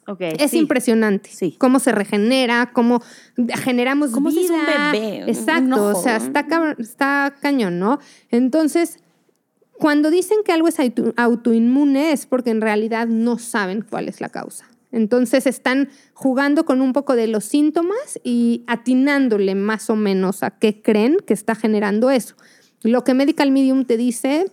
Ok, 0.07 0.21
Es 0.39 0.51
sí. 0.51 0.59
impresionante 0.59 1.31
Sí. 1.33 1.55
cómo 1.59 1.79
se 1.79 1.93
regenera, 1.93 2.71
cómo 2.73 3.03
generamos 3.63 4.11
Cómo 4.11 4.31
vida. 4.31 4.41
hace 4.43 4.53
un 4.53 4.67
bebé, 4.93 5.23
un 5.25 5.29
Exacto, 5.31 5.89
ojo. 5.91 5.99
o 5.99 6.03
sea, 6.03 6.17
está, 6.17 6.47
está 6.79 7.35
cañón, 7.41 7.79
¿no? 7.79 7.99
Entonces, 8.31 8.99
cuando 9.79 10.11
dicen 10.11 10.39
que 10.45 10.53
algo 10.53 10.69
es 10.69 10.79
auto- 10.79 11.15
autoinmune 11.17 12.13
es 12.13 12.27
porque 12.27 12.51
en 12.51 12.61
realidad 12.61 13.07
no 13.09 13.39
saben 13.39 13.83
cuál 13.89 14.09
es 14.09 14.21
la 14.21 14.29
causa. 14.29 14.67
Entonces 14.93 15.47
están 15.49 15.89
jugando 16.13 16.65
con 16.65 16.81
un 16.81 16.93
poco 16.93 17.17
de 17.17 17.27
los 17.27 17.45
síntomas 17.45 18.21
y 18.23 18.63
atinándole 18.69 19.57
más 19.57 19.91
o 19.91 19.97
menos 19.97 20.45
a 20.45 20.51
qué 20.51 20.81
creen 20.81 21.17
que 21.27 21.35
está 21.35 21.57
generando 21.57 22.11
eso. 22.11 22.37
Lo 22.83 23.03
que 23.03 23.15
Medical 23.15 23.51
Medium 23.51 23.85
te 23.87 23.97
dice 23.97 24.47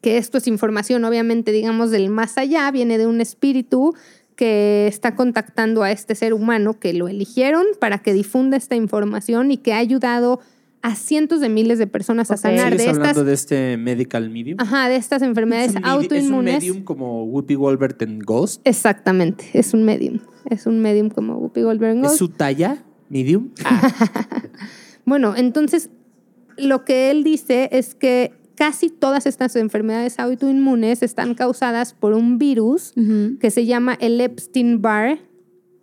que 0.00 0.16
esto 0.16 0.38
es 0.38 0.48
información, 0.48 1.04
obviamente, 1.04 1.52
digamos, 1.52 1.90
del 1.92 2.08
más 2.10 2.36
allá, 2.38 2.68
viene 2.72 2.98
de 2.98 3.06
un 3.06 3.20
espíritu 3.20 3.94
que 4.40 4.86
está 4.86 5.16
contactando 5.16 5.82
a 5.82 5.92
este 5.92 6.14
ser 6.14 6.32
humano 6.32 6.78
que 6.80 6.94
lo 6.94 7.08
eligieron 7.08 7.66
para 7.78 7.98
que 7.98 8.14
difunda 8.14 8.56
esta 8.56 8.74
información 8.74 9.50
y 9.50 9.58
que 9.58 9.74
ha 9.74 9.76
ayudado 9.76 10.40
a 10.80 10.94
cientos 10.94 11.42
de 11.42 11.50
miles 11.50 11.78
de 11.78 11.86
personas 11.86 12.30
a 12.30 12.38
sanar 12.38 12.70
¿Sigues 12.72 12.84
de 12.84 12.88
hablando 12.88 13.08
estas, 13.10 13.26
de 13.26 13.32
este 13.34 13.76
medical 13.76 14.30
medium? 14.30 14.56
ajá, 14.58 14.88
de 14.88 14.96
estas 14.96 15.20
enfermedades 15.20 15.76
¿Es 15.76 15.82
autoinmunes. 15.84 16.54
¿Es 16.54 16.62
un 16.62 16.68
medium 16.68 16.84
como 16.84 17.24
Whoopi 17.24 17.54
Goldberg 17.54 17.96
en 18.00 18.20
Ghost? 18.20 18.62
Exactamente, 18.64 19.44
es 19.52 19.74
un 19.74 19.84
medium. 19.84 20.20
Es 20.48 20.64
un 20.64 20.80
medium 20.80 21.10
como 21.10 21.36
Whoopi 21.36 21.60
Goldberg. 21.60 22.02
¿Es 22.06 22.16
su 22.16 22.30
talla? 22.30 22.82
¿Medium? 23.10 23.50
Bueno, 25.04 25.34
entonces 25.36 25.90
lo 26.56 26.84
que 26.84 27.10
él 27.10 27.24
dice 27.24 27.68
es 27.72 27.94
que 27.94 28.32
casi 28.60 28.90
todas 28.90 29.24
estas 29.24 29.56
enfermedades 29.56 30.18
autoinmunes 30.18 31.02
están 31.02 31.34
causadas 31.34 31.94
por 31.94 32.12
un 32.12 32.36
virus 32.36 32.92
que 33.40 33.50
se 33.50 33.64
llama 33.64 33.96
el 34.02 34.20
Epstein-Barr, 34.20 35.18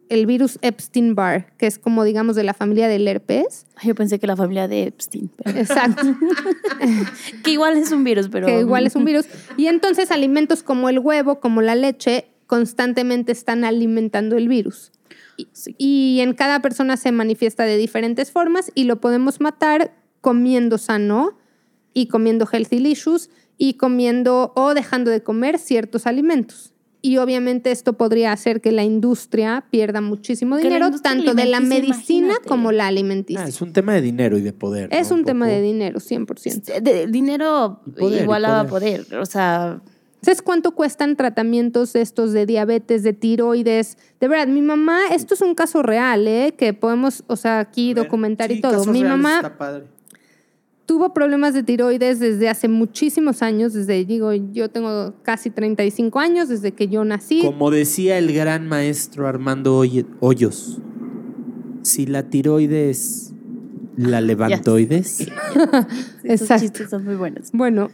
el 0.09 0.27
virus 0.27 0.59
Epstein-Barr, 0.61 1.53
que 1.57 1.65
es 1.65 1.79
como 1.79 2.03
digamos 2.03 2.35
de 2.35 2.43
la 2.43 2.53
familia 2.53 2.87
del 2.87 3.07
herpes. 3.07 3.65
Yo 3.83 3.95
pensé 3.95 4.19
que 4.19 4.27
la 4.27 4.35
familia 4.35 4.67
de 4.67 4.83
Epstein. 4.83 5.31
pero- 5.43 5.57
Exacto, 5.57 6.03
que 7.43 7.49
igual 7.51 7.77
es 7.77 7.91
un 7.91 8.03
virus, 8.03 8.29
pero. 8.29 8.45
que 8.45 8.59
igual 8.59 8.85
es 8.85 8.95
un 8.95 9.05
virus. 9.05 9.25
Y 9.57 9.65
entonces 9.67 10.11
alimentos 10.11 10.61
como 10.61 10.87
el 10.87 10.99
huevo, 10.99 11.39
como 11.39 11.63
la 11.63 11.73
leche, 11.73 12.27
constantemente 12.45 13.31
están 13.31 13.63
alimentando 13.65 14.37
el 14.37 14.47
virus. 14.47 14.91
Y, 15.35 15.47
Sí. 15.51 15.75
y 15.79 16.19
en 16.21 16.33
cada 16.35 16.61
persona 16.61 16.95
se 16.95 17.11
manifiesta 17.11 17.63
de 17.63 17.75
diferentes 17.77 18.31
formas 18.31 18.71
y 18.75 18.83
lo 18.83 19.01
podemos 19.01 19.41
matar 19.41 19.95
comiendo 20.21 20.77
sano 20.77 21.37
y 21.97 22.07
comiendo 22.07 22.45
healthy 22.51 22.77
delicious 22.77 23.29
y 23.57 23.73
comiendo 23.73 24.53
o 24.55 24.73
dejando 24.75 25.09
de 25.09 25.23
comer 25.23 25.57
ciertos 25.57 26.05
alimentos. 26.05 26.73
Y 27.01 27.17
obviamente 27.17 27.71
esto 27.71 27.93
podría 27.93 28.31
hacer 28.33 28.59
que 28.61 28.71
la 28.71 28.83
industria 28.83 29.65
pierda 29.71 30.01
muchísimo 30.01 30.57
dinero, 30.57 30.91
tanto 31.01 31.33
de 31.33 31.45
la 31.45 31.57
alimenticia, 31.57 31.91
medicina 31.93 32.17
imagínate. 32.27 32.47
como 32.49 32.71
la 32.71 32.87
alimenticia. 32.87 33.43
Ah, 33.45 33.47
es 33.47 33.61
un 33.61 33.73
tema 33.73 33.93
de 33.93 34.01
dinero 34.01 34.37
y 34.37 34.41
de 34.41 34.53
poder. 34.53 34.89
es 34.91 35.09
¿no? 35.09 35.15
un 35.17 35.23
tema 35.25 35.47
de 35.47 35.61
dinero, 35.61 35.99
100%. 35.99 36.65
De- 36.65 36.81
de 36.81 37.07
dinero 37.07 37.81
Y 37.87 37.91
poder, 37.91 38.19
y 38.19 38.23
igual 38.23 38.45
a 38.45 38.67
poder. 38.67 39.03
poder. 39.05 39.19
O 39.19 39.25
sea, 39.25 39.81
¿Sabes 40.21 40.41
cuánto 40.41 40.71
cuestan 40.71 41.15
tratamientos 41.15 41.95
estos 41.95 42.33
de 42.33 42.45
diabetes, 42.47 43.03
de 43.03 43.13
tiroides? 43.13 43.97
De 44.19 44.27
verdad, 44.27 44.47
mi 44.47 44.61
mamá, 44.61 44.99
esto 45.13 45.35
es 45.35 45.41
un 45.41 45.53
caso 45.55 45.83
real, 45.83 46.27
¿eh? 46.27 46.55
Que 46.57 46.73
podemos, 46.73 47.23
o 47.27 47.35
sea, 47.35 47.59
aquí 47.59 47.93
documentar 47.93 48.51
y 48.51 48.59
todo. 48.59 48.71
casos 48.73 48.87
Mi 48.87 49.03
mamá 49.03 49.35
está 49.37 49.57
padre. 49.57 49.85
Tuvo 50.87 51.13
problemas 51.13 51.53
de 51.53 51.61
tiroides 51.61 52.19
desde 52.19 52.49
hace 52.49 52.67
muchísimos 52.69 53.43
años, 53.43 53.73
desde, 53.73 54.03
digo, 54.05 54.33
yo 54.33 54.69
tengo 54.69 55.13
casi 55.21 55.49
35 55.51 56.17
años, 56.19 56.47
desde 56.49 56.71
que 56.71 56.87
yo 56.87 57.03
nací. 57.05 57.41
Como 57.43 57.69
decía 57.69 58.17
el 58.17 58.33
gran 58.33 58.67
maestro 58.67 59.27
Armando 59.27 59.77
Hoy- 59.77 60.07
Hoyos, 60.21 60.79
si 61.83 62.05
la 62.07 62.23
tiroides, 62.29 63.33
la 63.97 64.21
levantoides. 64.21 65.19
esos 66.23 66.41
Exacto. 66.49 66.63
chistes 66.63 66.89
son 66.89 67.03
muy 67.03 67.15
buenos. 67.15 67.49
Bueno, 67.51 67.89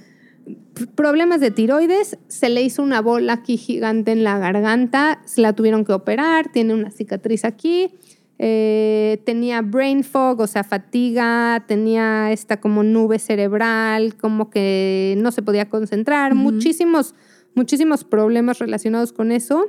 problemas 0.96 1.42
de 1.42 1.50
tiroides, 1.50 2.18
se 2.28 2.50
le 2.50 2.62
hizo 2.62 2.84
una 2.84 3.02
bola 3.02 3.34
aquí 3.34 3.58
gigante 3.58 4.12
en 4.12 4.24
la 4.24 4.38
garganta, 4.38 5.22
se 5.26 5.42
la 5.42 5.54
tuvieron 5.54 5.84
que 5.84 5.94
operar, 5.94 6.52
tiene 6.52 6.74
una 6.76 6.92
cicatriz 6.92 7.44
aquí, 7.44 7.92
eh, 8.40 9.22
tenía 9.26 9.62
brain 9.62 10.04
fog, 10.04 10.40
o 10.42 10.48
sea, 10.48 10.64
fatiga, 10.64 11.64
tenía 11.68 12.32
esta 12.32 12.60
como 12.60 12.84
nube 12.84 13.20
cerebral, 13.20 14.16
como 14.16 14.50
que 14.50 15.16
no 15.20 15.32
se 15.32 15.42
podía 15.42 15.70
concentrar, 15.70 16.36
muchísimos, 16.36 17.16
muchísimos 17.56 18.04
problemas 18.04 18.60
relacionados 18.60 19.14
con 19.14 19.32
eso. 19.32 19.66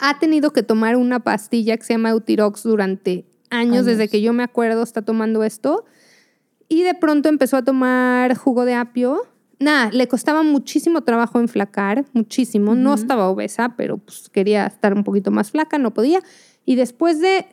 Ha 0.00 0.18
tenido 0.18 0.52
que 0.52 0.62
tomar 0.62 0.96
una 0.96 1.20
pastilla 1.20 1.76
que 1.76 1.84
se 1.84 1.94
llama 1.94 2.10
Eutirox 2.10 2.64
durante 2.64 3.24
años, 3.50 3.72
Años. 3.72 3.86
desde 3.86 4.08
que 4.08 4.20
yo 4.20 4.32
me 4.32 4.42
acuerdo 4.42 4.82
está 4.82 5.02
tomando 5.02 5.44
esto. 5.44 5.84
Y 6.68 6.82
de 6.82 6.94
pronto 6.94 7.28
empezó 7.28 7.56
a 7.56 7.62
tomar 7.64 8.36
jugo 8.36 8.64
de 8.64 8.74
apio. 8.74 9.22
Nada, 9.58 9.90
le 9.92 10.08
costaba 10.08 10.42
muchísimo 10.42 11.02
trabajo 11.02 11.38
enflacar, 11.38 12.04
muchísimo. 12.12 12.74
No 12.74 12.92
estaba 12.92 13.28
obesa, 13.28 13.74
pero 13.76 13.98
pues 13.98 14.28
quería 14.28 14.66
estar 14.66 14.92
un 14.92 15.04
poquito 15.04 15.30
más 15.30 15.52
flaca, 15.52 15.78
no 15.78 15.94
podía. 15.94 16.20
Y 16.64 16.74
después 16.74 17.20
de 17.20 17.46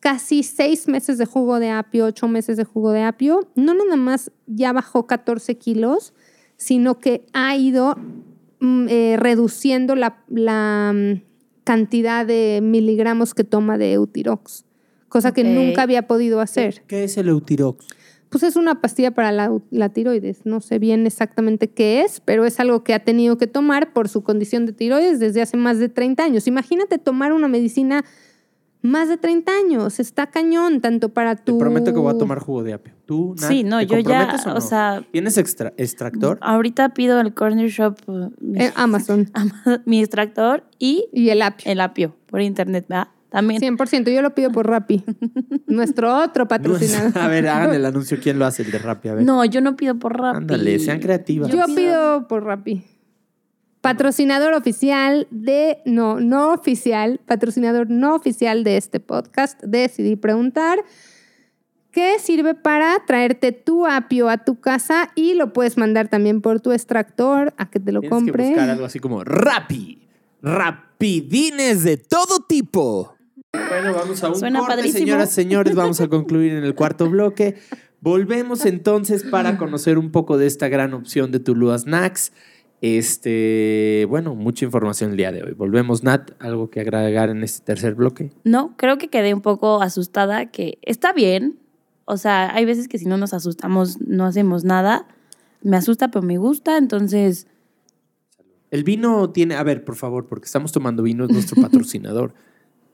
casi 0.00 0.42
seis 0.42 0.88
meses 0.88 1.18
de 1.18 1.26
jugo 1.26 1.60
de 1.60 1.70
apio, 1.70 2.06
ocho 2.06 2.26
meses 2.26 2.56
de 2.56 2.64
jugo 2.64 2.92
de 2.92 3.02
apio, 3.02 3.48
no 3.54 3.74
nada 3.74 3.96
más 3.96 4.32
ya 4.46 4.72
bajó 4.72 5.06
14 5.06 5.56
kilos, 5.56 6.14
sino 6.56 6.98
que 6.98 7.26
ha 7.32 7.54
ido 7.56 7.96
mm, 8.60 8.86
eh, 8.88 9.16
reduciendo 9.18 9.94
la, 9.94 10.24
la, 10.28 10.92
mm, 10.94 11.30
cantidad 11.64 12.26
de 12.26 12.60
miligramos 12.62 13.34
que 13.34 13.44
toma 13.44 13.78
de 13.78 13.92
Eutirox, 13.92 14.64
cosa 15.08 15.32
que 15.32 15.44
nunca 15.44 15.82
había 15.82 16.06
podido 16.06 16.40
hacer. 16.40 16.82
¿Qué 16.86 17.04
es 17.04 17.16
el 17.16 17.28
Eutirox? 17.28 17.86
Pues 18.30 18.44
es 18.44 18.56
una 18.56 18.80
pastilla 18.80 19.10
para 19.10 19.32
la, 19.32 19.52
la 19.70 19.88
tiroides. 19.88 20.46
No 20.46 20.60
sé 20.60 20.78
bien 20.78 21.06
exactamente 21.06 21.68
qué 21.68 22.02
es, 22.02 22.20
pero 22.20 22.44
es 22.44 22.60
algo 22.60 22.84
que 22.84 22.94
ha 22.94 23.00
tenido 23.04 23.38
que 23.38 23.48
tomar 23.48 23.92
por 23.92 24.08
su 24.08 24.22
condición 24.22 24.66
de 24.66 24.72
tiroides 24.72 25.18
desde 25.18 25.42
hace 25.42 25.56
más 25.56 25.78
de 25.78 25.88
30 25.88 26.22
años. 26.22 26.46
Imagínate 26.46 26.98
tomar 26.98 27.32
una 27.32 27.48
medicina 27.48 28.04
más 28.82 29.08
de 29.08 29.16
30 29.16 29.52
años. 29.52 30.00
Está 30.00 30.28
cañón, 30.28 30.80
tanto 30.80 31.10
para 31.10 31.36
Te 31.36 31.52
tu... 31.52 31.58
prometo 31.58 31.92
que 31.92 31.98
voy 31.98 32.14
a 32.14 32.18
tomar 32.18 32.38
jugo 32.38 32.62
de 32.62 32.72
apio. 32.74 32.94
¿Tú, 33.06 33.34
Nat, 33.40 33.48
Sí, 33.50 33.62
no, 33.64 33.78
te 33.78 33.86
yo 33.86 33.98
ya, 33.98 34.36
o 34.46 34.48
no? 34.54 34.60
sea- 34.60 35.02
¿Tienes 35.10 35.36
extra- 35.38 35.72
extractor? 35.76 36.38
Ahorita 36.40 36.90
pido 36.90 37.20
el 37.20 37.34
corner 37.34 37.68
shop, 37.68 37.96
mi, 38.40 38.60
Eh, 38.62 38.72
Amazon 38.76 39.30
mi 39.84 40.00
extractor 40.00 40.64
y 40.78 41.06
y 41.12 41.28
el 41.30 41.42
apio. 41.42 41.70
el 41.70 41.80
apio 41.80 42.16
por 42.26 42.40
internet, 42.40 42.86
¿verdad? 42.88 43.08
También. 43.30 43.60
100%, 43.62 44.12
yo 44.12 44.22
lo 44.22 44.34
pido 44.34 44.50
por 44.50 44.66
Rappi. 44.68 45.04
Nuestro 45.68 46.16
otro 46.20 46.48
patrocinador. 46.48 47.12
a 47.16 47.28
ver, 47.28 47.46
hagan 47.48 47.72
el 47.74 47.86
anuncio. 47.86 48.18
¿Quién 48.20 48.40
lo 48.40 48.44
hace 48.46 48.62
el 48.64 48.72
de 48.72 48.78
Rappi? 48.78 49.08
A 49.08 49.14
ver. 49.14 49.24
No, 49.24 49.44
yo 49.44 49.60
no 49.60 49.76
pido 49.76 49.96
por 50.00 50.18
Rappi. 50.18 50.38
Ándale, 50.38 50.78
sean 50.80 50.98
creativas. 50.98 51.48
Yo 51.48 51.64
pido 51.76 52.26
por 52.26 52.42
Rappi. 52.44 52.82
Patrocinador 53.80 54.52
oficial 54.52 55.26
de, 55.30 55.78
no, 55.86 56.20
no 56.20 56.52
oficial, 56.52 57.20
patrocinador 57.24 57.88
no 57.88 58.14
oficial 58.14 58.62
de 58.62 58.76
este 58.76 59.00
podcast, 59.00 59.58
decidí 59.62 60.16
preguntar, 60.16 60.84
¿qué 61.90 62.18
sirve 62.18 62.54
para 62.54 63.04
traerte 63.06 63.52
tu 63.52 63.86
apio 63.86 64.28
a 64.28 64.38
tu 64.44 64.60
casa 64.60 65.10
y 65.14 65.32
lo 65.34 65.54
puedes 65.54 65.78
mandar 65.78 66.08
también 66.08 66.42
por 66.42 66.60
tu 66.60 66.72
extractor 66.72 67.54
a 67.56 67.70
que 67.70 67.80
te 67.80 67.90
lo 67.92 68.00
Tienes 68.00 68.18
que 68.18 68.24
compre? 68.26 68.46
buscar 68.48 68.68
algo 68.68 68.84
así 68.84 68.98
como 68.98 69.24
Rappi. 69.24 70.02
Rapidines 70.42 71.82
de 71.82 71.96
todo 71.96 72.40
tipo. 72.46 73.16
Bueno, 73.52 73.94
vamos 73.94 74.22
a 74.22 74.28
un 74.28 74.36
Suena 74.36 74.58
corte, 74.60 74.74
padrísimo. 74.76 74.98
señoras, 75.00 75.30
señores. 75.30 75.74
Vamos 75.74 76.00
a 76.00 76.08
concluir 76.08 76.52
en 76.52 76.64
el 76.64 76.74
cuarto 76.74 77.08
bloque. 77.08 77.56
Volvemos 78.00 78.64
entonces 78.64 79.24
para 79.24 79.58
conocer 79.58 79.98
un 79.98 80.10
poco 80.10 80.38
de 80.38 80.46
esta 80.46 80.68
gran 80.68 80.94
opción 80.94 81.30
de 81.32 81.40
Tulua 81.40 81.78
Snacks. 81.78 82.32
Este, 82.82 84.06
bueno, 84.08 84.34
mucha 84.34 84.64
información 84.64 85.10
el 85.10 85.16
día 85.16 85.32
de 85.32 85.42
hoy. 85.42 85.52
Volvemos, 85.52 86.02
Nat, 86.02 86.30
algo 86.38 86.70
que 86.70 86.80
agregar 86.80 87.28
en 87.28 87.42
este 87.42 87.64
tercer 87.64 87.94
bloque. 87.94 88.30
No, 88.44 88.74
creo 88.76 88.96
que 88.96 89.08
quedé 89.08 89.34
un 89.34 89.42
poco 89.42 89.82
asustada, 89.82 90.46
que 90.46 90.78
está 90.82 91.12
bien. 91.12 91.58
O 92.06 92.16
sea, 92.16 92.54
hay 92.54 92.64
veces 92.64 92.88
que 92.88 92.98
si 92.98 93.04
no 93.04 93.18
nos 93.18 93.34
asustamos, 93.34 94.00
no 94.00 94.24
hacemos 94.24 94.64
nada. 94.64 95.06
Me 95.62 95.76
asusta, 95.76 96.10
pero 96.10 96.22
me 96.22 96.38
gusta, 96.38 96.78
entonces... 96.78 97.46
El 98.70 98.84
vino 98.84 99.30
tiene, 99.30 99.56
a 99.56 99.62
ver, 99.62 99.84
por 99.84 99.96
favor, 99.96 100.26
porque 100.26 100.46
estamos 100.46 100.72
tomando 100.72 101.02
vino, 101.02 101.24
es 101.24 101.30
nuestro 101.30 101.60
patrocinador. 101.62 102.34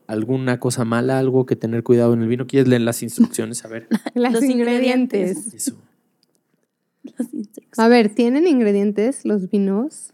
¿Alguna 0.07 0.59
cosa 0.59 0.85
mala, 0.85 1.19
algo 1.19 1.45
que 1.45 1.55
tener 1.55 1.83
cuidado 1.83 2.13
en 2.13 2.21
el 2.21 2.27
vino? 2.27 2.45
¿Quieres 2.47 2.67
leer 2.67 2.81
las 2.81 3.03
instrucciones? 3.03 3.63
A 3.63 3.69
ver, 3.69 3.87
Los 4.15 4.43
ingredientes. 4.43 5.37
ingredientes. 5.37 5.53
eso. 5.53 5.77
las 7.17 7.33
instrucciones. 7.33 7.79
A 7.79 7.87
ver, 7.87 8.13
¿tienen 8.13 8.47
ingredientes 8.47 9.25
los 9.25 9.49
vinos? 9.49 10.13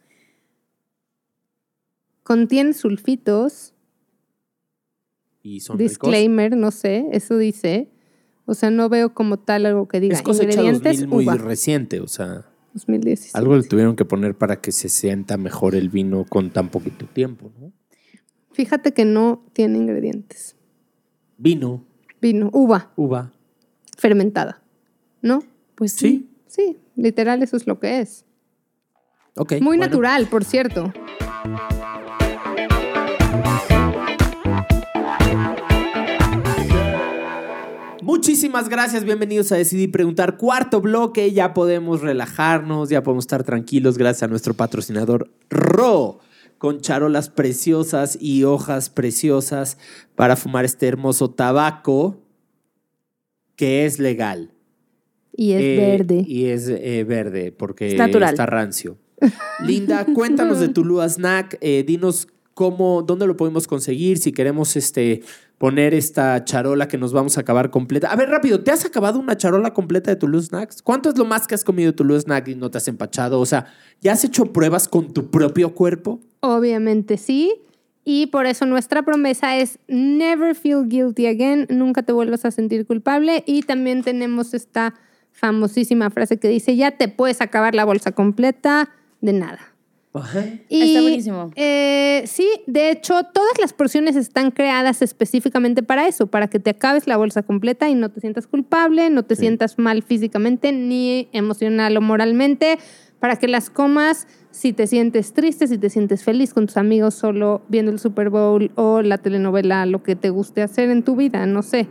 Contienen 2.24 2.74
sulfitos. 2.74 3.74
Y 5.42 5.60
son 5.60 5.78
ricos. 5.78 5.92
Disclaimer, 5.92 6.56
no 6.56 6.72
sé, 6.72 7.06
eso 7.12 7.38
dice. 7.38 7.90
O 8.46 8.54
sea, 8.54 8.70
no 8.72 8.90
veo 8.90 9.14
como 9.14 9.38
tal 9.40 9.66
algo 9.66 9.88
que 9.88 10.00
diga 10.00 10.16
Es 10.16 10.22
cosecha 10.22 10.62
ingredientes 10.62 11.00
2000 11.02 11.08
muy 11.08 11.24
uva. 11.26 11.36
reciente, 11.36 12.00
o 12.00 12.08
sea, 12.08 12.46
2017. 12.74 13.38
algo 13.38 13.56
le 13.56 13.64
tuvieron 13.64 13.96
que 13.96 14.06
poner 14.06 14.36
para 14.38 14.60
que 14.62 14.72
se 14.72 14.90
sienta 14.90 15.38
mejor 15.38 15.76
el 15.76 15.90
vino 15.90 16.26
con 16.26 16.50
tan 16.52 16.70
poquito 16.70 17.06
tiempo, 17.06 17.52
¿no? 17.60 17.72
Fíjate 18.52 18.94
que 18.94 19.06
no 19.06 19.46
tiene 19.54 19.78
ingredientes. 19.78 20.56
Vino, 21.38 21.86
Vino, 22.22 22.50
uva 22.54 22.94
uva. 22.96 23.34
fermentada, 23.98 24.62
¿no? 25.22 25.42
Pues 25.76 25.92
sí. 25.94 26.30
Sí. 26.48 26.78
Literal 26.96 27.42
eso 27.44 27.58
es 27.58 27.68
lo 27.68 27.80
que 27.80 28.00
es. 28.00 28.26
Ok. 29.36 29.54
Muy 29.54 29.78
bueno. 29.78 29.86
natural, 29.86 30.28
por 30.28 30.44
cierto. 30.44 30.94
Muchísimas 38.02 38.70
gracias, 38.70 39.06
bienvenidos 39.06 39.52
a 39.52 39.56
Decidí 39.56 39.88
Preguntar. 39.88 40.38
Cuarto 40.38 40.82
bloque, 40.82 41.32
ya 41.32 41.54
podemos 41.54 42.02
relajarnos, 42.02 42.90
ya 42.90 43.02
podemos 43.02 43.24
estar 43.24 43.44
tranquilos 43.44 43.98
gracias 43.98 44.24
a 44.24 44.28
nuestro 44.28 44.54
patrocinador 44.54 45.32
Ro, 45.50 46.20
con 46.58 46.82
charolas 46.82 47.30
preciosas 47.30 48.18
y 48.22 48.44
hojas 48.44 48.90
preciosas 48.90 49.78
para 50.16 50.36
fumar 50.36 50.64
este 50.64 50.88
hermoso 50.88 51.32
tabaco 51.32 52.22
que 53.56 53.86
es 53.86 54.00
legal. 54.00 54.53
Y 55.36 55.54
es 55.54 55.62
Eh, 55.62 55.78
verde. 55.78 56.26
Y 56.28 56.46
es 56.46 56.68
eh, 56.68 57.04
verde 57.04 57.52
porque 57.52 57.88
Es 57.88 57.96
natural. 57.96 58.30
está 58.34 58.46
rancio. 58.46 58.98
Linda, 59.66 60.06
cuéntanos 60.06 60.60
de 60.60 60.70
tu 60.70 60.84
Lua 60.84 61.08
Snack. 61.08 61.58
eh, 61.62 61.84
dinos 61.86 62.28
cómo, 62.54 63.02
dónde 63.02 63.26
lo 63.26 63.36
podemos 63.36 63.66
conseguir, 63.68 64.20
si 64.20 64.32
queremos 64.32 64.76
este, 64.76 65.22
poner 65.58 65.94
esta 65.96 66.44
charola 66.44 66.88
que 66.88 66.98
nos 67.00 67.12
vamos 67.14 67.38
a 67.38 67.42
acabar 67.42 67.72
completa. 67.72 68.12
A 68.12 68.16
ver, 68.16 68.30
rápido, 68.30 68.64
¿te 68.64 68.70
has 68.72 68.86
acabado 68.86 69.20
una 69.20 69.36
charola 69.38 69.74
completa 69.74 70.12
de 70.12 70.18
tu 70.18 70.28
Lua 70.28 70.42
Snacks? 70.42 70.82
¿Cuánto 70.84 71.10
es 71.10 71.18
lo 71.18 71.26
más 71.26 71.48
que 71.48 71.56
has 71.56 71.64
comido 71.64 71.92
de 71.92 71.96
tu 71.96 72.04
Lua 72.04 72.20
Snack 72.20 72.50
y 72.50 72.56
no 72.56 72.70
te 72.70 72.78
has 72.78 72.88
empachado? 72.88 73.40
O 73.40 73.46
sea, 73.48 73.66
¿ya 74.02 74.12
has 74.14 74.24
hecho 74.24 74.46
pruebas 74.54 74.88
con 74.88 75.14
tu 75.14 75.32
propio 75.32 75.74
cuerpo? 75.74 76.20
Obviamente 76.42 77.18
sí. 77.18 77.56
Y 78.06 78.28
por 78.28 78.46
eso 78.46 78.66
nuestra 78.66 79.02
promesa 79.04 79.58
es 79.58 79.80
never 79.88 80.54
feel 80.56 80.88
guilty 80.88 81.26
again, 81.26 81.66
nunca 81.70 82.04
te 82.04 82.12
vuelvas 82.12 82.44
a 82.46 82.52
sentir 82.52 82.86
culpable. 82.86 83.44
Y 83.48 83.62
también 83.64 84.04
tenemos 84.04 84.54
esta 84.54 84.94
famosísima 85.34 86.10
frase 86.10 86.38
que 86.38 86.48
dice, 86.48 86.76
ya 86.76 86.92
te 86.92 87.10
puedes 87.10 87.42
acabar 87.42 87.76
la 87.76 87.84
bolsa 87.84 88.14
completa 88.14 88.90
de 89.20 89.34
nada. 89.34 89.60
Y, 90.70 90.82
Está 90.82 91.02
buenísimo. 91.02 91.52
eh, 91.56 92.24
sí, 92.28 92.48
de 92.68 92.92
hecho, 92.92 93.16
todas 93.34 93.58
las 93.60 93.74
porciones 93.74 94.16
están 94.16 94.52
creadas 94.52 95.02
específicamente 95.02 95.82
para 95.82 96.08
eso, 96.08 96.28
para 96.28 96.48
que 96.48 96.60
te 96.60 96.70
acabes 96.70 97.08
la 97.08 97.18
bolsa 97.18 97.42
completa 97.42 97.90
y 97.90 97.96
no 97.96 98.10
te 98.10 98.22
sientas 98.22 98.46
culpable, 98.46 99.10
no 99.10 99.24
te 99.24 99.36
sientas 99.36 99.80
mal 99.80 100.04
físicamente, 100.04 100.72
ni 100.72 101.30
emocional 101.32 101.98
o 101.98 102.02
moralmente, 102.02 102.78
para 103.20 103.38
que 103.38 103.48
las 103.48 103.72
comas 103.72 104.28
si 104.52 104.72
te 104.72 104.86
sientes 104.86 105.34
triste, 105.34 105.66
si 105.66 105.80
te 105.80 105.90
sientes 105.90 106.24
feliz 106.24 106.54
con 106.54 106.68
tus 106.68 106.78
amigos 106.78 107.16
solo 107.16 107.64
viendo 107.70 107.92
el 107.92 107.98
Super 107.98 108.30
Bowl 108.30 108.72
o 108.76 109.02
la 109.02 109.18
telenovela, 109.18 109.88
lo 109.88 110.04
que 110.04 110.16
te 110.16 110.30
guste 110.30 110.62
hacer 110.62 110.92
en 110.92 111.02
tu 111.02 111.16
vida, 111.16 111.48
no 111.48 111.64
sé. 111.64 111.88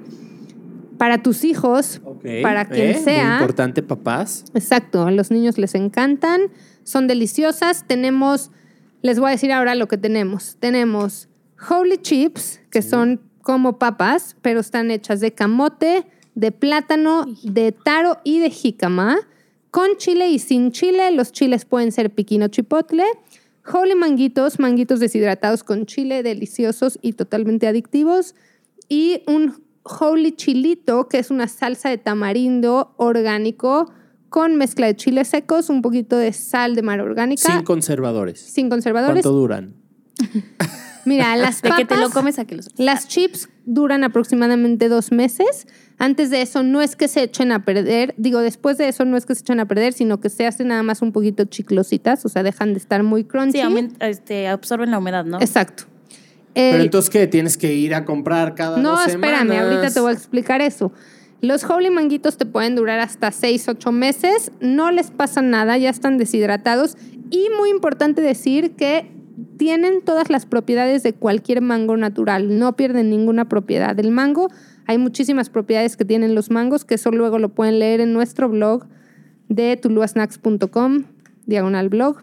Para 1.02 1.20
tus 1.20 1.42
hijos, 1.42 2.00
para 2.44 2.68
quien 2.68 2.90
eh, 2.90 2.92
Muy 2.94 3.02
sea. 3.02 3.32
importante, 3.32 3.82
papás. 3.82 4.44
Exacto, 4.54 5.04
a 5.04 5.10
los 5.10 5.32
niños 5.32 5.58
les 5.58 5.74
encantan, 5.74 6.42
son 6.84 7.08
deliciosas. 7.08 7.88
Tenemos, 7.88 8.52
les 9.00 9.18
voy 9.18 9.30
a 9.30 9.32
decir 9.32 9.50
ahora 9.50 9.74
lo 9.74 9.88
que 9.88 9.98
tenemos. 9.98 10.58
Tenemos 10.60 11.28
Holy 11.68 11.98
Chips, 11.98 12.60
que 12.70 12.82
son 12.82 13.20
como 13.40 13.80
papas, 13.80 14.36
pero 14.42 14.60
están 14.60 14.92
hechas 14.92 15.18
de 15.18 15.32
camote, 15.32 16.06
de 16.36 16.52
plátano, 16.52 17.26
de 17.42 17.72
taro 17.72 18.18
y 18.22 18.38
de 18.38 18.50
jícama, 18.50 19.18
con 19.72 19.96
chile 19.96 20.28
y 20.28 20.38
sin 20.38 20.70
chile. 20.70 21.10
Los 21.10 21.32
chiles 21.32 21.64
pueden 21.64 21.90
ser 21.90 22.14
piquino 22.14 22.46
chipotle. 22.46 23.06
Holy 23.66 23.96
manguitos, 23.96 24.60
manguitos 24.60 25.00
deshidratados 25.00 25.64
con 25.64 25.84
chile, 25.84 26.22
deliciosos 26.22 27.00
y 27.02 27.14
totalmente 27.14 27.66
adictivos. 27.66 28.36
Y 28.88 29.24
un 29.26 29.71
holy 29.84 30.32
chilito, 30.32 31.08
que 31.08 31.18
es 31.18 31.30
una 31.30 31.48
salsa 31.48 31.88
de 31.88 31.98
tamarindo 31.98 32.94
orgánico 32.96 33.92
con 34.28 34.56
mezcla 34.56 34.86
de 34.86 34.96
chiles 34.96 35.28
secos, 35.28 35.68
un 35.68 35.82
poquito 35.82 36.16
de 36.16 36.32
sal 36.32 36.74
de 36.74 36.82
mar 36.82 37.00
orgánica, 37.00 37.52
Sin 37.52 37.62
conservadores. 37.64 38.40
sin 38.40 38.70
conservadores. 38.70 39.22
¿Cuánto 39.22 39.32
duran? 39.32 39.74
Mira, 41.04 41.34
las 41.36 41.60
De 41.62 41.70
que 41.70 41.84
te 41.84 41.96
lo 41.96 42.02
papas- 42.02 42.12
comes 42.14 42.38
a 42.38 42.44
que 42.44 42.54
los... 42.54 42.68
las 42.78 43.08
chips 43.08 43.48
duran 43.66 44.04
aproximadamente 44.04 44.88
dos 44.88 45.10
meses. 45.10 45.66
Antes 45.98 46.30
de 46.30 46.42
eso 46.42 46.62
no 46.62 46.80
es 46.80 46.94
que 46.96 47.08
se 47.08 47.22
echen 47.24 47.50
a 47.52 47.64
perder, 47.64 48.14
digo, 48.18 48.38
después 48.40 48.78
de 48.78 48.88
eso 48.88 49.04
no 49.04 49.16
es 49.16 49.26
que 49.26 49.34
se 49.34 49.40
echen 49.42 49.58
a 49.60 49.66
perder, 49.66 49.92
sino 49.92 50.20
que 50.20 50.30
se 50.30 50.46
hacen 50.46 50.68
nada 50.68 50.82
más 50.84 51.02
un 51.02 51.12
poquito 51.12 51.44
chiclositas, 51.44 52.24
o 52.24 52.28
sea, 52.28 52.42
dejan 52.44 52.72
de 52.72 52.78
estar 52.78 53.02
muy 53.02 53.24
crunchy. 53.24 53.52
Sí, 53.52 53.60
aumenta- 53.60 54.08
este, 54.08 54.46
absorben 54.48 54.90
la 54.92 54.98
humedad, 54.98 55.24
¿no? 55.24 55.40
Exacto. 55.40 55.84
Pero 56.54 56.76
El- 56.76 56.82
entonces, 56.84 57.10
¿qué? 57.10 57.26
¿Tienes 57.26 57.56
que 57.56 57.74
ir 57.74 57.94
a 57.94 58.04
comprar 58.04 58.54
cada 58.54 58.76
no, 58.78 58.90
dos 58.92 59.06
espérame, 59.06 59.48
semanas? 59.48 59.64
ahorita 59.64 59.94
te 59.94 60.00
voy 60.00 60.10
a 60.10 60.14
explicar 60.14 60.60
eso. 60.60 60.92
Los 61.40 61.64
Holy 61.64 61.90
Manguitos 61.90 62.36
te 62.36 62.46
pueden 62.46 62.76
durar 62.76 63.00
hasta 63.00 63.32
6, 63.32 63.68
8 63.68 63.90
meses, 63.90 64.52
no 64.60 64.90
les 64.92 65.10
pasa 65.10 65.42
nada, 65.42 65.76
ya 65.76 65.90
están 65.90 66.16
deshidratados 66.18 66.96
y 67.30 67.48
muy 67.58 67.70
importante 67.70 68.20
decir 68.20 68.72
que 68.76 69.10
tienen 69.56 70.02
todas 70.02 70.30
las 70.30 70.46
propiedades 70.46 71.02
de 71.02 71.14
cualquier 71.14 71.60
mango 71.60 71.96
natural, 71.96 72.58
no 72.58 72.76
pierden 72.76 73.10
ninguna 73.10 73.48
propiedad 73.48 73.96
del 73.96 74.10
mango. 74.12 74.50
Hay 74.86 74.98
muchísimas 74.98 75.48
propiedades 75.50 75.96
que 75.96 76.04
tienen 76.04 76.34
los 76.34 76.50
mangos, 76.50 76.84
que 76.84 76.94
eso 76.94 77.10
luego 77.10 77.38
lo 77.38 77.48
pueden 77.48 77.78
leer 77.78 78.00
en 78.00 78.12
nuestro 78.12 78.48
blog 78.48 78.86
de 79.48 79.76
tuluasnacks.com, 79.76 81.04
diagonal 81.46 81.88
blog. 81.88 82.18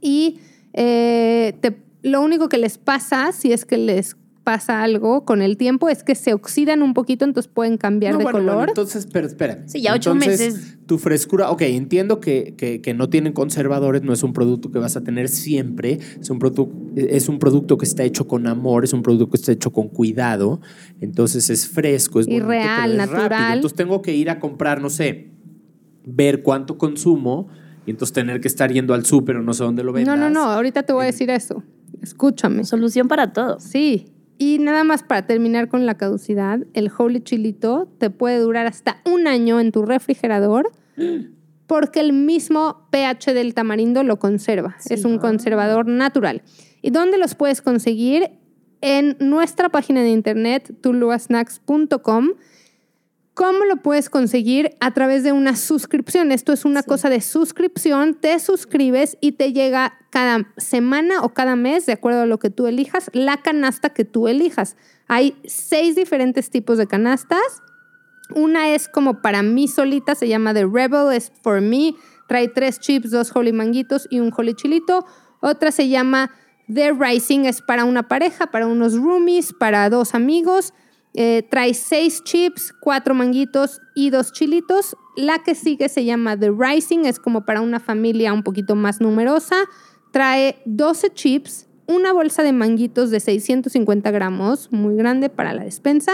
Y 0.00 0.38
eh, 0.72 1.54
te 1.60 1.76
lo 2.02 2.20
único 2.22 2.48
que 2.48 2.58
les 2.58 2.78
pasa, 2.78 3.32
si 3.32 3.52
es 3.52 3.64
que 3.64 3.76
les 3.76 4.16
pasa 4.42 4.82
algo 4.82 5.26
con 5.26 5.42
el 5.42 5.58
tiempo, 5.58 5.90
es 5.90 6.02
que 6.02 6.14
se 6.14 6.32
oxidan 6.32 6.82
un 6.82 6.94
poquito, 6.94 7.26
entonces 7.26 7.52
pueden 7.52 7.76
cambiar 7.76 8.14
No, 8.14 8.18
de 8.18 8.24
bueno, 8.24 8.38
color. 8.38 8.54
bueno, 8.56 8.70
entonces, 8.70 9.06
pero 9.12 9.26
espera. 9.26 9.62
Sí, 9.66 9.82
ya 9.82 9.92
ocho 9.94 10.12
Entonces, 10.12 10.54
meses. 10.54 10.78
Tu 10.86 10.96
frescura, 10.98 11.50
ok, 11.50 11.60
entiendo 11.62 12.18
que, 12.20 12.54
que- 12.56 12.80
que 12.80 12.94
no 12.94 13.10
tienen 13.10 13.34
conservadores, 13.34 14.02
no 14.02 14.12
es 14.14 14.22
un 14.22 14.32
producto 14.32 14.72
que 14.72 14.78
vas 14.78 14.96
a 14.96 15.02
tener 15.02 15.28
siempre, 15.28 15.98
es 16.20 16.30
un, 16.30 16.38
producto, 16.38 16.72
es 16.96 17.28
un 17.28 17.38
producto 17.38 17.76
que 17.76 17.84
está 17.84 18.02
hecho 18.02 18.26
con 18.26 18.46
amor, 18.46 18.82
es 18.84 18.94
un 18.94 19.02
producto 19.02 19.28
que 19.30 19.36
está 19.36 19.52
hecho 19.52 19.70
con 19.72 19.88
cuidado, 19.88 20.60
entonces 21.02 21.50
es 21.50 21.68
fresco, 21.68 22.18
es 22.18 22.26
Y 22.26 22.30
bonito, 22.40 22.48
real, 22.48 22.90
pero 22.90 23.02
es 23.02 23.08
rápido. 23.10 23.22
natural. 23.28 23.54
Entonces 23.56 23.76
tengo 23.76 24.00
que 24.02 24.14
ir 24.16 24.30
a 24.30 24.40
comprar, 24.40 24.80
no 24.80 24.88
sé, 24.88 25.28
ver 26.06 26.42
cuánto 26.42 26.78
consumo 26.78 27.48
y 27.86 27.90
entonces 27.90 28.14
tener 28.14 28.40
que 28.40 28.48
estar 28.48 28.72
yendo 28.72 28.94
al 28.94 29.04
súper 29.04 29.36
o 29.36 29.42
no 29.42 29.52
sé 29.54 29.64
dónde 29.64 29.84
lo 29.84 29.92
vendas. 29.92 30.16
no, 30.18 30.28
no, 30.28 30.30
no, 30.30 30.44
ahorita 30.50 30.82
te 30.82 30.92
voy 30.94 31.02
a 31.02 31.06
decir 31.06 31.28
eso. 31.30 31.62
Escúchame. 32.02 32.64
Solución 32.64 33.08
para 33.08 33.32
todo. 33.32 33.60
Sí. 33.60 34.12
Y 34.38 34.58
nada 34.58 34.84
más 34.84 35.02
para 35.02 35.26
terminar 35.26 35.68
con 35.68 35.84
la 35.84 35.96
caducidad, 35.96 36.60
el 36.72 36.90
Holy 36.96 37.20
Chilito 37.20 37.88
te 37.98 38.08
puede 38.08 38.38
durar 38.38 38.66
hasta 38.66 39.02
un 39.04 39.26
año 39.26 39.60
en 39.60 39.70
tu 39.70 39.84
refrigerador 39.84 40.70
porque 41.66 42.00
el 42.00 42.12
mismo 42.12 42.88
pH 42.90 43.34
del 43.34 43.54
tamarindo 43.54 44.02
lo 44.02 44.18
conserva. 44.18 44.76
Es 44.88 45.04
un 45.04 45.18
conservador 45.18 45.86
natural. 45.86 46.42
¿Y 46.82 46.90
dónde 46.90 47.18
los 47.18 47.34
puedes 47.34 47.62
conseguir? 47.62 48.30
En 48.80 49.16
nuestra 49.20 49.68
página 49.68 50.00
de 50.00 50.10
internet, 50.10 50.74
tuluasnacks.com. 50.80 52.30
¿Cómo 53.40 53.64
lo 53.64 53.76
puedes 53.76 54.10
conseguir? 54.10 54.76
A 54.80 54.90
través 54.92 55.24
de 55.24 55.32
una 55.32 55.56
suscripción. 55.56 56.30
Esto 56.30 56.52
es 56.52 56.66
una 56.66 56.82
cosa 56.82 57.08
de 57.08 57.22
suscripción. 57.22 58.12
Te 58.12 58.38
suscribes 58.38 59.16
y 59.22 59.32
te 59.32 59.54
llega 59.54 59.94
cada 60.10 60.52
semana 60.58 61.22
o 61.22 61.32
cada 61.32 61.56
mes, 61.56 61.86
de 61.86 61.94
acuerdo 61.94 62.20
a 62.20 62.26
lo 62.26 62.38
que 62.38 62.50
tú 62.50 62.66
elijas, 62.66 63.10
la 63.14 63.38
canasta 63.38 63.94
que 63.94 64.04
tú 64.04 64.28
elijas. 64.28 64.76
Hay 65.08 65.38
seis 65.46 65.96
diferentes 65.96 66.50
tipos 66.50 66.76
de 66.76 66.86
canastas. 66.86 67.62
Una 68.34 68.74
es 68.74 68.90
como 68.90 69.22
para 69.22 69.42
mí 69.42 69.68
solita, 69.68 70.14
se 70.14 70.28
llama 70.28 70.52
The 70.52 70.66
Rebel, 70.66 71.10
es 71.10 71.32
for 71.42 71.62
me. 71.62 71.94
Trae 72.28 72.48
tres 72.48 72.78
chips, 72.78 73.10
dos 73.10 73.34
holy 73.34 73.54
manguitos 73.54 74.06
y 74.10 74.20
un 74.20 74.34
holy 74.36 74.52
chilito. 74.52 75.06
Otra 75.40 75.72
se 75.72 75.88
llama 75.88 76.30
The 76.70 76.92
Rising, 76.92 77.46
es 77.46 77.62
para 77.62 77.86
una 77.86 78.06
pareja, 78.06 78.48
para 78.48 78.66
unos 78.66 78.96
roomies, 78.96 79.54
para 79.54 79.88
dos 79.88 80.14
amigos. 80.14 80.74
Eh, 81.14 81.42
trae 81.50 81.74
seis 81.74 82.22
chips, 82.22 82.72
cuatro 82.72 83.14
manguitos 83.14 83.80
y 83.94 84.10
dos 84.10 84.32
chilitos. 84.32 84.96
La 85.16 85.42
que 85.42 85.54
sigue 85.54 85.88
se 85.88 86.04
llama 86.04 86.38
The 86.38 86.50
Rising, 86.50 87.04
es 87.04 87.18
como 87.18 87.44
para 87.44 87.60
una 87.60 87.80
familia 87.80 88.32
un 88.32 88.42
poquito 88.42 88.76
más 88.76 89.00
numerosa. 89.00 89.56
Trae 90.12 90.60
12 90.64 91.12
chips, 91.14 91.68
una 91.86 92.12
bolsa 92.12 92.42
de 92.42 92.52
manguitos 92.52 93.10
de 93.10 93.20
650 93.20 94.10
gramos, 94.10 94.72
muy 94.72 94.96
grande 94.96 95.28
para 95.28 95.52
la 95.52 95.64
despensa. 95.64 96.12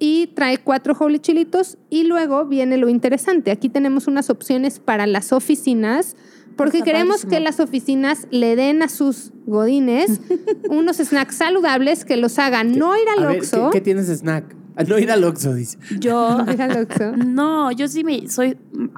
Y 0.00 0.28
trae 0.34 0.58
cuatro 0.58 0.94
holy 0.98 1.20
chilitos. 1.20 1.78
Y 1.88 2.04
luego 2.04 2.44
viene 2.46 2.76
lo 2.76 2.88
interesante. 2.88 3.52
Aquí 3.52 3.68
tenemos 3.68 4.08
unas 4.08 4.28
opciones 4.28 4.80
para 4.80 5.06
las 5.06 5.32
oficinas. 5.32 6.16
Porque 6.56 6.78
Está 6.78 6.84
queremos 6.92 7.24
que 7.26 7.40
las 7.40 7.58
oficinas 7.60 8.26
le 8.30 8.56
den 8.56 8.82
a 8.82 8.88
sus 8.88 9.32
godines 9.46 10.20
unos 10.70 10.96
snacks 10.98 11.36
saludables 11.36 12.04
que 12.04 12.16
los 12.16 12.38
hagan 12.38 12.78
no 12.78 12.94
ir 12.96 13.04
al 13.18 13.36
Oxxo. 13.36 13.70
¿qué, 13.70 13.78
qué 13.78 13.84
tienes 13.84 14.08
de 14.08 14.16
snack? 14.16 14.54
Ah, 14.76 14.82
no 14.82 14.98
ir 14.98 15.10
al 15.12 15.22
Oxxo, 15.22 15.54
dice. 15.54 15.78
Yo. 16.00 16.38
Ir 16.52 16.60
al 16.60 16.82
Oxxo. 16.82 17.16
No, 17.16 17.70
yo 17.70 17.86
sí 17.86 18.02
me 18.02 18.28
soy, 18.28 18.56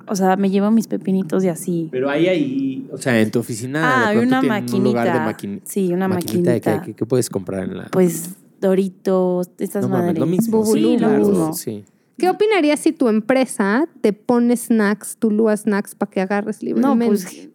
o 0.09 0.17
sea, 0.17 0.37
me 0.37 0.49
llevo 0.49 0.71
mis 0.71 0.87
pepinitos 0.89 1.45
y 1.45 1.49
así. 1.49 1.89
Pero 1.93 2.09
ahí, 2.09 2.29
ahí, 2.29 2.89
o 2.91 2.97
sea, 2.97 3.21
en 3.21 3.31
tu 3.31 3.41
oficina. 3.41 3.83
Ah, 3.85 4.09
hay 4.09 4.17
una 4.17 4.41
tienen 4.41 4.75
Un 4.75 4.85
lugar 4.85 5.13
de 5.13 5.21
maquinita. 5.21 5.61
maquin- 5.61 5.69
Sí, 5.71 5.93
una 5.93 6.09
¿De 6.09 6.15
maquinita. 6.15 6.61
qué, 6.61 6.81
¿Qué- 6.87 6.95
qué 6.95 7.05
puedes 7.05 7.29
comprar 7.29 7.65
en 7.65 7.77
la.? 7.77 7.89
Pues 7.91 8.31
Doritos, 8.59 9.51
estas 9.59 9.83
no 9.83 9.91
mames, 9.91 10.07
madres. 10.07 10.19
lo 10.19 10.27
mismo. 10.27 10.65
Sí, 10.65 10.71
Bubulubus. 10.71 11.01
lo 11.03 11.09
claro, 11.09 11.29
mismo. 11.29 11.53
sí. 11.55 11.85
¿Qué 12.19 12.31
opinarías 12.31 12.81
si 12.81 12.93
tu 12.93 13.09
empresa 13.09 13.87
te 14.01 14.13
pone 14.13 14.57
snacks, 14.57 15.17
Tulúa 15.19 15.57
Snacks, 15.57 15.95
para 15.95 16.11
que 16.11 16.21
agarres 16.21 16.63
No, 16.63 16.67
libremente? 16.95 17.07
pues. 17.07 17.49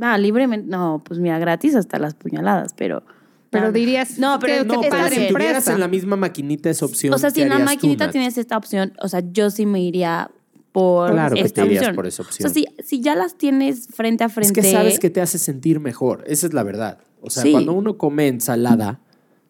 Ah, 0.00 0.16
libremente. 0.18 0.68
No, 0.68 1.02
pues 1.04 1.20
mira, 1.20 1.38
gratis 1.38 1.74
hasta 1.74 1.98
las 1.98 2.14
puñaladas, 2.14 2.72
pero. 2.76 3.02
Pero 3.50 3.72
dirías 3.72 4.18
No, 4.18 4.38
pero 4.40 4.52
que- 4.54 4.60
es 4.60 4.66
No, 4.66 4.80
que 4.80 4.88
pero 4.90 5.04
si 5.08 5.14
tuvieras 5.28 5.30
empresa. 5.58 5.72
en 5.72 5.80
la 5.80 5.88
misma 5.88 6.16
maquinita 6.16 6.68
esa 6.68 6.84
opción. 6.84 7.14
O 7.14 7.18
sea, 7.18 7.30
si 7.30 7.36
¿qué 7.36 7.42
en 7.44 7.48
la 7.50 7.58
tú, 7.58 7.64
maquinita 7.64 8.10
tienes 8.10 8.36
esta 8.36 8.56
opción, 8.56 8.92
o 9.00 9.08
sea, 9.08 9.22
yo 9.32 9.50
sí 9.50 9.64
me 9.66 9.80
iría 9.80 10.30
por 10.72 11.12
Claro 11.12 11.36
que 11.36 11.48
te 11.48 11.64
irías 11.64 11.82
opción. 11.82 11.96
por 11.96 12.06
esa 12.06 12.22
O 12.22 12.26
opción. 12.26 12.50
sea, 12.50 12.54
si, 12.54 12.66
si 12.84 13.00
ya 13.00 13.14
las 13.14 13.38
tienes 13.38 13.86
frente 13.88 14.24
a 14.24 14.26
Es 14.26 14.32
frente. 14.34 14.60
que 14.60 14.70
sabes 14.72 14.98
que 14.98 15.08
te 15.08 15.22
hace 15.22 15.38
sentir 15.38 15.80
mejor. 15.80 16.24
Esa 16.26 16.46
es 16.48 16.52
la 16.52 16.62
verdad. 16.64 16.98
O 17.22 17.30
sea, 17.30 17.44
Sí. 17.44 17.52
cuando 17.52 17.72
uno 17.72 17.96
come 17.96 18.28
ensalada, 18.28 19.00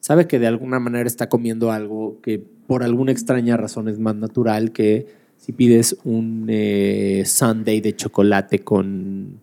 sabe 0.07 0.29
que 0.29 0.39
de 0.39 0.47
alguna 0.47 0.79
manera 0.79 1.05
está 1.09 1.29
comiendo 1.29 1.73
algo 1.73 2.21
que 2.23 2.39
por 2.39 2.85
alguna 2.85 3.11
extraña 3.11 3.57
razón 3.57 3.89
es 3.89 3.99
más 3.99 4.15
natural 4.15 4.71
que 4.71 5.09
si 5.37 5.51
pides 5.51 5.97
un 6.05 6.47
eh, 6.49 7.25
sundae 7.27 7.81
de 7.81 7.97
chocolate 7.97 8.61
con 8.61 9.41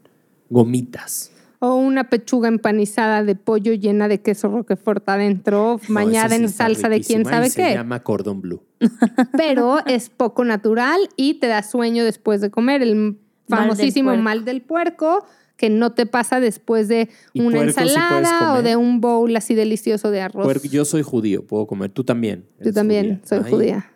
gomitas. 0.49 1.33
O 1.59 1.75
una 1.75 2.05
pechuga 2.05 2.47
empanizada 2.47 3.25
de 3.25 3.35
pollo 3.35 3.73
llena 3.73 4.07
de 4.07 4.21
queso 4.21 4.47
roquefort 4.47 5.07
adentro, 5.09 5.81
No, 5.89 6.09
sí 6.09 6.15
en 6.35 6.47
salsa 6.47 6.87
de 6.87 7.01
quién 7.01 7.23
y 7.23 7.25
sabe 7.25 7.49
Se 7.49 7.61
qué. 7.61 7.73
llama 7.73 8.01
cordon 8.01 8.39
bleu. 8.39 8.61
Pero 9.37 9.85
es 9.85 10.09
poco 10.09 10.45
natural 10.45 11.01
y 11.17 11.33
te 11.41 11.47
da 11.47 11.61
sueño 11.61 12.05
después 12.05 12.39
de 12.39 12.49
comer. 12.49 12.81
El 12.81 12.89
del 12.89 13.17
famosísimo 13.49 14.11
puerco. 14.11 14.23
mal 14.23 14.45
del 14.45 14.61
puerco 14.61 15.25
que 15.63 15.69
no 15.69 15.93
te 15.93 16.05
pasa 16.05 16.41
después 16.41 16.89
de 16.89 17.07
¿Y 17.31 17.39
una 17.39 17.59
sí 17.59 17.63
ensalada 17.67 18.55
o 18.55 18.61
de 18.61 18.75
un 18.75 18.99
bowl 18.99 19.33
así 19.33 19.55
delicioso 19.55 20.11
de 20.11 20.19
arroz. 20.19 20.43
Puerco- 20.43 20.67
yo 20.67 20.83
soy 20.83 21.03
judío, 21.03 21.47
puedo 21.47 21.67
comer. 21.67 21.89
Tú 21.89 22.03
también. 22.03 22.45
Yo 22.59 22.73
también 22.73 23.21
judía. 23.21 23.21
soy 23.25 23.39
Ay, 23.45 23.51
judía. 23.51 23.91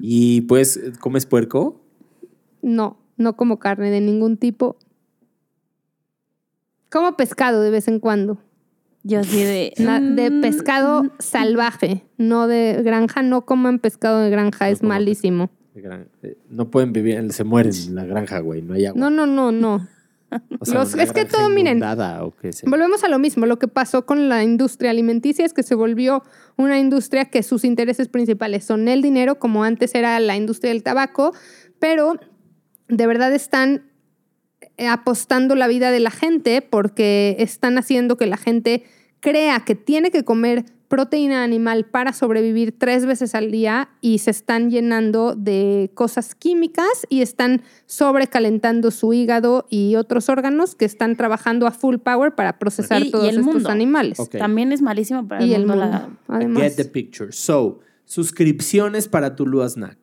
¿Y 0.00 0.40
pues 0.42 0.80
comes 0.98 1.26
puerco? 1.26 1.80
No, 2.60 2.98
no 3.16 3.36
como 3.36 3.60
carne 3.60 3.92
de 3.92 4.00
ningún 4.00 4.36
tipo. 4.36 4.78
Como 6.90 7.16
pescado 7.16 7.62
de 7.62 7.70
vez 7.70 7.86
en 7.86 8.00
cuando. 8.00 8.38
Yo 9.04 9.20
así 9.20 9.44
de. 9.44 9.74
Na- 9.78 10.00
de 10.00 10.28
mm, 10.28 10.40
pescado 10.40 11.04
salvaje, 11.20 12.02
no 12.16 12.48
de 12.48 12.80
granja. 12.82 13.22
No 13.22 13.46
coman 13.46 13.78
pescado 13.78 14.22
de 14.22 14.30
granja, 14.30 14.66
No 14.66 14.72
es 14.72 14.82
malísimo. 14.82 15.50
No 16.50 16.70
pueden 16.70 16.92
vivir, 16.92 17.32
se 17.32 17.44
mueren 17.44 17.72
en 17.74 17.94
la 17.94 18.04
granja, 18.04 18.38
güey. 18.40 18.62
No 18.62 18.74
hay 18.74 18.86
agua. 18.86 19.00
No, 19.00 19.10
no, 19.10 19.26
no, 19.26 19.52
no. 19.52 19.88
O 20.58 20.64
sea, 20.64 20.80
los- 20.80 20.94
es 20.94 21.12
que 21.12 21.24
todo, 21.24 21.48
miren. 21.48 21.78
Volvemos 22.68 23.04
a 23.04 23.08
lo 23.08 23.18
mismo. 23.18 23.46
Lo 23.46 23.58
que 23.60 23.68
pasó 23.68 24.06
con 24.06 24.28
la 24.28 24.42
industria 24.42 24.90
alimenticia 24.90 25.44
es 25.44 25.52
que 25.52 25.62
se 25.62 25.74
volvió 25.76 26.24
una 26.56 26.78
industria 26.80 27.26
que 27.26 27.42
sus 27.44 27.64
intereses 27.64 28.08
principales 28.08 28.64
son 28.64 28.88
el 28.88 29.02
dinero, 29.02 29.38
como 29.38 29.62
antes 29.62 29.94
era 29.94 30.18
la 30.18 30.34
industria 30.36 30.72
del 30.72 30.82
tabaco, 30.82 31.32
pero 31.78 32.18
de 32.88 33.06
verdad 33.06 33.32
están 33.32 33.84
eh, 34.78 34.88
apostando 34.88 35.54
la 35.54 35.68
vida 35.68 35.90
de 35.92 36.00
la 36.00 36.10
gente 36.10 36.60
porque 36.60 37.36
están 37.38 37.78
haciendo 37.78 38.16
que 38.16 38.26
la 38.26 38.36
gente 38.36 38.82
crea 39.20 39.60
que 39.60 39.74
tiene 39.76 40.10
que 40.10 40.24
comer 40.24 40.64
proteína 40.88 41.42
animal 41.42 41.84
para 41.86 42.12
sobrevivir 42.12 42.72
tres 42.78 43.06
veces 43.06 43.34
al 43.34 43.50
día 43.50 43.88
y 44.00 44.18
se 44.18 44.30
están 44.30 44.70
llenando 44.70 45.34
de 45.34 45.90
cosas 45.94 46.34
químicas 46.34 46.86
y 47.08 47.22
están 47.22 47.62
sobrecalentando 47.86 48.90
su 48.90 49.12
hígado 49.12 49.66
y 49.68 49.96
otros 49.96 50.28
órganos 50.28 50.74
que 50.74 50.84
están 50.84 51.16
trabajando 51.16 51.66
a 51.66 51.72
full 51.72 51.96
power 51.96 52.34
para 52.34 52.58
procesar 52.58 53.02
Y- 53.02 53.08
y 53.08 53.10
todos 53.10 53.28
el 53.28 53.38
estos 53.40 53.54
mundo. 53.54 53.68
animales. 53.70 54.18
También 54.30 54.72
es 54.72 54.80
malísimo 54.82 55.26
para 55.26 55.44
Y 55.44 55.54
el 55.54 55.62
el 55.62 55.66
mundo. 55.66 55.84
mundo. 55.86 56.08
la- 56.28 56.34
Además. 56.36 56.62
Get 56.62 56.76
the 56.76 56.84
picture. 56.84 57.32
So, 57.32 57.80
suscripciones 58.04 59.08
para 59.08 59.34
tu 59.36 59.46
Lua 59.46 59.68
Snack. 59.68 59.98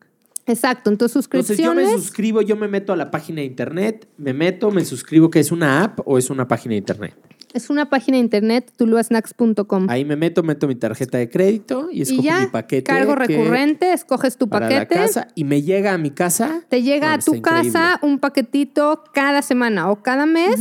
Exacto, 0.46 0.90
entonces 0.90 1.24
Entonces 1.26 1.58
yo 1.58 1.74
me 1.74 1.84
suscripciones. 1.84 2.04
suscribo, 2.06 2.42
yo 2.42 2.58
me 2.58 2.68
meto 2.68 2.92
a 2.92 2.98
la 2.98 3.10
página 3.12 3.38
de 3.40 3.46
internet, 3.46 4.10
me 4.18 4.34
meto, 4.34 4.72
me 4.72 4.84
suscribo, 4.84 5.30
que 5.30 5.40
es 5.40 5.54
una 5.54 5.84
app 5.84 6.02
o 6.06 6.18
es 6.18 6.30
una 6.30 6.50
página 6.50 6.72
de 6.74 6.80
internet. 6.80 7.16
Es 7.54 7.70
una 7.70 7.90
página 7.90 8.18
de 8.18 8.24
internet, 8.24 8.72
tuluasnacks.com. 8.78 9.88
Ahí 9.90 10.06
me 10.06 10.16
meto, 10.16 10.44
meto 10.44 10.68
mi 10.68 10.76
tarjeta 10.76 11.18
de 11.18 11.30
crédito 11.30 11.90
y 11.92 12.00
Y 12.00 12.02
escojo 12.04 12.22
ya, 12.24 12.40
mi 12.42 12.48
paquete. 12.48 12.84
cargo 12.84 13.16
recurrente, 13.16 13.94
escoges 13.94 14.38
tu 14.38 14.50
para 14.50 14.68
paquete. 14.68 14.96
la 14.96 15.02
casa 15.06 15.28
y 15.36 15.44
me 15.44 15.62
llega 15.62 15.94
a 15.94 15.98
mi 15.98 16.12
casa. 16.12 16.62
Te 16.70 16.82
llega 16.82 17.10
No, 17.10 17.14
a 17.14 17.20
tu 17.20 17.34
está 17.36 17.50
casa 17.50 17.66
increíble. 17.94 18.00
un 18.14 18.20
paquetito 18.20 19.04
cada 19.14 19.42
semana 19.42 19.90
o 19.92 20.02
cada 20.02 20.26
mes 20.26 20.60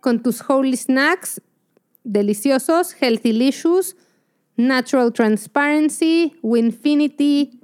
con 0.00 0.22
tus 0.22 0.42
holy 0.48 0.76
snacks 0.76 1.40
deliciosos, 2.04 2.94
healthy 3.00 3.32
licious, 3.32 3.96
natural 4.56 5.12
transparency, 5.12 6.32
winfinity, 6.42 7.59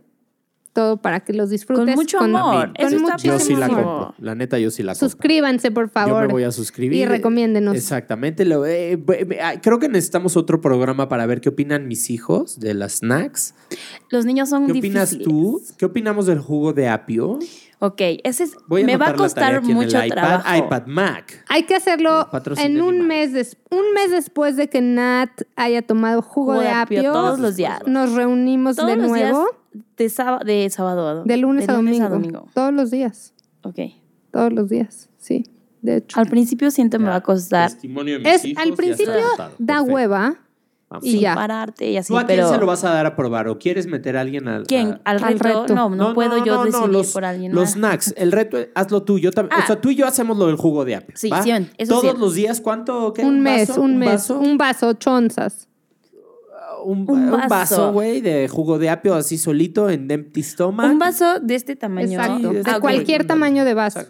todo 0.76 0.98
para 0.98 1.20
que 1.20 1.32
los 1.32 1.48
disfrutes. 1.48 1.86
Con 1.86 1.94
mucho 1.94 2.18
amor. 2.20 2.66
con 2.66 2.86
Eso 2.86 2.96
está 2.96 3.12
muchísimo 3.12 3.32
Yo 3.34 3.40
sí 3.40 3.56
la 3.56 3.66
compro. 3.68 4.14
La 4.18 4.34
neta, 4.34 4.58
yo 4.58 4.70
sí 4.70 4.82
la 4.82 4.92
compro. 4.92 5.08
Suscríbanse, 5.08 5.70
por 5.70 5.88
favor. 5.88 6.22
Yo 6.22 6.26
me 6.28 6.32
voy 6.34 6.42
a 6.42 6.52
suscribir. 6.52 6.98
Y 6.98 7.06
recomiéndenos. 7.06 7.74
Exactamente. 7.74 8.44
Lo- 8.44 8.66
eh, 8.66 8.92
eh, 8.92 9.38
creo 9.62 9.78
que 9.78 9.88
necesitamos 9.88 10.36
otro 10.36 10.60
programa 10.60 11.08
para 11.08 11.24
ver 11.24 11.40
qué 11.40 11.48
opinan 11.48 11.88
mis 11.88 12.10
hijos 12.10 12.60
de 12.60 12.74
las 12.74 12.96
snacks. 12.98 13.54
Los 14.10 14.26
niños 14.26 14.50
son 14.50 14.66
¿Qué 14.66 14.72
opinas 14.72 15.10
difíciles. 15.12 15.24
tú? 15.26 15.62
¿Qué 15.78 15.86
opinamos 15.86 16.26
del 16.26 16.38
jugo 16.40 16.74
de 16.74 16.88
apio? 16.88 17.38
Ok, 17.78 18.00
ese 18.24 18.44
es, 18.44 18.56
Voy 18.68 18.84
me 18.84 18.96
va 18.96 19.08
a 19.10 19.14
costar 19.14 19.60
mucho 19.62 19.98
iPad, 20.02 20.08
trabajo. 20.08 20.56
iPad 20.56 20.86
Mac. 20.86 21.44
Hay 21.48 21.64
que 21.64 21.74
hacerlo 21.74 22.26
en 22.56 22.80
un 22.80 23.06
mes, 23.06 23.32
des- 23.34 23.58
un 23.70 23.92
mes 23.92 24.10
después 24.10 24.56
de 24.56 24.68
que 24.70 24.80
Nat 24.80 25.30
haya 25.56 25.82
tomado 25.82 26.22
jugo, 26.22 26.52
Jugo 26.52 26.60
de 26.60 26.64
de 26.68 26.70
apio 26.72 26.98
apio. 27.00 27.12
todos 27.12 27.38
los 27.38 27.56
días. 27.56 27.80
Nos 27.86 28.12
reunimos 28.14 28.76
Todos 28.76 28.88
de 28.90 28.96
los 28.96 29.12
días 29.12 29.30
nuevo 29.30 29.46
de, 29.98 30.08
sábado, 30.08 30.44
de 30.44 30.70
sábado 30.70 31.06
a 31.06 31.10
domingo. 31.14 31.28
de 31.28 31.36
lunes, 31.36 31.68
a, 31.68 31.72
domingo. 32.08 32.48
Todos 32.54 32.72
los 32.72 32.90
días. 32.90 33.34
Ok. 33.62 33.78
Todos 34.32 34.52
los 34.54 34.70
días, 34.70 35.10
sí. 35.18 35.44
De 35.82 35.96
hecho. 35.98 36.18
Al 36.18 36.28
principio 36.28 36.70
siento 36.70 36.98
me 36.98 37.10
va 37.10 37.16
a 37.16 37.20
costar 37.20 37.70
Testimonio 37.70 38.14
de 38.14 38.20
mis 38.20 38.28
Es, 38.36 38.44
hijos, 38.46 38.62
al 38.62 38.70
ya 38.70 38.76
principio 38.76 39.12
da 39.58 39.74
Perfecto. 39.76 39.82
hueva 39.92 40.34
Vamos. 40.88 41.04
y 41.04 41.12
sí, 41.12 41.20
ya. 41.20 41.34
pararte 41.34 41.90
y 41.90 41.96
así, 41.96 42.08
¿Tú 42.12 42.16
a 42.16 42.24
quién 42.24 42.38
pero 42.38 42.48
se 42.48 42.58
lo 42.58 42.66
vas 42.66 42.84
a 42.84 42.90
dar 42.90 43.06
a 43.06 43.16
probar? 43.16 43.48
¿O 43.48 43.58
quieres 43.58 43.88
meter 43.88 44.16
a 44.16 44.20
alguien 44.20 44.46
al, 44.46 44.66
¿quién? 44.68 45.00
a- 45.04 45.10
¿Al 45.10 45.24
Al 45.24 45.38
reto? 45.40 45.62
reto. 45.62 45.74
No, 45.74 45.90
no, 45.90 46.14
puedo 46.14 46.44
yo 46.44 46.62
decidir 46.64 46.88
los, 46.88 47.12
por 47.12 47.24
alguien 47.24 47.52
Los 47.52 47.70
snacks, 47.70 48.14
el 48.16 48.30
reto, 48.30 48.56
hazlo 48.74 49.02
tú. 49.02 49.18
Yo 49.18 49.32
también. 49.32 49.58
Ah. 49.58 49.64
O 49.64 49.66
sea, 49.66 49.80
tú 49.80 49.90
y 49.90 49.96
yo 49.96 50.06
hacemos 50.06 50.36
lo 50.38 50.46
del 50.46 50.54
jugo 50.54 50.84
de 50.84 50.94
apio. 50.94 51.16
Sí, 51.16 51.28
¿va? 51.28 51.42
sí, 51.42 51.50
eso 51.76 52.00
Todos 52.00 52.12
sí. 52.14 52.20
los 52.20 52.34
días, 52.34 52.60
¿cuánto? 52.60 53.12
qué? 53.12 53.24
Un 53.24 53.40
mes, 53.40 53.68
vaso? 53.68 53.80
un 53.80 53.96
mes. 53.98 54.08
vaso? 54.10 54.38
Un 54.38 54.58
vaso, 54.58 54.88
ocho 54.88 55.12
onzas. 55.12 55.68
Un, 56.84 57.04
un 57.10 57.32
un 57.34 57.48
vaso, 57.48 57.92
güey, 57.92 58.20
de 58.20 58.46
jugo 58.46 58.78
de 58.78 58.88
apio 58.90 59.14
así 59.16 59.38
solito 59.38 59.90
en 59.90 60.08
empty 60.08 60.42
stomach. 60.44 60.88
Un 60.88 61.00
vaso 61.00 61.40
de 61.40 61.56
este 61.56 61.74
tamaño. 61.74 62.20
Exacto. 62.20 62.50
Sí, 62.50 62.56
de 62.58 62.62
ah, 62.70 62.78
cualquier 62.80 63.26
tamaño 63.26 63.64
de 63.64 63.74
vaso. 63.74 64.00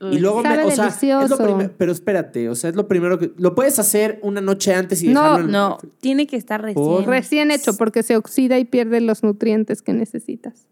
Y 0.00 0.18
luego, 0.18 0.42
me- 0.42 0.64
o 0.64 0.70
sea, 0.70 0.86
es 0.88 1.02
lo 1.30 1.70
pero 1.76 1.92
espérate, 1.92 2.48
o 2.48 2.54
sea, 2.54 2.70
es 2.70 2.76
lo 2.76 2.88
primero 2.88 3.18
que. 3.18 3.32
Lo 3.36 3.54
puedes 3.54 3.78
hacer 3.78 4.18
una 4.22 4.40
noche 4.40 4.72
antes 4.74 5.02
y 5.02 5.08
No, 5.08 5.22
dejarlo 5.22 5.44
en- 5.46 5.50
No, 5.52 5.78
tiene 6.00 6.26
que 6.26 6.36
estar 6.36 6.62
recién. 6.62 6.82
Por- 6.82 7.06
Recién 7.06 7.50
hecho 7.50 7.76
porque 7.76 8.02
se 8.02 8.16
oxida 8.16 8.58
y 8.58 8.64
pierde 8.64 9.00
los 9.02 9.22
nutrientes 9.22 9.82
que 9.82 9.92
necesitas. 9.92 10.66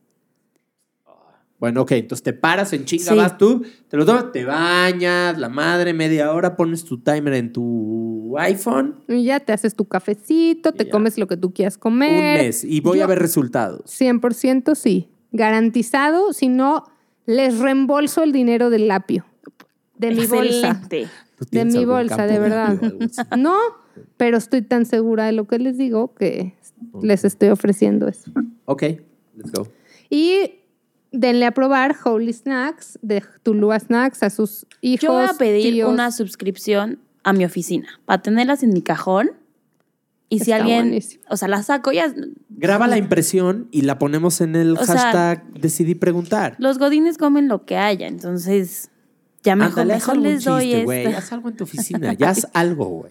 Bueno, 1.61 1.83
ok, 1.83 1.91
entonces 1.93 2.23
te 2.23 2.33
paras 2.33 2.73
en 2.73 2.85
chinga, 2.85 3.11
Sí. 3.13 3.17
vas 3.17 3.37
tú, 3.37 3.65
te 3.89 3.97
lo 3.97 4.07
tomas, 4.07 4.31
te 4.31 4.45
bañas, 4.45 5.37
la 5.39 5.49
madre, 5.49 5.93
media 5.93 6.33
hora, 6.33 6.57
pones 6.57 6.85
tu 6.85 7.01
timer 7.01 7.35
en 7.35 7.53
tu 7.53 8.37
iPhone, 8.39 9.01
Y 9.09 9.25
ya 9.25 9.41
te 9.41 9.53
haces 9.53 9.75
tu 9.75 9.85
cafecito, 9.87 10.73
te 10.73 10.85
ya. 10.85 10.91
comes 10.93 11.19
lo 11.19 11.27
que 11.27 11.37
tú 11.37 11.53
quieras 11.53 11.75
un 11.75 11.81
comer. 11.81 12.45
mes, 12.45 12.63
y 12.63 12.81
voy 12.81 12.99
Yo- 12.99 13.05
a 13.05 13.07
ver 13.09 13.19
resultados. 13.19 13.83
100% 13.91 14.77
sí. 14.77 15.09
Garantizado, 15.33 16.33
si 16.33 16.49
no, 16.49 16.85
les 17.29 17.59
reembolso 17.59 18.23
el 18.23 18.33
dinero 18.33 18.71
del 18.71 18.91
apio. 18.91 19.27
De 19.99 20.13
mi 20.13 20.25
bolsa. 20.25 20.71
Excelente. 20.71 21.09
¿Tú 21.37 21.45
De 21.51 21.65
mi 21.67 21.85
bolsa, 21.85 22.27
de 22.27 22.39
verdad. 22.39 22.81
No, 23.37 23.55
pero 24.17 24.39
estoy 24.39 24.63
tan 24.63 24.87
segura 24.87 25.27
de 25.27 25.33
lo 25.33 25.47
que 25.47 25.59
les 25.59 25.77
digo 25.77 26.15
que 26.15 26.55
les 27.03 27.25
estoy 27.25 27.51
ofreciendo 27.51 28.09
eso. 28.09 28.31
Ok, 28.65 28.83
let's 29.37 29.53
go. 29.53 29.69
Y 30.09 30.55
denle 31.13 31.45
a 31.45 31.51
probar 31.53 31.95
Holy 32.03 32.33
Snacks 32.33 32.99
de 33.03 33.23
Tulua 33.43 33.79
Snacks 33.79 34.23
a 34.23 34.31
sus 34.31 34.67
hijos. 34.81 35.03
Yo 35.03 35.13
voy 35.13 35.27
a 35.27 35.35
pedir 35.35 35.75
tíos. 35.75 35.93
una 35.93 36.11
suscripción 36.11 36.99
a 37.25 37.35
mi 37.35 37.45
oficina 37.45 37.89
para 38.07 38.23
tenerlas 38.23 38.63
en 38.63 38.73
mi 38.73 38.81
cajón. 38.81 39.33
Y 40.31 40.41
si 40.41 40.51
Está 40.51 40.57
alguien, 40.57 40.87
buenísimo. 40.87 41.25
o 41.31 41.37
sea, 41.37 41.49
la 41.49 41.63
saco 41.63 41.91
ya. 41.93 42.13
Graba 42.51 42.87
la 42.87 42.99
impresión 42.99 43.69
y 43.71 43.83
la 43.83 43.99
ponemos 43.99 44.41
en 44.41 44.57
el 44.57 44.77
O 44.77 44.85
sea, 44.85 44.99
hashtag 44.99 45.53
decidí 45.55 45.95
preguntar. 45.95 46.57
Los 46.59 46.79
godines 46.79 47.17
comen 47.17 47.49
lo 47.49 47.65
que 47.65 47.77
haya, 47.77 48.07
entonces 48.07 48.91
ya 49.43 49.55
mejor, 49.57 49.83
Ándale, 49.83 49.95
haz 49.95 50.01
mejor 50.01 50.15
algún 50.17 50.33
les 50.33 50.45
doy 50.45 50.73
esta. 50.75 51.19
Haz 51.19 51.33
algo 51.33 51.49
en 51.49 51.57
tu 51.57 51.65
oficina. 51.65 52.13
Ya 52.13 52.31
haz 52.31 52.49
algo, 52.53 52.85
güey. 52.87 53.11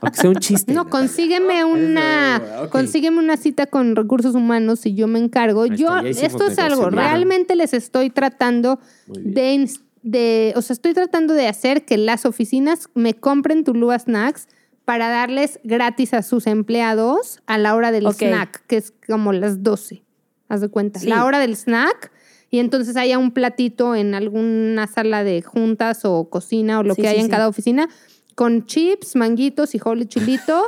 Aunque 0.00 0.20
sea 0.20 0.30
un 0.30 0.36
chiste. 0.36 0.72
No, 0.72 0.84
Natalia. 0.84 1.00
consígueme 1.00 1.64
una, 1.64 2.42
consígueme 2.70 3.18
una 3.18 3.36
cita 3.36 3.66
con 3.66 3.96
recursos 3.96 4.34
humanos 4.34 4.84
y 4.86 4.94
yo 4.94 5.08
me 5.08 5.18
encargo. 5.18 5.62
Ahí 5.62 5.76
Yo, 5.76 5.98
esto 5.98 6.46
es 6.46 6.58
algo, 6.58 6.90
realmente 6.90 7.56
les 7.56 7.72
estoy 7.72 8.10
tratando 8.10 8.78
de, 9.08 9.68
de, 10.02 10.52
o 10.56 10.62
sea, 10.62 10.74
estoy 10.74 10.92
tratando 10.92 11.32
de 11.34 11.48
hacer 11.48 11.84
que 11.84 11.96
las 11.96 12.26
oficinas 12.26 12.88
me 12.94 13.14
compren 13.14 13.64
Tulua 13.64 13.98
Snacks 13.98 14.48
para 14.92 15.08
darles 15.08 15.58
gratis 15.64 16.12
a 16.12 16.20
sus 16.20 16.46
empleados 16.46 17.40
a 17.46 17.56
la 17.56 17.74
hora 17.74 17.90
del 17.92 18.06
snack, 18.08 18.62
que 18.66 18.76
es 18.76 18.92
como 19.08 19.32
las 19.32 19.62
12. 19.62 20.02
Haz 20.50 20.60
de 20.60 20.68
cuenta. 20.68 21.00
Sí. 21.00 21.06
La 21.06 21.24
hora 21.24 21.38
del 21.38 21.56
snack. 21.56 22.12
Y 22.50 22.58
entonces 22.58 22.94
haya 22.98 23.16
un 23.16 23.30
platito 23.32 23.94
en 23.96 24.14
alguna 24.14 24.86
sala 24.88 25.24
de 25.24 25.40
juntas 25.40 26.00
o 26.04 26.28
cocina 26.28 26.78
o 26.78 26.82
lo 26.82 26.94
Sí, 26.94 27.00
que 27.00 27.08
sí, 27.08 27.14
haya 27.14 27.22
en 27.22 27.30
cada 27.30 27.48
oficina 27.48 27.88
con 28.34 28.66
chips, 28.66 29.16
manguitos 29.16 29.74
y 29.74 29.80
holy 29.82 30.04
chilito. 30.04 30.66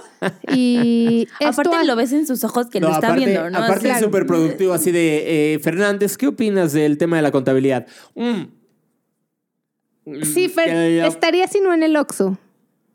y 0.51 1.29
esto 1.41 1.61
Aparte 1.61 1.77
ha- 1.77 1.85
lo 1.85 1.95
ves 1.95 2.15
en 2.15 2.27
sus 2.27 2.45
ojos 2.45 2.71
que 2.71 2.81
No, 2.81 2.89
lo 2.89 2.95
está 2.95 3.09
aparte, 3.09 3.27
viendo, 3.27 3.51
¿no? 3.51 3.59
aparte 3.59 3.91
Así- 3.91 3.99
es 3.99 4.05
súper 4.07 4.25
productivo, 4.27 4.73
así 4.73 4.91
de, 4.91 5.53
eh, 5.55 5.59
Fernández, 5.59 6.17
¿qué 6.17 6.29
opinas 6.29 6.73
del 6.73 6.97
tema 6.97 7.17
de 7.17 7.23
la 7.23 7.31
contabilidad? 7.31 7.87
Mm. 8.15 8.45
Sí, 10.23 10.49
Fer, 10.49 10.69
estaría 11.05 11.47
si 11.47 11.61
no 11.61 11.75
en 11.75 11.83
el 11.83 11.95
Oxxo. 11.97 12.39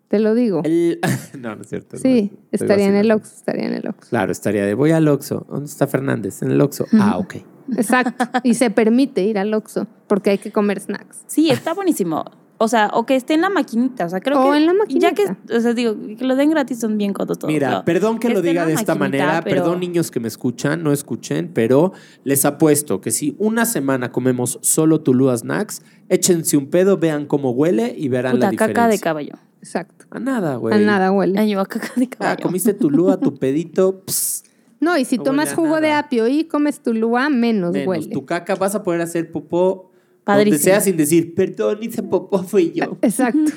Te 0.10 0.20
lo 0.20 0.34
digo. 0.36 0.62
el- 0.66 1.00
no, 1.40 1.56
no 1.56 1.62
es 1.62 1.70
cierto. 1.70 1.98
Sí, 1.98 2.32
no, 2.34 2.40
estaría 2.52 2.88
en 2.88 2.96
el. 2.96 3.12
Oxxo, 3.12 3.34
estaría 3.36 3.66
en 3.68 3.74
el 3.76 3.88
Oxxo. 3.88 4.10
Claro, 4.10 4.32
estaría 4.32 4.66
de 4.66 4.74
voy 4.74 4.92
al 4.92 5.08
Oxxo. 5.08 5.46
¿Dónde 5.50 5.66
está 5.68 5.88
Fernández? 5.88 6.42
En 6.42 6.52
el 6.52 6.60
Oxxo. 6.62 6.86
Ah, 7.00 7.18
ok. 7.18 7.36
Exacto. 7.78 8.26
y 8.44 8.56
se 8.56 8.72
permite 8.72 9.22
ir 9.24 9.38
al 9.38 9.54
Oxxo 9.54 9.88
porque 10.08 10.32
hay 10.32 10.38
que 10.40 10.52
comer 10.52 10.80
snacks. 10.80 11.22
Sí, 11.28 11.50
está 11.52 11.74
buenísimo. 11.74 12.26
O 12.62 12.68
sea, 12.68 12.90
o 12.94 13.06
que 13.06 13.16
esté 13.16 13.36
en 13.36 13.42
la 13.42 13.50
maquinita. 13.50 14.06
O 14.06 14.10
sea, 14.10 14.20
creo 14.20 14.42
O 14.42 14.52
que. 14.52 14.58
en 14.58 14.66
la 14.66 14.74
Ya 14.90 15.14
que, 15.14 15.26
maquinita. 15.28 15.56
o 15.58 15.62
sea, 15.62 15.74
digo, 15.74 15.96
que 16.18 16.26
lo 16.26 16.36
den 16.36 16.50
gratis 16.50 16.80
son 16.80 16.98
bien 16.98 17.14
cotos 17.14 17.40
todos. 17.40 17.54
Mira, 17.54 17.86
perdón 17.86 18.20
que, 18.20 18.30
lo 18.30 18.42
diga 18.42 18.66
de 18.66 18.74
esta 18.74 18.96
maquinita, 18.96 19.24
manera, 19.26 19.44
pero- 19.46 19.62
perdón 19.64 19.80
niños 19.80 20.12
que 20.12 20.20
me 20.20 20.28
escuchan, 20.28 20.84
no 20.84 20.92
escuchen, 20.92 21.52
pero 21.54 21.94
les 22.26 22.44
apuesto 22.44 23.00
que 23.00 23.12
si 23.12 23.36
una 23.40 23.66
semana 23.66 24.12
comemos 24.12 24.60
solo 24.62 25.00
Tulúa 25.02 25.38
Snacks, 25.38 25.84
échense 26.10 26.58
un 26.58 26.70
pedo, 26.72 26.98
vean 26.98 27.28
cómo 27.28 27.52
huele 27.52 27.94
y 27.98 28.10
verán 28.10 28.40
la 28.40 28.48
Puta 28.48 28.50
diferencia. 28.52 28.74
caca 28.74 28.88
de 28.90 29.00
caballo. 29.00 29.34
Exacto. 29.60 30.06
A 30.10 30.20
nada, 30.20 30.56
güey. 30.56 30.74
A 30.76 30.80
nada 30.80 31.12
huele. 31.12 31.38
Ay, 31.40 31.50
yo 31.52 31.60
a 31.60 31.66
caca 31.66 31.92
de 31.96 32.06
Ah, 32.06 32.10
caballo. 32.18 32.44
comiste 32.44 32.74
Tulúa, 32.74 33.20
tu 33.20 33.36
pedito, 33.38 34.02
pss, 34.06 34.44
No, 34.80 34.98
y 34.98 35.04
si 35.06 35.18
No 35.18 35.24
tomas 35.24 35.54
jugo 35.54 35.82
de 35.82 35.92
apio 35.92 36.28
y 36.28 36.46
comes 36.46 36.82
tu 36.82 36.94
lua, 36.94 37.30
menos, 37.30 37.74
menos. 37.74 37.88
huele. 37.88 38.08
Tu 38.08 38.26
caca 38.26 38.56
vas 38.56 38.76
a 38.76 38.84
poder 38.84 39.02
hacer 39.02 39.32
popó 39.32 39.92
Padrísimo. 40.24 40.52
donde 40.58 40.64
sea 40.64 40.80
sin 40.82 40.96
decir, 40.96 41.36
perdón, 41.36 41.80
hice 41.82 42.02
popó, 42.04 42.42
fui 42.44 42.72
yo. 42.74 42.98
Exacto. 43.02 43.52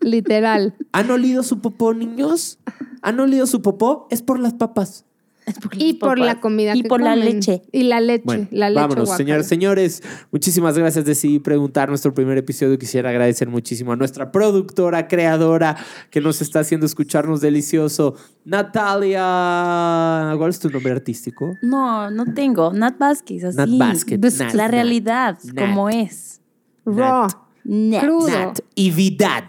Literal. 0.00 0.74
¿Han 0.92 1.10
olido 1.10 1.42
su 1.42 1.60
popó, 1.60 1.94
niños? 1.94 2.58
¿Han 3.02 3.18
olido 3.20 3.46
su 3.46 3.62
popó? 3.62 4.06
Es 4.10 4.22
por 4.22 4.38
las 4.38 4.54
papas. 4.54 5.04
Es 5.52 5.58
por 5.62 5.72
Y 5.80 5.92
por 5.94 6.18
la 6.18 6.40
comida 6.40 6.74
Y 6.76 6.82
que 6.82 6.88
por 6.88 7.00
la 7.00 7.10
comen. 7.14 7.24
leche. 7.36 7.62
Y 7.72 7.84
la 7.84 8.00
leche. 8.00 8.22
Bueno, 8.24 8.48
la 8.50 8.70
leche 8.70 8.80
vámonos, 8.80 9.04
guácala. 9.08 9.16
señores, 9.16 9.46
señores. 9.46 10.02
Muchísimas 10.30 10.76
gracias. 10.78 11.04
Decidí 11.04 11.38
preguntar 11.38 11.88
nuestro 11.88 12.14
primer 12.14 12.38
episodio. 12.38 12.78
Quisiera 12.78 13.10
agradecer 13.10 13.48
muchísimo 13.48 13.92
a 13.92 13.96
nuestra 13.96 14.32
productora, 14.32 15.08
creadora, 15.08 15.76
que 16.10 16.20
nos 16.20 16.40
está 16.42 16.60
haciendo 16.60 16.86
escucharnos 16.86 17.40
delicioso, 17.40 18.14
Natalia. 18.44 20.34
¿Cuál 20.36 20.50
es 20.50 20.58
tu 20.58 20.70
nombre 20.70 20.92
artístico? 20.92 21.54
No, 21.62 22.10
no 22.10 22.32
tengo. 22.34 22.72
Nat 22.72 22.98
Vázquez, 22.98 23.44
así. 23.44 23.56
Nat 23.56 23.68
Basket. 23.78 24.18
Pues, 24.18 24.38
Nat, 24.38 24.54
La 24.54 24.64
Nat, 24.64 24.70
realidad, 24.72 25.38
Nat. 25.44 25.54
como 25.66 25.88
es. 25.88 26.40
Raw. 26.84 27.28
Nat. 27.64 28.00
Crudo. 28.02 28.28
Nat. 28.28 28.58
Y 28.74 28.90
Vidad. 28.90 29.44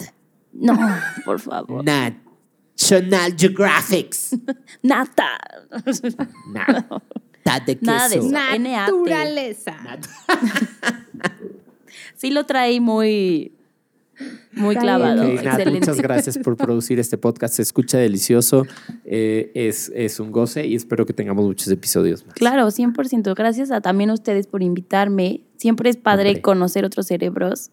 No, 0.52 0.78
por 1.26 1.40
favor. 1.40 1.84
Nat. 1.84 2.14
National 2.80 3.36
Geographics. 3.38 4.36
Nata. 4.82 5.38
Nat. 6.54 6.86
Nat 7.46 7.66
de 7.66 7.76
queso. 7.78 7.92
Nada 7.92 8.10
de 8.10 8.18
eso. 8.18 8.30
NAT. 8.30 8.60
Naturaleza. 8.90 9.76
Sí 12.16 12.32
lo 12.32 12.46
traí 12.46 12.80
muy, 12.80 13.52
muy 14.54 14.76
clavado. 14.76 15.26
bien. 15.26 15.38
Ok, 15.38 15.44
Nat, 15.44 15.54
Excelente. 15.60 15.80
muchas 15.80 16.02
gracias 16.02 16.38
por 16.38 16.56
producir 16.58 17.00
este 17.00 17.18
podcast. 17.18 17.56
Se 17.56 17.62
escucha 17.62 17.98
delicioso. 17.98 18.66
eh, 19.06 19.52
es, 19.56 19.92
es 19.96 20.20
un 20.20 20.32
goce 20.32 20.66
y 20.66 20.76
espero 20.76 21.06
que 21.06 21.14
tengamos 21.14 21.46
muchos 21.46 21.68
episodios 21.70 22.26
más. 22.26 22.36
Claro, 22.36 22.68
100%. 22.68 23.36
Gracias 23.36 23.72
a 23.72 23.82
también 23.82 24.10
a 24.10 24.14
ustedes 24.14 24.48
por 24.48 24.64
invitarme. 24.64 25.42
Siempre 25.58 25.90
es 25.90 25.98
padre 25.98 26.30
Hombre. 26.30 26.42
conocer 26.42 26.86
otros 26.86 27.08
cerebros. 27.08 27.72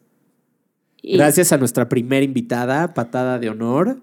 Y- 1.03 1.17
Gracias 1.17 1.53
a 1.53 1.59
nuestra 1.59 1.89
primera 1.89 2.25
invitada, 2.25 2.93
patada 2.93 3.39
de 3.39 3.49
honor. 3.51 4.01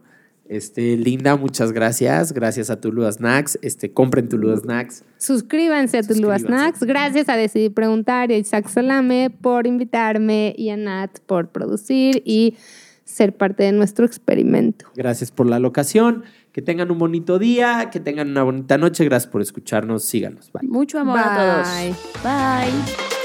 Este, 0.49 0.95
Linda, 0.97 1.35
muchas 1.35 1.71
gracias. 1.71 2.31
Gracias 2.33 2.69
a 2.69 2.79
Tulua 2.79 3.11
Snacks. 3.11 3.59
Este, 3.61 3.91
compren 3.91 4.29
Tulua 4.29 4.57
Snacks. 4.57 5.03
Suscríbanse 5.17 5.97
a 5.97 6.03
Tulua 6.03 6.37
Suscríbanse. 6.37 6.47
Snacks. 6.47 6.83
Gracias 6.83 7.29
a 7.29 7.35
Decidir 7.35 7.73
Preguntar 7.73 8.31
y 8.31 8.35
a 8.35 8.37
Isaac 8.37 8.67
Salame 8.69 9.29
por 9.29 9.67
invitarme 9.67 10.55
y 10.57 10.69
a 10.69 10.77
Nat 10.77 11.19
por 11.25 11.49
producir 11.49 12.21
y 12.25 12.55
ser 13.03 13.35
parte 13.35 13.63
de 13.63 13.71
nuestro 13.71 14.05
experimento. 14.05 14.85
Gracias 14.95 15.31
por 15.31 15.47
la 15.47 15.59
locación. 15.59 16.23
Que 16.51 16.63
tengan 16.63 16.89
un 16.89 16.97
bonito 16.97 17.37
día, 17.37 17.89
que 17.91 17.99
tengan 17.99 18.29
una 18.31 18.41
bonita 18.41 18.79
noche. 18.79 19.05
Gracias 19.05 19.31
por 19.31 19.41
escucharnos. 19.41 20.03
Síganos. 20.03 20.51
Bye. 20.51 20.67
Mucho 20.67 20.99
amor 20.99 21.19
a 21.19 21.63
todos. 21.63 21.93
Bye. 22.23 22.71
Bye. 22.71 23.16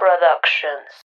Productions. 0.00 1.04